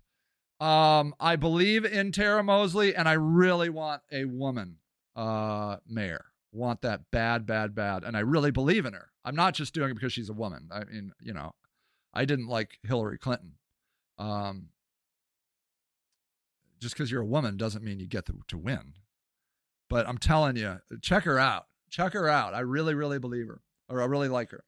Um, 0.59 1.16
I 1.20 1.38
believe 1.38 1.84
in 1.86 2.11
Tara 2.11 2.43
Mosley, 2.43 2.95
and 2.95 3.09
I 3.09 3.14
really 3.14 3.70
want 3.70 4.03
a 4.11 4.26
woman 4.26 4.76
uh, 5.16 5.78
mayor. 5.88 6.26
Want 6.51 6.84
that 6.84 7.09
bad, 7.09 7.47
bad, 7.47 7.74
bad. 7.74 8.03
And 8.03 8.16
I 8.16 8.20
really 8.20 8.51
believe 8.51 8.86
in 8.86 8.93
her. 8.93 9.09
I'm 9.26 9.36
not 9.36 9.55
just 9.55 9.74
doing 9.74 9.89
it 9.89 9.95
because 9.95 10.14
she's 10.14 10.30
a 10.30 10.34
woman. 10.34 10.70
I 10.72 10.84
mean, 10.84 11.14
you 11.20 11.34
know, 11.34 11.55
I 12.14 12.26
didn't 12.26 12.47
like 12.47 12.78
Hillary 12.84 13.18
Clinton. 13.18 13.53
Um, 14.20 14.68
just 16.80 16.93
because 16.93 17.09
you're 17.09 17.24
a 17.24 17.26
woman 17.26 17.57
doesn't 17.57 17.84
mean 17.84 17.99
you 17.99 18.05
get 18.05 18.28
to, 18.28 18.36
to 18.49 18.57
win. 18.59 18.93
But 19.89 20.07
I'm 20.07 20.20
telling 20.20 20.57
you, 20.57 20.78
check 21.01 21.24
her 21.24 21.39
out. 21.39 21.66
Check 21.94 22.14
her 22.14 22.28
out. 22.28 22.56
I 22.56 22.62
really, 22.62 22.96
really 22.96 23.20
believe 23.20 23.48
her, 23.48 23.62
or 23.88 24.02
I 24.02 24.06
really 24.06 24.28
like 24.28 24.50
her. 24.50 24.64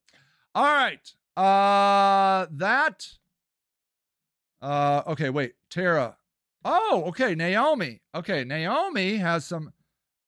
All 0.54 0.64
right. 0.64 1.12
Uh, 1.36 2.46
that. 2.52 3.08
Uh, 4.62 5.02
okay, 5.08 5.32
wait, 5.32 5.56
Tara. 5.72 6.18
Oh, 6.64 7.06
okay, 7.08 7.34
Naomi. 7.34 8.04
Okay, 8.14 8.44
Naomi 8.44 9.18
has 9.18 9.44
some. 9.44 9.74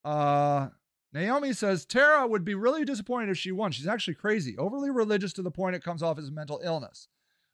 Uh, 0.04 0.70
Naomi 1.14 1.54
says 1.54 1.86
Tara 1.86 2.26
would 2.26 2.44
be 2.44 2.56
really 2.56 2.84
disappointed 2.84 3.30
if 3.30 3.38
she 3.38 3.52
won. 3.52 3.72
She's 3.72 3.88
actually 3.88 4.16
crazy, 4.16 4.58
overly 4.58 4.90
religious 4.90 5.34
to 5.34 5.44
the 5.44 5.52
point 5.52 5.76
it 5.76 5.84
comes 5.84 6.02
off 6.02 6.18
as 6.18 6.32
mental 6.32 6.62
illness. 6.64 7.10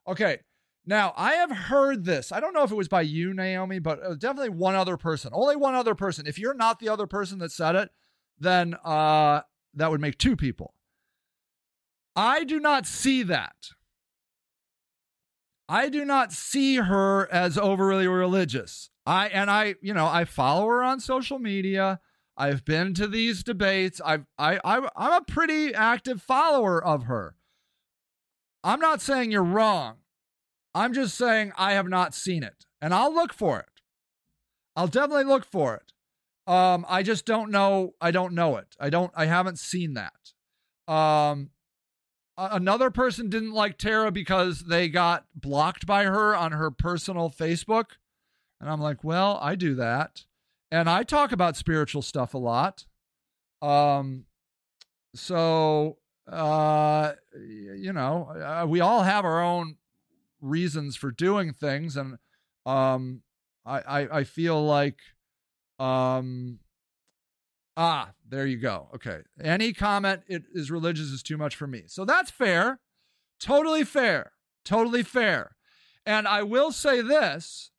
Okay, 0.08 0.38
now 0.86 1.14
I 1.18 1.34
have 1.34 1.52
heard 1.52 2.06
this. 2.06 2.32
I 2.32 2.40
don't 2.40 2.54
know 2.54 2.64
if 2.64 2.72
it 2.72 2.76
was 2.76 2.88
by 2.88 3.02
you, 3.02 3.34
Naomi, 3.34 3.80
but 3.80 4.22
definitely 4.22 4.52
one 4.52 4.76
other 4.76 4.96
person. 4.96 5.32
Only 5.34 5.58
one 5.58 5.76
other 5.76 5.96
person. 5.96 6.28
If 6.28 6.40
you're 6.40 6.54
not 6.54 6.80
the 6.80 6.88
other 6.88 7.08
person 7.08 7.40
that 7.40 7.52
said 7.52 7.76
it, 7.76 7.90
then 8.40 8.76
uh, 8.84 9.42
that 9.74 9.92
would 9.92 10.02
make 10.02 10.18
two 10.18 10.36
people. 10.36 10.74
I 12.16 12.44
do 12.44 12.60
not 12.60 12.86
see 12.86 13.24
that. 13.24 13.56
I 15.68 15.90
do 15.90 16.06
not 16.06 16.32
see 16.32 16.76
her 16.76 17.32
as 17.32 17.58
overly 17.58 18.08
religious. 18.08 18.90
I 19.06 19.28
and 19.28 19.50
I, 19.50 19.76
you 19.82 19.94
know, 19.94 20.06
I 20.06 20.26
follow 20.26 20.68
her 20.68 20.84
on 20.84 21.00
social 21.00 21.40
media. 21.40 22.00
I've 22.36 22.66
been 22.66 22.94
to 22.96 23.08
these 23.08 23.44
debates. 23.44 24.02
I've 24.04 24.26
I, 24.38 24.60
I 24.64 24.88
I'm 24.96 25.14
a 25.14 25.26
pretty 25.26 25.74
active 25.74 26.22
follower 26.22 26.84
of 26.84 27.04
her. 27.04 27.36
I'm 28.64 28.80
not 28.80 29.02
saying 29.02 29.32
you're 29.32 29.44
wrong. 29.44 29.98
I'm 30.76 30.94
just 30.94 31.16
saying 31.16 31.52
I 31.58 31.74
have 31.74 31.88
not 31.88 32.14
seen 32.14 32.44
it. 32.44 32.66
And 32.82 32.94
I'll 32.94 33.14
look 33.14 33.34
for 33.34 33.60
it. 33.60 33.82
I'll 34.76 34.88
definitely 34.88 35.26
look 35.26 35.46
for 35.46 35.76
it. 35.76 35.94
Um, 36.46 36.86
I 36.90 37.04
just 37.04 37.26
don't 37.26 37.52
know. 37.52 37.94
I 38.02 38.12
don't 38.12 38.34
know 38.34 38.58
it. 38.58 38.76
I 38.80 38.90
don't. 38.90 39.12
I 39.16 39.26
haven't 39.26 39.60
seen 39.60 39.94
that. 39.94 40.94
Um, 40.94 41.52
another 42.38 42.90
person 42.90 43.30
didn't 43.30 43.54
like 43.54 43.78
Tara 43.78 44.12
because 44.12 44.62
they 44.64 44.90
got 44.90 45.26
blocked 45.36 45.86
by 45.86 46.04
her 46.04 46.36
on 46.36 46.52
her 46.52 46.72
personal 46.72 47.30
Facebook. 47.30 47.92
And 48.60 48.70
I'm 48.70 48.82
like, 48.82 49.04
well, 49.04 49.40
I 49.42 49.56
do 49.56 49.76
that. 49.76 50.26
And 50.72 50.90
I 50.90 51.04
talk 51.04 51.32
about 51.32 51.56
spiritual 51.56 52.02
stuff 52.02 52.34
a 52.34 52.38
lot. 52.38 52.86
Um, 53.62 54.26
so, 55.16 55.98
uh, 56.28 57.14
you 57.38 57.94
know, 57.94 58.30
uh, 58.30 58.66
we 58.68 58.80
all 58.80 59.04
have 59.04 59.26
our 59.26 59.42
own 59.42 59.78
reasons 60.42 60.96
for 60.96 61.12
doing 61.12 61.54
things. 61.54 61.96
And 61.96 62.18
um, 62.66 63.22
I, 63.66 63.80
I, 63.80 64.18
I 64.20 64.24
feel 64.24 64.64
like 64.66 65.00
um, 65.80 66.60
Ah, 67.76 68.12
there 68.28 68.46
you 68.46 68.58
go. 68.58 68.90
Okay. 68.94 69.22
Any 69.42 69.74
comment 69.74 70.22
it 70.28 70.44
is 70.54 70.70
religious 70.70 71.08
is 71.08 71.24
too 71.24 71.38
much 71.38 71.56
for 71.56 71.68
me. 71.68 71.84
So 71.88 72.06
that's 72.06 72.30
fair. 72.30 72.80
Totally 73.40 73.84
fair. 73.84 74.34
Totally 74.64 75.04
fair. 75.04 75.56
And 76.06 76.28
I 76.28 76.44
will 76.44 76.72
say 76.72 77.02
this, 77.02 77.72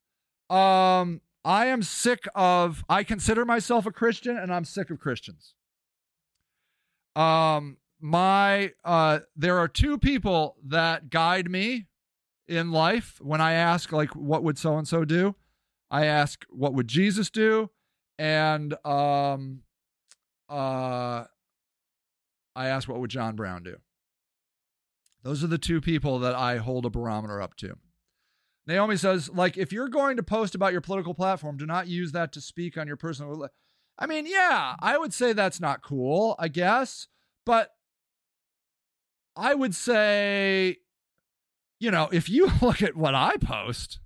um 0.51 1.21
I 1.45 1.67
am 1.67 1.83
sick 1.83 2.27
of 2.35 2.85
I 2.89 3.05
consider 3.05 3.45
myself 3.45 3.87
a 3.87 3.93
Christian 3.93 4.37
and 4.37 4.53
I'm 4.53 4.65
sick 4.65 4.91
of 4.91 4.99
Christians. 4.99 5.55
Um 7.15 7.77
my 8.01 8.73
uh 8.85 9.21
there 9.37 9.59
are 9.59 9.69
two 9.69 9.97
people 9.97 10.57
that 10.67 11.09
guide 11.09 11.51
me 11.51 11.87
in 12.49 12.73
life 12.73 13.19
when 13.21 13.41
I 13.41 13.53
ask 13.53 13.93
like 13.93 14.17
what 14.17 14.43
would 14.43 14.59
so 14.59 14.77
and 14.77 14.89
so 14.89 15.05
do? 15.05 15.37
I 15.91 16.07
ask 16.07 16.45
what 16.51 16.75
would 16.75 16.89
Jesus 16.89 17.31
do? 17.31 17.71
And 18.19 18.75
um 18.85 19.63
uh, 20.49 21.25
I 22.55 22.69
asked, 22.69 22.89
what 22.89 23.01
would 23.01 23.11
John 23.11 23.35
Brown 23.35 23.63
do? 23.63 23.77
Those 25.23 25.43
are 25.43 25.49
the 25.49 25.59
two 25.59 25.81
people 25.81 26.19
that 26.21 26.35
I 26.35 26.59
hold 26.59 26.85
a 26.85 26.91
barometer 26.91 27.41
up 27.41 27.57
to. 27.57 27.77
Naomi 28.67 28.97
says, 28.97 29.31
like, 29.31 29.57
if 29.57 29.73
you're 29.73 29.89
going 29.89 30.17
to 30.17 30.23
post 30.23 30.55
about 30.55 30.73
your 30.73 30.81
political 30.81 31.15
platform, 31.15 31.57
do 31.57 31.67
not 31.67 31.89
use 31.89 32.13
that 32.13 32.33
to 32.33 32.41
speak 32.41 32.79
on 32.79 32.87
your 32.87 32.97
personal. 32.97 33.49
I 33.99 34.07
mean, 34.07 34.27
yeah, 34.27 34.77
I 34.81 34.97
would 34.99 35.13
say 35.13 35.33
that's 35.33 35.61
not 35.61 35.83
cool, 35.83 36.35
I 36.39 36.49
guess. 36.49 37.09
But 37.45 37.71
I 39.37 39.55
would 39.55 39.75
say, 39.75 40.79
you 41.81 41.91
know, 41.91 42.09
if 42.13 42.29
you 42.29 42.51
look 42.63 42.83
at 42.83 42.97
what 42.97 43.15
I 43.15 43.37
post, 43.37 43.99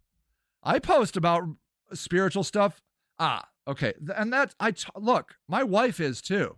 I 0.62 0.78
post 0.78 1.16
about 1.16 1.44
spiritual 1.92 2.44
stuff. 2.44 2.80
Ah, 3.18 3.48
Okay, 3.68 3.92
and 4.16 4.32
that 4.32 4.54
I 4.58 4.70
t- 4.70 4.88
look, 4.96 5.36
my 5.46 5.62
wife 5.62 6.00
is 6.00 6.22
too. 6.22 6.56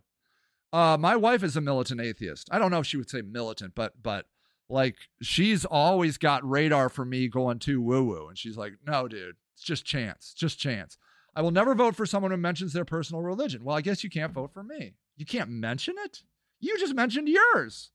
Uh, 0.73 0.97
my 0.99 1.17
wife 1.17 1.43
is 1.43 1.57
a 1.57 1.61
militant 1.61 2.01
atheist. 2.01 2.49
I 2.53 2.61
don't 2.61 2.71
know 2.71 2.79
if 2.79 2.87
she 2.87 2.97
would 2.97 3.11
say 3.11 3.23
militant, 3.23 3.75
but 3.75 4.01
but 4.01 4.27
like 4.69 4.97
she's 5.21 5.65
always 5.65 6.19
got 6.19 6.49
radar 6.49 6.89
for 6.89 7.05
me 7.05 7.27
going 7.27 7.59
too 7.59 7.83
woo 7.83 8.05
woo, 8.05 8.29
and 8.29 8.39
she's 8.39 8.57
like, 8.57 8.75
no, 8.87 9.09
dude, 9.09 9.35
it's 9.55 9.65
just 9.65 9.85
chance, 9.85 10.33
just 10.33 10.59
chance. 10.59 10.97
I 11.35 11.43
will 11.43 11.51
never 11.51 11.75
vote 11.75 11.97
for 11.97 12.07
someone 12.07 12.31
who 12.31 12.37
mentions 12.37 12.73
their 12.73 12.85
personal 12.85 13.23
religion. 13.23 13.65
Well, 13.65 13.77
I 13.77 13.81
guess 13.81 14.05
you 14.05 14.11
can't 14.11 14.33
vote 14.33 14.53
for 14.53 14.63
me. 14.63 14.95
You 15.17 15.27
can't 15.27 15.51
mention 15.51 15.97
it. 16.05 16.23
You 16.61 16.79
just 16.79 16.95
mentioned 16.95 17.29
yours. 17.29 17.91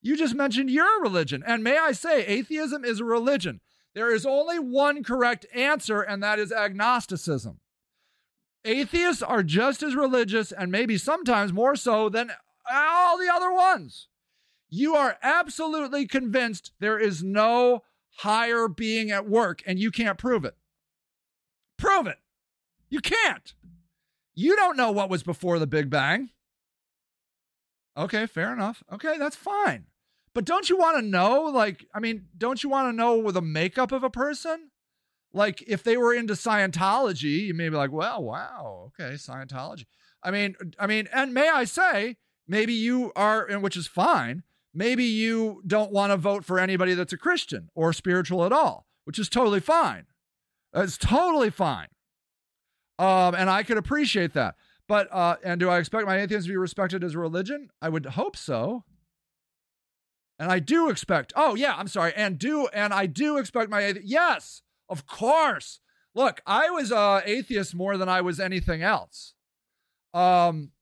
You 0.00 0.16
just 0.16 0.34
mentioned 0.34 0.70
your 0.70 1.00
religion. 1.02 1.42
And 1.46 1.64
may 1.64 1.78
I 1.78 1.92
say, 1.92 2.24
atheism 2.24 2.84
is 2.84 3.00
a 3.00 3.04
religion. 3.04 3.60
There 3.94 4.14
is 4.14 4.26
only 4.26 4.58
one 4.58 5.02
correct 5.02 5.46
answer, 5.54 6.02
and 6.02 6.22
that 6.22 6.38
is 6.38 6.52
agnosticism. 6.52 7.60
Atheists 8.64 9.22
are 9.22 9.42
just 9.42 9.82
as 9.82 9.94
religious 9.94 10.52
and 10.52 10.70
maybe 10.70 10.98
sometimes 10.98 11.52
more 11.52 11.76
so 11.76 12.08
than 12.08 12.32
all 12.70 13.18
the 13.18 13.32
other 13.32 13.52
ones. 13.52 14.08
You 14.68 14.94
are 14.94 15.16
absolutely 15.22 16.06
convinced 16.06 16.72
there 16.78 16.98
is 16.98 17.22
no 17.22 17.84
higher 18.18 18.68
being 18.68 19.10
at 19.10 19.28
work 19.28 19.62
and 19.66 19.78
you 19.78 19.90
can't 19.90 20.18
prove 20.18 20.44
it. 20.44 20.56
Prove 21.78 22.06
it. 22.06 22.18
You 22.90 23.00
can't. 23.00 23.54
You 24.34 24.56
don't 24.56 24.76
know 24.76 24.90
what 24.90 25.10
was 25.10 25.22
before 25.22 25.58
the 25.58 25.66
Big 25.66 25.88
Bang. 25.90 26.30
Okay, 27.96 28.26
fair 28.26 28.52
enough. 28.52 28.82
Okay, 28.92 29.16
that's 29.18 29.36
fine. 29.36 29.86
But 30.34 30.44
don't 30.44 30.68
you 30.70 30.76
want 30.76 30.98
to 30.98 31.02
know? 31.02 31.42
Like, 31.44 31.86
I 31.94 32.00
mean, 32.00 32.26
don't 32.36 32.62
you 32.62 32.68
want 32.68 32.88
to 32.88 32.96
know 32.96 33.30
the 33.30 33.42
makeup 33.42 33.90
of 33.90 34.04
a 34.04 34.10
person? 34.10 34.70
Like, 35.38 35.62
if 35.68 35.84
they 35.84 35.96
were 35.96 36.12
into 36.12 36.34
Scientology, 36.34 37.46
you 37.46 37.54
may 37.54 37.68
be 37.68 37.76
like, 37.76 37.92
well, 37.92 38.24
wow, 38.24 38.88
okay, 38.88 39.14
Scientology. 39.14 39.84
I 40.20 40.32
mean, 40.32 40.56
I 40.80 40.88
mean, 40.88 41.08
and 41.12 41.32
may 41.32 41.48
I 41.48 41.62
say, 41.62 42.16
maybe 42.48 42.72
you 42.72 43.12
are, 43.14 43.46
and 43.46 43.62
which 43.62 43.76
is 43.76 43.86
fine. 43.86 44.42
Maybe 44.74 45.04
you 45.04 45.62
don't 45.64 45.92
want 45.92 46.10
to 46.10 46.16
vote 46.16 46.44
for 46.44 46.58
anybody 46.58 46.94
that's 46.94 47.12
a 47.12 47.16
Christian 47.16 47.70
or 47.76 47.92
spiritual 47.92 48.44
at 48.44 48.52
all, 48.52 48.86
which 49.04 49.16
is 49.16 49.28
totally 49.28 49.60
fine. 49.60 50.06
It's 50.74 50.98
totally 50.98 51.50
fine. 51.50 51.86
Um, 52.98 53.36
and 53.36 53.48
I 53.48 53.62
could 53.62 53.78
appreciate 53.78 54.32
that. 54.32 54.56
But 54.88 55.08
uh, 55.12 55.36
and 55.44 55.60
do 55.60 55.68
I 55.68 55.78
expect 55.78 56.04
my 56.06 56.18
atheism 56.18 56.48
to 56.48 56.52
be 56.52 56.56
respected 56.56 57.04
as 57.04 57.14
a 57.14 57.18
religion? 57.18 57.68
I 57.80 57.90
would 57.90 58.06
hope 58.06 58.36
so. 58.36 58.82
And 60.38 60.50
I 60.50 60.58
do 60.58 60.88
expect. 60.88 61.32
Oh 61.36 61.54
yeah, 61.54 61.76
I'm 61.76 61.88
sorry. 61.88 62.12
And 62.16 62.38
do 62.38 62.66
and 62.68 62.92
I 62.92 63.06
do 63.06 63.38
expect 63.38 63.70
my 63.70 63.94
yes, 64.02 64.62
of 64.88 65.06
course. 65.06 65.80
Look, 66.14 66.40
I 66.46 66.70
was 66.70 66.90
uh, 66.90 67.20
atheist 67.24 67.74
more 67.74 67.96
than 67.96 68.08
I 68.08 68.20
was 68.20 68.40
anything 68.40 68.82
else. 68.82 69.34
Um. 70.14 70.72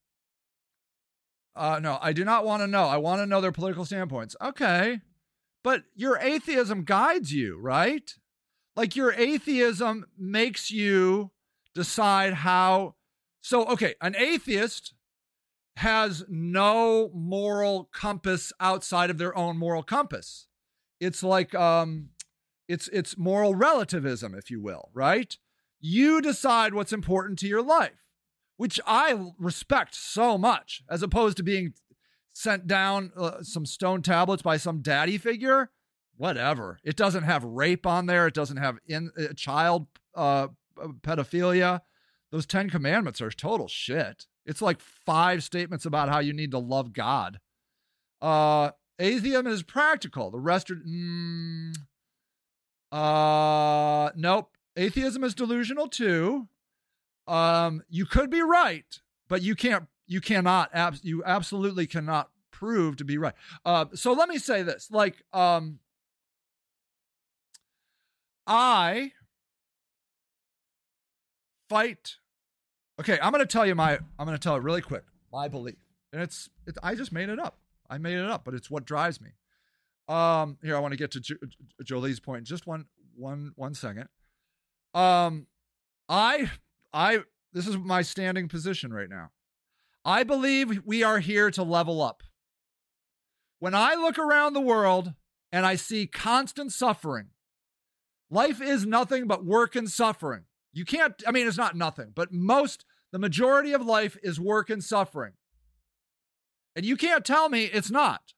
Uh, 1.55 1.79
no, 1.81 1.99
I 2.03 2.13
do 2.13 2.23
not 2.23 2.45
want 2.45 2.63
to 2.63 2.67
know. 2.67 2.85
I 2.85 2.99
want 2.99 3.23
to 3.23 3.27
know 3.27 3.41
their 3.41 3.51
political 3.53 3.87
standpoints. 3.87 4.37
Okay, 4.43 5.01
but 5.65 5.85
your 5.95 6.19
atheism 6.19 6.85
guides 6.85 7.33
you, 7.33 7.59
right? 7.59 8.15
Like 8.77 8.95
your 8.95 9.13
atheism 9.13 10.05
makes 10.19 10.71
you 10.71 11.31
decide 11.75 12.35
how. 12.35 12.95
So, 13.41 13.65
okay, 13.67 13.95
an 14.01 14.17
atheist 14.17 14.93
has 15.77 16.25
no 16.29 17.11
moral 17.15 17.89
compass 17.93 18.53
outside 18.61 19.11
of 19.11 19.19
their 19.19 19.37
own 19.37 19.57
moral 19.57 19.83
compass. 19.83 20.47
It's 21.01 21.23
like 21.23 21.55
um 21.55 22.11
it's 22.69 22.89
it's 22.89 23.17
moral 23.17 23.55
relativism 23.55 24.35
if 24.35 24.51
you 24.51 24.61
will, 24.61 24.91
right? 24.93 25.37
You 25.81 26.21
decide 26.21 26.75
what's 26.75 26.93
important 26.93 27.39
to 27.41 27.47
your 27.47 27.63
life, 27.63 28.05
which 28.57 28.81
I 28.87 29.33
respect 29.39 29.95
so 29.95 30.37
much 30.39 30.83
as 30.89 31.03
opposed 31.03 31.37
to 31.39 31.43
being 31.43 31.75
sent 32.33 32.67
down 32.67 33.13
uh, 33.17 33.43
some 33.43 33.67
stone 33.67 34.03
tablets 34.03 34.43
by 34.43 34.57
some 34.57 34.83
daddy 34.83 35.19
figure. 35.19 35.71
Whatever. 36.17 36.79
It 36.83 36.97
doesn't 36.97 37.25
have 37.25 37.45
rape 37.45 37.87
on 37.87 38.07
there, 38.07 38.27
it 38.27 38.35
doesn't 38.35 38.57
have 38.57 38.79
in 38.87 39.11
uh, 39.19 39.33
child 39.35 39.87
uh 40.15 40.49
pedophilia. 41.01 41.83
Those 42.33 42.47
10 42.47 42.71
commandments 42.71 43.21
are 43.21 43.31
total 43.31 43.69
shit. 43.69 44.27
It's 44.45 44.61
like 44.61 44.81
five 44.81 45.43
statements 45.43 45.87
about 45.87 46.09
how 46.09 46.19
you 46.19 46.33
need 46.33 46.51
to 46.51 46.59
love 46.59 46.93
God. 46.93 47.41
Uh, 48.21 48.73
atheism 48.99 49.47
is 49.47 49.63
practical. 49.63 50.31
The 50.31 50.41
rest 50.41 50.71
are. 50.71 50.77
Mm, 50.77 51.75
uh, 52.93 54.11
nope. 54.15 54.51
Atheism 54.77 55.25
is 55.25 55.35
delusional 55.35 55.89
too. 55.89 56.49
Um, 57.27 57.83
you 57.89 58.07
could 58.07 58.31
be 58.31 58.43
right, 58.43 59.01
but 59.29 59.43
you 59.43 59.55
can't. 59.55 59.87
You 60.07 60.21
cannot. 60.21 60.71
Ab- 60.73 60.99
you 61.03 61.25
absolutely 61.25 61.87
cannot 61.87 62.31
prove 62.51 62.97
to 62.97 63.05
be 63.05 63.19
right. 63.19 63.35
Uh, 63.65 63.87
so 63.95 64.13
let 64.13 64.29
me 64.29 64.39
say 64.39 64.63
this: 64.63 64.89
like, 64.91 65.25
um, 65.33 65.81
I 68.47 69.13
fight 71.69 72.17
Okay, 72.99 73.19
I'm 73.21 73.33
going 73.33 73.45
to 73.45 73.47
tell 73.47 73.67
you 73.67 73.75
my. 73.75 73.99
I'm 74.19 74.27
going 74.27 74.37
to 74.37 74.43
tell 74.43 74.57
it 74.57 74.63
really 74.63 74.81
quick. 74.81 75.05
My 75.33 75.49
belief, 75.49 75.77
and 76.13 76.23
it's. 76.23 76.49
It, 76.67 76.77
I 76.83 76.95
just 76.95 77.13
made 77.13 77.29
it 77.29 77.39
up. 77.39 77.59
I 77.91 77.99
made 77.99 78.17
it 78.17 78.29
up, 78.29 78.45
but 78.45 78.55
it's 78.55 78.71
what 78.71 78.85
drives 78.85 79.21
me. 79.21 79.31
Um, 80.09 80.59
here 80.63 80.77
I 80.77 80.81
want 80.81 80.93
to 80.93 80.99
get 80.99 81.11
to 81.13 81.21
jo- 81.21 81.35
Jolie's 81.85 82.21
point. 82.21 82.45
Just 82.45 82.67
one, 82.67 82.87
one, 83.17 83.53
one 83.57 83.75
second. 83.75 84.09
Um, 84.95 85.47
I, 86.09 86.51
I. 86.93 87.21
This 87.53 87.67
is 87.67 87.77
my 87.77 88.03
standing 88.03 88.49
position 88.49 88.93
right 88.93 89.09
now. 89.09 89.31
I 90.05 90.23
believe 90.23 90.83
we 90.85 91.03
are 91.03 91.19
here 91.19 91.51
to 91.51 91.63
level 91.63 92.01
up. 92.01 92.23
When 93.59 93.75
I 93.75 93.95
look 93.95 94.19
around 94.19 94.53
the 94.53 94.61
world 94.61 95.15
and 95.51 95.67
I 95.67 95.77
see 95.77 96.07
constant 96.07 96.73
suffering, 96.73 97.31
life 98.31 98.61
is 98.61 98.87
nothing 98.87 99.27
but 99.27 99.45
work 99.45 99.75
and 99.75 99.91
suffering. 99.91 100.45
You 100.73 100.85
can't, 100.85 101.15
I 101.27 101.33
mean, 101.33 101.49
it's 101.49 101.57
not 101.57 101.75
nothing, 101.75 102.13
but 102.15 102.33
most, 102.33 102.85
the 103.11 103.19
majority 103.19 103.73
of 103.73 103.85
life 103.85 104.17
is 104.23 104.39
work 104.39 104.69
and 104.69 104.85
suffering. 104.85 105.33
And 106.77 106.85
you 106.85 106.97
can't 106.97 107.25
tell 107.25 107.49
me 107.49 107.65
it's 107.65 107.91
not. 107.91 108.35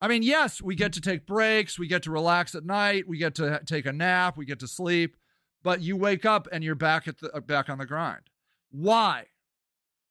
I 0.00 0.08
mean, 0.08 0.22
yes, 0.22 0.62
we 0.62 0.74
get 0.74 0.92
to 0.94 1.00
take 1.00 1.26
breaks, 1.26 1.78
we 1.78 1.86
get 1.86 2.02
to 2.04 2.10
relax 2.10 2.54
at 2.54 2.64
night, 2.64 3.06
we 3.06 3.18
get 3.18 3.34
to 3.36 3.60
take 3.66 3.84
a 3.84 3.92
nap, 3.92 4.36
we 4.36 4.46
get 4.46 4.60
to 4.60 4.66
sleep, 4.66 5.16
but 5.62 5.82
you 5.82 5.96
wake 5.96 6.24
up 6.24 6.48
and 6.50 6.64
you're 6.64 6.74
back 6.74 7.06
at 7.06 7.18
the 7.18 7.30
uh, 7.34 7.40
back 7.40 7.68
on 7.68 7.78
the 7.78 7.86
grind. 7.86 8.22
Why? 8.70 9.26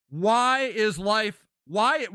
Why 0.10 0.62
is 0.62 1.00
life 1.00 1.46
why 1.66 2.08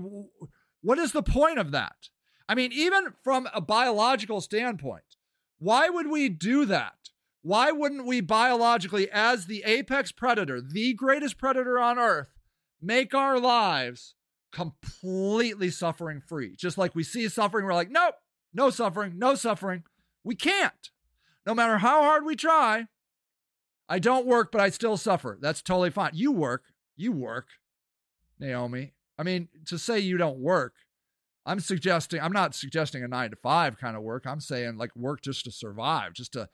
what 0.82 0.98
is 0.98 1.12
the 1.12 1.22
point 1.22 1.58
of 1.58 1.72
that? 1.72 2.08
I 2.48 2.54
mean, 2.54 2.72
even 2.72 3.14
from 3.22 3.48
a 3.54 3.60
biological 3.60 4.40
standpoint, 4.40 5.16
why 5.58 5.88
would 5.88 6.08
we 6.08 6.28
do 6.28 6.66
that? 6.66 6.94
Why 7.42 7.72
wouldn't 7.72 8.06
we 8.06 8.20
biologically, 8.20 9.10
as 9.10 9.46
the 9.46 9.62
apex 9.66 10.12
predator, 10.12 10.60
the 10.60 10.94
greatest 10.94 11.38
predator 11.38 11.78
on 11.78 11.98
earth, 11.98 12.38
make 12.80 13.14
our 13.14 13.38
lives 13.38 14.14
completely 14.54 15.70
suffering 15.70 16.22
free? 16.26 16.54
Just 16.56 16.78
like 16.78 16.94
we 16.94 17.02
see 17.02 17.28
suffering, 17.28 17.66
we're 17.66 17.74
like, 17.74 17.90
nope, 17.90 18.14
no 18.54 18.70
suffering, 18.70 19.14
no 19.18 19.34
suffering. 19.34 19.82
We 20.22 20.36
can't. 20.36 20.90
No 21.44 21.54
matter 21.54 21.78
how 21.78 22.02
hard 22.02 22.24
we 22.24 22.36
try, 22.36 22.86
I 23.88 23.98
don't 23.98 24.26
work, 24.26 24.50
but 24.50 24.62
I 24.62 24.70
still 24.70 24.96
suffer. 24.96 25.36
That's 25.40 25.60
totally 25.60 25.90
fine. 25.90 26.12
You 26.14 26.32
work, 26.32 26.62
you 26.96 27.12
work, 27.12 27.48
Naomi. 28.38 28.94
I 29.18 29.24
mean, 29.24 29.48
to 29.66 29.78
say 29.78 29.98
you 29.98 30.16
don't 30.16 30.38
work, 30.38 30.74
I'm 31.44 31.60
suggesting, 31.60 32.20
I'm 32.20 32.32
not 32.32 32.54
suggesting 32.54 33.04
a 33.04 33.08
nine 33.08 33.30
to 33.30 33.36
five 33.36 33.76
kind 33.76 33.96
of 33.96 34.02
work. 34.02 34.24
I'm 34.26 34.40
saying 34.40 34.78
like 34.78 34.96
work 34.96 35.20
just 35.20 35.44
to 35.44 35.50
survive, 35.50 36.14
just 36.14 36.32
to 36.32 36.48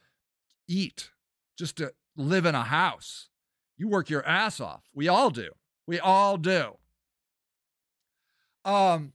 eat, 0.66 1.10
just 1.56 1.76
to 1.76 1.92
live 2.16 2.46
in 2.46 2.56
a 2.56 2.64
house. 2.64 3.28
You 3.76 3.88
work 3.88 4.10
your 4.10 4.26
ass 4.26 4.58
off. 4.58 4.82
We 4.92 5.06
all 5.06 5.30
do. 5.30 5.50
We 5.86 6.00
all 6.00 6.36
do. 6.36 6.78
Um, 8.64 9.12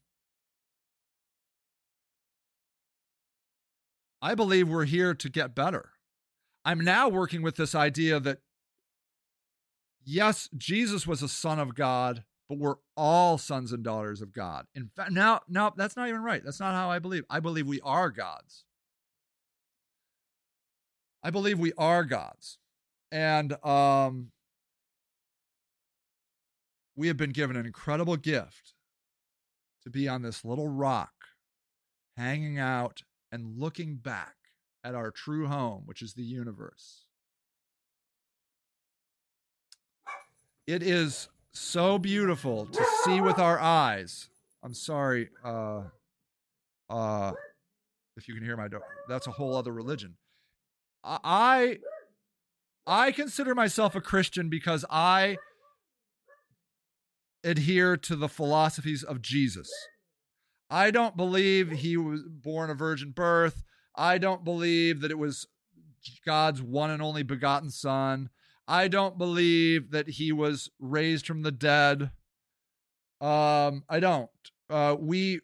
I 4.22 4.36
believe 4.36 4.68
we're 4.68 4.86
here 4.86 5.14
to 5.14 5.30
get 5.30 5.54
better. 5.54 5.92
I'm 6.64 6.80
now 6.80 7.10
working 7.10 7.42
with 7.44 7.58
this 7.58 7.76
idea 7.76 8.20
that 8.20 8.40
yes, 10.04 10.50
Jesus 10.58 11.06
was 11.06 11.22
a 11.22 11.28
son 11.28 11.60
of 11.60 11.76
God, 11.76 12.24
but 12.50 12.58
we're 12.58 12.78
all 12.98 13.38
sons 13.38 13.72
and 13.72 13.84
daughters 13.84 14.22
of 14.22 14.34
God. 14.34 14.66
In 14.74 14.90
fact, 14.96 15.12
now, 15.12 15.42
no, 15.48 15.72
that's 15.76 15.96
not 15.96 16.10
even 16.10 16.22
right. 16.22 16.44
That's 16.44 16.60
not 16.60 16.74
how 16.74 16.90
I 16.90 17.00
believe. 17.00 17.24
I 17.30 17.40
believe 17.40 17.68
we 17.68 17.82
are 17.82 18.10
gods. 18.10 18.64
I 21.24 21.30
believe 21.30 21.60
we 21.60 21.74
are 21.78 22.04
gods. 22.04 22.60
And 23.12 23.54
um, 23.66 24.32
we 26.96 27.08
have 27.08 27.18
been 27.18 27.32
given 27.32 27.56
an 27.56 27.66
incredible 27.66 28.16
gift 28.16 28.75
to 29.86 29.90
be 29.90 30.08
on 30.08 30.22
this 30.24 30.44
little 30.44 30.68
rock, 30.68 31.14
hanging 32.18 32.60
out 32.60 33.04
and 33.32 33.58
looking 33.58 33.96
back 33.96 34.36
at 34.84 34.96
our 34.96 35.12
true 35.12 35.48
home, 35.48 35.84
which 35.86 36.02
is 36.02 36.14
the 36.14 36.24
universe. 36.24 37.06
It 40.68 40.82
is 40.84 41.30
so 41.54 42.00
beautiful 42.00 42.66
to 42.66 42.86
see 43.04 43.22
with 43.22 43.40
our 43.40 43.60
eyes. 43.60 44.28
I'm 44.64 44.74
sorry, 44.74 45.30
uh, 45.44 45.84
uh, 46.90 47.34
if 48.18 48.28
you 48.28 48.34
can 48.34 48.44
hear 48.44 48.58
my 48.58 48.68
dog. 48.68 48.82
That's 49.08 49.28
a 49.28 49.32
whole 49.32 49.56
other 49.56 49.72
religion. 49.72 50.16
I 51.04 51.78
I 52.88 53.12
consider 53.12 53.54
myself 53.54 53.94
a 53.96 54.02
Christian 54.02 54.50
because 54.50 54.84
I 54.90 55.38
adhere 57.46 57.96
to 57.96 58.16
the 58.16 58.28
philosophies 58.28 59.04
of 59.04 59.22
Jesus. 59.22 59.72
I 60.70 60.92
don't 60.92 61.16
believe 61.16 61.70
he 61.70 61.96
was 61.96 62.24
born 62.28 62.70
a 62.70 62.74
virgin 62.74 63.12
birth. 63.12 63.64
I 63.96 64.18
don't 64.18 64.44
believe 64.44 65.02
that 65.02 65.12
it 65.12 65.20
was 65.20 65.48
God's 66.26 66.62
one 66.62 66.90
and 66.90 67.02
only 67.02 67.24
begotten 67.24 67.70
son. 67.70 68.30
I 68.68 68.88
don't 68.88 69.18
believe 69.18 69.92
that 69.92 70.10
he 70.10 70.32
was 70.32 70.72
raised 70.80 71.28
from 71.28 71.44
the 71.44 71.52
dead. 71.52 72.12
Um, 73.22 73.84
I 73.88 74.00
don't. 74.00 74.30
Uh, 74.70 74.96
we 75.00 75.42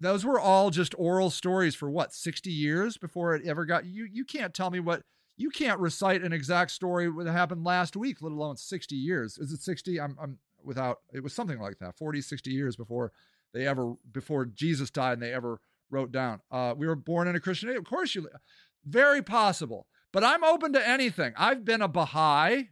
those 0.00 0.24
were 0.24 0.38
all 0.38 0.70
just 0.70 0.94
oral 0.98 1.30
stories 1.30 1.74
for 1.74 1.90
what 1.90 2.12
60 2.12 2.50
years 2.50 2.98
before 2.98 3.34
it 3.34 3.46
ever 3.46 3.64
got 3.64 3.86
you 3.86 4.06
you 4.10 4.24
can't 4.24 4.52
tell 4.52 4.70
me 4.70 4.80
what 4.80 5.02
you 5.38 5.48
can't 5.48 5.80
recite 5.80 6.22
an 6.22 6.32
exact 6.32 6.70
story 6.70 7.10
that 7.24 7.32
happened 7.32 7.64
last 7.64 7.96
week 7.96 8.18
let 8.20 8.32
alone 8.32 8.56
60 8.56 8.94
years 8.94 9.38
is 9.38 9.52
it 9.52 9.60
60 9.60 9.98
i'm, 10.00 10.16
I'm 10.20 10.38
without 10.66 10.98
it 11.12 11.22
was 11.22 11.32
something 11.32 11.60
like 11.60 11.78
that 11.78 11.96
40 11.96 12.20
60 12.20 12.50
years 12.50 12.76
before 12.76 13.12
they 13.54 13.66
ever 13.66 13.94
before 14.12 14.44
jesus 14.44 14.90
died 14.90 15.14
and 15.14 15.22
they 15.22 15.32
ever 15.32 15.60
wrote 15.88 16.10
down. 16.10 16.40
Uh, 16.50 16.74
we 16.76 16.84
were 16.86 16.96
born 16.96 17.28
in 17.28 17.36
a 17.36 17.40
christian 17.40 17.70
of 17.70 17.84
course 17.84 18.14
you 18.14 18.28
very 18.84 19.22
possible 19.22 19.86
but 20.12 20.24
i'm 20.24 20.44
open 20.44 20.72
to 20.72 20.88
anything. 20.88 21.32
I've 21.36 21.64
been 21.64 21.80
a 21.80 21.88
baha'i. 21.88 22.68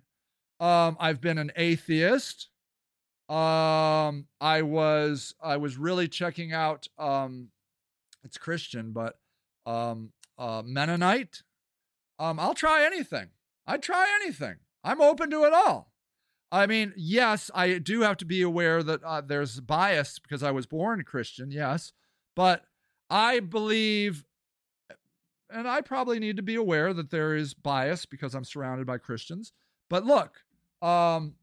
Um, 0.60 0.96
i've 1.00 1.20
been 1.20 1.38
an 1.38 1.52
atheist. 1.56 2.48
Um, 3.28 4.26
i 4.40 4.62
was 4.62 5.34
i 5.42 5.56
was 5.56 5.78
really 5.78 6.08
checking 6.08 6.52
out 6.52 6.88
um, 6.98 7.48
it's 8.24 8.36
christian 8.36 8.92
but 8.92 9.18
um, 9.66 10.12
uh, 10.36 10.62
mennonite. 10.64 11.42
Um, 12.18 12.38
i'll 12.38 12.54
try 12.54 12.84
anything. 12.84 13.28
I'd 13.66 13.82
try 13.82 14.06
anything. 14.20 14.56
I'm 14.82 15.00
open 15.00 15.30
to 15.30 15.44
it 15.44 15.54
all 15.54 15.93
I 16.55 16.68
mean, 16.68 16.93
yes, 16.97 17.51
I 17.52 17.78
do 17.78 18.02
have 18.02 18.16
to 18.18 18.24
be 18.24 18.40
aware 18.40 18.85
that 18.85 19.02
uh, 19.02 19.20
there's 19.20 19.59
bias 19.59 20.20
because 20.20 20.44
I 20.44 20.52
was 20.52 20.66
born 20.66 21.02
Christian, 21.02 21.51
yes, 21.51 21.93
but 22.36 22.62
I 23.10 23.40
believe, 23.40 24.24
and 25.51 25.66
I 25.66 25.81
probably 25.81 26.20
need 26.20 26.36
to 26.36 26.44
be 26.44 26.55
aware 26.55 26.94
that 26.94 27.10
there 27.10 27.35
is 27.35 27.55
bias 27.55 28.06
because 28.06 28.36
I'm 28.36 28.44
surrounded 28.44 28.86
by 28.86 28.98
Christians. 28.98 29.51
But 29.90 30.05
look, 30.05 30.44
um, 30.81 31.35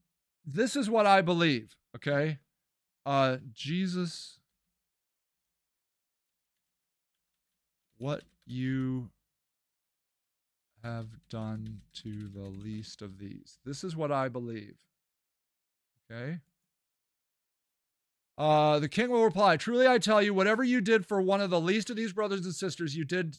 this 0.45 0.77
is 0.77 0.89
what 0.89 1.05
I 1.05 1.21
believe, 1.21 1.75
okay? 1.97 2.39
Uh, 3.05 3.39
Jesus, 3.51 4.39
what 7.97 8.23
you 8.45 9.09
have 10.85 11.07
done 11.29 11.81
to 11.95 12.29
the 12.33 12.47
least 12.47 13.01
of 13.01 13.17
these. 13.17 13.59
This 13.65 13.83
is 13.83 13.93
what 13.93 14.13
I 14.13 14.29
believe. 14.29 14.77
Okay. 16.11 16.39
Uh, 18.37 18.79
the 18.79 18.89
king 18.89 19.09
will 19.09 19.23
reply, 19.23 19.55
Truly 19.55 19.87
I 19.87 19.97
tell 19.97 20.21
you, 20.21 20.33
whatever 20.33 20.63
you 20.63 20.81
did 20.81 21.05
for 21.05 21.21
one 21.21 21.41
of 21.41 21.49
the 21.49 21.61
least 21.61 21.89
of 21.89 21.95
these 21.95 22.13
brothers 22.13 22.45
and 22.45 22.55
sisters, 22.55 22.95
you 22.95 23.05
did 23.05 23.37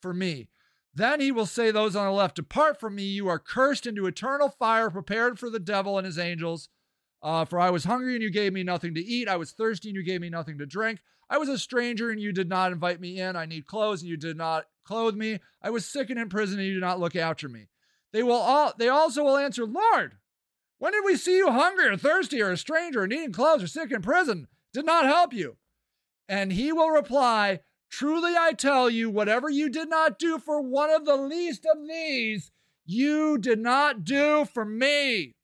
for 0.00 0.14
me. 0.14 0.48
Then 0.94 1.20
he 1.20 1.30
will 1.30 1.46
say, 1.46 1.70
Those 1.70 1.94
on 1.94 2.06
the 2.06 2.12
left, 2.12 2.36
Depart 2.36 2.80
from 2.80 2.94
me, 2.94 3.04
you 3.04 3.28
are 3.28 3.38
cursed 3.38 3.86
into 3.86 4.06
eternal 4.06 4.48
fire, 4.48 4.90
prepared 4.90 5.38
for 5.38 5.50
the 5.50 5.60
devil 5.60 5.98
and 5.98 6.06
his 6.06 6.18
angels. 6.18 6.68
Uh, 7.22 7.44
for 7.44 7.58
I 7.58 7.70
was 7.70 7.84
hungry 7.84 8.14
and 8.14 8.22
you 8.22 8.30
gave 8.30 8.52
me 8.52 8.62
nothing 8.62 8.94
to 8.94 9.04
eat. 9.04 9.28
I 9.28 9.36
was 9.36 9.50
thirsty 9.50 9.88
and 9.88 9.96
you 9.96 10.04
gave 10.04 10.20
me 10.20 10.30
nothing 10.30 10.58
to 10.58 10.66
drink. 10.66 11.00
I 11.28 11.38
was 11.38 11.48
a 11.48 11.58
stranger 11.58 12.10
and 12.10 12.20
you 12.20 12.32
did 12.32 12.48
not 12.48 12.72
invite 12.72 13.00
me 13.00 13.20
in. 13.20 13.36
I 13.36 13.44
need 13.44 13.66
clothes 13.66 14.02
and 14.02 14.08
you 14.08 14.16
did 14.16 14.36
not 14.36 14.66
clothe 14.84 15.16
me. 15.16 15.40
I 15.60 15.70
was 15.70 15.84
sick 15.84 16.10
and 16.10 16.18
in 16.18 16.28
prison 16.28 16.58
and 16.58 16.66
you 16.66 16.74
did 16.74 16.80
not 16.80 17.00
look 17.00 17.16
after 17.16 17.48
me. 17.48 17.66
They 18.12 18.22
will 18.22 18.32
all 18.32 18.72
they 18.78 18.88
also 18.88 19.24
will 19.24 19.36
answer, 19.36 19.66
Lord, 19.66 20.16
when 20.78 20.92
did 20.92 21.04
we 21.04 21.16
see 21.16 21.36
you 21.36 21.50
hungry 21.50 21.86
or 21.88 21.96
thirsty 21.96 22.40
or 22.40 22.50
a 22.50 22.56
stranger 22.56 23.02
or 23.02 23.06
needing 23.06 23.32
clothes 23.32 23.62
or 23.62 23.66
sick 23.66 23.90
in 23.90 24.02
prison? 24.02 24.46
Did 24.72 24.86
not 24.86 25.06
help 25.06 25.32
you. 25.32 25.56
And 26.28 26.52
he 26.52 26.72
will 26.72 26.90
reply, 26.90 27.60
Truly 27.90 28.34
I 28.36 28.52
tell 28.52 28.90
you, 28.90 29.08
whatever 29.10 29.48
you 29.48 29.70
did 29.70 29.88
not 29.88 30.18
do 30.18 30.38
for 30.38 30.60
one 30.60 30.90
of 30.90 31.04
the 31.04 31.16
least 31.16 31.66
of 31.66 31.88
these, 31.88 32.50
you 32.84 33.38
did 33.38 33.58
not 33.58 34.04
do 34.04 34.44
for 34.44 34.64
me. 34.64 35.34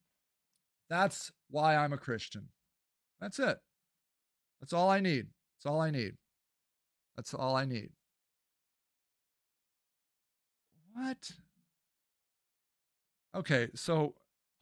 That's 0.90 1.32
why 1.50 1.76
I'm 1.76 1.92
a 1.92 1.98
Christian. 1.98 2.48
That's 3.20 3.38
it. 3.38 3.58
That's 4.60 4.72
all 4.72 4.90
I 4.90 5.00
need. 5.00 5.26
That's 5.56 5.72
all 5.72 5.80
I 5.80 5.90
need. 5.90 6.14
That's 7.16 7.32
all 7.32 7.56
I 7.56 7.64
need. 7.64 7.90
What? 10.94 11.32
Okay, 13.34 13.68
so 13.74 14.14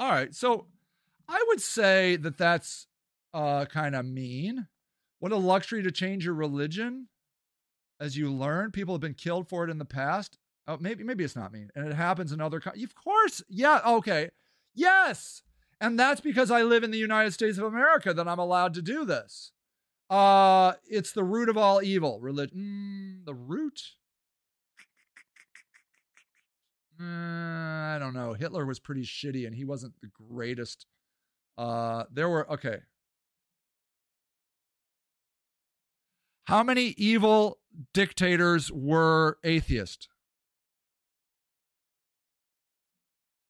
all 0.02 0.10
right. 0.10 0.34
So 0.34 0.66
I 1.28 1.44
would 1.46 1.60
say 1.60 2.16
that 2.16 2.36
that's 2.36 2.88
uh, 3.32 3.66
kind 3.66 3.94
of 3.94 4.04
mean. 4.04 4.66
What 5.20 5.30
a 5.30 5.36
luxury 5.36 5.80
to 5.84 5.92
change 5.92 6.24
your 6.24 6.34
religion 6.34 7.06
as 8.00 8.16
you 8.16 8.32
learn. 8.32 8.72
People 8.72 8.94
have 8.94 9.00
been 9.00 9.14
killed 9.14 9.48
for 9.48 9.62
it 9.62 9.70
in 9.70 9.78
the 9.78 9.84
past. 9.84 10.38
Oh, 10.66 10.76
maybe 10.80 11.04
maybe 11.04 11.22
it's 11.22 11.36
not 11.36 11.52
mean, 11.52 11.70
and 11.76 11.86
it 11.86 11.94
happens 11.94 12.32
in 12.32 12.40
other. 12.40 12.58
countries. 12.58 12.82
of 12.84 12.96
course, 12.96 13.42
yeah. 13.48 13.80
Okay, 13.86 14.30
yes, 14.74 15.42
and 15.80 15.98
that's 15.98 16.20
because 16.20 16.50
I 16.50 16.62
live 16.62 16.82
in 16.82 16.90
the 16.90 16.98
United 16.98 17.32
States 17.32 17.56
of 17.56 17.64
America 17.64 18.12
that 18.12 18.26
I'm 18.26 18.40
allowed 18.40 18.74
to 18.74 18.82
do 18.82 19.04
this. 19.04 19.52
Uh, 20.10 20.72
it's 20.84 21.12
the 21.12 21.24
root 21.24 21.48
of 21.48 21.56
all 21.56 21.80
evil. 21.80 22.18
Religion. 22.18 23.22
Mm, 23.22 23.24
the 23.24 23.34
root. 23.34 23.82
I 27.00 27.96
don't 27.98 28.14
know. 28.14 28.32
Hitler 28.34 28.64
was 28.66 28.78
pretty 28.78 29.02
shitty 29.02 29.46
and 29.46 29.54
he 29.54 29.64
wasn't 29.64 29.94
the 30.00 30.08
greatest. 30.08 30.86
Uh, 31.58 32.04
there 32.12 32.28
were, 32.28 32.50
okay. 32.52 32.78
How 36.44 36.62
many 36.62 36.94
evil 36.96 37.58
dictators 37.94 38.70
were 38.70 39.38
atheist? 39.44 40.08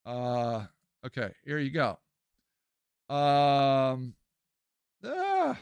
Uh, 0.05 0.65
okay, 1.05 1.31
here 1.45 1.59
you 1.59 1.71
go. 1.71 1.97
Um, 3.13 4.15
ah. 5.03 5.57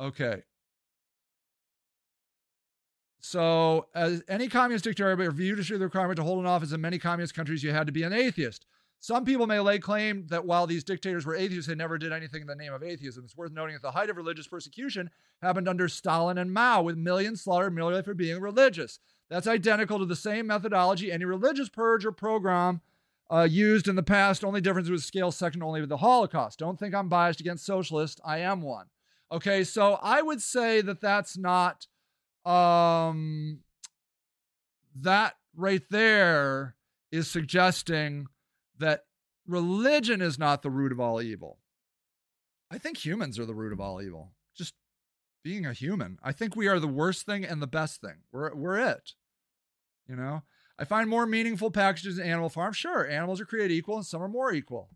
Okay. 0.00 0.42
So, 3.30 3.86
as 3.94 4.24
any 4.26 4.48
communist 4.48 4.82
dictator 4.82 5.14
show 5.62 5.78
the 5.78 5.84
requirement 5.84 6.16
to 6.16 6.24
hold 6.24 6.40
an 6.40 6.46
office 6.46 6.72
in 6.72 6.80
many 6.80 6.98
communist 6.98 7.32
countries, 7.32 7.62
you 7.62 7.70
had 7.70 7.86
to 7.86 7.92
be 7.92 8.02
an 8.02 8.12
atheist. 8.12 8.66
Some 8.98 9.24
people 9.24 9.46
may 9.46 9.60
lay 9.60 9.78
claim 9.78 10.26
that 10.30 10.44
while 10.44 10.66
these 10.66 10.82
dictators 10.82 11.24
were 11.24 11.36
atheists, 11.36 11.68
they 11.68 11.76
never 11.76 11.96
did 11.96 12.12
anything 12.12 12.40
in 12.40 12.48
the 12.48 12.56
name 12.56 12.72
of 12.72 12.82
atheism. 12.82 13.22
It's 13.24 13.36
worth 13.36 13.52
noting 13.52 13.74
that 13.74 13.82
the 13.82 13.92
height 13.92 14.10
of 14.10 14.16
religious 14.16 14.48
persecution 14.48 15.10
happened 15.42 15.68
under 15.68 15.86
Stalin 15.86 16.38
and 16.38 16.52
Mao, 16.52 16.82
with 16.82 16.96
millions 16.96 17.42
slaughtered 17.42 17.72
merely 17.72 18.02
for 18.02 18.14
being 18.14 18.40
religious. 18.40 18.98
That's 19.28 19.46
identical 19.46 20.00
to 20.00 20.06
the 20.06 20.16
same 20.16 20.48
methodology 20.48 21.12
any 21.12 21.24
religious 21.24 21.68
purge 21.68 22.04
or 22.04 22.10
program 22.10 22.80
uh, 23.32 23.46
used 23.48 23.86
in 23.86 23.94
the 23.94 24.02
past. 24.02 24.42
Only 24.42 24.60
difference 24.60 24.88
was 24.88 25.04
scale 25.04 25.30
second 25.30 25.62
only 25.62 25.78
with 25.80 25.88
the 25.88 25.98
Holocaust. 25.98 26.58
Don't 26.58 26.80
think 26.80 26.96
I'm 26.96 27.08
biased 27.08 27.38
against 27.38 27.64
socialists. 27.64 28.20
I 28.24 28.38
am 28.38 28.60
one. 28.60 28.86
Okay, 29.30 29.62
so 29.62 30.00
I 30.02 30.20
would 30.20 30.42
say 30.42 30.80
that 30.80 31.00
that's 31.00 31.38
not 31.38 31.86
um, 32.44 33.60
that 34.94 35.34
right 35.56 35.82
there 35.90 36.76
is 37.12 37.28
suggesting 37.28 38.26
that 38.78 39.04
religion 39.46 40.22
is 40.22 40.38
not 40.38 40.62
the 40.62 40.70
root 40.70 40.92
of 40.92 41.00
all 41.00 41.20
evil. 41.20 41.58
I 42.70 42.78
think 42.78 43.04
humans 43.04 43.38
are 43.38 43.46
the 43.46 43.54
root 43.54 43.72
of 43.72 43.80
all 43.80 44.00
evil. 44.00 44.32
Just 44.56 44.74
being 45.42 45.66
a 45.66 45.72
human. 45.72 46.18
I 46.22 46.32
think 46.32 46.54
we 46.54 46.68
are 46.68 46.78
the 46.78 46.86
worst 46.86 47.26
thing 47.26 47.44
and 47.44 47.60
the 47.60 47.66
best 47.66 48.00
thing. 48.00 48.22
We're 48.32 48.54
we're 48.54 48.78
it. 48.78 49.12
You 50.08 50.16
know? 50.16 50.42
I 50.78 50.84
find 50.84 51.10
more 51.10 51.26
meaningful 51.26 51.70
packages 51.70 52.18
in 52.18 52.26
Animal 52.26 52.48
Farm. 52.48 52.72
Sure, 52.72 53.06
animals 53.06 53.40
are 53.40 53.44
created 53.44 53.74
equal 53.74 53.96
and 53.96 54.06
some 54.06 54.22
are 54.22 54.28
more 54.28 54.52
equal. 54.52 54.88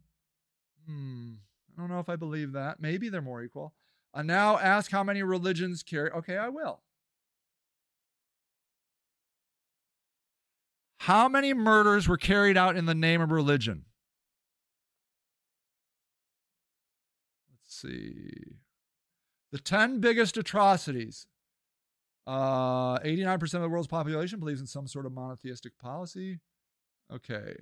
Hmm. 0.86 1.32
I 1.76 1.80
don't 1.80 1.90
know 1.90 1.98
if 1.98 2.08
I 2.08 2.16
believe 2.16 2.52
that. 2.52 2.80
Maybe 2.80 3.08
they're 3.08 3.20
more 3.20 3.42
equal. 3.42 3.74
I 4.14 4.22
now 4.22 4.58
ask 4.58 4.90
how 4.90 5.02
many 5.02 5.22
religions 5.22 5.82
carry. 5.82 6.10
Okay, 6.10 6.38
I 6.38 6.48
will. 6.48 6.80
How 11.05 11.28
many 11.28 11.52
murders 11.52 12.09
were 12.09 12.16
carried 12.16 12.56
out 12.56 12.76
in 12.76 12.86
the 12.86 12.94
name 12.94 13.20
of 13.20 13.31
religion? 13.31 13.85
Let's 17.51 17.76
see. 17.76 18.56
The 19.52 19.59
10 19.59 20.01
biggest 20.01 20.39
atrocities. 20.39 21.26
Uh, 22.26 22.98
89% 23.01 23.43
of 23.43 23.60
the 23.60 23.68
world's 23.68 23.86
population 23.86 24.40
believes 24.40 24.62
in 24.62 24.66
some 24.66 24.86
sort 24.86 25.05
of 25.05 25.12
monotheistic 25.12 25.76
policy. 25.76 26.39
Okay. 27.12 27.55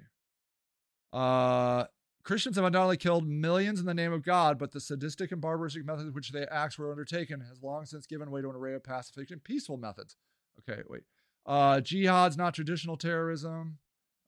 Uh, 1.12 1.86
Christians 2.22 2.54
have 2.54 2.64
undoubtedly 2.64 2.96
killed 2.96 3.26
millions 3.26 3.80
in 3.80 3.86
the 3.86 3.92
name 3.92 4.12
of 4.12 4.22
God, 4.22 4.56
but 4.56 4.70
the 4.70 4.78
sadistic 4.78 5.32
and 5.32 5.40
barbarous 5.40 5.76
methods 5.84 6.14
which 6.14 6.30
they 6.30 6.46
acts 6.46 6.78
were 6.78 6.92
undertaken 6.92 7.40
has 7.40 7.60
long 7.60 7.86
since 7.86 8.06
given 8.06 8.30
way 8.30 8.40
to 8.40 8.50
an 8.50 8.54
array 8.54 8.74
of 8.74 8.84
pacific 8.84 9.32
and 9.32 9.42
peaceful 9.42 9.76
methods. 9.76 10.14
Okay, 10.60 10.82
wait. 10.88 11.02
Uh, 11.44 11.76
jihad's 11.76 12.36
not 12.36 12.54
traditional 12.54 12.96
terrorism. 12.96 13.78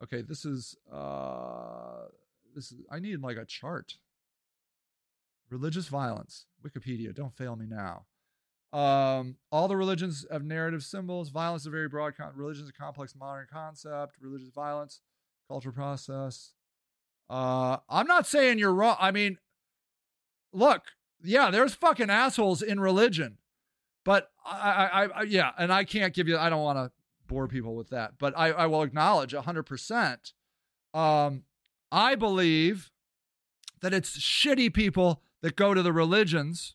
Okay, 0.03 0.23
this 0.23 0.45
is 0.45 0.77
uh, 0.93 2.07
this 2.55 2.73
is. 2.73 2.79
I 2.91 2.99
need 2.99 3.21
like 3.21 3.37
a 3.37 3.45
chart. 3.45 3.95
Religious 5.51 5.89
violence. 5.89 6.47
Wikipedia. 6.65 7.15
Don't 7.15 7.37
fail 7.37 7.57
me 7.57 7.67
now. 7.69 8.07
Um, 8.77 9.37
all 9.53 9.69
the 9.69 9.77
religions 9.77 10.27
have 10.33 10.43
narrative 10.43 10.83
symbols. 10.83 11.29
Violence 11.31 11.63
is 11.63 11.67
a 11.69 11.71
very 11.71 11.89
broad. 11.89 12.17
Con- 12.17 12.33
religion 12.35 12.65
is 12.65 12.71
a 12.71 12.73
complex 12.73 13.15
modern 13.15 13.47
concept. 13.51 14.17
Religious 14.21 14.49
violence, 14.49 15.01
cultural 15.49 15.75
process. 15.75 16.55
Uh, 17.31 17.79
I'm 17.89 18.07
not 18.07 18.27
saying 18.27 18.59
you're 18.59 18.75
wrong. 18.75 18.97
I 18.99 19.13
mean, 19.13 19.39
look, 20.53 20.83
yeah, 21.23 21.51
there's 21.51 21.75
fucking 21.75 22.11
assholes 22.11 22.63
in 22.63 22.81
religion, 22.81 23.39
but 24.05 24.31
I, 24.45 24.91
I, 24.93 25.05
I 25.05 25.23
yeah, 25.23 25.53
and 25.57 25.73
I 25.73 25.85
can't 25.85 26.13
give 26.13 26.27
you. 26.27 26.37
I 26.37 26.51
don't 26.51 26.63
want 26.63 26.79
to 26.79 26.93
bore 27.27 27.49
people 27.49 27.75
with 27.75 27.91
that, 27.91 28.15
but 28.19 28.35
I, 28.37 28.51
I 28.51 28.67
will 28.67 28.83
acknowledge 28.83 29.33
100%. 29.33 30.33
Um, 30.93 31.43
I 31.91 32.15
believe 32.15 32.91
that 33.81 33.93
it's 33.93 34.19
shitty 34.19 34.73
people 34.73 35.23
that 35.43 35.57
go 35.57 35.75
to 35.75 35.83
the 35.83 35.93
religions. 35.93 36.75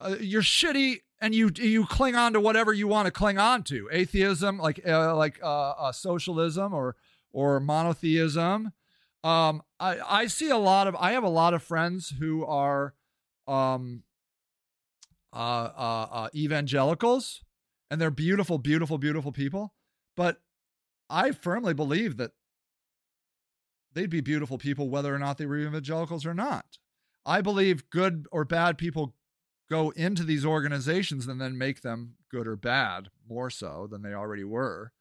Uh, 0.00 0.16
you're 0.20 0.42
shitty 0.42 1.00
and 1.20 1.34
you 1.34 1.50
you 1.54 1.86
cling 1.86 2.16
on 2.16 2.32
to 2.32 2.40
whatever 2.40 2.72
you 2.72 2.88
want 2.88 3.06
to 3.06 3.12
cling 3.12 3.38
on 3.38 3.62
to. 3.64 3.88
Atheism, 3.92 4.58
like 4.58 4.86
uh, 4.86 5.16
like 5.16 5.40
uh, 5.42 5.70
uh, 5.70 5.92
socialism 5.92 6.74
or 6.74 6.96
or 7.32 7.60
monotheism. 7.60 8.72
Um, 9.24 9.62
I 9.78 9.98
I 10.00 10.26
see 10.26 10.50
a 10.50 10.56
lot 10.56 10.88
of 10.88 10.96
I 10.96 11.12
have 11.12 11.22
a 11.22 11.28
lot 11.28 11.54
of 11.54 11.62
friends 11.62 12.14
who 12.18 12.44
are 12.44 12.94
um, 13.46 14.02
uh, 15.32 15.36
uh, 15.36 16.28
evangelicals, 16.34 17.42
and 17.92 18.00
they're 18.00 18.10
beautiful, 18.10 18.56
beautiful, 18.56 18.96
beautiful 18.96 19.32
people. 19.32 19.74
But 20.16 20.40
I 21.10 21.30
firmly 21.30 21.74
believe 21.74 22.16
that 22.16 22.30
they'd 23.92 24.08
be 24.08 24.22
beautiful 24.22 24.56
people 24.56 24.88
whether 24.88 25.14
or 25.14 25.18
not 25.18 25.36
they 25.36 25.44
were 25.44 25.58
evangelicals 25.58 26.24
or 26.24 26.32
not. 26.32 26.78
I 27.26 27.42
believe 27.42 27.90
good 27.90 28.24
or 28.32 28.46
bad 28.46 28.78
people 28.78 29.14
go 29.68 29.90
into 29.90 30.24
these 30.24 30.46
organizations 30.46 31.26
and 31.26 31.38
then 31.38 31.58
make 31.58 31.82
them 31.82 32.14
good 32.30 32.46
or 32.46 32.56
bad 32.56 33.10
more 33.28 33.50
so 33.50 33.86
than 33.90 34.00
they 34.00 34.14
already 34.14 34.44
were. 34.44 34.92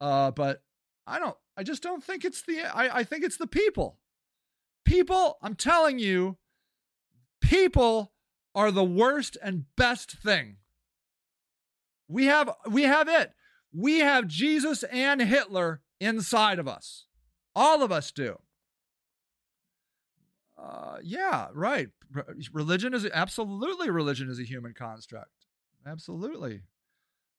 Uh, 0.00 0.30
but 0.30 0.62
I 1.06 1.18
don't. 1.18 1.36
I 1.58 1.62
just 1.62 1.82
don't 1.82 2.02
think 2.02 2.24
it's 2.24 2.40
the. 2.40 2.62
I, 2.62 3.00
I 3.00 3.04
think 3.04 3.22
it's 3.22 3.36
the 3.36 3.46
people. 3.46 3.98
People. 4.86 5.36
I'm 5.42 5.56
telling 5.56 5.98
you, 5.98 6.38
people 7.42 8.12
are 8.54 8.70
the 8.70 8.82
worst 8.82 9.36
and 9.42 9.66
best 9.76 10.12
thing. 10.12 10.56
We 12.10 12.26
have 12.26 12.50
we 12.68 12.82
have 12.82 13.08
it. 13.08 13.32
We 13.72 14.00
have 14.00 14.26
Jesus 14.26 14.82
and 14.82 15.22
Hitler 15.22 15.80
inside 16.00 16.58
of 16.58 16.66
us. 16.66 17.06
All 17.54 17.82
of 17.82 17.92
us 17.92 18.10
do. 18.10 18.38
Uh, 20.58 20.98
yeah, 21.02 21.48
right. 21.54 21.88
Religion 22.52 22.92
is 22.94 23.06
absolutely 23.14 23.90
religion 23.90 24.28
is 24.28 24.40
a 24.40 24.44
human 24.44 24.74
construct. 24.74 25.30
Absolutely. 25.86 26.62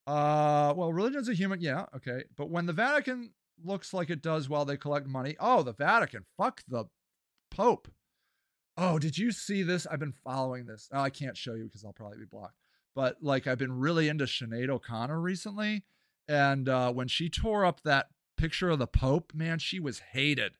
Uh, 0.08 0.74
well, 0.76 0.94
religion 0.94 1.20
is 1.20 1.30
a 1.30 1.34
human, 1.34 1.62
yeah, 1.62 1.86
okay. 1.96 2.24
But 2.36 2.50
when 2.50 2.66
the 2.66 2.74
Vatican 2.74 3.32
looks 3.64 3.94
like 3.94 4.10
it 4.10 4.22
does 4.22 4.50
while 4.50 4.66
they 4.66 4.78
collect 4.78 5.06
money, 5.06 5.36
oh, 5.40 5.62
the 5.64 5.74
Vatican, 5.74 6.24
fuck 6.38 6.62
the 6.68 6.86
Pope. 7.52 7.90
Oh, 8.78 8.98
did 8.98 9.18
you 9.18 9.32
see 9.32 9.62
this? 9.64 9.86
I've 9.86 10.00
been 10.00 10.14
following 10.24 10.66
this. 10.66 10.90
Oh, 10.94 11.02
I 11.02 11.10
can't 11.10 11.38
show 11.38 11.54
you 11.54 11.66
because 11.66 11.84
I'll 11.84 11.94
probably 11.94 12.20
be 12.20 12.26
blocked. 12.26 12.56
But 12.96 13.18
like, 13.22 13.48
I've 13.48 13.58
been 13.58 13.80
really 13.80 14.10
into 14.10 14.26
Sinead 14.26 14.70
O'Connor 14.70 15.20
recently, 15.20 15.84
and 16.28 16.68
uh, 16.68 16.92
when 16.92 17.08
she 17.08 17.30
tore 17.30 17.66
up 17.66 17.82
that 17.84 18.08
picture 18.38 18.70
of 18.70 18.80
the 18.80 18.88
Pope, 18.88 19.34
man, 19.34 19.60
she 19.60 19.80
was 19.80 20.00
hated. 20.12 20.58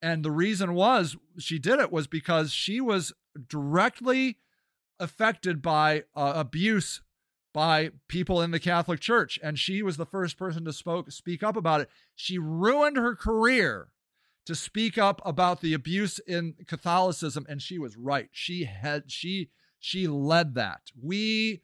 And 0.00 0.24
the 0.24 0.30
reason 0.30 0.74
was 0.74 1.16
she 1.38 1.58
did 1.58 1.80
it 1.80 1.92
was 1.92 2.06
because 2.06 2.52
she 2.52 2.80
was 2.80 3.12
directly 3.48 4.38
affected 5.00 5.60
by 5.62 6.04
uh, 6.14 6.32
abuse 6.36 7.00
by 7.54 7.90
people 8.08 8.40
in 8.40 8.50
the 8.50 8.60
Catholic 8.60 9.00
Church, 9.00 9.38
and 9.42 9.58
she 9.58 9.82
was 9.82 9.96
the 9.96 10.06
first 10.06 10.36
person 10.36 10.64
to 10.64 10.72
spoke 10.72 11.10
speak 11.10 11.42
up 11.42 11.56
about 11.56 11.80
it. 11.80 11.90
She 12.14 12.38
ruined 12.38 12.96
her 12.96 13.16
career 13.16 13.88
to 14.46 14.54
speak 14.54 14.96
up 14.96 15.20
about 15.24 15.60
the 15.60 15.74
abuse 15.74 16.18
in 16.20 16.54
Catholicism, 16.66 17.46
and 17.48 17.60
she 17.60 17.78
was 17.78 17.96
right. 17.96 18.28
She 18.32 18.64
had 18.64 19.10
she 19.10 19.50
she 19.80 20.06
led 20.06 20.54
that. 20.54 20.82
We 21.00 21.62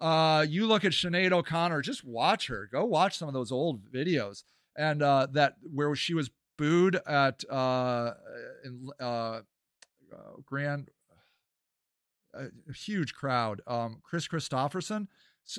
uh 0.00 0.44
you 0.48 0.66
look 0.66 0.84
at 0.84 0.92
Sinead 0.92 1.32
O'Connor, 1.32 1.82
just 1.82 2.04
watch 2.04 2.48
her. 2.48 2.68
Go 2.70 2.84
watch 2.84 3.16
some 3.16 3.28
of 3.28 3.34
those 3.34 3.52
old 3.52 3.90
videos. 3.90 4.44
And 4.76 5.02
uh 5.02 5.28
that 5.32 5.56
where 5.62 5.94
she 5.94 6.14
was 6.14 6.30
booed 6.58 6.96
at 7.06 7.44
uh 7.50 8.12
in 8.64 8.88
uh, 9.00 9.04
uh 9.04 9.40
grand 10.44 10.90
a 12.34 12.72
huge 12.72 13.14
crowd. 13.14 13.60
Um 13.66 14.00
Kris 14.02 14.28
Kristofferson. 14.28 15.08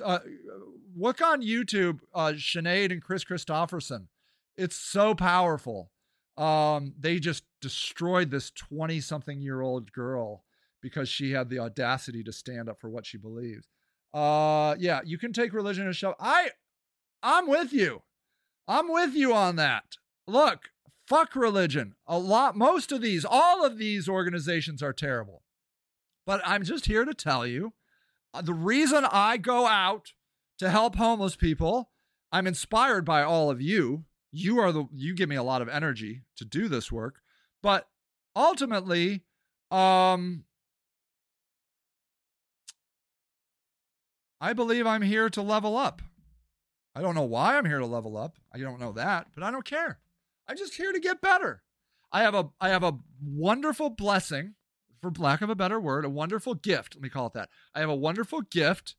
Uh, 0.04 0.18
look 0.96 1.22
on 1.22 1.42
YouTube, 1.42 2.00
uh 2.14 2.32
Sinead 2.36 2.92
and 2.92 3.02
Kris 3.02 3.24
Kristofferson. 3.24 4.06
It's 4.56 4.76
so 4.76 5.14
powerful. 5.14 5.90
Um, 6.38 6.94
they 6.98 7.18
just 7.18 7.42
destroyed 7.60 8.30
this 8.30 8.50
20 8.52 9.00
something 9.00 9.40
year 9.40 9.60
old 9.60 9.92
girl 9.92 10.44
because 10.80 11.08
she 11.08 11.32
had 11.32 11.50
the 11.50 11.58
audacity 11.58 12.22
to 12.22 12.32
stand 12.32 12.68
up 12.68 12.80
for 12.80 12.88
what 12.88 13.04
she 13.04 13.18
believes. 13.18 13.66
Uh, 14.12 14.74
yeah, 14.78 15.00
you 15.04 15.18
can 15.18 15.32
take 15.32 15.52
religion 15.52 15.86
and 15.86 15.94
shove. 15.94 16.14
I, 16.18 16.50
I'm 17.22 17.46
with 17.46 17.72
you. 17.72 18.02
I'm 18.66 18.92
with 18.92 19.14
you 19.14 19.32
on 19.32 19.56
that. 19.56 19.96
Look, 20.26 20.70
fuck 21.06 21.34
religion. 21.34 21.94
A 22.06 22.18
lot, 22.18 22.56
most 22.56 22.92
of 22.92 23.00
these, 23.00 23.24
all 23.28 23.64
of 23.64 23.78
these 23.78 24.08
organizations 24.08 24.82
are 24.82 24.92
terrible. 24.92 25.42
But 26.26 26.42
I'm 26.44 26.64
just 26.64 26.86
here 26.86 27.04
to 27.04 27.14
tell 27.14 27.46
you 27.46 27.72
uh, 28.34 28.42
the 28.42 28.54
reason 28.54 29.06
I 29.10 29.36
go 29.36 29.66
out 29.66 30.12
to 30.58 30.70
help 30.70 30.96
homeless 30.96 31.36
people, 31.36 31.90
I'm 32.30 32.46
inspired 32.46 33.04
by 33.04 33.22
all 33.22 33.50
of 33.50 33.62
you 33.62 34.04
you 34.30 34.58
are 34.58 34.72
the 34.72 34.84
you 34.94 35.14
give 35.14 35.28
me 35.28 35.36
a 35.36 35.42
lot 35.42 35.62
of 35.62 35.68
energy 35.68 36.22
to 36.36 36.44
do 36.44 36.68
this 36.68 36.92
work 36.92 37.20
but 37.62 37.88
ultimately 38.36 39.22
um 39.70 40.44
i 44.40 44.52
believe 44.52 44.86
i'm 44.86 45.02
here 45.02 45.28
to 45.28 45.42
level 45.42 45.76
up. 45.76 46.02
I 46.94 47.00
don't 47.00 47.14
know 47.14 47.22
why 47.22 47.56
i'm 47.56 47.64
here 47.64 47.78
to 47.78 47.86
level 47.86 48.16
up. 48.16 48.38
I 48.52 48.58
don't 48.58 48.80
know 48.80 48.92
that 48.92 49.28
but 49.34 49.42
i 49.42 49.50
don't 49.50 49.64
care. 49.64 49.98
I'm 50.48 50.56
just 50.56 50.74
here 50.74 50.92
to 50.92 51.00
get 51.00 51.20
better. 51.20 51.62
I 52.12 52.22
have 52.22 52.34
a 52.34 52.50
i 52.60 52.68
have 52.70 52.82
a 52.82 52.98
wonderful 53.22 53.90
blessing 53.90 54.54
for 55.00 55.12
lack 55.16 55.42
of 55.42 55.50
a 55.50 55.54
better 55.54 55.80
word 55.80 56.04
a 56.04 56.10
wonderful 56.10 56.54
gift. 56.54 56.96
Let 56.96 57.02
me 57.02 57.08
call 57.08 57.26
it 57.26 57.32
that. 57.34 57.50
I 57.74 57.80
have 57.80 57.90
a 57.90 57.94
wonderful 57.94 58.42
gift 58.42 58.96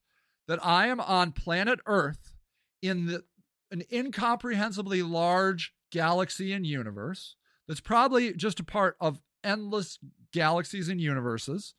that 0.48 0.66
i 0.66 0.88
am 0.88 1.00
on 1.00 1.32
planet 1.32 1.80
earth 1.86 2.34
in 2.82 3.06
the 3.06 3.24
an 3.72 3.84
incomprehensibly 3.90 5.04
large 5.04 5.74
galaxy 5.92 6.54
and 6.54 6.66
universe 6.66 7.36
that's 7.68 7.82
probably 7.82 8.34
just 8.34 8.60
a 8.60 8.64
part 8.64 8.96
of 9.00 9.20
endless 9.44 10.00
galaxies 10.34 10.90
and 10.90 11.00
universes. 11.00 11.76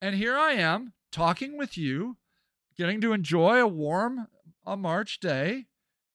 And 0.00 0.14
here 0.16 0.36
I 0.36 0.52
am 0.52 0.94
talking 1.12 1.56
with 1.56 1.76
you, 1.76 2.16
getting 2.76 3.00
to 3.00 3.12
enjoy 3.12 3.60
a 3.60 3.66
warm 3.66 4.28
a 4.66 4.76
March 4.76 5.20
day. 5.20 5.66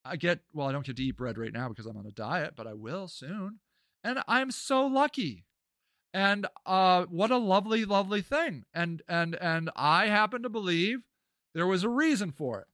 I 0.03 0.15
get, 0.15 0.40
well, 0.53 0.68
I 0.68 0.72
don't 0.72 0.86
get 0.86 0.98
to 0.98 1.03
eat 1.03 1.18
bread 1.18 1.38
right 1.38 1.53
now 1.53 1.69
because 1.69 1.86
I'm 1.86 1.98
on 1.98 2.06
a 2.06 2.11
diet, 2.11 2.53
but 2.56 2.68
I 2.68 2.73
will 2.73 3.07
soon. 3.07 3.60
And 4.03 4.19
I'm 4.27 4.52
so 4.52 4.86
lucky. 4.86 5.45
And 6.14 6.48
uh, 6.65 7.06
what 7.06 7.31
a 7.31 7.38
lovely, 7.38 7.86
lovely 7.86 8.22
thing. 8.22 8.64
And 8.73 9.03
and 9.07 9.36
and 9.36 9.69
I 9.76 10.07
happen 10.07 10.41
to 10.41 10.49
believe 10.49 11.02
there 11.53 11.68
was 11.68 11.84
a 11.84 11.90
reason 11.90 12.31
for 12.31 12.61
it. 12.61 12.68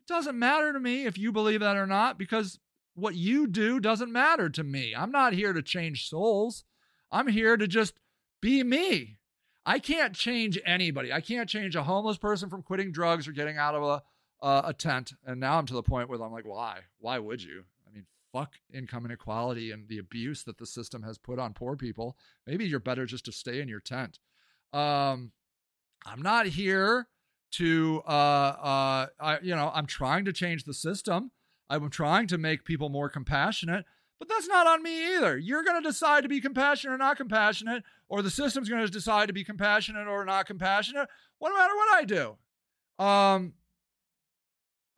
It 0.00 0.06
doesn't 0.06 0.38
matter 0.38 0.72
to 0.72 0.78
me 0.78 1.06
if 1.06 1.18
you 1.18 1.32
believe 1.32 1.60
that 1.60 1.76
or 1.76 1.86
not 1.86 2.18
because 2.18 2.60
what 2.94 3.16
you 3.16 3.48
do 3.48 3.80
doesn't 3.80 4.12
matter 4.12 4.48
to 4.50 4.62
me. 4.62 4.94
I'm 4.96 5.10
not 5.10 5.32
here 5.32 5.52
to 5.52 5.62
change 5.62 6.08
souls. 6.08 6.64
I'm 7.10 7.26
here 7.26 7.56
to 7.56 7.66
just 7.66 7.94
be 8.40 8.62
me. 8.62 9.18
I 9.66 9.78
can't 9.78 10.14
change 10.14 10.58
anybody. 10.64 11.12
I 11.12 11.20
can't 11.20 11.48
change 11.48 11.74
a 11.74 11.82
homeless 11.82 12.18
person 12.18 12.48
from 12.48 12.62
quitting 12.62 12.92
drugs 12.92 13.26
or 13.26 13.32
getting 13.32 13.56
out 13.56 13.74
of 13.74 13.82
a 13.82 14.02
uh, 14.44 14.62
a 14.66 14.74
tent. 14.74 15.12
And 15.24 15.40
now 15.40 15.58
I'm 15.58 15.66
to 15.66 15.74
the 15.74 15.82
point 15.82 16.08
where 16.08 16.20
I'm 16.22 16.32
like, 16.32 16.46
why? 16.46 16.80
Why 16.98 17.18
would 17.18 17.42
you? 17.42 17.64
I 17.88 17.94
mean, 17.94 18.04
fuck 18.30 18.54
income 18.72 19.06
inequality 19.06 19.70
and 19.70 19.88
the 19.88 19.98
abuse 19.98 20.44
that 20.44 20.58
the 20.58 20.66
system 20.66 21.02
has 21.02 21.16
put 21.16 21.38
on 21.38 21.54
poor 21.54 21.76
people. 21.76 22.16
Maybe 22.46 22.66
you're 22.66 22.80
better 22.80 23.06
just 23.06 23.24
to 23.24 23.32
stay 23.32 23.60
in 23.60 23.68
your 23.68 23.80
tent. 23.80 24.18
Um, 24.74 25.32
I'm 26.04 26.20
not 26.20 26.46
here 26.46 27.08
to 27.54 28.02
uh, 28.06 28.10
uh, 28.10 29.06
I, 29.20 29.38
you 29.42 29.54
know 29.54 29.70
i'm 29.74 29.86
trying 29.86 30.24
to 30.24 30.32
change 30.32 30.64
the 30.64 30.74
system 30.74 31.30
i'm 31.70 31.88
trying 31.88 32.26
to 32.28 32.38
make 32.38 32.64
people 32.64 32.88
more 32.88 33.08
compassionate 33.08 33.84
but 34.18 34.28
that's 34.28 34.46
not 34.46 34.66
on 34.66 34.82
me 34.82 35.16
either. 35.16 35.36
You're 35.36 35.64
going 35.64 35.82
to 35.82 35.88
decide 35.88 36.22
to 36.22 36.28
be 36.28 36.40
compassionate 36.40 36.94
or 36.94 36.98
not 36.98 37.16
compassionate 37.16 37.82
or 38.08 38.22
the 38.22 38.30
system's 38.30 38.68
going 38.68 38.84
to 38.84 38.90
decide 38.90 39.26
to 39.26 39.32
be 39.32 39.44
compassionate 39.44 40.06
or 40.06 40.24
not 40.24 40.46
compassionate 40.46 41.08
what 41.38 41.50
no 41.50 41.56
matter 41.56 41.74
what 41.74 41.94
i 41.94 42.04
do. 42.04 43.04
Um 43.04 43.54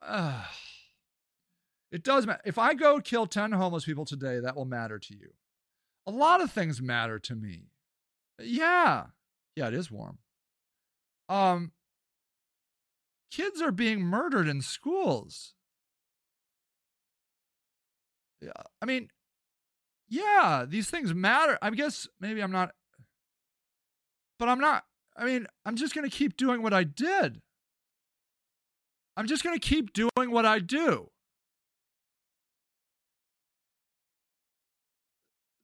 uh, 0.02 0.44
it 1.90 2.02
does 2.02 2.26
matter 2.26 2.42
if 2.44 2.58
i 2.58 2.74
go 2.74 3.00
kill 3.00 3.26
10 3.26 3.52
homeless 3.52 3.84
people 3.84 4.04
today 4.04 4.38
that 4.40 4.56
will 4.56 4.64
matter 4.64 4.98
to 4.98 5.14
you. 5.14 5.32
A 6.06 6.10
lot 6.10 6.40
of 6.40 6.52
things 6.52 6.80
matter 6.80 7.18
to 7.18 7.34
me. 7.34 7.70
Yeah. 8.38 9.06
Yeah 9.56 9.68
it 9.68 9.74
is 9.74 9.90
warm. 9.90 10.18
Um 11.28 11.72
kids 13.30 13.60
are 13.60 13.72
being 13.72 14.00
murdered 14.00 14.46
in 14.46 14.62
schools. 14.62 15.54
I 18.80 18.86
mean, 18.86 19.08
yeah, 20.08 20.64
these 20.68 20.88
things 20.88 21.14
matter. 21.14 21.58
I 21.60 21.70
guess 21.70 22.08
maybe 22.20 22.40
I'm 22.40 22.52
not, 22.52 22.72
but 24.38 24.48
I'm 24.48 24.60
not. 24.60 24.84
I 25.16 25.24
mean, 25.24 25.46
I'm 25.64 25.76
just 25.76 25.94
going 25.94 26.08
to 26.08 26.14
keep 26.14 26.36
doing 26.36 26.62
what 26.62 26.74
I 26.74 26.84
did. 26.84 27.40
I'm 29.16 29.26
just 29.26 29.42
going 29.42 29.58
to 29.58 29.68
keep 29.68 29.92
doing 29.92 30.30
what 30.30 30.44
I 30.44 30.58
do. 30.58 31.10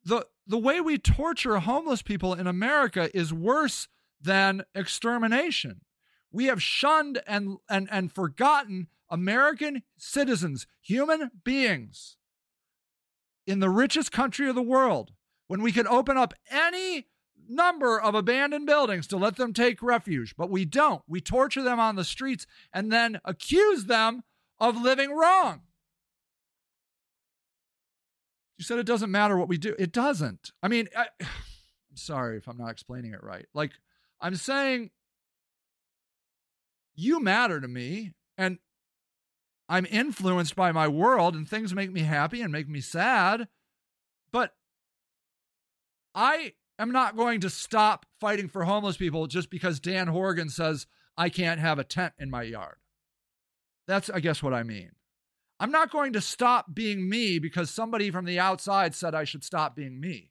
The 0.04 0.26
the 0.46 0.58
way 0.58 0.80
we 0.80 0.98
torture 0.98 1.58
homeless 1.58 2.02
people 2.02 2.34
in 2.34 2.46
America 2.46 3.14
is 3.16 3.32
worse 3.32 3.88
than 4.20 4.64
extermination. 4.74 5.82
We 6.32 6.46
have 6.46 6.62
shunned 6.62 7.20
and, 7.26 7.58
and, 7.68 7.88
and 7.92 8.12
forgotten 8.12 8.88
American 9.10 9.82
citizens, 9.96 10.66
human 10.80 11.30
beings 11.44 12.16
in 13.46 13.60
the 13.60 13.70
richest 13.70 14.12
country 14.12 14.48
of 14.48 14.54
the 14.54 14.62
world 14.62 15.12
when 15.48 15.62
we 15.62 15.72
could 15.72 15.86
open 15.86 16.16
up 16.16 16.34
any 16.50 17.06
number 17.48 18.00
of 18.00 18.14
abandoned 18.14 18.66
buildings 18.66 19.06
to 19.08 19.16
let 19.16 19.36
them 19.36 19.52
take 19.52 19.82
refuge, 19.82 20.34
but 20.36 20.50
we 20.50 20.64
don't. 20.64 21.02
We 21.06 21.20
torture 21.20 21.62
them 21.62 21.80
on 21.80 21.96
the 21.96 22.04
streets 22.04 22.46
and 22.72 22.92
then 22.92 23.20
accuse 23.24 23.86
them 23.86 24.22
of 24.58 24.80
living 24.80 25.12
wrong. 25.12 25.62
You 28.58 28.64
said 28.64 28.78
it 28.78 28.86
doesn't 28.86 29.10
matter 29.10 29.36
what 29.36 29.48
we 29.48 29.58
do. 29.58 29.74
It 29.78 29.92
doesn't. 29.92 30.52
I 30.62 30.68
mean, 30.68 30.88
I, 30.96 31.06
I'm 31.20 31.96
sorry 31.96 32.38
if 32.38 32.48
I'm 32.48 32.58
not 32.58 32.70
explaining 32.70 33.12
it 33.12 33.22
right. 33.22 33.46
Like, 33.54 33.72
I'm 34.20 34.36
saying 34.36 34.90
you 36.94 37.20
matter 37.20 37.60
to 37.60 37.68
me, 37.68 38.12
and 38.38 38.58
I'm 39.68 39.86
influenced 39.90 40.56
by 40.56 40.72
my 40.72 40.88
world, 40.88 41.34
and 41.34 41.48
things 41.48 41.74
make 41.74 41.92
me 41.92 42.00
happy 42.00 42.42
and 42.42 42.52
make 42.52 42.68
me 42.68 42.80
sad. 42.80 43.48
But 44.32 44.54
I 46.14 46.54
am 46.78 46.92
not 46.92 47.16
going 47.16 47.40
to 47.40 47.50
stop 47.50 48.06
fighting 48.20 48.48
for 48.48 48.64
homeless 48.64 48.96
people 48.96 49.26
just 49.26 49.50
because 49.50 49.80
Dan 49.80 50.08
Horrigan 50.08 50.48
says 50.48 50.86
I 51.16 51.28
can't 51.28 51.60
have 51.60 51.78
a 51.78 51.84
tent 51.84 52.14
in 52.18 52.30
my 52.30 52.42
yard. 52.42 52.76
That's, 53.86 54.10
I 54.10 54.20
guess, 54.20 54.42
what 54.42 54.54
I 54.54 54.62
mean. 54.62 54.92
I'm 55.60 55.70
not 55.70 55.90
going 55.90 56.12
to 56.14 56.20
stop 56.20 56.74
being 56.74 57.08
me 57.08 57.38
because 57.38 57.70
somebody 57.70 58.10
from 58.10 58.24
the 58.24 58.38
outside 58.38 58.94
said 58.94 59.14
I 59.14 59.24
should 59.24 59.44
stop 59.44 59.76
being 59.76 60.00
me. 60.00 60.30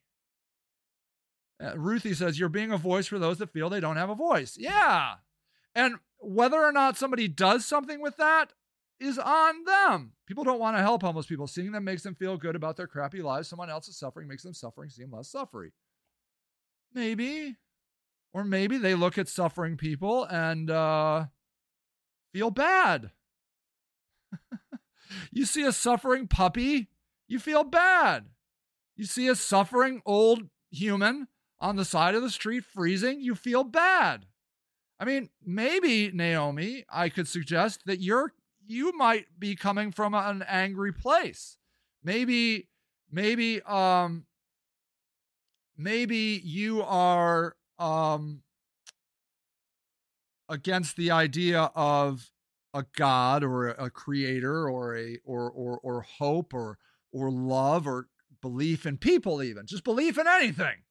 Uh, 1.62 1.76
Ruthie 1.76 2.14
says, 2.14 2.38
You're 2.38 2.48
being 2.48 2.72
a 2.72 2.76
voice 2.76 3.06
for 3.06 3.18
those 3.18 3.38
that 3.38 3.52
feel 3.52 3.70
they 3.70 3.80
don't 3.80 3.96
have 3.96 4.10
a 4.10 4.14
voice. 4.14 4.56
Yeah. 4.58 5.14
And 5.74 5.96
whether 6.18 6.62
or 6.62 6.72
not 6.72 6.98
somebody 6.98 7.28
does 7.28 7.64
something 7.64 8.00
with 8.00 8.16
that 8.18 8.52
is 9.00 9.18
on 9.18 9.64
them. 9.64 10.12
People 10.26 10.44
don't 10.44 10.60
want 10.60 10.76
to 10.76 10.82
help 10.82 11.02
homeless 11.02 11.26
people. 11.26 11.46
Seeing 11.46 11.72
them 11.72 11.84
makes 11.84 12.02
them 12.02 12.14
feel 12.14 12.36
good 12.36 12.56
about 12.56 12.76
their 12.76 12.86
crappy 12.86 13.22
lives. 13.22 13.48
Someone 13.48 13.70
else's 13.70 13.96
suffering 13.96 14.28
makes 14.28 14.42
them 14.42 14.54
suffering 14.54 14.90
seem 14.90 15.12
less 15.12 15.28
suffering. 15.28 15.72
Maybe. 16.94 17.56
Or 18.32 18.44
maybe 18.44 18.78
they 18.78 18.94
look 18.94 19.18
at 19.18 19.28
suffering 19.28 19.76
people 19.76 20.24
and 20.24 20.70
uh, 20.70 21.26
feel 22.32 22.50
bad. 22.50 23.10
you 25.32 25.44
see 25.44 25.64
a 25.64 25.72
suffering 25.72 26.26
puppy, 26.26 26.88
you 27.28 27.38
feel 27.38 27.64
bad. 27.64 28.26
You 28.96 29.04
see 29.04 29.28
a 29.28 29.34
suffering 29.34 30.00
old 30.06 30.48
human 30.70 31.28
on 31.60 31.76
the 31.76 31.84
side 31.84 32.14
of 32.14 32.22
the 32.22 32.30
street 32.30 32.64
freezing, 32.64 33.20
you 33.20 33.34
feel 33.34 33.64
bad. 33.64 34.26
I 34.98 35.04
mean, 35.04 35.30
maybe 35.44 36.10
Naomi, 36.12 36.84
I 36.88 37.08
could 37.08 37.28
suggest 37.28 37.86
that 37.86 38.00
you're 38.00 38.32
you 38.66 38.96
might 38.96 39.26
be 39.38 39.54
coming 39.54 39.92
from 39.92 40.14
an 40.14 40.42
angry 40.48 40.92
place. 40.92 41.56
Maybe 42.02 42.68
maybe 43.10 43.62
um 43.62 44.24
maybe 45.76 46.40
you 46.42 46.82
are 46.82 47.56
um 47.78 48.42
against 50.48 50.96
the 50.96 51.10
idea 51.10 51.70
of 51.74 52.30
a 52.74 52.84
god 52.96 53.44
or 53.44 53.68
a 53.68 53.90
creator 53.90 54.68
or 54.68 54.96
a 54.96 55.18
or 55.24 55.50
or 55.50 55.78
or 55.82 56.00
hope 56.02 56.54
or 56.54 56.78
or 57.12 57.30
love 57.30 57.86
or 57.86 58.08
belief 58.40 58.86
in 58.86 58.96
people 58.96 59.42
even 59.42 59.66
just 59.66 59.84
belief 59.84 60.18
in 60.18 60.26
anything 60.26 60.82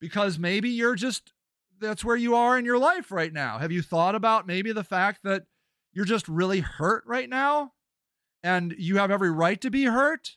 because 0.00 0.38
maybe 0.38 0.68
you're 0.68 0.94
just 0.94 1.32
that's 1.80 2.04
where 2.04 2.16
you 2.16 2.36
are 2.36 2.56
in 2.58 2.64
your 2.64 2.78
life 2.78 3.10
right 3.10 3.32
now 3.32 3.58
have 3.58 3.72
you 3.72 3.82
thought 3.82 4.14
about 4.14 4.46
maybe 4.46 4.72
the 4.72 4.84
fact 4.84 5.20
that 5.24 5.44
you're 5.94 6.04
just 6.04 6.28
really 6.28 6.60
hurt 6.60 7.04
right 7.06 7.28
now 7.28 7.72
and 8.42 8.74
you 8.78 8.98
have 8.98 9.10
every 9.10 9.30
right 9.30 9.60
to 9.60 9.70
be 9.70 9.84
hurt 9.84 10.36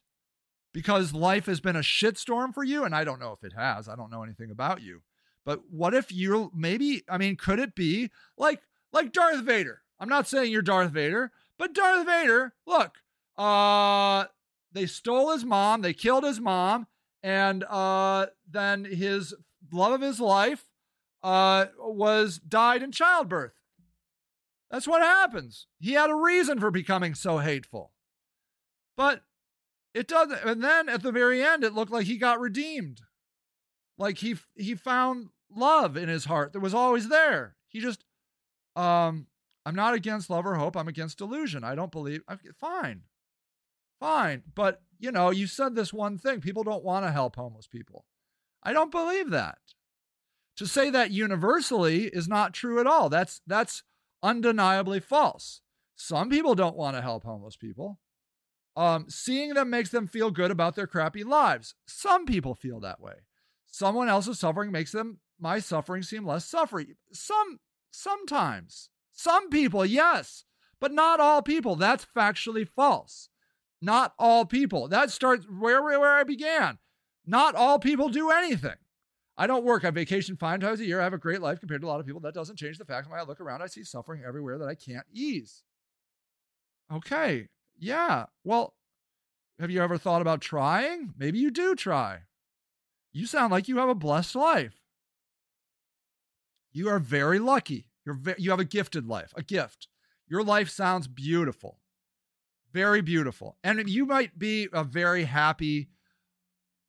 because 0.74 1.14
life 1.14 1.48
has 1.48 1.60
been 1.60 1.76
a 1.76 1.82
shitstorm 1.82 2.54
for 2.54 2.64
you 2.64 2.84
and 2.84 2.96
I 2.96 3.04
don't 3.04 3.20
know 3.20 3.32
if 3.32 3.44
it 3.44 3.54
has 3.58 3.90
I 3.90 3.96
don't 3.96 4.12
know 4.12 4.24
anything 4.24 4.52
about 4.52 4.82
you 4.82 5.02
but 5.46 5.62
what 5.70 5.94
if 5.94 6.12
you're 6.12 6.50
maybe 6.56 7.04
I 7.10 7.18
mean 7.18 7.36
could 7.36 7.60
it 7.60 7.76
be 7.76 8.12
like 8.38 8.62
like 8.94 9.12
Darth 9.12 9.44
Vader 9.44 9.82
I'm 10.00 10.10
not 10.10 10.28
saying 10.28 10.52
you're 10.52 10.62
Darth 10.62 10.92
Vader, 10.92 11.32
but 11.58 11.74
Darth 11.74 12.06
Vader, 12.06 12.54
look, 12.66 12.98
uh, 13.38 14.26
they 14.72 14.86
stole 14.86 15.32
his 15.32 15.44
mom, 15.44 15.82
they 15.82 15.94
killed 15.94 16.24
his 16.24 16.40
mom, 16.40 16.88
and 17.24 17.64
uh, 17.64 18.28
then 18.50 18.86
his 18.86 19.34
love 19.72 19.94
of 19.94 20.02
his 20.02 20.20
life 20.20 20.66
uh, 21.24 21.66
was 21.80 22.38
died 22.38 22.84
in 22.84 22.92
childbirth. 22.92 23.54
That's 24.70 24.88
what 24.88 25.02
happens. 25.02 25.68
He 25.80 25.94
had 25.94 26.10
a 26.10 26.16
reason 26.16 26.60
for 26.60 26.72
becoming 26.72 27.16
so 27.16 27.38
hateful. 27.38 27.94
But 28.96 29.24
it 29.94 30.08
doesn't 30.08 30.44
and 30.44 30.64
then 30.64 30.90
at 30.90 31.04
the 31.04 31.12
very 31.12 31.44
end 31.44 31.64
it 31.64 31.74
looked 31.74 31.92
like 31.92 32.06
he 32.06 32.18
got 32.18 32.40
redeemed. 32.40 33.02
Like 33.98 34.20
he 34.20 34.36
he 34.56 34.76
found 34.76 35.30
love 35.50 35.96
in 35.96 36.10
his 36.10 36.26
heart 36.26 36.54
that 36.54 36.60
was 36.60 36.74
always 36.74 37.10
there. 37.10 37.56
He 37.68 37.80
just 37.80 38.04
um 38.76 39.28
I'm 39.68 39.76
not 39.76 39.94
against 39.94 40.30
love 40.30 40.46
or 40.46 40.56
hope. 40.56 40.78
I'm 40.78 40.88
against 40.88 41.18
delusion. 41.18 41.66
I 41.66 41.76
don't 41.76 41.92
believe. 41.92 42.22
Fine. 42.56 43.02
Fine. 44.00 44.44
But, 44.56 44.82
you 44.98 45.12
know, 45.12 45.30
you 45.30 45.46
said 45.46 45.76
this 45.76 45.92
one 45.92 46.18
thing 46.18 46.40
people 46.40 46.64
don't 46.64 46.86
want 46.86 47.06
to 47.06 47.12
help 47.12 47.36
homeless 47.36 47.68
people. 47.68 48.06
I 48.64 48.72
don't 48.72 48.92
believe 48.92 49.30
that. 49.32 49.58
To 50.56 50.68
say 50.68 50.90
that 50.90 51.12
universally 51.12 52.06
is 52.06 52.30
not 52.30 52.54
true 52.54 52.80
at 52.80 52.88
all. 52.88 53.10
That's 53.10 53.42
that's 53.46 53.84
undeniably 54.28 55.00
false. 55.00 55.62
Some 55.96 56.30
people 56.30 56.54
don't 56.54 56.76
want 56.76 56.96
to 56.96 57.02
help 57.02 57.24
homeless 57.24 57.56
people. 57.56 58.00
Um, 58.76 59.06
seeing 59.10 59.54
them 59.54 59.70
makes 59.70 59.90
them 59.90 60.06
feel 60.06 60.30
good 60.30 60.52
about 60.52 60.76
their 60.76 60.86
crappy 60.86 61.24
lives. 61.24 61.74
Some 61.88 62.26
people 62.26 62.54
feel 62.54 62.80
that 62.82 63.02
way. 63.02 63.14
Someone 63.66 64.10
else's 64.10 64.40
suffering 64.40 64.72
makes 64.72 64.92
them 64.92 65.20
my 65.40 65.60
suffering 65.60 66.04
seem 66.04 66.26
less 66.26 66.46
suffering. 66.46 66.96
Some 67.12 67.60
sometimes. 67.92 68.90
Some 69.14 69.50
people, 69.50 69.86
yes, 69.86 70.44
but 70.80 70.92
not 70.92 71.20
all 71.20 71.42
people. 71.42 71.76
That's 71.76 72.06
factually 72.16 72.68
false. 72.68 73.30
Not 73.82 74.14
all 74.20 74.46
people. 74.46 74.88
That 74.88 75.12
starts 75.12 75.46
where, 75.46 75.82
where, 75.82 76.00
where 76.00 76.14
I 76.14 76.24
began. 76.24 76.80
Not 77.26 77.56
all 77.56 77.80
people 77.80 78.10
do 78.10 78.30
anything. 78.32 78.78
I 79.38 79.46
don't 79.48 79.64
work. 79.64 79.86
I 79.86 79.92
vacation 79.92 80.36
five 80.36 80.60
times 80.62 80.80
a 80.80 80.86
year. 80.86 81.00
I 81.00 81.04
have 81.04 81.14
a 81.14 81.18
great 81.18 81.42
life 81.42 81.60
compared 81.60 81.82
to 81.82 81.88
a 81.88 81.90
lot 81.90 82.00
of 82.00 82.06
people. 82.06 82.22
That 82.22 82.34
doesn't 82.34 82.58
change 82.58 82.78
the 82.78 82.86
fact 82.86 83.10
when 83.10 83.20
I 83.20 83.24
look 83.24 83.40
around, 83.40 83.62
I 83.62 83.68
see 83.68 83.84
suffering 83.84 84.24
everywhere 84.26 84.58
that 84.58 84.68
I 84.68 84.76
can't 84.76 85.06
ease. 85.14 85.64
Okay. 86.92 87.48
Yeah. 87.78 88.26
Well, 88.44 88.74
have 89.60 89.72
you 89.72 89.82
ever 89.82 89.98
thought 89.98 90.22
about 90.22 90.42
trying? 90.42 91.14
Maybe 91.18 91.40
you 91.40 91.52
do 91.52 91.76
try. 91.76 92.22
You 93.12 93.26
sound 93.26 93.52
like 93.52 93.68
you 93.68 93.78
have 93.78 93.90
a 93.90 93.96
blessed 93.96 94.36
life. 94.36 94.82
You 96.72 96.90
are 96.90 97.00
very 97.00 97.40
lucky. 97.40 97.88
You're 98.06 98.16
ve- 98.16 98.36
you 98.38 98.52
have 98.52 98.60
a 98.60 98.66
gifted 98.66 99.08
life, 99.08 99.34
a 99.36 99.44
gift. 99.44 99.88
Your 100.28 100.44
life 100.44 100.70
sounds 100.70 101.08
beautiful, 101.08 101.80
very 102.72 103.02
beautiful. 103.02 103.58
And 103.64 103.90
you 103.90 104.06
might 104.06 104.38
be 104.38 104.68
a 104.72 104.84
very 104.84 105.24
happy, 105.24 105.90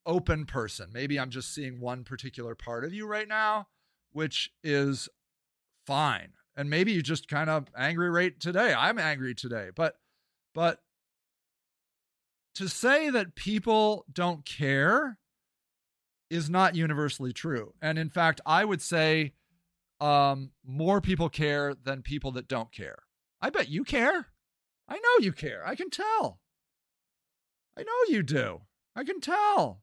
open 0.08 0.46
person. 0.46 0.88
Maybe 0.92 1.20
I'm 1.20 1.30
just 1.30 1.54
seeing 1.54 1.80
one 1.80 2.02
particular 2.02 2.54
part 2.56 2.84
of 2.84 2.92
you 2.92 3.06
right 3.06 3.28
now, 3.28 3.68
which 4.10 4.50
is 4.64 5.08
fine. 5.86 6.32
And 6.56 6.68
maybe 6.68 6.92
you 6.92 7.02
just 7.02 7.28
kind 7.28 7.48
of 7.48 7.68
angry 7.76 8.10
right 8.10 8.38
today. 8.40 8.74
I'm 8.76 8.98
angry 8.98 9.34
today, 9.34 9.68
but 9.76 9.96
but 10.54 10.80
to 12.56 12.68
say 12.68 13.10
that 13.10 13.36
people 13.36 14.04
don't 14.12 14.44
care 14.44 15.18
is 16.30 16.50
not 16.50 16.74
universally 16.74 17.32
true. 17.32 17.74
And 17.80 17.98
in 17.98 18.10
fact, 18.10 18.40
I 18.44 18.64
would 18.64 18.82
say 18.82 19.34
um, 20.00 20.50
more 20.66 21.00
people 21.00 21.28
care 21.28 21.74
than 21.74 22.02
people 22.02 22.32
that 22.32 22.48
don't 22.48 22.72
care. 22.72 22.98
I 23.40 23.50
bet 23.50 23.68
you 23.68 23.84
care. 23.84 24.26
I 24.88 24.94
know 24.94 25.24
you 25.24 25.32
care. 25.32 25.62
I 25.66 25.74
can 25.74 25.90
tell. 25.90 26.40
I 27.76 27.82
know 27.82 27.92
you 28.08 28.22
do. 28.22 28.62
I 28.96 29.04
can 29.04 29.20
tell. 29.20 29.82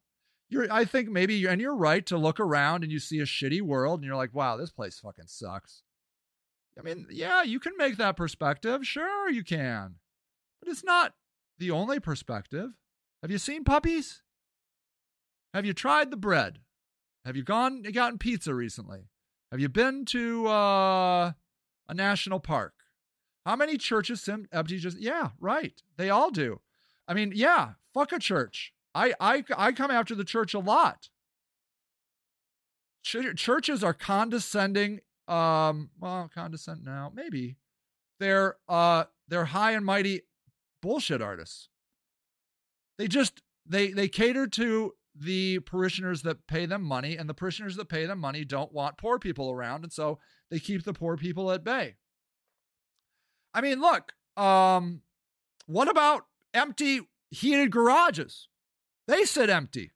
You're, 0.49 0.72
I 0.72 0.85
think 0.85 1.09
maybe, 1.09 1.35
you're, 1.35 1.51
and 1.51 1.59
you're 1.59 1.76
right 1.76 2.05
to 2.05 2.17
look 2.17 2.39
around 2.39 2.84
and 2.84 2.91
you 2.91 2.99
see 2.99 3.19
a 3.19 3.26
shitty 3.26 3.61
world 3.61 3.99
and 3.99 4.05
you're 4.05 4.15
like, 4.15 4.34
wow, 4.34 4.57
this 4.57 4.72
place 4.72 4.99
fucking 4.99 5.27
sucks. 5.27 5.81
I 6.77 6.84
mean, 6.84 7.07
yeah, 7.09 7.41
you 7.41 7.59
can 7.59 7.73
make 7.77 7.97
that 7.97 8.17
perspective. 8.17 8.85
Sure, 8.85 9.30
you 9.30 9.43
can. 9.43 9.95
But 10.61 10.69
it's 10.69 10.84
not 10.84 11.13
the 11.57 11.72
only 11.72 11.99
perspective. 11.99 12.72
Have 13.22 13.31
you 13.31 13.38
seen 13.38 13.63
puppies? 13.63 14.22
Have 15.53 15.65
you 15.65 15.73
tried 15.73 16.11
the 16.11 16.17
bread? 16.17 16.59
Have 17.23 17.35
you 17.35 17.43
gone 17.43 17.81
gotten 17.81 18.19
pizza 18.19 18.53
recently? 18.53 19.09
Have 19.51 19.59
you 19.59 19.69
been 19.69 20.05
to 20.05 20.47
uh, 20.47 21.31
a 21.88 21.93
national 21.93 22.39
park? 22.39 22.73
How 23.45 23.55
many 23.55 23.77
churches 23.77 24.27
empty 24.51 24.77
just? 24.77 24.99
Yeah, 24.99 25.30
right. 25.39 25.81
They 25.97 26.09
all 26.09 26.30
do. 26.30 26.59
I 27.07 27.13
mean, 27.13 27.31
yeah, 27.34 27.73
fuck 27.93 28.11
a 28.11 28.19
church. 28.19 28.73
I 28.95 29.13
I 29.19 29.43
I 29.55 29.72
come 29.73 29.91
after 29.91 30.15
the 30.15 30.23
church 30.23 30.53
a 30.53 30.59
lot. 30.59 31.09
Ch- 33.03 33.35
churches 33.35 33.84
are 33.84 33.93
condescending. 33.93 35.01
Um, 35.27 35.89
well, 35.99 36.30
condescend 36.34 36.84
now, 36.84 37.11
maybe. 37.13 37.57
They're 38.19 38.55
uh 38.69 39.03
they're 39.27 39.45
high 39.45 39.72
and 39.72 39.85
mighty 39.85 40.22
bullshit 40.81 41.22
artists. 41.22 41.67
They 42.97 43.07
just 43.07 43.41
they 43.65 43.91
they 43.91 44.07
cater 44.07 44.47
to 44.47 44.93
the 45.13 45.59
parishioners 45.59 46.22
that 46.23 46.47
pay 46.47 46.65
them 46.65 46.81
money, 46.81 47.17
and 47.17 47.30
the 47.30 47.34
parishioners 47.34 47.76
that 47.76 47.89
pay 47.89 48.05
them 48.05 48.19
money 48.19 48.45
don't 48.45 48.72
want 48.72 48.97
poor 48.97 49.19
people 49.19 49.51
around, 49.51 49.84
and 49.84 49.91
so 49.91 50.19
they 50.49 50.59
keep 50.59 50.84
the 50.84 50.93
poor 50.93 51.17
people 51.17 51.51
at 51.51 51.63
bay. 51.63 51.95
I 53.53 53.61
mean, 53.61 53.81
look, 53.81 54.13
um, 54.38 55.01
what 55.65 55.89
about 55.89 56.26
empty 56.53 57.01
heated 57.30 57.72
garages? 57.72 58.47
They 59.07 59.26
sit 59.26 59.49
empty. 59.49 59.91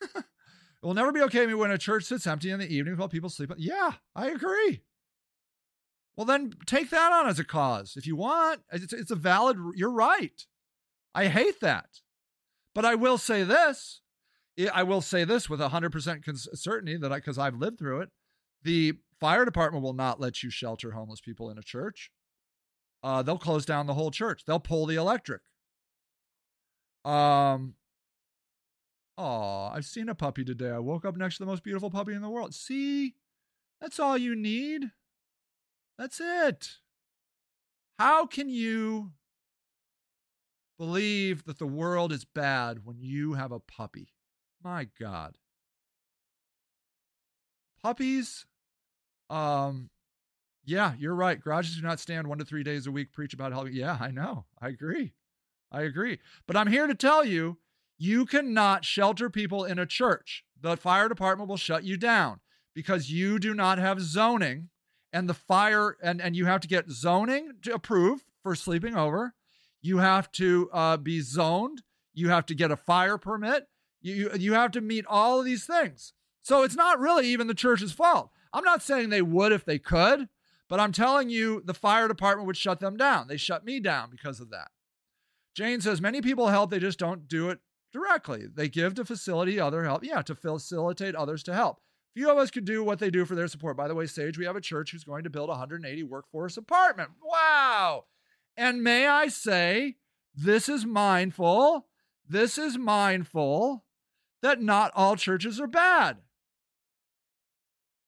it 0.02 0.24
will 0.82 0.94
never 0.94 1.12
be 1.12 1.22
okay 1.22 1.52
when 1.54 1.70
a 1.70 1.78
church 1.78 2.04
sits 2.04 2.26
empty 2.26 2.50
in 2.50 2.60
the 2.60 2.72
evening 2.72 2.96
while 2.96 3.08
people 3.08 3.30
sleep. 3.30 3.52
Yeah, 3.56 3.92
I 4.14 4.28
agree. 4.28 4.82
Well, 6.16 6.26
then 6.26 6.52
take 6.66 6.90
that 6.90 7.12
on 7.12 7.26
as 7.26 7.38
a 7.38 7.44
cause 7.44 7.94
if 7.96 8.06
you 8.06 8.16
want. 8.16 8.60
It's, 8.70 8.92
it's 8.92 9.10
a 9.10 9.16
valid, 9.16 9.58
you're 9.74 9.90
right. 9.90 10.46
I 11.14 11.26
hate 11.26 11.60
that. 11.60 12.00
But 12.74 12.84
I 12.84 12.94
will 12.94 13.18
say 13.18 13.44
this 13.44 14.02
I 14.72 14.82
will 14.82 15.00
say 15.00 15.24
this 15.24 15.50
with 15.50 15.60
100% 15.60 16.56
certainty 16.56 16.96
that 16.96 17.12
I, 17.12 17.16
because 17.16 17.38
I've 17.38 17.56
lived 17.56 17.78
through 17.78 18.02
it, 18.02 18.10
the 18.62 18.94
fire 19.18 19.44
department 19.44 19.82
will 19.82 19.94
not 19.94 20.20
let 20.20 20.42
you 20.42 20.50
shelter 20.50 20.92
homeless 20.92 21.20
people 21.20 21.50
in 21.50 21.58
a 21.58 21.62
church. 21.62 22.10
Uh, 23.02 23.22
they'll 23.22 23.38
close 23.38 23.66
down 23.66 23.86
the 23.86 23.94
whole 23.94 24.10
church. 24.10 24.44
They'll 24.46 24.60
pull 24.60 24.86
the 24.86 24.94
electric. 24.94 25.42
Um, 27.04 27.74
oh, 29.16 29.70
I've 29.72 29.84
seen 29.84 30.08
a 30.08 30.14
puppy 30.14 30.44
today. 30.44 30.70
I 30.70 30.78
woke 30.78 31.04
up 31.04 31.16
next 31.16 31.36
to 31.36 31.44
the 31.44 31.50
most 31.50 31.62
beautiful 31.62 31.90
puppy 31.90 32.12
in 32.12 32.22
the 32.22 32.28
world. 32.28 32.54
See, 32.54 33.14
that's 33.80 33.98
all 33.98 34.18
you 34.18 34.34
need. 34.34 34.90
That's 35.98 36.20
it. 36.20 36.78
How 37.98 38.26
can 38.26 38.48
you 38.48 39.12
believe 40.78 41.44
that 41.44 41.58
the 41.58 41.66
world 41.66 42.12
is 42.12 42.24
bad 42.24 42.84
when 42.84 43.00
you 43.00 43.34
have 43.34 43.52
a 43.52 43.60
puppy? 43.60 44.08
My 44.62 44.88
God. 44.98 45.36
Puppies, 47.82 48.46
um, 49.28 49.90
yeah, 50.64 50.94
you're 50.98 51.14
right. 51.14 51.40
Garages 51.40 51.76
do 51.76 51.82
not 51.82 52.00
stand 52.00 52.26
one 52.26 52.38
to 52.38 52.44
three 52.44 52.62
days 52.62 52.86
a 52.86 52.90
week, 52.90 53.12
preach 53.12 53.34
about 53.34 53.52
helping. 53.52 53.74
Yeah, 53.74 53.98
I 54.00 54.10
know. 54.10 54.46
I 54.60 54.68
agree. 54.68 55.12
I 55.70 55.82
agree. 55.82 56.18
But 56.46 56.56
I'm 56.56 56.68
here 56.68 56.86
to 56.86 56.94
tell 56.94 57.24
you 57.24 57.58
you 57.98 58.26
cannot 58.26 58.84
shelter 58.84 59.30
people 59.30 59.64
in 59.64 59.78
a 59.78 59.86
church. 59.86 60.44
The 60.60 60.76
fire 60.76 61.08
department 61.08 61.48
will 61.48 61.56
shut 61.56 61.84
you 61.84 61.96
down 61.96 62.40
because 62.74 63.10
you 63.10 63.38
do 63.38 63.54
not 63.54 63.78
have 63.78 64.00
zoning 64.00 64.70
and 65.12 65.28
the 65.28 65.34
fire 65.34 65.96
and 66.02 66.20
and 66.20 66.34
you 66.34 66.46
have 66.46 66.60
to 66.62 66.68
get 66.68 66.90
zoning 66.90 67.52
to 67.62 67.74
approve 67.74 68.24
for 68.42 68.54
sleeping 68.54 68.96
over. 68.96 69.34
You 69.80 69.98
have 69.98 70.32
to 70.32 70.70
uh, 70.72 70.96
be 70.96 71.20
zoned. 71.20 71.82
You 72.14 72.30
have 72.30 72.46
to 72.46 72.54
get 72.54 72.70
a 72.70 72.76
fire 72.76 73.18
permit. 73.18 73.66
You 74.00 74.30
you 74.36 74.54
have 74.54 74.72
to 74.72 74.80
meet 74.80 75.06
all 75.06 75.38
of 75.38 75.44
these 75.44 75.66
things. 75.66 76.12
So 76.42 76.62
it's 76.62 76.76
not 76.76 76.98
really 76.98 77.26
even 77.28 77.46
the 77.46 77.54
church's 77.54 77.92
fault. 77.92 78.30
I'm 78.52 78.64
not 78.64 78.82
saying 78.82 79.08
they 79.08 79.22
would 79.22 79.52
if 79.52 79.64
they 79.64 79.78
could 79.78 80.28
but 80.68 80.80
i'm 80.80 80.92
telling 80.92 81.30
you 81.30 81.62
the 81.64 81.74
fire 81.74 82.08
department 82.08 82.46
would 82.46 82.56
shut 82.56 82.80
them 82.80 82.96
down. 82.96 83.28
They 83.28 83.36
shut 83.36 83.64
me 83.64 83.80
down 83.80 84.10
because 84.10 84.40
of 84.40 84.50
that. 84.50 84.68
Jane 85.54 85.80
says 85.80 86.00
many 86.00 86.20
people 86.20 86.48
help 86.48 86.70
they 86.70 86.80
just 86.80 86.98
don't 86.98 87.28
do 87.28 87.50
it 87.50 87.60
directly 87.94 88.44
they 88.54 88.68
give 88.68 88.94
to 88.94 89.06
facility 89.06 89.58
other 89.58 89.84
help 89.84 90.04
yeah 90.04 90.20
to 90.20 90.34
facilitate 90.34 91.14
others 91.14 91.42
to 91.42 91.54
help 91.54 91.80
Few 92.14 92.30
of 92.30 92.38
us 92.38 92.52
could 92.52 92.64
do 92.64 92.84
what 92.84 93.00
they 93.00 93.10
do 93.10 93.24
for 93.24 93.34
their 93.34 93.48
support. 93.48 93.76
By 93.76 93.88
the 93.88 93.94
way, 93.94 94.06
Sage, 94.06 94.38
we 94.38 94.44
have 94.44 94.54
a 94.54 94.60
church 94.60 94.92
who's 94.92 95.02
going 95.02 95.24
to 95.24 95.30
build 95.30 95.48
180 95.48 96.02
workforce 96.04 96.56
apartment. 96.56 97.10
Wow. 97.20 98.04
And 98.56 98.84
may 98.84 99.08
I 99.08 99.26
say, 99.26 99.96
this 100.32 100.68
is 100.68 100.86
mindful, 100.86 101.86
this 102.28 102.56
is 102.56 102.78
mindful 102.78 103.84
that 104.42 104.62
not 104.62 104.92
all 104.94 105.16
churches 105.16 105.60
are 105.60 105.66
bad. 105.66 106.18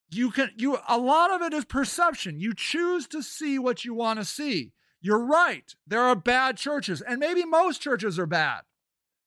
You 0.09 0.31
can 0.31 0.51
you 0.55 0.77
a 0.87 0.97
lot 0.97 1.31
of 1.31 1.41
it 1.41 1.53
is 1.53 1.65
perception. 1.65 2.39
You 2.39 2.53
choose 2.53 3.07
to 3.07 3.21
see 3.21 3.59
what 3.59 3.83
you 3.83 3.93
want 3.93 4.19
to 4.19 4.25
see. 4.25 4.71
You're 5.01 5.23
right. 5.23 5.75
There 5.85 6.01
are 6.01 6.15
bad 6.15 6.55
churches, 6.55 7.01
and 7.01 7.19
maybe 7.19 7.43
most 7.43 7.81
churches 7.81 8.17
are 8.17 8.25
bad. 8.25 8.61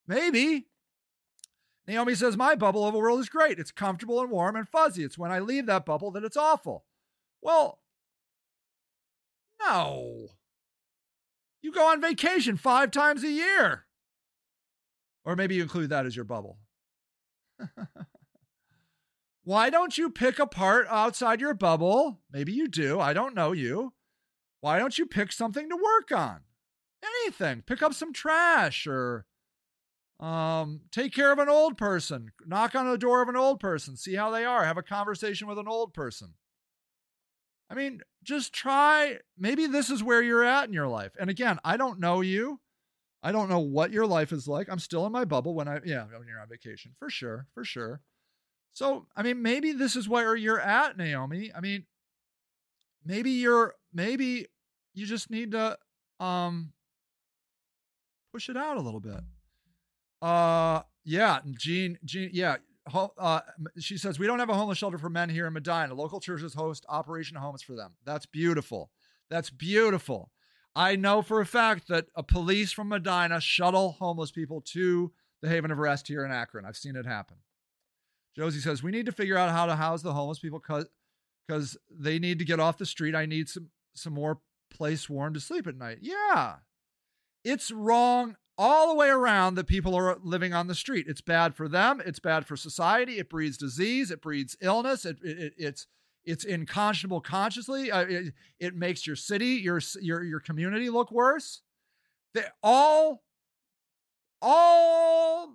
Maybe. 0.06 0.66
Naomi 1.86 2.14
says, 2.14 2.36
My 2.36 2.54
bubble 2.54 2.86
of 2.86 2.94
a 2.94 2.98
world 2.98 3.20
is 3.20 3.28
great. 3.28 3.58
It's 3.58 3.72
comfortable 3.72 4.20
and 4.20 4.30
warm 4.30 4.56
and 4.56 4.68
fuzzy. 4.68 5.02
It's 5.04 5.18
when 5.18 5.32
I 5.32 5.38
leave 5.40 5.66
that 5.66 5.86
bubble 5.86 6.10
that 6.12 6.24
it's 6.24 6.36
awful. 6.36 6.84
Well, 7.42 7.80
no. 9.60 10.28
You 11.62 11.72
go 11.72 11.86
on 11.90 12.00
vacation 12.00 12.56
five 12.56 12.90
times 12.90 13.22
a 13.22 13.30
year. 13.30 13.86
Or 15.24 15.36
maybe 15.36 15.56
you 15.56 15.62
include 15.62 15.90
that 15.90 16.06
as 16.06 16.16
your 16.16 16.24
bubble. 16.24 16.58
Why 19.44 19.70
don't 19.70 19.98
you 19.98 20.10
pick 20.10 20.38
a 20.38 20.46
part 20.46 20.86
outside 20.88 21.40
your 21.40 21.54
bubble? 21.54 22.20
Maybe 22.32 22.52
you 22.52 22.68
do. 22.68 23.00
I 23.00 23.12
don't 23.12 23.34
know 23.34 23.52
you. 23.52 23.92
Why 24.60 24.78
don't 24.78 24.98
you 24.98 25.06
pick 25.06 25.32
something 25.32 25.68
to 25.68 25.76
work 25.76 26.12
on? 26.12 26.40
Anything. 27.02 27.62
Pick 27.66 27.82
up 27.82 27.94
some 27.94 28.12
trash 28.12 28.86
or 28.86 29.26
um, 30.20 30.82
take 30.92 31.14
care 31.14 31.32
of 31.32 31.38
an 31.38 31.48
old 31.48 31.78
person. 31.78 32.30
Knock 32.46 32.74
on 32.74 32.90
the 32.90 32.98
door 32.98 33.22
of 33.22 33.28
an 33.28 33.36
old 33.36 33.58
person. 33.58 33.96
See 33.96 34.14
how 34.14 34.30
they 34.30 34.44
are. 34.44 34.64
Have 34.64 34.76
a 34.76 34.82
conversation 34.82 35.48
with 35.48 35.58
an 35.58 35.66
old 35.66 35.94
person. 35.94 36.34
I 37.70 37.74
mean, 37.74 38.00
just 38.22 38.52
try. 38.52 39.18
Maybe 39.38 39.66
this 39.66 39.88
is 39.88 40.02
where 40.02 40.20
you're 40.20 40.44
at 40.44 40.68
in 40.68 40.74
your 40.74 40.88
life. 40.88 41.12
And 41.18 41.30
again, 41.30 41.58
I 41.64 41.76
don't 41.76 42.00
know 42.00 42.20
you. 42.20 42.60
I 43.22 43.32
don't 43.32 43.48
know 43.48 43.60
what 43.60 43.92
your 43.92 44.06
life 44.06 44.32
is 44.32 44.46
like. 44.46 44.68
I'm 44.68 44.78
still 44.78 45.06
in 45.06 45.12
my 45.12 45.24
bubble 45.24 45.54
when 45.54 45.68
I, 45.68 45.80
yeah, 45.84 46.04
when 46.04 46.26
you're 46.26 46.40
on 46.40 46.48
vacation, 46.48 46.92
for 46.98 47.10
sure, 47.10 47.46
for 47.54 47.64
sure. 47.64 48.00
So, 48.72 49.06
I 49.16 49.22
mean, 49.22 49.42
maybe 49.42 49.72
this 49.72 49.94
is 49.96 50.08
where 50.08 50.36
you're 50.36 50.60
at, 50.60 50.96
Naomi. 50.96 51.50
I 51.54 51.60
mean, 51.60 51.84
maybe 53.04 53.30
you're, 53.30 53.74
maybe 53.92 54.46
you 54.94 55.06
just 55.06 55.30
need 55.30 55.52
to, 55.52 55.76
um, 56.18 56.72
push 58.32 58.48
it 58.48 58.56
out 58.56 58.76
a 58.76 58.80
little 58.80 59.00
bit. 59.00 59.20
Uh, 60.22 60.82
yeah, 61.04 61.40
Jean, 61.58 61.98
Jean, 62.04 62.30
yeah. 62.32 62.56
Uh, 62.92 63.40
she 63.78 63.96
says 63.96 64.18
we 64.18 64.26
don't 64.26 64.38
have 64.38 64.48
a 64.48 64.54
homeless 64.54 64.78
shelter 64.78 64.98
for 64.98 65.10
men 65.10 65.28
here 65.28 65.46
in 65.46 65.52
Medina. 65.52 65.94
Local 65.94 66.18
churches 66.18 66.54
host 66.54 66.84
Operation 66.88 67.36
Homes 67.36 67.62
for 67.62 67.74
them. 67.74 67.92
That's 68.04 68.26
beautiful. 68.26 68.90
That's 69.28 69.50
beautiful. 69.50 70.30
I 70.74 70.96
know 70.96 71.22
for 71.22 71.40
a 71.40 71.46
fact 71.46 71.88
that 71.88 72.06
a 72.16 72.22
police 72.22 72.72
from 72.72 72.88
Medina 72.88 73.40
shuttle 73.40 73.92
homeless 73.92 74.30
people 74.30 74.60
to 74.72 75.12
the 75.42 75.48
Haven 75.48 75.70
of 75.70 75.78
Rest 75.78 76.08
here 76.08 76.24
in 76.24 76.30
Akron. 76.32 76.64
I've 76.64 76.76
seen 76.76 76.96
it 76.96 77.06
happen. 77.06 77.36
Josie 78.36 78.60
says 78.60 78.82
we 78.82 78.90
need 78.90 79.06
to 79.06 79.12
figure 79.12 79.36
out 79.36 79.50
how 79.50 79.66
to 79.66 79.76
house 79.76 80.02
the 80.02 80.12
homeless 80.12 80.38
people 80.38 80.62
because 81.46 81.76
they 81.90 82.18
need 82.18 82.38
to 82.38 82.44
get 82.44 82.60
off 82.60 82.78
the 82.78 82.86
street. 82.86 83.14
I 83.14 83.26
need 83.26 83.48
some 83.48 83.68
some 83.94 84.14
more 84.14 84.40
place 84.70 85.08
warm 85.08 85.34
to 85.34 85.40
sleep 85.40 85.66
at 85.66 85.76
night. 85.76 85.98
Yeah, 86.00 86.56
it's 87.44 87.70
wrong 87.70 88.36
all 88.60 88.88
the 88.88 88.94
way 88.94 89.08
around 89.08 89.54
that 89.54 89.66
people 89.66 89.94
are 89.94 90.18
living 90.22 90.52
on 90.52 90.66
the 90.66 90.74
street. 90.74 91.06
It's 91.08 91.22
bad 91.22 91.56
for 91.56 91.66
them. 91.66 92.02
It's 92.04 92.18
bad 92.18 92.46
for 92.46 92.56
society. 92.56 93.18
It 93.18 93.30
breeds 93.30 93.56
disease. 93.56 94.10
It 94.10 94.20
breeds 94.20 94.54
illness. 94.60 95.06
It, 95.06 95.16
it 95.22 95.54
it's 95.56 95.86
it's 96.26 96.44
inconscionable 96.44 97.22
consciously. 97.22 97.90
Uh, 97.90 98.02
it, 98.02 98.34
it 98.58 98.76
makes 98.76 99.06
your 99.06 99.16
city, 99.16 99.46
your 99.46 99.80
your 100.02 100.22
your 100.22 100.40
community 100.40 100.90
look 100.90 101.10
worse. 101.10 101.62
They 102.34 102.44
all 102.62 103.22
all 104.42 105.54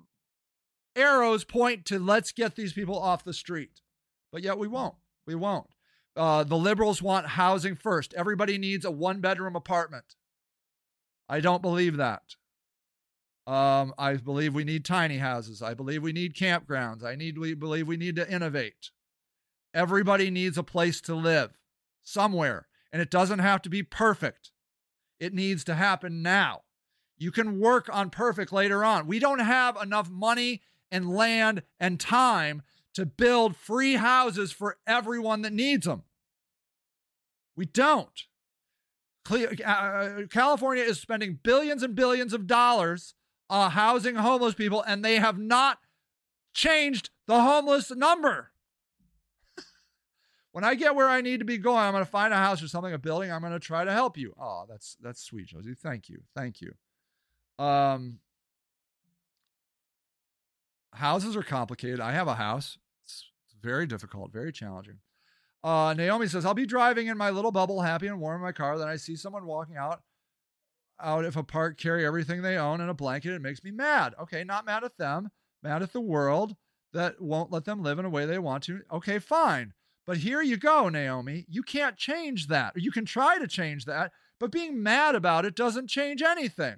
arrows 0.96 1.44
point 1.44 1.86
to 1.86 2.00
let's 2.00 2.32
get 2.32 2.56
these 2.56 2.74
people 2.74 2.98
off 2.98 3.24
the 3.24 3.34
street, 3.34 3.82
but 4.32 4.42
yet 4.42 4.58
we 4.58 4.68
won't. 4.68 4.96
We 5.28 5.36
won't. 5.36 5.68
Uh, 6.18 6.44
the 6.44 6.58
liberals 6.58 7.04
want 7.04 7.28
housing 7.28 7.76
first. 7.76 8.16
Everybody 8.16 8.58
needs 8.58 8.84
a 8.84 8.90
one 8.90 9.22
bedroom 9.22 9.56
apartment. 9.56 10.16
I 11.30 11.40
don't 11.40 11.62
believe 11.62 11.98
that. 11.98 12.36
Um, 13.48 13.94
I 13.98 14.16
believe 14.16 14.56
we 14.56 14.64
need 14.64 14.86
tiny 14.86 15.18
houses. 15.18 15.62
I 15.62 15.76
believe 15.76 16.02
we 16.02 16.14
need 16.14 16.36
campgrounds. 16.36 17.04
I 17.04 17.16
need 17.16 17.38
we 17.38 17.54
believe 17.54 17.88
we 17.88 17.98
need 17.98 18.16
to 18.16 18.30
innovate. 18.30 18.90
Everybody 19.74 20.32
needs 20.32 20.58
a 20.58 20.64
place 20.64 21.00
to 21.02 21.14
live 21.14 21.58
somewhere, 22.02 22.68
and 22.92 23.02
it 23.02 23.12
doesn't 23.12 23.40
have 23.40 23.62
to 23.64 23.70
be 23.70 23.84
perfect. 23.84 24.52
It 25.20 25.34
needs 25.34 25.64
to 25.66 25.76
happen 25.76 26.22
now. 26.22 26.62
You 27.18 27.32
can 27.32 27.60
work 27.60 27.88
on 27.94 28.10
perfect 28.10 28.52
later 28.52 28.84
on. 28.84 29.08
We 29.08 29.20
don't 29.20 29.40
have 29.40 29.78
enough 29.82 30.10
money 30.10 30.62
and 30.92 31.10
land 31.10 31.64
and 31.80 32.00
time 32.00 32.64
to 32.94 33.06
build 33.06 33.56
free 33.56 33.96
houses 33.96 34.52
for 34.52 34.78
everyone 34.88 35.42
that 35.44 35.54
needs 35.54 35.86
them. 35.86 36.04
We 37.56 37.66
don't. 37.66 38.24
Uh, 39.30 40.22
California 40.30 40.84
is 40.84 41.00
spending 41.00 41.40
billions 41.42 41.84
and 41.84 41.96
billions 41.96 42.34
of 42.34 42.48
dollars 42.48 43.16
uh, 43.50 43.70
housing 43.70 44.16
homeless 44.16 44.54
people, 44.54 44.82
and 44.82 45.04
they 45.04 45.18
have 45.18 45.38
not 45.38 45.80
changed 46.54 47.10
the 47.28 47.42
homeless 47.42 47.92
number. 47.92 48.52
when 50.52 50.64
I 50.64 50.76
get 50.76 50.96
where 50.96 51.10
I 51.10 51.22
need 51.22 51.40
to 51.40 51.46
be 51.46 51.58
going, 51.58 51.80
I'm 51.80 51.94
going 51.94 52.04
to 52.04 52.10
find 52.10 52.34
a 52.34 52.38
house 52.38 52.64
or 52.64 52.68
something, 52.68 52.94
a 52.94 52.98
building. 52.98 53.32
I'm 53.32 53.42
going 53.42 53.54
to 53.54 53.60
try 53.60 53.86
to 53.86 53.92
help 53.92 54.18
you. 54.18 54.34
Oh, 54.40 54.66
that's 54.68 54.98
that's 55.02 55.22
sweet, 55.22 55.48
Josie. 55.48 55.76
Thank 55.76 56.10
you, 56.10 56.22
thank 56.36 56.62
you. 56.62 56.74
Um, 57.64 58.20
houses 60.94 61.36
are 61.36 61.44
complicated. 61.44 62.00
I 62.00 62.12
have 62.14 62.28
a 62.28 62.36
house. 62.36 62.78
It's 63.06 63.32
very 63.62 63.86
difficult, 63.86 64.32
very 64.32 64.52
challenging. 64.52 65.00
Uh, 65.64 65.96
Naomi 65.96 66.28
says, 66.28 66.46
I'll 66.46 66.54
be 66.54 66.68
driving 66.68 67.08
in 67.08 67.18
my 67.18 67.32
little 67.32 67.52
bubble, 67.52 67.82
happy 67.82 68.06
and 68.06 68.20
warm 68.20 68.36
in 68.36 68.42
my 68.44 68.52
car. 68.52 68.78
Then 68.78 68.88
I 68.88 68.98
see 68.98 69.16
someone 69.16 69.46
walking 69.46 69.78
out 69.78 70.04
out 71.02 71.26
if 71.26 71.36
a 71.36 71.44
park, 71.44 71.78
carry 71.78 72.06
everything 72.06 72.42
they 72.42 72.58
own 72.58 72.82
in 72.82 72.90
a 72.90 72.94
blanket. 72.94 73.34
It 73.34 73.42
makes 73.42 73.64
me 73.64 73.72
mad. 73.72 74.14
Okay, 74.20 74.44
not 74.44 74.66
mad 74.66 74.84
at 74.84 74.98
them, 74.98 75.30
mad 75.62 75.82
at 75.82 75.94
the 75.94 76.02
world 76.02 76.56
that 76.94 77.22
won't 77.22 77.52
let 77.52 77.66
them 77.66 77.84
live 77.84 78.00
in 78.00 78.06
a 78.06 78.10
way 78.10 78.26
they 78.26 78.40
want 78.40 78.64
to. 78.64 78.82
Okay, 78.92 79.20
fine. 79.20 79.74
But 80.08 80.18
here 80.18 80.42
you 80.42 80.58
go, 80.58 80.88
Naomi. 80.90 81.46
You 81.50 81.64
can't 81.64 81.98
change 81.98 82.48
that. 82.48 82.74
You 82.76 82.92
can 82.92 83.06
try 83.06 83.40
to 83.40 83.48
change 83.48 83.86
that, 83.86 84.12
but 84.40 84.52
being 84.52 84.82
mad 84.82 85.16
about 85.16 85.46
it 85.46 85.56
doesn't 85.56 85.90
change 85.90 86.22
anything. 86.22 86.76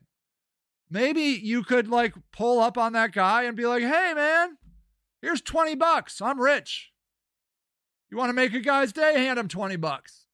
Maybe 0.89 1.21
you 1.21 1.63
could 1.63 1.87
like 1.87 2.13
pull 2.31 2.59
up 2.59 2.77
on 2.77 2.93
that 2.93 3.11
guy 3.11 3.43
and 3.43 3.57
be 3.57 3.65
like, 3.65 3.83
hey, 3.83 4.13
man, 4.15 4.57
here's 5.21 5.41
20 5.41 5.75
bucks. 5.75 6.21
I'm 6.21 6.39
rich. 6.39 6.91
You 8.09 8.17
want 8.17 8.29
to 8.29 8.33
make 8.33 8.53
a 8.53 8.61
guy's 8.61 8.93
day? 8.93 9.13
Hand 9.15 9.37
him 9.37 9.49
20 9.49 9.75
bucks 9.75 10.25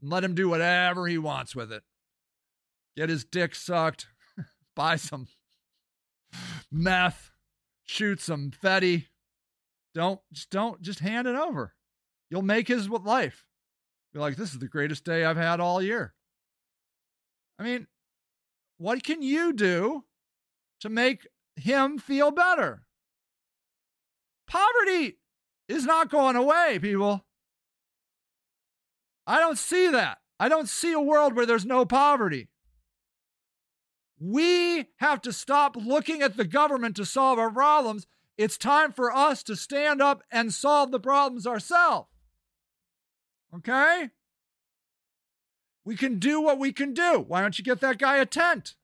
and 0.00 0.10
let 0.10 0.22
him 0.22 0.34
do 0.34 0.48
whatever 0.48 1.08
he 1.08 1.18
wants 1.18 1.56
with 1.56 1.72
it. 1.72 1.82
Get 2.98 3.10
his 3.10 3.24
dick 3.24 3.54
sucked, 3.54 4.08
buy 4.74 4.96
some 4.96 5.28
meth, 6.72 7.30
shoot 7.84 8.20
some 8.20 8.50
fetty. 8.50 9.04
Don't 9.94 10.18
just 10.32 10.50
don't 10.50 10.82
just 10.82 10.98
hand 10.98 11.28
it 11.28 11.36
over. 11.36 11.76
You'll 12.28 12.42
make 12.42 12.66
his 12.66 12.88
life. 12.88 13.46
Be 14.12 14.18
like, 14.18 14.34
this 14.34 14.52
is 14.52 14.58
the 14.58 14.66
greatest 14.66 15.04
day 15.04 15.24
I've 15.24 15.36
had 15.36 15.60
all 15.60 15.80
year. 15.80 16.12
I 17.56 17.62
mean, 17.62 17.86
what 18.78 19.04
can 19.04 19.22
you 19.22 19.52
do 19.52 20.02
to 20.80 20.88
make 20.88 21.28
him 21.54 21.98
feel 21.98 22.32
better? 22.32 22.82
Poverty 24.48 25.18
is 25.68 25.84
not 25.84 26.10
going 26.10 26.34
away, 26.34 26.80
people. 26.80 27.24
I 29.24 29.38
don't 29.38 29.56
see 29.56 29.88
that. 29.88 30.18
I 30.40 30.48
don't 30.48 30.68
see 30.68 30.92
a 30.92 31.00
world 31.00 31.36
where 31.36 31.46
there's 31.46 31.64
no 31.64 31.84
poverty. 31.84 32.48
We 34.20 34.86
have 34.96 35.22
to 35.22 35.32
stop 35.32 35.76
looking 35.76 36.22
at 36.22 36.36
the 36.36 36.44
government 36.44 36.96
to 36.96 37.04
solve 37.04 37.38
our 37.38 37.50
problems. 37.50 38.06
It's 38.36 38.58
time 38.58 38.92
for 38.92 39.14
us 39.14 39.42
to 39.44 39.56
stand 39.56 40.00
up 40.02 40.22
and 40.30 40.52
solve 40.52 40.90
the 40.90 41.00
problems 41.00 41.46
ourselves. 41.46 42.08
Okay? 43.54 44.10
We 45.84 45.96
can 45.96 46.18
do 46.18 46.40
what 46.40 46.58
we 46.58 46.72
can 46.72 46.92
do. 46.94 47.24
Why 47.26 47.40
don't 47.40 47.58
you 47.58 47.64
get 47.64 47.80
that 47.80 47.98
guy 47.98 48.18
a 48.18 48.26
tent? 48.26 48.74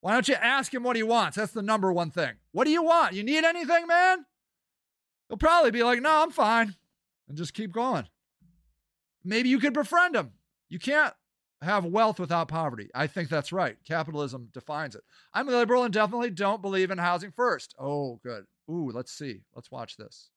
Why 0.00 0.12
don't 0.12 0.28
you 0.28 0.36
ask 0.36 0.72
him 0.72 0.82
what 0.84 0.96
he 0.96 1.02
wants? 1.02 1.36
That's 1.36 1.52
the 1.52 1.62
number 1.62 1.92
one 1.92 2.10
thing. 2.10 2.34
What 2.52 2.64
do 2.64 2.70
you 2.70 2.82
want? 2.82 3.14
You 3.14 3.22
need 3.22 3.44
anything, 3.44 3.86
man? 3.86 4.24
He'll 5.28 5.36
probably 5.36 5.70
be 5.70 5.82
like, 5.82 6.00
no, 6.00 6.22
I'm 6.22 6.30
fine. 6.30 6.76
And 7.28 7.36
just 7.36 7.52
keep 7.52 7.72
going. 7.72 8.06
Maybe 9.24 9.48
you 9.48 9.58
could 9.58 9.74
befriend 9.74 10.16
him. 10.16 10.32
You 10.68 10.78
can't 10.78 11.12
have 11.62 11.84
wealth 11.84 12.20
without 12.20 12.48
poverty. 12.48 12.88
I 12.94 13.06
think 13.06 13.28
that's 13.28 13.52
right. 13.52 13.76
Capitalism 13.86 14.48
defines 14.52 14.94
it. 14.94 15.02
I'm 15.34 15.48
a 15.48 15.52
liberal 15.52 15.84
and 15.84 15.92
definitely 15.92 16.30
don't 16.30 16.62
believe 16.62 16.90
in 16.90 16.98
housing 16.98 17.32
first. 17.32 17.74
Oh, 17.78 18.20
good. 18.22 18.44
Ooh, 18.70 18.90
let's 18.92 19.12
see. 19.12 19.40
Let's 19.54 19.70
watch 19.70 19.96
this. 19.96 20.30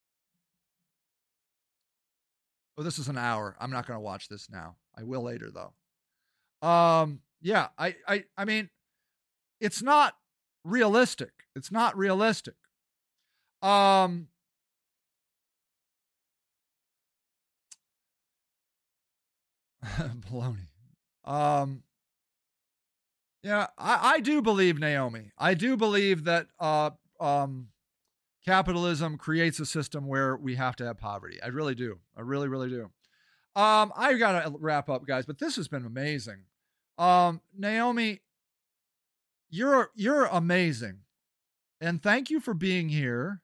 Oh, 2.77 2.83
this 2.83 2.97
is 2.97 3.07
an 3.07 3.17
hour. 3.17 3.55
I'm 3.59 3.71
not 3.71 3.85
going 3.85 3.97
to 3.97 4.03
watch 4.03 4.29
this 4.29 4.49
now. 4.49 4.77
I 4.97 5.03
will 5.03 5.21
later 5.21 5.51
though. 5.51 6.67
Um, 6.67 7.19
yeah, 7.41 7.67
I, 7.77 7.95
I, 8.07 8.23
I 8.37 8.45
mean, 8.45 8.69
it's 9.59 9.81
not 9.81 10.15
realistic. 10.63 11.31
It's 11.55 11.71
not 11.71 11.97
realistic. 11.97 12.55
Um, 13.61 14.27
baloney. 19.85 20.70
Um, 21.25 21.83
yeah, 23.43 23.67
I, 23.77 24.13
I 24.15 24.19
do 24.19 24.41
believe 24.41 24.79
Naomi. 24.79 25.31
I 25.37 25.53
do 25.53 25.75
believe 25.75 26.25
that 26.25 26.47
uh, 26.59 26.91
um, 27.19 27.69
capitalism 28.45 29.17
creates 29.17 29.59
a 29.59 29.65
system 29.65 30.07
where 30.07 30.35
we 30.35 30.55
have 30.55 30.75
to 30.77 30.85
have 30.85 30.97
poverty. 30.97 31.39
I 31.41 31.47
really 31.47 31.75
do. 31.75 31.99
I 32.15 32.21
really, 32.21 32.47
really 32.47 32.69
do. 32.69 32.91
Um, 33.55 33.91
I 33.95 34.13
got 34.13 34.43
to 34.43 34.55
wrap 34.59 34.89
up, 34.89 35.05
guys, 35.05 35.25
but 35.25 35.39
this 35.39 35.55
has 35.57 35.67
been 35.67 35.85
amazing. 35.85 36.43
Um, 36.97 37.41
Naomi, 37.57 38.21
you're 39.49 39.89
you're 39.95 40.25
amazing, 40.25 40.99
and 41.81 42.01
thank 42.01 42.29
you 42.29 42.39
for 42.39 42.53
being 42.53 42.89
here. 42.89 43.41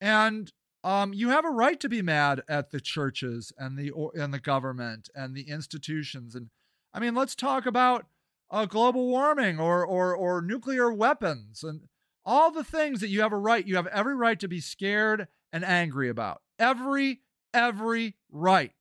And 0.00 0.52
um, 0.82 1.12
you 1.12 1.28
have 1.28 1.44
a 1.44 1.50
right 1.50 1.78
to 1.78 1.88
be 1.88 2.02
mad 2.02 2.42
at 2.48 2.70
the 2.72 2.80
churches 2.80 3.52
and 3.56 3.78
the 3.78 3.92
and 4.14 4.34
the 4.34 4.40
government 4.40 5.08
and 5.14 5.36
the 5.36 5.48
institutions. 5.48 6.34
And 6.34 6.48
I 6.94 7.00
mean, 7.00 7.14
let's 7.14 7.34
talk 7.34 7.66
about 7.66 8.06
uh, 8.50 8.66
global 8.66 9.08
warming 9.08 9.58
or 9.58 9.84
or 9.84 10.14
or 10.14 10.42
nuclear 10.42 10.92
weapons 10.92 11.62
and 11.62 11.88
all 12.24 12.50
the 12.50 12.64
things 12.64 13.00
that 13.00 13.08
you 13.08 13.22
have 13.22 13.32
a 13.32 13.38
right. 13.38 13.66
You 13.66 13.76
have 13.76 13.86
every 13.88 14.14
right 14.14 14.38
to 14.40 14.48
be 14.48 14.60
scared 14.60 15.28
and 15.52 15.64
angry 15.64 16.08
about. 16.08 16.42
Every 16.58 17.20
every 17.54 18.16
right. 18.30 18.72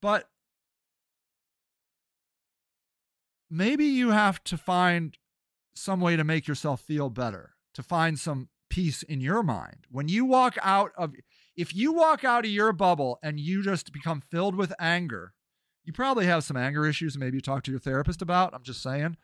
But 0.00 0.28
maybe 3.48 3.86
you 3.86 4.10
have 4.10 4.42
to 4.44 4.58
find 4.58 5.16
some 5.74 6.00
way 6.00 6.16
to 6.16 6.24
make 6.24 6.46
yourself 6.46 6.80
feel 6.80 7.08
better, 7.08 7.54
to 7.74 7.82
find 7.82 8.18
some 8.18 8.48
peace 8.68 9.02
in 9.02 9.20
your 9.20 9.42
mind. 9.42 9.86
When 9.90 10.08
you 10.08 10.24
walk 10.24 10.56
out 10.62 10.92
of, 10.96 11.14
if 11.56 11.74
you 11.74 11.92
walk 11.92 12.24
out 12.24 12.44
of 12.44 12.50
your 12.50 12.72
bubble 12.72 13.18
and 13.22 13.40
you 13.40 13.62
just 13.62 13.92
become 13.92 14.20
filled 14.20 14.56
with 14.56 14.72
anger, 14.78 15.32
you 15.84 15.92
probably 15.92 16.26
have 16.26 16.44
some 16.44 16.56
anger 16.56 16.86
issues, 16.86 17.18
maybe 17.18 17.36
you 17.36 17.40
talk 17.40 17.62
to 17.64 17.70
your 17.70 17.80
therapist 17.80 18.22
about. 18.22 18.54
I'm 18.54 18.62
just 18.62 18.82
saying. 18.82 19.16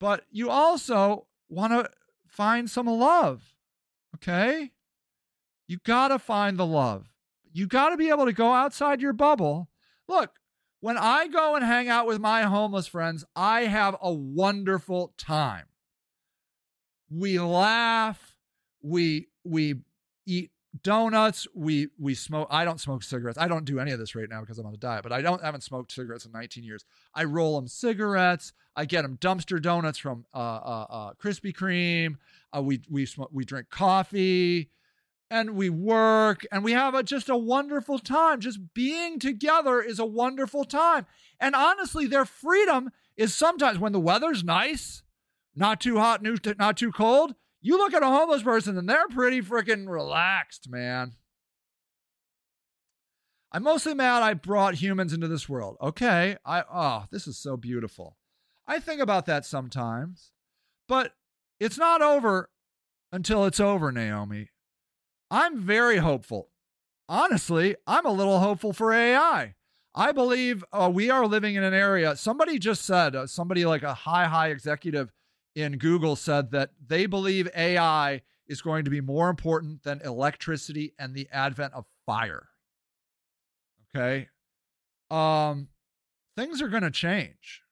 But 0.00 0.24
you 0.30 0.50
also 0.50 1.26
want 1.48 1.72
to 1.72 1.90
find 2.26 2.68
some 2.68 2.86
love. 2.86 3.54
Okay? 4.16 4.72
You 5.66 5.78
got 5.84 6.08
to 6.08 6.18
find 6.18 6.58
the 6.58 6.66
love. 6.66 7.10
You 7.52 7.66
got 7.66 7.90
to 7.90 7.96
be 7.96 8.10
able 8.10 8.26
to 8.26 8.32
go 8.32 8.52
outside 8.52 9.00
your 9.00 9.12
bubble. 9.12 9.68
Look, 10.08 10.32
when 10.80 10.98
I 10.98 11.28
go 11.28 11.56
and 11.56 11.64
hang 11.64 11.88
out 11.88 12.06
with 12.06 12.20
my 12.20 12.42
homeless 12.42 12.86
friends, 12.86 13.24
I 13.34 13.62
have 13.62 13.96
a 14.02 14.12
wonderful 14.12 15.14
time. 15.16 15.64
We 17.10 17.38
laugh, 17.38 18.36
we 18.82 19.28
we 19.44 19.76
eat 20.26 20.50
donuts, 20.82 21.46
we 21.54 21.88
we 21.98 22.14
smoke 22.14 22.48
I 22.50 22.64
don't 22.64 22.80
smoke 22.80 23.02
cigarettes. 23.02 23.38
I 23.38 23.48
don't 23.48 23.64
do 23.64 23.78
any 23.78 23.92
of 23.92 23.98
this 23.98 24.14
right 24.14 24.28
now 24.28 24.40
because 24.40 24.58
I'm 24.58 24.66
on 24.66 24.74
a 24.74 24.78
diet, 24.78 25.02
but 25.02 25.12
I 25.12 25.22
don't 25.22 25.42
haven't 25.42 25.62
smoked 25.62 25.92
cigarettes 25.92 26.24
in 26.24 26.32
19 26.32 26.64
years. 26.64 26.84
I 27.14 27.24
roll 27.24 27.56
them 27.56 27.68
cigarettes, 27.68 28.52
I 28.74 28.84
get 28.84 29.02
them 29.02 29.16
dumpster 29.18 29.60
donuts 29.60 29.98
from 29.98 30.26
uh 30.34 30.38
uh, 30.38 30.86
uh 30.88 31.12
Krispy 31.14 31.54
Kreme. 31.54 32.16
Uh, 32.56 32.62
we 32.62 32.82
we 32.90 33.06
smoke, 33.06 33.30
we 33.32 33.44
drink 33.44 33.70
coffee 33.70 34.70
and 35.30 35.50
we 35.50 35.70
work 35.70 36.46
and 36.52 36.62
we 36.62 36.72
have 36.72 36.94
a, 36.94 37.02
just 37.02 37.28
a 37.28 37.36
wonderful 37.36 37.98
time. 37.98 38.40
Just 38.40 38.74
being 38.74 39.18
together 39.18 39.80
is 39.80 39.98
a 39.98 40.04
wonderful 40.04 40.64
time. 40.64 41.06
And 41.40 41.54
honestly, 41.54 42.06
their 42.06 42.24
freedom 42.24 42.90
is 43.16 43.34
sometimes 43.34 43.78
when 43.78 43.92
the 43.92 44.00
weather's 44.00 44.44
nice, 44.44 45.02
not 45.54 45.80
too 45.80 45.98
hot, 45.98 46.22
not 46.58 46.76
too 46.76 46.92
cold. 46.92 47.34
You 47.64 47.78
look 47.78 47.94
at 47.94 48.02
a 48.02 48.06
homeless 48.06 48.42
person 48.42 48.76
and 48.76 48.86
they're 48.86 49.08
pretty 49.08 49.40
freaking 49.40 49.88
relaxed, 49.88 50.68
man. 50.68 51.14
I'm 53.50 53.62
mostly 53.62 53.94
mad 53.94 54.22
I 54.22 54.34
brought 54.34 54.74
humans 54.74 55.14
into 55.14 55.28
this 55.28 55.48
world. 55.48 55.78
Okay, 55.80 56.36
I 56.44 56.62
oh, 56.70 57.06
this 57.10 57.26
is 57.26 57.38
so 57.38 57.56
beautiful. 57.56 58.18
I 58.66 58.80
think 58.80 59.00
about 59.00 59.24
that 59.26 59.46
sometimes. 59.46 60.30
But 60.88 61.14
it's 61.58 61.78
not 61.78 62.02
over 62.02 62.50
until 63.10 63.46
it's 63.46 63.60
over, 63.60 63.90
Naomi. 63.90 64.50
I'm 65.30 65.58
very 65.58 65.96
hopeful. 65.96 66.50
Honestly, 67.08 67.76
I'm 67.86 68.04
a 68.04 68.12
little 68.12 68.40
hopeful 68.40 68.74
for 68.74 68.92
AI. 68.92 69.54
I 69.94 70.12
believe 70.12 70.62
uh, 70.70 70.90
we 70.92 71.08
are 71.08 71.26
living 71.26 71.54
in 71.54 71.62
an 71.62 71.72
area. 71.72 72.14
Somebody 72.16 72.58
just 72.58 72.84
said, 72.84 73.16
uh, 73.16 73.26
somebody 73.26 73.64
like 73.64 73.82
a 73.82 73.94
high, 73.94 74.26
high 74.26 74.48
executive 74.48 75.12
in 75.54 75.78
Google 75.78 76.16
said 76.16 76.50
that 76.50 76.70
they 76.84 77.06
believe 77.06 77.48
AI 77.56 78.22
is 78.46 78.60
going 78.60 78.84
to 78.84 78.90
be 78.90 79.00
more 79.00 79.30
important 79.30 79.82
than 79.82 80.00
electricity 80.02 80.92
and 80.98 81.14
the 81.14 81.28
advent 81.32 81.72
of 81.74 81.86
fire. 82.04 82.48
Okay. 83.94 84.28
Um, 85.10 85.68
things 86.36 86.60
are 86.60 86.68
going 86.68 86.82
to 86.82 86.90
change. 86.90 87.62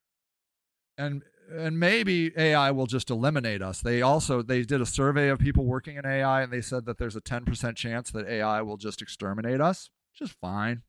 And 0.97 1.23
and 1.51 1.79
maybe 1.79 2.33
AI 2.37 2.71
will 2.71 2.87
just 2.87 3.11
eliminate 3.11 3.61
us. 3.61 3.81
They 3.81 4.01
also 4.01 4.43
they 4.43 4.63
did 4.63 4.81
a 4.81 4.87
survey 4.87 5.29
of 5.29 5.39
people 5.39 5.65
working 5.65 5.97
in 5.97 6.07
AI 6.07 6.43
and 6.43 6.53
they 6.53 6.61
said 6.61 6.87
that 6.87 6.99
there's 6.99 7.17
a 7.17 7.21
10% 7.21 7.77
chance 7.77 8.11
that 8.13 8.27
AI 8.27 8.63
will 8.63 8.77
just 8.77 9.03
exterminate 9.03 9.61
us, 9.61 9.91
Just 10.15 10.33
fine. 10.41 10.83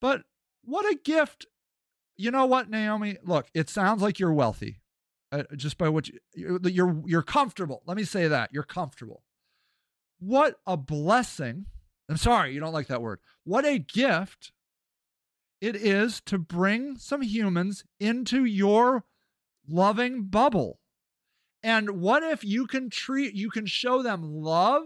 But 0.00 0.22
what 0.62 0.90
a 0.90 0.96
gift. 0.96 1.46
You 2.16 2.30
know 2.30 2.46
what, 2.46 2.68
Naomi? 2.68 3.16
Look, 3.24 3.48
it 3.54 3.70
sounds 3.70 4.02
like 4.02 4.18
you're 4.18 4.32
wealthy. 4.32 4.80
Uh, 5.32 5.44
just 5.56 5.78
by 5.78 5.88
what 5.88 6.08
you, 6.08 6.18
you're 6.64 7.02
you're 7.06 7.22
comfortable. 7.22 7.82
Let 7.86 7.96
me 7.96 8.04
say 8.04 8.26
that. 8.26 8.50
You're 8.52 8.64
comfortable. 8.64 9.22
What 10.18 10.56
a 10.66 10.76
blessing. 10.76 11.66
I'm 12.08 12.16
sorry, 12.16 12.52
you 12.52 12.60
don't 12.60 12.72
like 12.72 12.88
that 12.88 13.02
word. 13.02 13.20
What 13.44 13.64
a 13.64 13.78
gift 13.78 14.52
it 15.60 15.76
is 15.76 16.20
to 16.22 16.38
bring 16.38 16.96
some 16.96 17.22
humans 17.22 17.84
into 18.00 18.44
your 18.44 19.04
loving 19.68 20.24
bubble. 20.24 20.80
And 21.62 22.00
what 22.00 22.22
if 22.22 22.42
you 22.42 22.66
can 22.66 22.90
treat, 22.90 23.34
you 23.34 23.50
can 23.50 23.66
show 23.66 24.02
them 24.02 24.22
love 24.24 24.82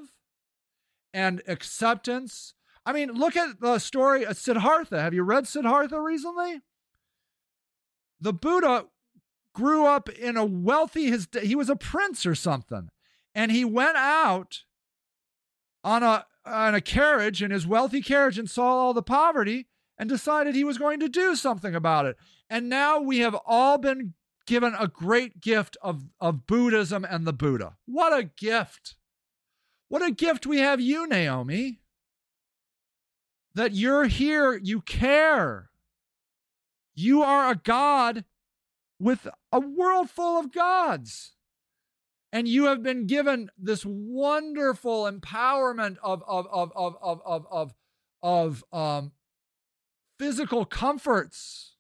and 1.13 1.41
acceptance? 1.47 2.55
I 2.85 2.93
mean, 2.93 3.13
look 3.13 3.37
at 3.37 3.61
the 3.61 3.79
story 3.79 4.25
of 4.25 4.37
Siddhartha. 4.37 5.01
Have 5.01 5.15
you 5.15 5.23
read 5.23 5.47
Siddhartha 5.47 6.01
recently? 6.01 6.61
The 8.21 8.33
Buddha 8.33 8.87
grew 9.55 9.87
up 9.87 10.09
in 10.11 10.37
a 10.37 10.45
wealthy, 10.45 11.07
his, 11.07 11.29
he 11.43 11.55
was 11.55 11.71
a 11.71 11.77
prince 11.77 12.27
or 12.27 12.35
something. 12.35 12.91
And 13.35 13.51
he 13.51 13.65
went 13.65 13.97
out 13.97 14.65
on 15.83 16.03
a, 16.03 16.27
on 16.45 16.75
a 16.75 16.81
carriage 16.81 17.43
in 17.43 17.51
his 17.51 17.67
wealthy 17.67 18.03
carriage 18.03 18.39
and 18.39 18.51
saw 18.51 18.67
all 18.67 18.95
the 18.95 19.03
poverty 19.03 19.69
and 19.97 20.09
decided 20.09 20.55
he 20.55 20.65
was 20.65 20.79
going 20.79 21.01
to 21.01 21.09
do 21.09 21.35
something 21.35 21.75
about 21.75 22.05
it. 22.05 22.17
And 22.51 22.69
now 22.69 23.01
we 23.01 23.21
have 23.21 23.37
all 23.47 23.79
been 23.79 24.15
given 24.47 24.75
a 24.79 24.89
great 24.89 25.41
gift 25.41 25.77
of, 25.81 26.05
of 26.21 26.47
Buddhism 26.47 27.05
and 27.09 27.27
the 27.27 27.33
Buddha. 27.33 27.77
What 27.87 28.13
a 28.13 28.25
gift! 28.25 28.97
What 29.89 30.03
a 30.03 30.11
gift 30.11 30.47
we 30.47 30.59
have 30.59 30.81
you, 30.81 31.07
Naomi. 31.07 31.81
That 33.55 33.75
you're 33.75 34.07
here, 34.07 34.55
you 34.55 34.81
care. 34.81 35.71
You 36.95 37.23
are 37.23 37.51
a 37.51 37.55
God 37.55 38.25
with 39.05 39.29
a 39.53 39.61
world 39.61 40.09
full 40.09 40.41
of 40.41 40.51
gods. 40.51 41.35
And 42.33 42.49
you 42.49 42.65
have 42.65 42.83
been 42.83 43.07
given 43.07 43.51
this 43.59 43.85
wonderful 43.85 45.05
empowerment 45.05 45.97
of, 46.03 46.23
of, 46.27 46.47
of, 46.51 46.73
of, 46.75 46.97
of, 47.03 47.21
of, 47.27 47.47
of, 47.51 47.75
of 48.23 48.65
um, 48.73 49.13
physical 50.19 50.65
comforts. 50.65 51.77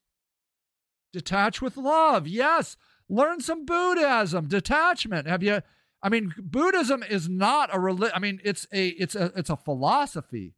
Detach 1.14 1.62
with 1.62 1.78
love. 1.78 2.28
Yes. 2.28 2.76
Learn 3.08 3.40
some 3.40 3.64
Buddhism, 3.64 4.46
detachment. 4.46 5.26
Have 5.26 5.42
you 5.42 5.62
I 6.02 6.10
mean 6.10 6.34
Buddhism 6.36 7.02
is 7.02 7.26
not 7.26 7.74
a 7.74 7.80
religion. 7.80 8.12
I 8.14 8.18
mean 8.18 8.38
it's 8.44 8.66
a 8.70 8.88
it's 8.88 9.14
a 9.14 9.32
it's 9.34 9.50
a 9.50 9.56
philosophy. 9.56 10.56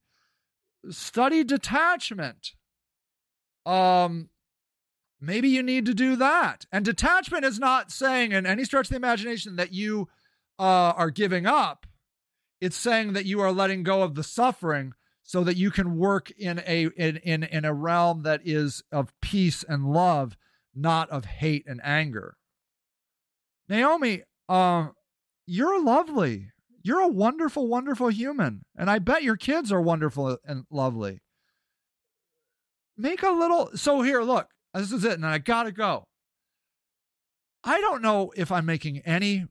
Study 0.90 1.44
detachment. 1.44 2.54
Um 3.64 4.30
maybe 5.20 5.48
you 5.48 5.62
need 5.62 5.86
to 5.86 5.94
do 5.94 6.16
that. 6.16 6.66
And 6.72 6.84
detachment 6.84 7.44
is 7.44 7.58
not 7.58 7.90
saying 7.90 8.32
in 8.32 8.46
any 8.46 8.64
stretch 8.64 8.86
of 8.86 8.90
the 8.90 8.96
imagination 8.96 9.56
that 9.56 9.72
you 9.72 10.08
uh, 10.58 10.92
are 10.96 11.10
giving 11.10 11.46
up. 11.46 11.86
It's 12.60 12.76
saying 12.76 13.12
that 13.12 13.26
you 13.26 13.40
are 13.40 13.52
letting 13.52 13.82
go 13.82 14.02
of 14.02 14.14
the 14.14 14.22
suffering 14.22 14.94
so 15.22 15.42
that 15.44 15.56
you 15.56 15.70
can 15.70 15.98
work 15.98 16.30
in 16.38 16.62
a 16.66 16.86
in 16.96 17.16
in, 17.18 17.42
in 17.42 17.64
a 17.64 17.74
realm 17.74 18.22
that 18.22 18.40
is 18.44 18.82
of 18.92 19.12
peace 19.20 19.64
and 19.68 19.92
love, 19.92 20.36
not 20.74 21.10
of 21.10 21.24
hate 21.24 21.64
and 21.66 21.80
anger. 21.84 22.36
Naomi, 23.68 24.22
uh, 24.48 24.88
you're 25.46 25.82
lovely. 25.82 26.52
You're 26.82 27.00
a 27.00 27.08
wonderful, 27.08 27.66
wonderful 27.66 28.08
human, 28.08 28.62
and 28.76 28.88
I 28.88 29.00
bet 29.00 29.24
your 29.24 29.36
kids 29.36 29.72
are 29.72 29.80
wonderful 29.80 30.38
and 30.44 30.64
lovely. 30.70 31.20
Make 32.96 33.24
a 33.24 33.30
little. 33.30 33.70
So 33.74 34.02
here, 34.02 34.22
look. 34.22 34.48
This 34.76 34.92
is 34.92 35.04
it, 35.04 35.14
and 35.14 35.26
I 35.26 35.38
gotta 35.38 35.72
go. 35.72 36.04
I 37.64 37.80
don't 37.80 38.02
know 38.02 38.32
if 38.36 38.52
I'm 38.52 38.66
making 38.66 38.98
any 39.00 39.46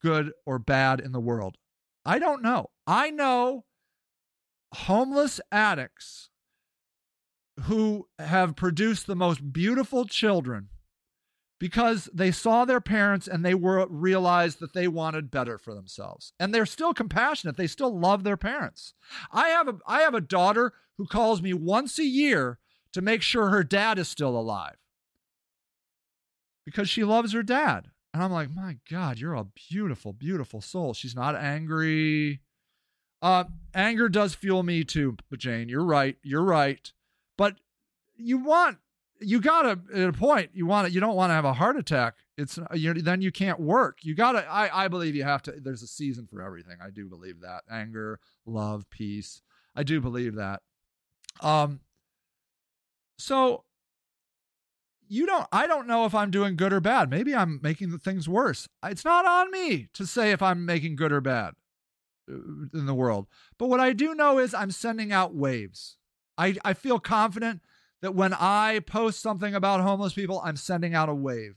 good 0.00 0.32
or 0.46 0.58
bad 0.58 1.00
in 1.00 1.12
the 1.12 1.20
world. 1.20 1.56
I 2.04 2.18
don't 2.18 2.42
know. 2.42 2.70
I 2.86 3.10
know 3.10 3.64
homeless 4.74 5.40
addicts 5.52 6.30
who 7.64 8.08
have 8.18 8.56
produced 8.56 9.06
the 9.06 9.14
most 9.14 9.52
beautiful 9.52 10.06
children 10.06 10.68
because 11.60 12.08
they 12.12 12.32
saw 12.32 12.64
their 12.64 12.80
parents 12.80 13.28
and 13.28 13.44
they 13.44 13.54
were 13.54 13.86
realized 13.88 14.58
that 14.58 14.72
they 14.72 14.88
wanted 14.88 15.30
better 15.30 15.58
for 15.58 15.74
themselves 15.74 16.32
and 16.40 16.52
they're 16.52 16.66
still 16.66 16.94
compassionate 16.94 17.56
they 17.56 17.66
still 17.66 17.96
love 17.96 18.24
their 18.24 18.38
parents 18.38 18.94
i 19.30 19.50
have 19.50 19.68
a 19.68 19.74
i 19.86 20.00
have 20.00 20.14
a 20.14 20.20
daughter 20.20 20.72
who 20.96 21.06
calls 21.06 21.42
me 21.42 21.52
once 21.52 21.98
a 21.98 22.04
year 22.04 22.58
to 22.92 23.00
make 23.00 23.22
sure 23.22 23.48
her 23.48 23.64
dad 23.64 23.98
is 23.98 24.08
still 24.08 24.36
alive 24.36 24.76
because 26.64 26.88
she 26.88 27.04
loves 27.04 27.32
her 27.32 27.42
dad 27.42 27.90
and 28.12 28.22
i'm 28.22 28.32
like 28.32 28.54
my 28.54 28.76
god 28.90 29.18
you're 29.18 29.34
a 29.34 29.44
beautiful 29.44 30.12
beautiful 30.12 30.60
soul 30.60 30.94
she's 30.94 31.14
not 31.14 31.34
angry 31.34 32.40
uh, 33.22 33.44
anger 33.72 34.08
does 34.08 34.34
fuel 34.34 34.64
me 34.64 34.82
too, 34.82 35.16
Jane. 35.38 35.68
You're 35.68 35.84
right. 35.84 36.16
You're 36.24 36.42
right. 36.42 36.92
But 37.38 37.54
you 38.16 38.38
want, 38.38 38.78
you 39.20 39.40
gotta 39.40 39.78
at 39.94 40.08
a 40.08 40.12
point, 40.12 40.50
you 40.52 40.66
want 40.66 40.88
it. 40.88 40.92
You 40.92 41.00
don't 41.00 41.14
want 41.14 41.30
to 41.30 41.34
have 41.34 41.44
a 41.44 41.52
heart 41.52 41.76
attack. 41.76 42.16
It's 42.36 42.58
you 42.74 42.94
then 42.94 43.22
you 43.22 43.30
can't 43.30 43.60
work. 43.60 43.98
You 44.02 44.16
gotta. 44.16 44.44
I 44.50 44.84
I 44.84 44.88
believe 44.88 45.14
you 45.14 45.22
have 45.22 45.42
to. 45.42 45.52
There's 45.52 45.82
a 45.82 45.86
season 45.86 46.26
for 46.26 46.42
everything. 46.42 46.78
I 46.84 46.90
do 46.90 47.08
believe 47.08 47.40
that. 47.42 47.62
Anger, 47.70 48.18
love, 48.44 48.90
peace. 48.90 49.40
I 49.76 49.84
do 49.84 50.00
believe 50.00 50.34
that. 50.34 50.62
Um. 51.40 51.80
So 53.18 53.64
you 55.08 55.26
don't 55.26 55.46
i 55.52 55.66
don't 55.66 55.86
know 55.86 56.06
if 56.06 56.14
i'm 56.14 56.30
doing 56.30 56.56
good 56.56 56.72
or 56.72 56.80
bad 56.80 57.10
maybe 57.10 57.34
i'm 57.34 57.60
making 57.62 57.98
things 57.98 58.26
worse 58.26 58.66
it's 58.82 59.04
not 59.04 59.26
on 59.26 59.50
me 59.50 59.88
to 59.92 60.06
say 60.06 60.30
if 60.30 60.40
i'm 60.40 60.64
making 60.64 60.96
good 60.96 61.12
or 61.12 61.20
bad 61.20 61.52
uh, 62.30 62.34
in 62.72 62.86
the 62.86 62.94
world. 62.94 63.26
But 63.58 63.68
what 63.68 63.80
I 63.80 63.92
do 63.92 64.14
know 64.14 64.38
is 64.38 64.54
I'm 64.54 64.70
sending 64.70 65.12
out 65.12 65.34
waves. 65.34 65.96
I, 66.38 66.56
I 66.64 66.72
feel 66.74 66.98
confident 66.98 67.62
that 68.00 68.14
when 68.14 68.32
I 68.32 68.80
post 68.86 69.20
something 69.20 69.54
about 69.54 69.80
homeless 69.80 70.12
people, 70.12 70.40
I'm 70.44 70.56
sending 70.56 70.94
out 70.94 71.08
a 71.08 71.14
wave. 71.14 71.56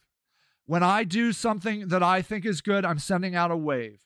When 0.65 0.83
I 0.83 1.03
do 1.03 1.31
something 1.33 1.87
that 1.89 2.01
I 2.01 2.21
think 2.21 2.45
is 2.45 2.61
good, 2.61 2.83
I'm 2.83 2.99
sending 2.99 3.35
out 3.35 3.51
a 3.51 3.57
wave. 3.57 3.99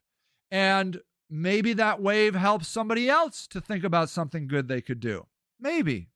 And 0.52 1.02
maybe 1.30 1.74
that 1.74 2.02
wave 2.02 2.36
helps 2.36 2.68
somebody 2.68 3.10
else 3.10 3.48
to 3.48 3.62
think 3.62 3.84
about 3.84 4.10
something 4.10 4.48
good 4.48 4.68
they 4.68 4.82
could 4.82 5.00
do. 5.00 5.28
Maybe. 5.60 6.10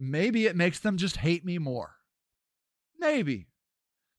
Maybe 0.00 0.46
it 0.46 0.56
makes 0.56 0.80
them 0.80 0.96
just 0.96 1.18
hate 1.18 1.44
me 1.44 1.58
more. 1.58 1.94
Maybe. 2.98 3.46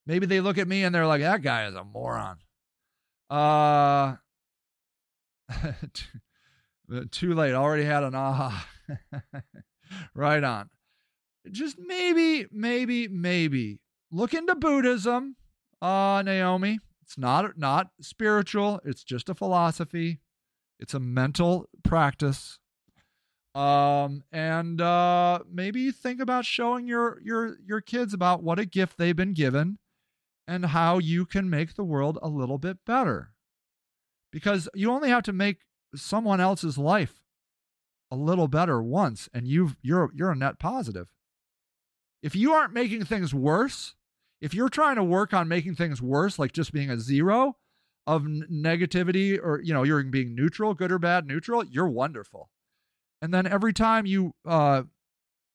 Maybe 0.06 0.26
they 0.28 0.40
look 0.40 0.58
at 0.58 0.68
me 0.68 0.84
and 0.84 0.94
they're 0.94 1.08
like, 1.08 1.22
that 1.22 1.42
guy 1.42 1.66
is 1.68 1.76
a 1.76 1.84
moron. 1.84 2.38
Uh, 3.30 4.16
Too 7.12 7.34
late. 7.34 7.54
Already 7.54 7.86
had 7.86 8.04
an 8.04 8.16
aha. 8.16 8.68
right 10.14 10.44
on. 10.44 10.70
Just 11.50 11.78
maybe, 11.80 12.46
maybe, 12.52 13.08
maybe 13.08 13.80
look 14.12 14.34
into 14.34 14.56
Buddhism, 14.56 15.36
uh, 15.82 16.22
Naomi. 16.24 16.80
It's 17.02 17.18
not 17.18 17.58
not 17.58 17.90
spiritual. 18.02 18.80
It's 18.86 19.04
just 19.04 19.30
a 19.30 19.36
philosophy. 19.36 20.20
It's 20.80 20.94
a 20.94 21.00
mental 21.00 21.68
practice. 21.84 22.60
Um, 23.54 24.24
and 24.32 24.80
uh, 24.80 25.40
maybe 25.52 25.92
think 25.92 26.22
about 26.22 26.46
showing 26.46 26.88
your 26.88 27.20
your 27.22 27.58
your 27.66 27.82
kids 27.82 28.14
about 28.14 28.44
what 28.44 28.60
a 28.60 28.66
gift 28.66 28.98
they've 28.98 29.16
been 29.16 29.34
given, 29.34 29.78
and 30.48 30.68
how 30.68 31.00
you 31.00 31.26
can 31.26 31.50
make 31.50 31.76
the 31.76 31.84
world 31.84 32.18
a 32.22 32.30
little 32.30 32.58
bit 32.58 32.78
better. 32.86 33.34
Because 34.32 34.70
you 34.74 34.90
only 34.90 35.10
have 35.10 35.24
to 35.24 35.34
make 35.34 35.58
someone 35.94 36.40
else's 36.40 36.78
life 36.78 37.22
a 38.10 38.16
little 38.16 38.48
better 38.48 38.82
once 38.82 39.30
and 39.34 39.48
you've 39.48 39.78
you're 39.82 40.12
you're 40.14 40.32
a 40.32 40.36
net 40.36 40.60
positive. 40.60 41.12
If 42.22 42.36
you 42.36 42.54
aren't 42.54 42.74
making 42.74 43.06
things 43.06 43.34
worse 43.34 43.96
if 44.42 44.56
you're 44.56 44.70
trying 44.70 44.96
to 44.96 45.04
work 45.04 45.34
on 45.34 45.48
making 45.48 45.76
things 45.76 46.02
worse 46.02 46.40
like 46.40 46.52
just 46.52 46.74
being 46.74 46.90
a 46.90 47.00
zero 47.00 47.56
of 48.08 48.24
negativity 48.24 49.40
or 49.42 49.62
you 49.62 49.74
know 49.74 49.84
you're 49.84 50.04
being 50.04 50.36
neutral 50.36 50.74
good 50.74 50.92
or 50.92 51.00
bad 51.00 51.28
neutral 51.28 51.64
you're 51.64 51.88
wonderful 51.88 52.50
and 53.22 53.34
then 53.34 53.46
every 53.48 53.74
time 53.74 54.06
you 54.06 54.34
uh 54.46 54.84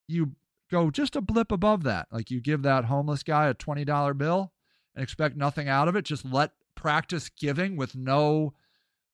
you 0.09 0.33
go 0.71 0.91
just 0.91 1.17
a 1.17 1.21
blip 1.21 1.53
above 1.53 1.83
that 1.83 2.07
like 2.11 2.31
you 2.31 2.41
give 2.41 2.63
that 2.63 2.85
homeless 2.85 3.23
guy 3.23 3.49
a 3.49 3.55
$20 3.55 4.19
bill 4.19 4.53
and 4.95 5.03
expect 5.03 5.37
nothing 5.37 5.69
out 5.69 5.89
of 5.89 5.97
it 5.97 6.05
just 6.05 6.25
let 6.25 6.53
practice 6.75 7.29
giving 7.29 7.77
with 7.77 7.97
no 7.97 8.53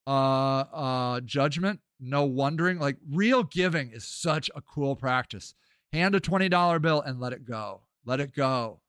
uh, 0.06 0.10
uh, 0.10 1.20
judgment, 1.20 1.80
no 2.00 2.24
wondering. 2.24 2.78
Like 2.78 2.96
real 3.10 3.42
giving 3.44 3.90
is 3.92 4.06
such 4.06 4.50
a 4.54 4.60
cool 4.60 4.96
practice. 4.96 5.54
Hand 5.92 6.14
a 6.14 6.20
$20 6.20 6.82
bill 6.82 7.00
and 7.00 7.20
let 7.20 7.32
it 7.32 7.44
go. 7.44 7.82
Let 8.04 8.20
it 8.20 8.34
go. 8.34 8.80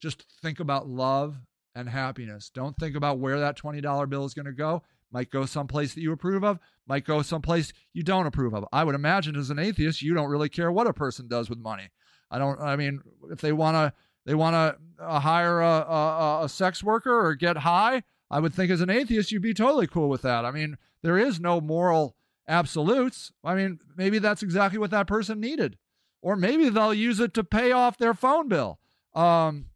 Just 0.00 0.24
think 0.42 0.60
about 0.60 0.88
love 0.88 1.36
and 1.74 1.88
happiness. 1.88 2.50
Don't 2.52 2.76
think 2.76 2.96
about 2.96 3.18
where 3.18 3.40
that 3.40 3.58
$20 3.58 4.08
bill 4.08 4.24
is 4.24 4.34
going 4.34 4.46
to 4.46 4.52
go. 4.52 4.82
Might 5.14 5.30
go 5.30 5.46
someplace 5.46 5.94
that 5.94 6.00
you 6.00 6.10
approve 6.10 6.42
of, 6.42 6.58
might 6.88 7.04
go 7.04 7.22
someplace 7.22 7.72
you 7.92 8.02
don't 8.02 8.26
approve 8.26 8.52
of. 8.52 8.64
I 8.72 8.82
would 8.82 8.96
imagine 8.96 9.36
as 9.36 9.48
an 9.48 9.60
atheist, 9.60 10.02
you 10.02 10.12
don't 10.12 10.28
really 10.28 10.48
care 10.48 10.72
what 10.72 10.88
a 10.88 10.92
person 10.92 11.28
does 11.28 11.48
with 11.48 11.60
money. 11.60 11.90
I 12.32 12.38
don't, 12.38 12.60
I 12.60 12.74
mean, 12.74 13.00
if 13.30 13.40
they 13.40 13.52
want 13.52 13.76
to, 13.76 13.92
they 14.26 14.34
want 14.34 14.54
to 14.54 15.04
uh, 15.04 15.20
hire 15.20 15.60
a, 15.60 15.68
a, 15.68 16.40
a 16.44 16.48
sex 16.48 16.82
worker 16.82 17.26
or 17.26 17.36
get 17.36 17.58
high, 17.58 18.02
I 18.28 18.40
would 18.40 18.52
think 18.52 18.72
as 18.72 18.80
an 18.80 18.90
atheist, 18.90 19.30
you'd 19.30 19.40
be 19.40 19.54
totally 19.54 19.86
cool 19.86 20.08
with 20.08 20.22
that. 20.22 20.44
I 20.44 20.50
mean, 20.50 20.78
there 21.02 21.16
is 21.16 21.38
no 21.38 21.60
moral 21.60 22.16
absolutes. 22.48 23.30
I 23.44 23.54
mean, 23.54 23.78
maybe 23.96 24.18
that's 24.18 24.42
exactly 24.42 24.80
what 24.80 24.90
that 24.90 25.06
person 25.06 25.38
needed. 25.38 25.78
Or 26.22 26.34
maybe 26.34 26.70
they'll 26.70 26.92
use 26.92 27.20
it 27.20 27.34
to 27.34 27.44
pay 27.44 27.70
off 27.70 27.98
their 27.98 28.14
phone 28.14 28.48
bill. 28.48 28.80
Um, 29.14 29.66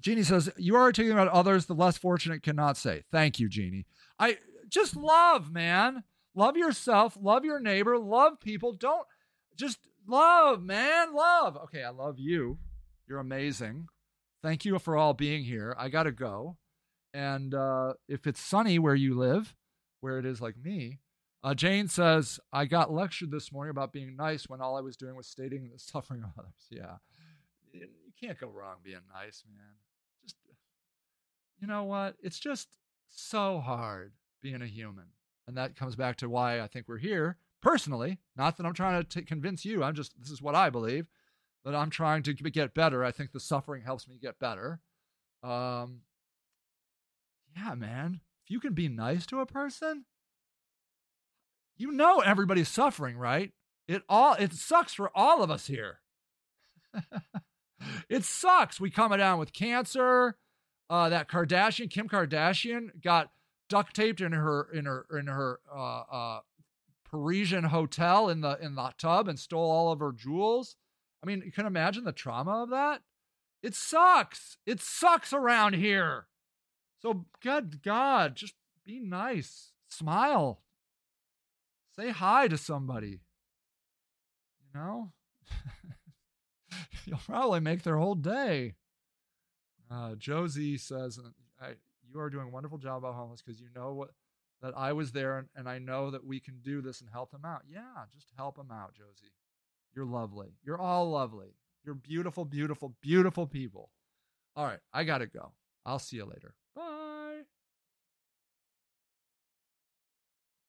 Jeannie 0.00 0.22
says, 0.22 0.50
You 0.56 0.76
are 0.76 0.92
talking 0.92 1.12
about 1.12 1.28
others 1.28 1.66
the 1.66 1.74
less 1.74 1.98
fortunate 1.98 2.42
cannot 2.42 2.78
say. 2.78 3.02
Thank 3.12 3.38
you, 3.38 3.50
Jeannie. 3.50 3.84
I 4.18 4.38
just 4.72 4.96
love, 4.96 5.52
man. 5.52 6.02
Love 6.34 6.56
yourself, 6.56 7.16
love 7.20 7.44
your 7.44 7.60
neighbor, 7.60 7.98
love 7.98 8.40
people. 8.40 8.72
Don't 8.72 9.06
just 9.54 9.78
love, 10.08 10.62
man. 10.62 11.14
Love. 11.14 11.56
Okay, 11.64 11.84
I 11.84 11.90
love 11.90 12.18
you. 12.18 12.58
You're 13.06 13.18
amazing. 13.18 13.88
Thank 14.42 14.64
you 14.64 14.78
for 14.78 14.96
all 14.96 15.12
being 15.12 15.44
here. 15.44 15.76
I 15.78 15.90
got 15.90 16.04
to 16.04 16.12
go. 16.12 16.56
And 17.12 17.54
uh, 17.54 17.92
if 18.08 18.26
it's 18.26 18.40
sunny 18.40 18.78
where 18.78 18.94
you 18.94 19.14
live, 19.14 19.54
where 20.00 20.18
it 20.18 20.24
is 20.24 20.40
like 20.40 20.56
me, 20.56 21.00
uh, 21.44 21.52
Jane 21.52 21.86
says, 21.88 22.40
I 22.50 22.64
got 22.64 22.92
lectured 22.92 23.30
this 23.30 23.52
morning 23.52 23.70
about 23.70 23.92
being 23.92 24.16
nice 24.16 24.48
when 24.48 24.62
all 24.62 24.78
I 24.78 24.80
was 24.80 24.96
doing 24.96 25.14
was 25.14 25.26
stating 25.26 25.68
the 25.70 25.78
suffering 25.78 26.22
of 26.22 26.30
others. 26.38 26.68
Yeah. 26.70 26.96
You 27.74 27.88
can't 28.18 28.38
go 28.38 28.48
wrong 28.48 28.76
being 28.82 29.00
nice, 29.12 29.44
man. 29.54 29.74
Just, 30.22 30.36
you 31.60 31.66
know 31.66 31.84
what? 31.84 32.16
It's 32.22 32.38
just 32.38 32.68
so 33.10 33.60
hard 33.60 34.12
being 34.42 34.62
a 34.62 34.66
human. 34.66 35.06
And 35.46 35.56
that 35.56 35.76
comes 35.76 35.96
back 35.96 36.16
to 36.16 36.28
why 36.28 36.60
I 36.60 36.66
think 36.66 36.86
we're 36.88 36.98
here 36.98 37.36
personally. 37.62 38.18
Not 38.36 38.56
that 38.56 38.66
I'm 38.66 38.74
trying 38.74 39.02
to 39.02 39.08
t- 39.08 39.24
convince 39.24 39.64
you. 39.64 39.82
I'm 39.82 39.94
just, 39.94 40.18
this 40.18 40.30
is 40.30 40.42
what 40.42 40.54
I 40.54 40.70
believe, 40.70 41.06
that 41.64 41.74
I'm 41.74 41.90
trying 41.90 42.22
to 42.24 42.34
get 42.34 42.74
better. 42.74 43.04
I 43.04 43.12
think 43.12 43.32
the 43.32 43.40
suffering 43.40 43.82
helps 43.82 44.08
me 44.08 44.18
get 44.20 44.38
better. 44.38 44.80
Um, 45.42 46.02
yeah, 47.56 47.74
man. 47.74 48.20
If 48.44 48.50
you 48.50 48.60
can 48.60 48.74
be 48.74 48.88
nice 48.88 49.26
to 49.26 49.40
a 49.40 49.46
person, 49.46 50.04
you 51.76 51.92
know 51.92 52.20
everybody's 52.20 52.68
suffering, 52.68 53.16
right? 53.16 53.52
It 53.88 54.02
all 54.08 54.34
it 54.34 54.52
sucks 54.52 54.94
for 54.94 55.10
all 55.14 55.42
of 55.42 55.50
us 55.50 55.66
here. 55.66 55.98
it 58.08 58.24
sucks. 58.24 58.80
We 58.80 58.90
come 58.90 59.16
down 59.16 59.38
with 59.38 59.52
cancer. 59.52 60.36
Uh, 60.90 61.08
that 61.08 61.28
Kardashian, 61.28 61.88
Kim 61.88 62.08
Kardashian, 62.08 63.00
got 63.00 63.30
duct 63.72 63.96
taped 63.96 64.20
in 64.20 64.32
her 64.32 64.68
in 64.70 64.84
her 64.84 65.06
in 65.18 65.28
her 65.28 65.60
uh, 65.74 66.02
uh, 66.12 66.40
Parisian 67.10 67.64
hotel 67.64 68.28
in 68.28 68.42
the 68.42 68.58
in 68.60 68.74
the 68.74 68.92
tub 68.98 69.28
and 69.28 69.38
stole 69.38 69.70
all 69.70 69.90
of 69.90 70.00
her 70.00 70.12
jewels. 70.12 70.76
I 71.22 71.26
mean, 71.26 71.42
you 71.42 71.50
can 71.52 71.64
imagine 71.64 72.04
the 72.04 72.12
trauma 72.12 72.64
of 72.64 72.68
that. 72.68 73.00
It 73.62 73.74
sucks. 73.74 74.58
It 74.66 74.82
sucks 74.82 75.32
around 75.32 75.74
here. 75.74 76.26
So, 77.00 77.24
God, 77.42 77.82
God, 77.82 78.36
just 78.36 78.52
be 78.84 79.00
nice. 79.00 79.72
Smile. 79.88 80.60
Say 81.96 82.10
hi 82.10 82.48
to 82.48 82.58
somebody. 82.58 83.20
You 84.60 84.80
know? 84.80 85.12
You'll 87.06 87.20
probably 87.24 87.60
make 87.60 87.84
their 87.84 87.96
whole 87.96 88.16
day. 88.16 88.74
Uh, 89.90 90.14
Josie 90.16 90.76
says, 90.76 91.18
I, 91.60 91.74
You 92.12 92.20
are 92.20 92.30
doing 92.30 92.48
a 92.48 92.50
wonderful 92.50 92.78
job 92.78 92.98
about 92.98 93.14
homeless 93.14 93.42
because 93.42 93.60
you 93.60 93.68
know 93.74 93.92
what 93.92 94.10
that 94.60 94.76
I 94.76 94.92
was 94.92 95.12
there 95.12 95.38
and, 95.38 95.48
and 95.56 95.68
I 95.68 95.78
know 95.78 96.10
that 96.10 96.24
we 96.24 96.38
can 96.40 96.60
do 96.62 96.80
this 96.80 97.00
and 97.00 97.10
help 97.10 97.32
them 97.32 97.44
out. 97.44 97.62
Yeah, 97.68 98.04
just 98.12 98.28
help 98.36 98.56
them 98.56 98.70
out, 98.70 98.94
Josie. 98.94 99.32
You're 99.94 100.06
lovely. 100.06 100.54
You're 100.64 100.80
all 100.80 101.10
lovely. 101.10 101.56
You're 101.84 101.94
beautiful, 101.94 102.44
beautiful, 102.44 102.94
beautiful 103.02 103.46
people. 103.46 103.90
All 104.54 104.64
right, 104.64 104.78
I 104.92 105.04
got 105.04 105.18
to 105.18 105.26
go. 105.26 105.52
I'll 105.84 105.98
see 105.98 106.16
you 106.16 106.24
later. 106.24 106.54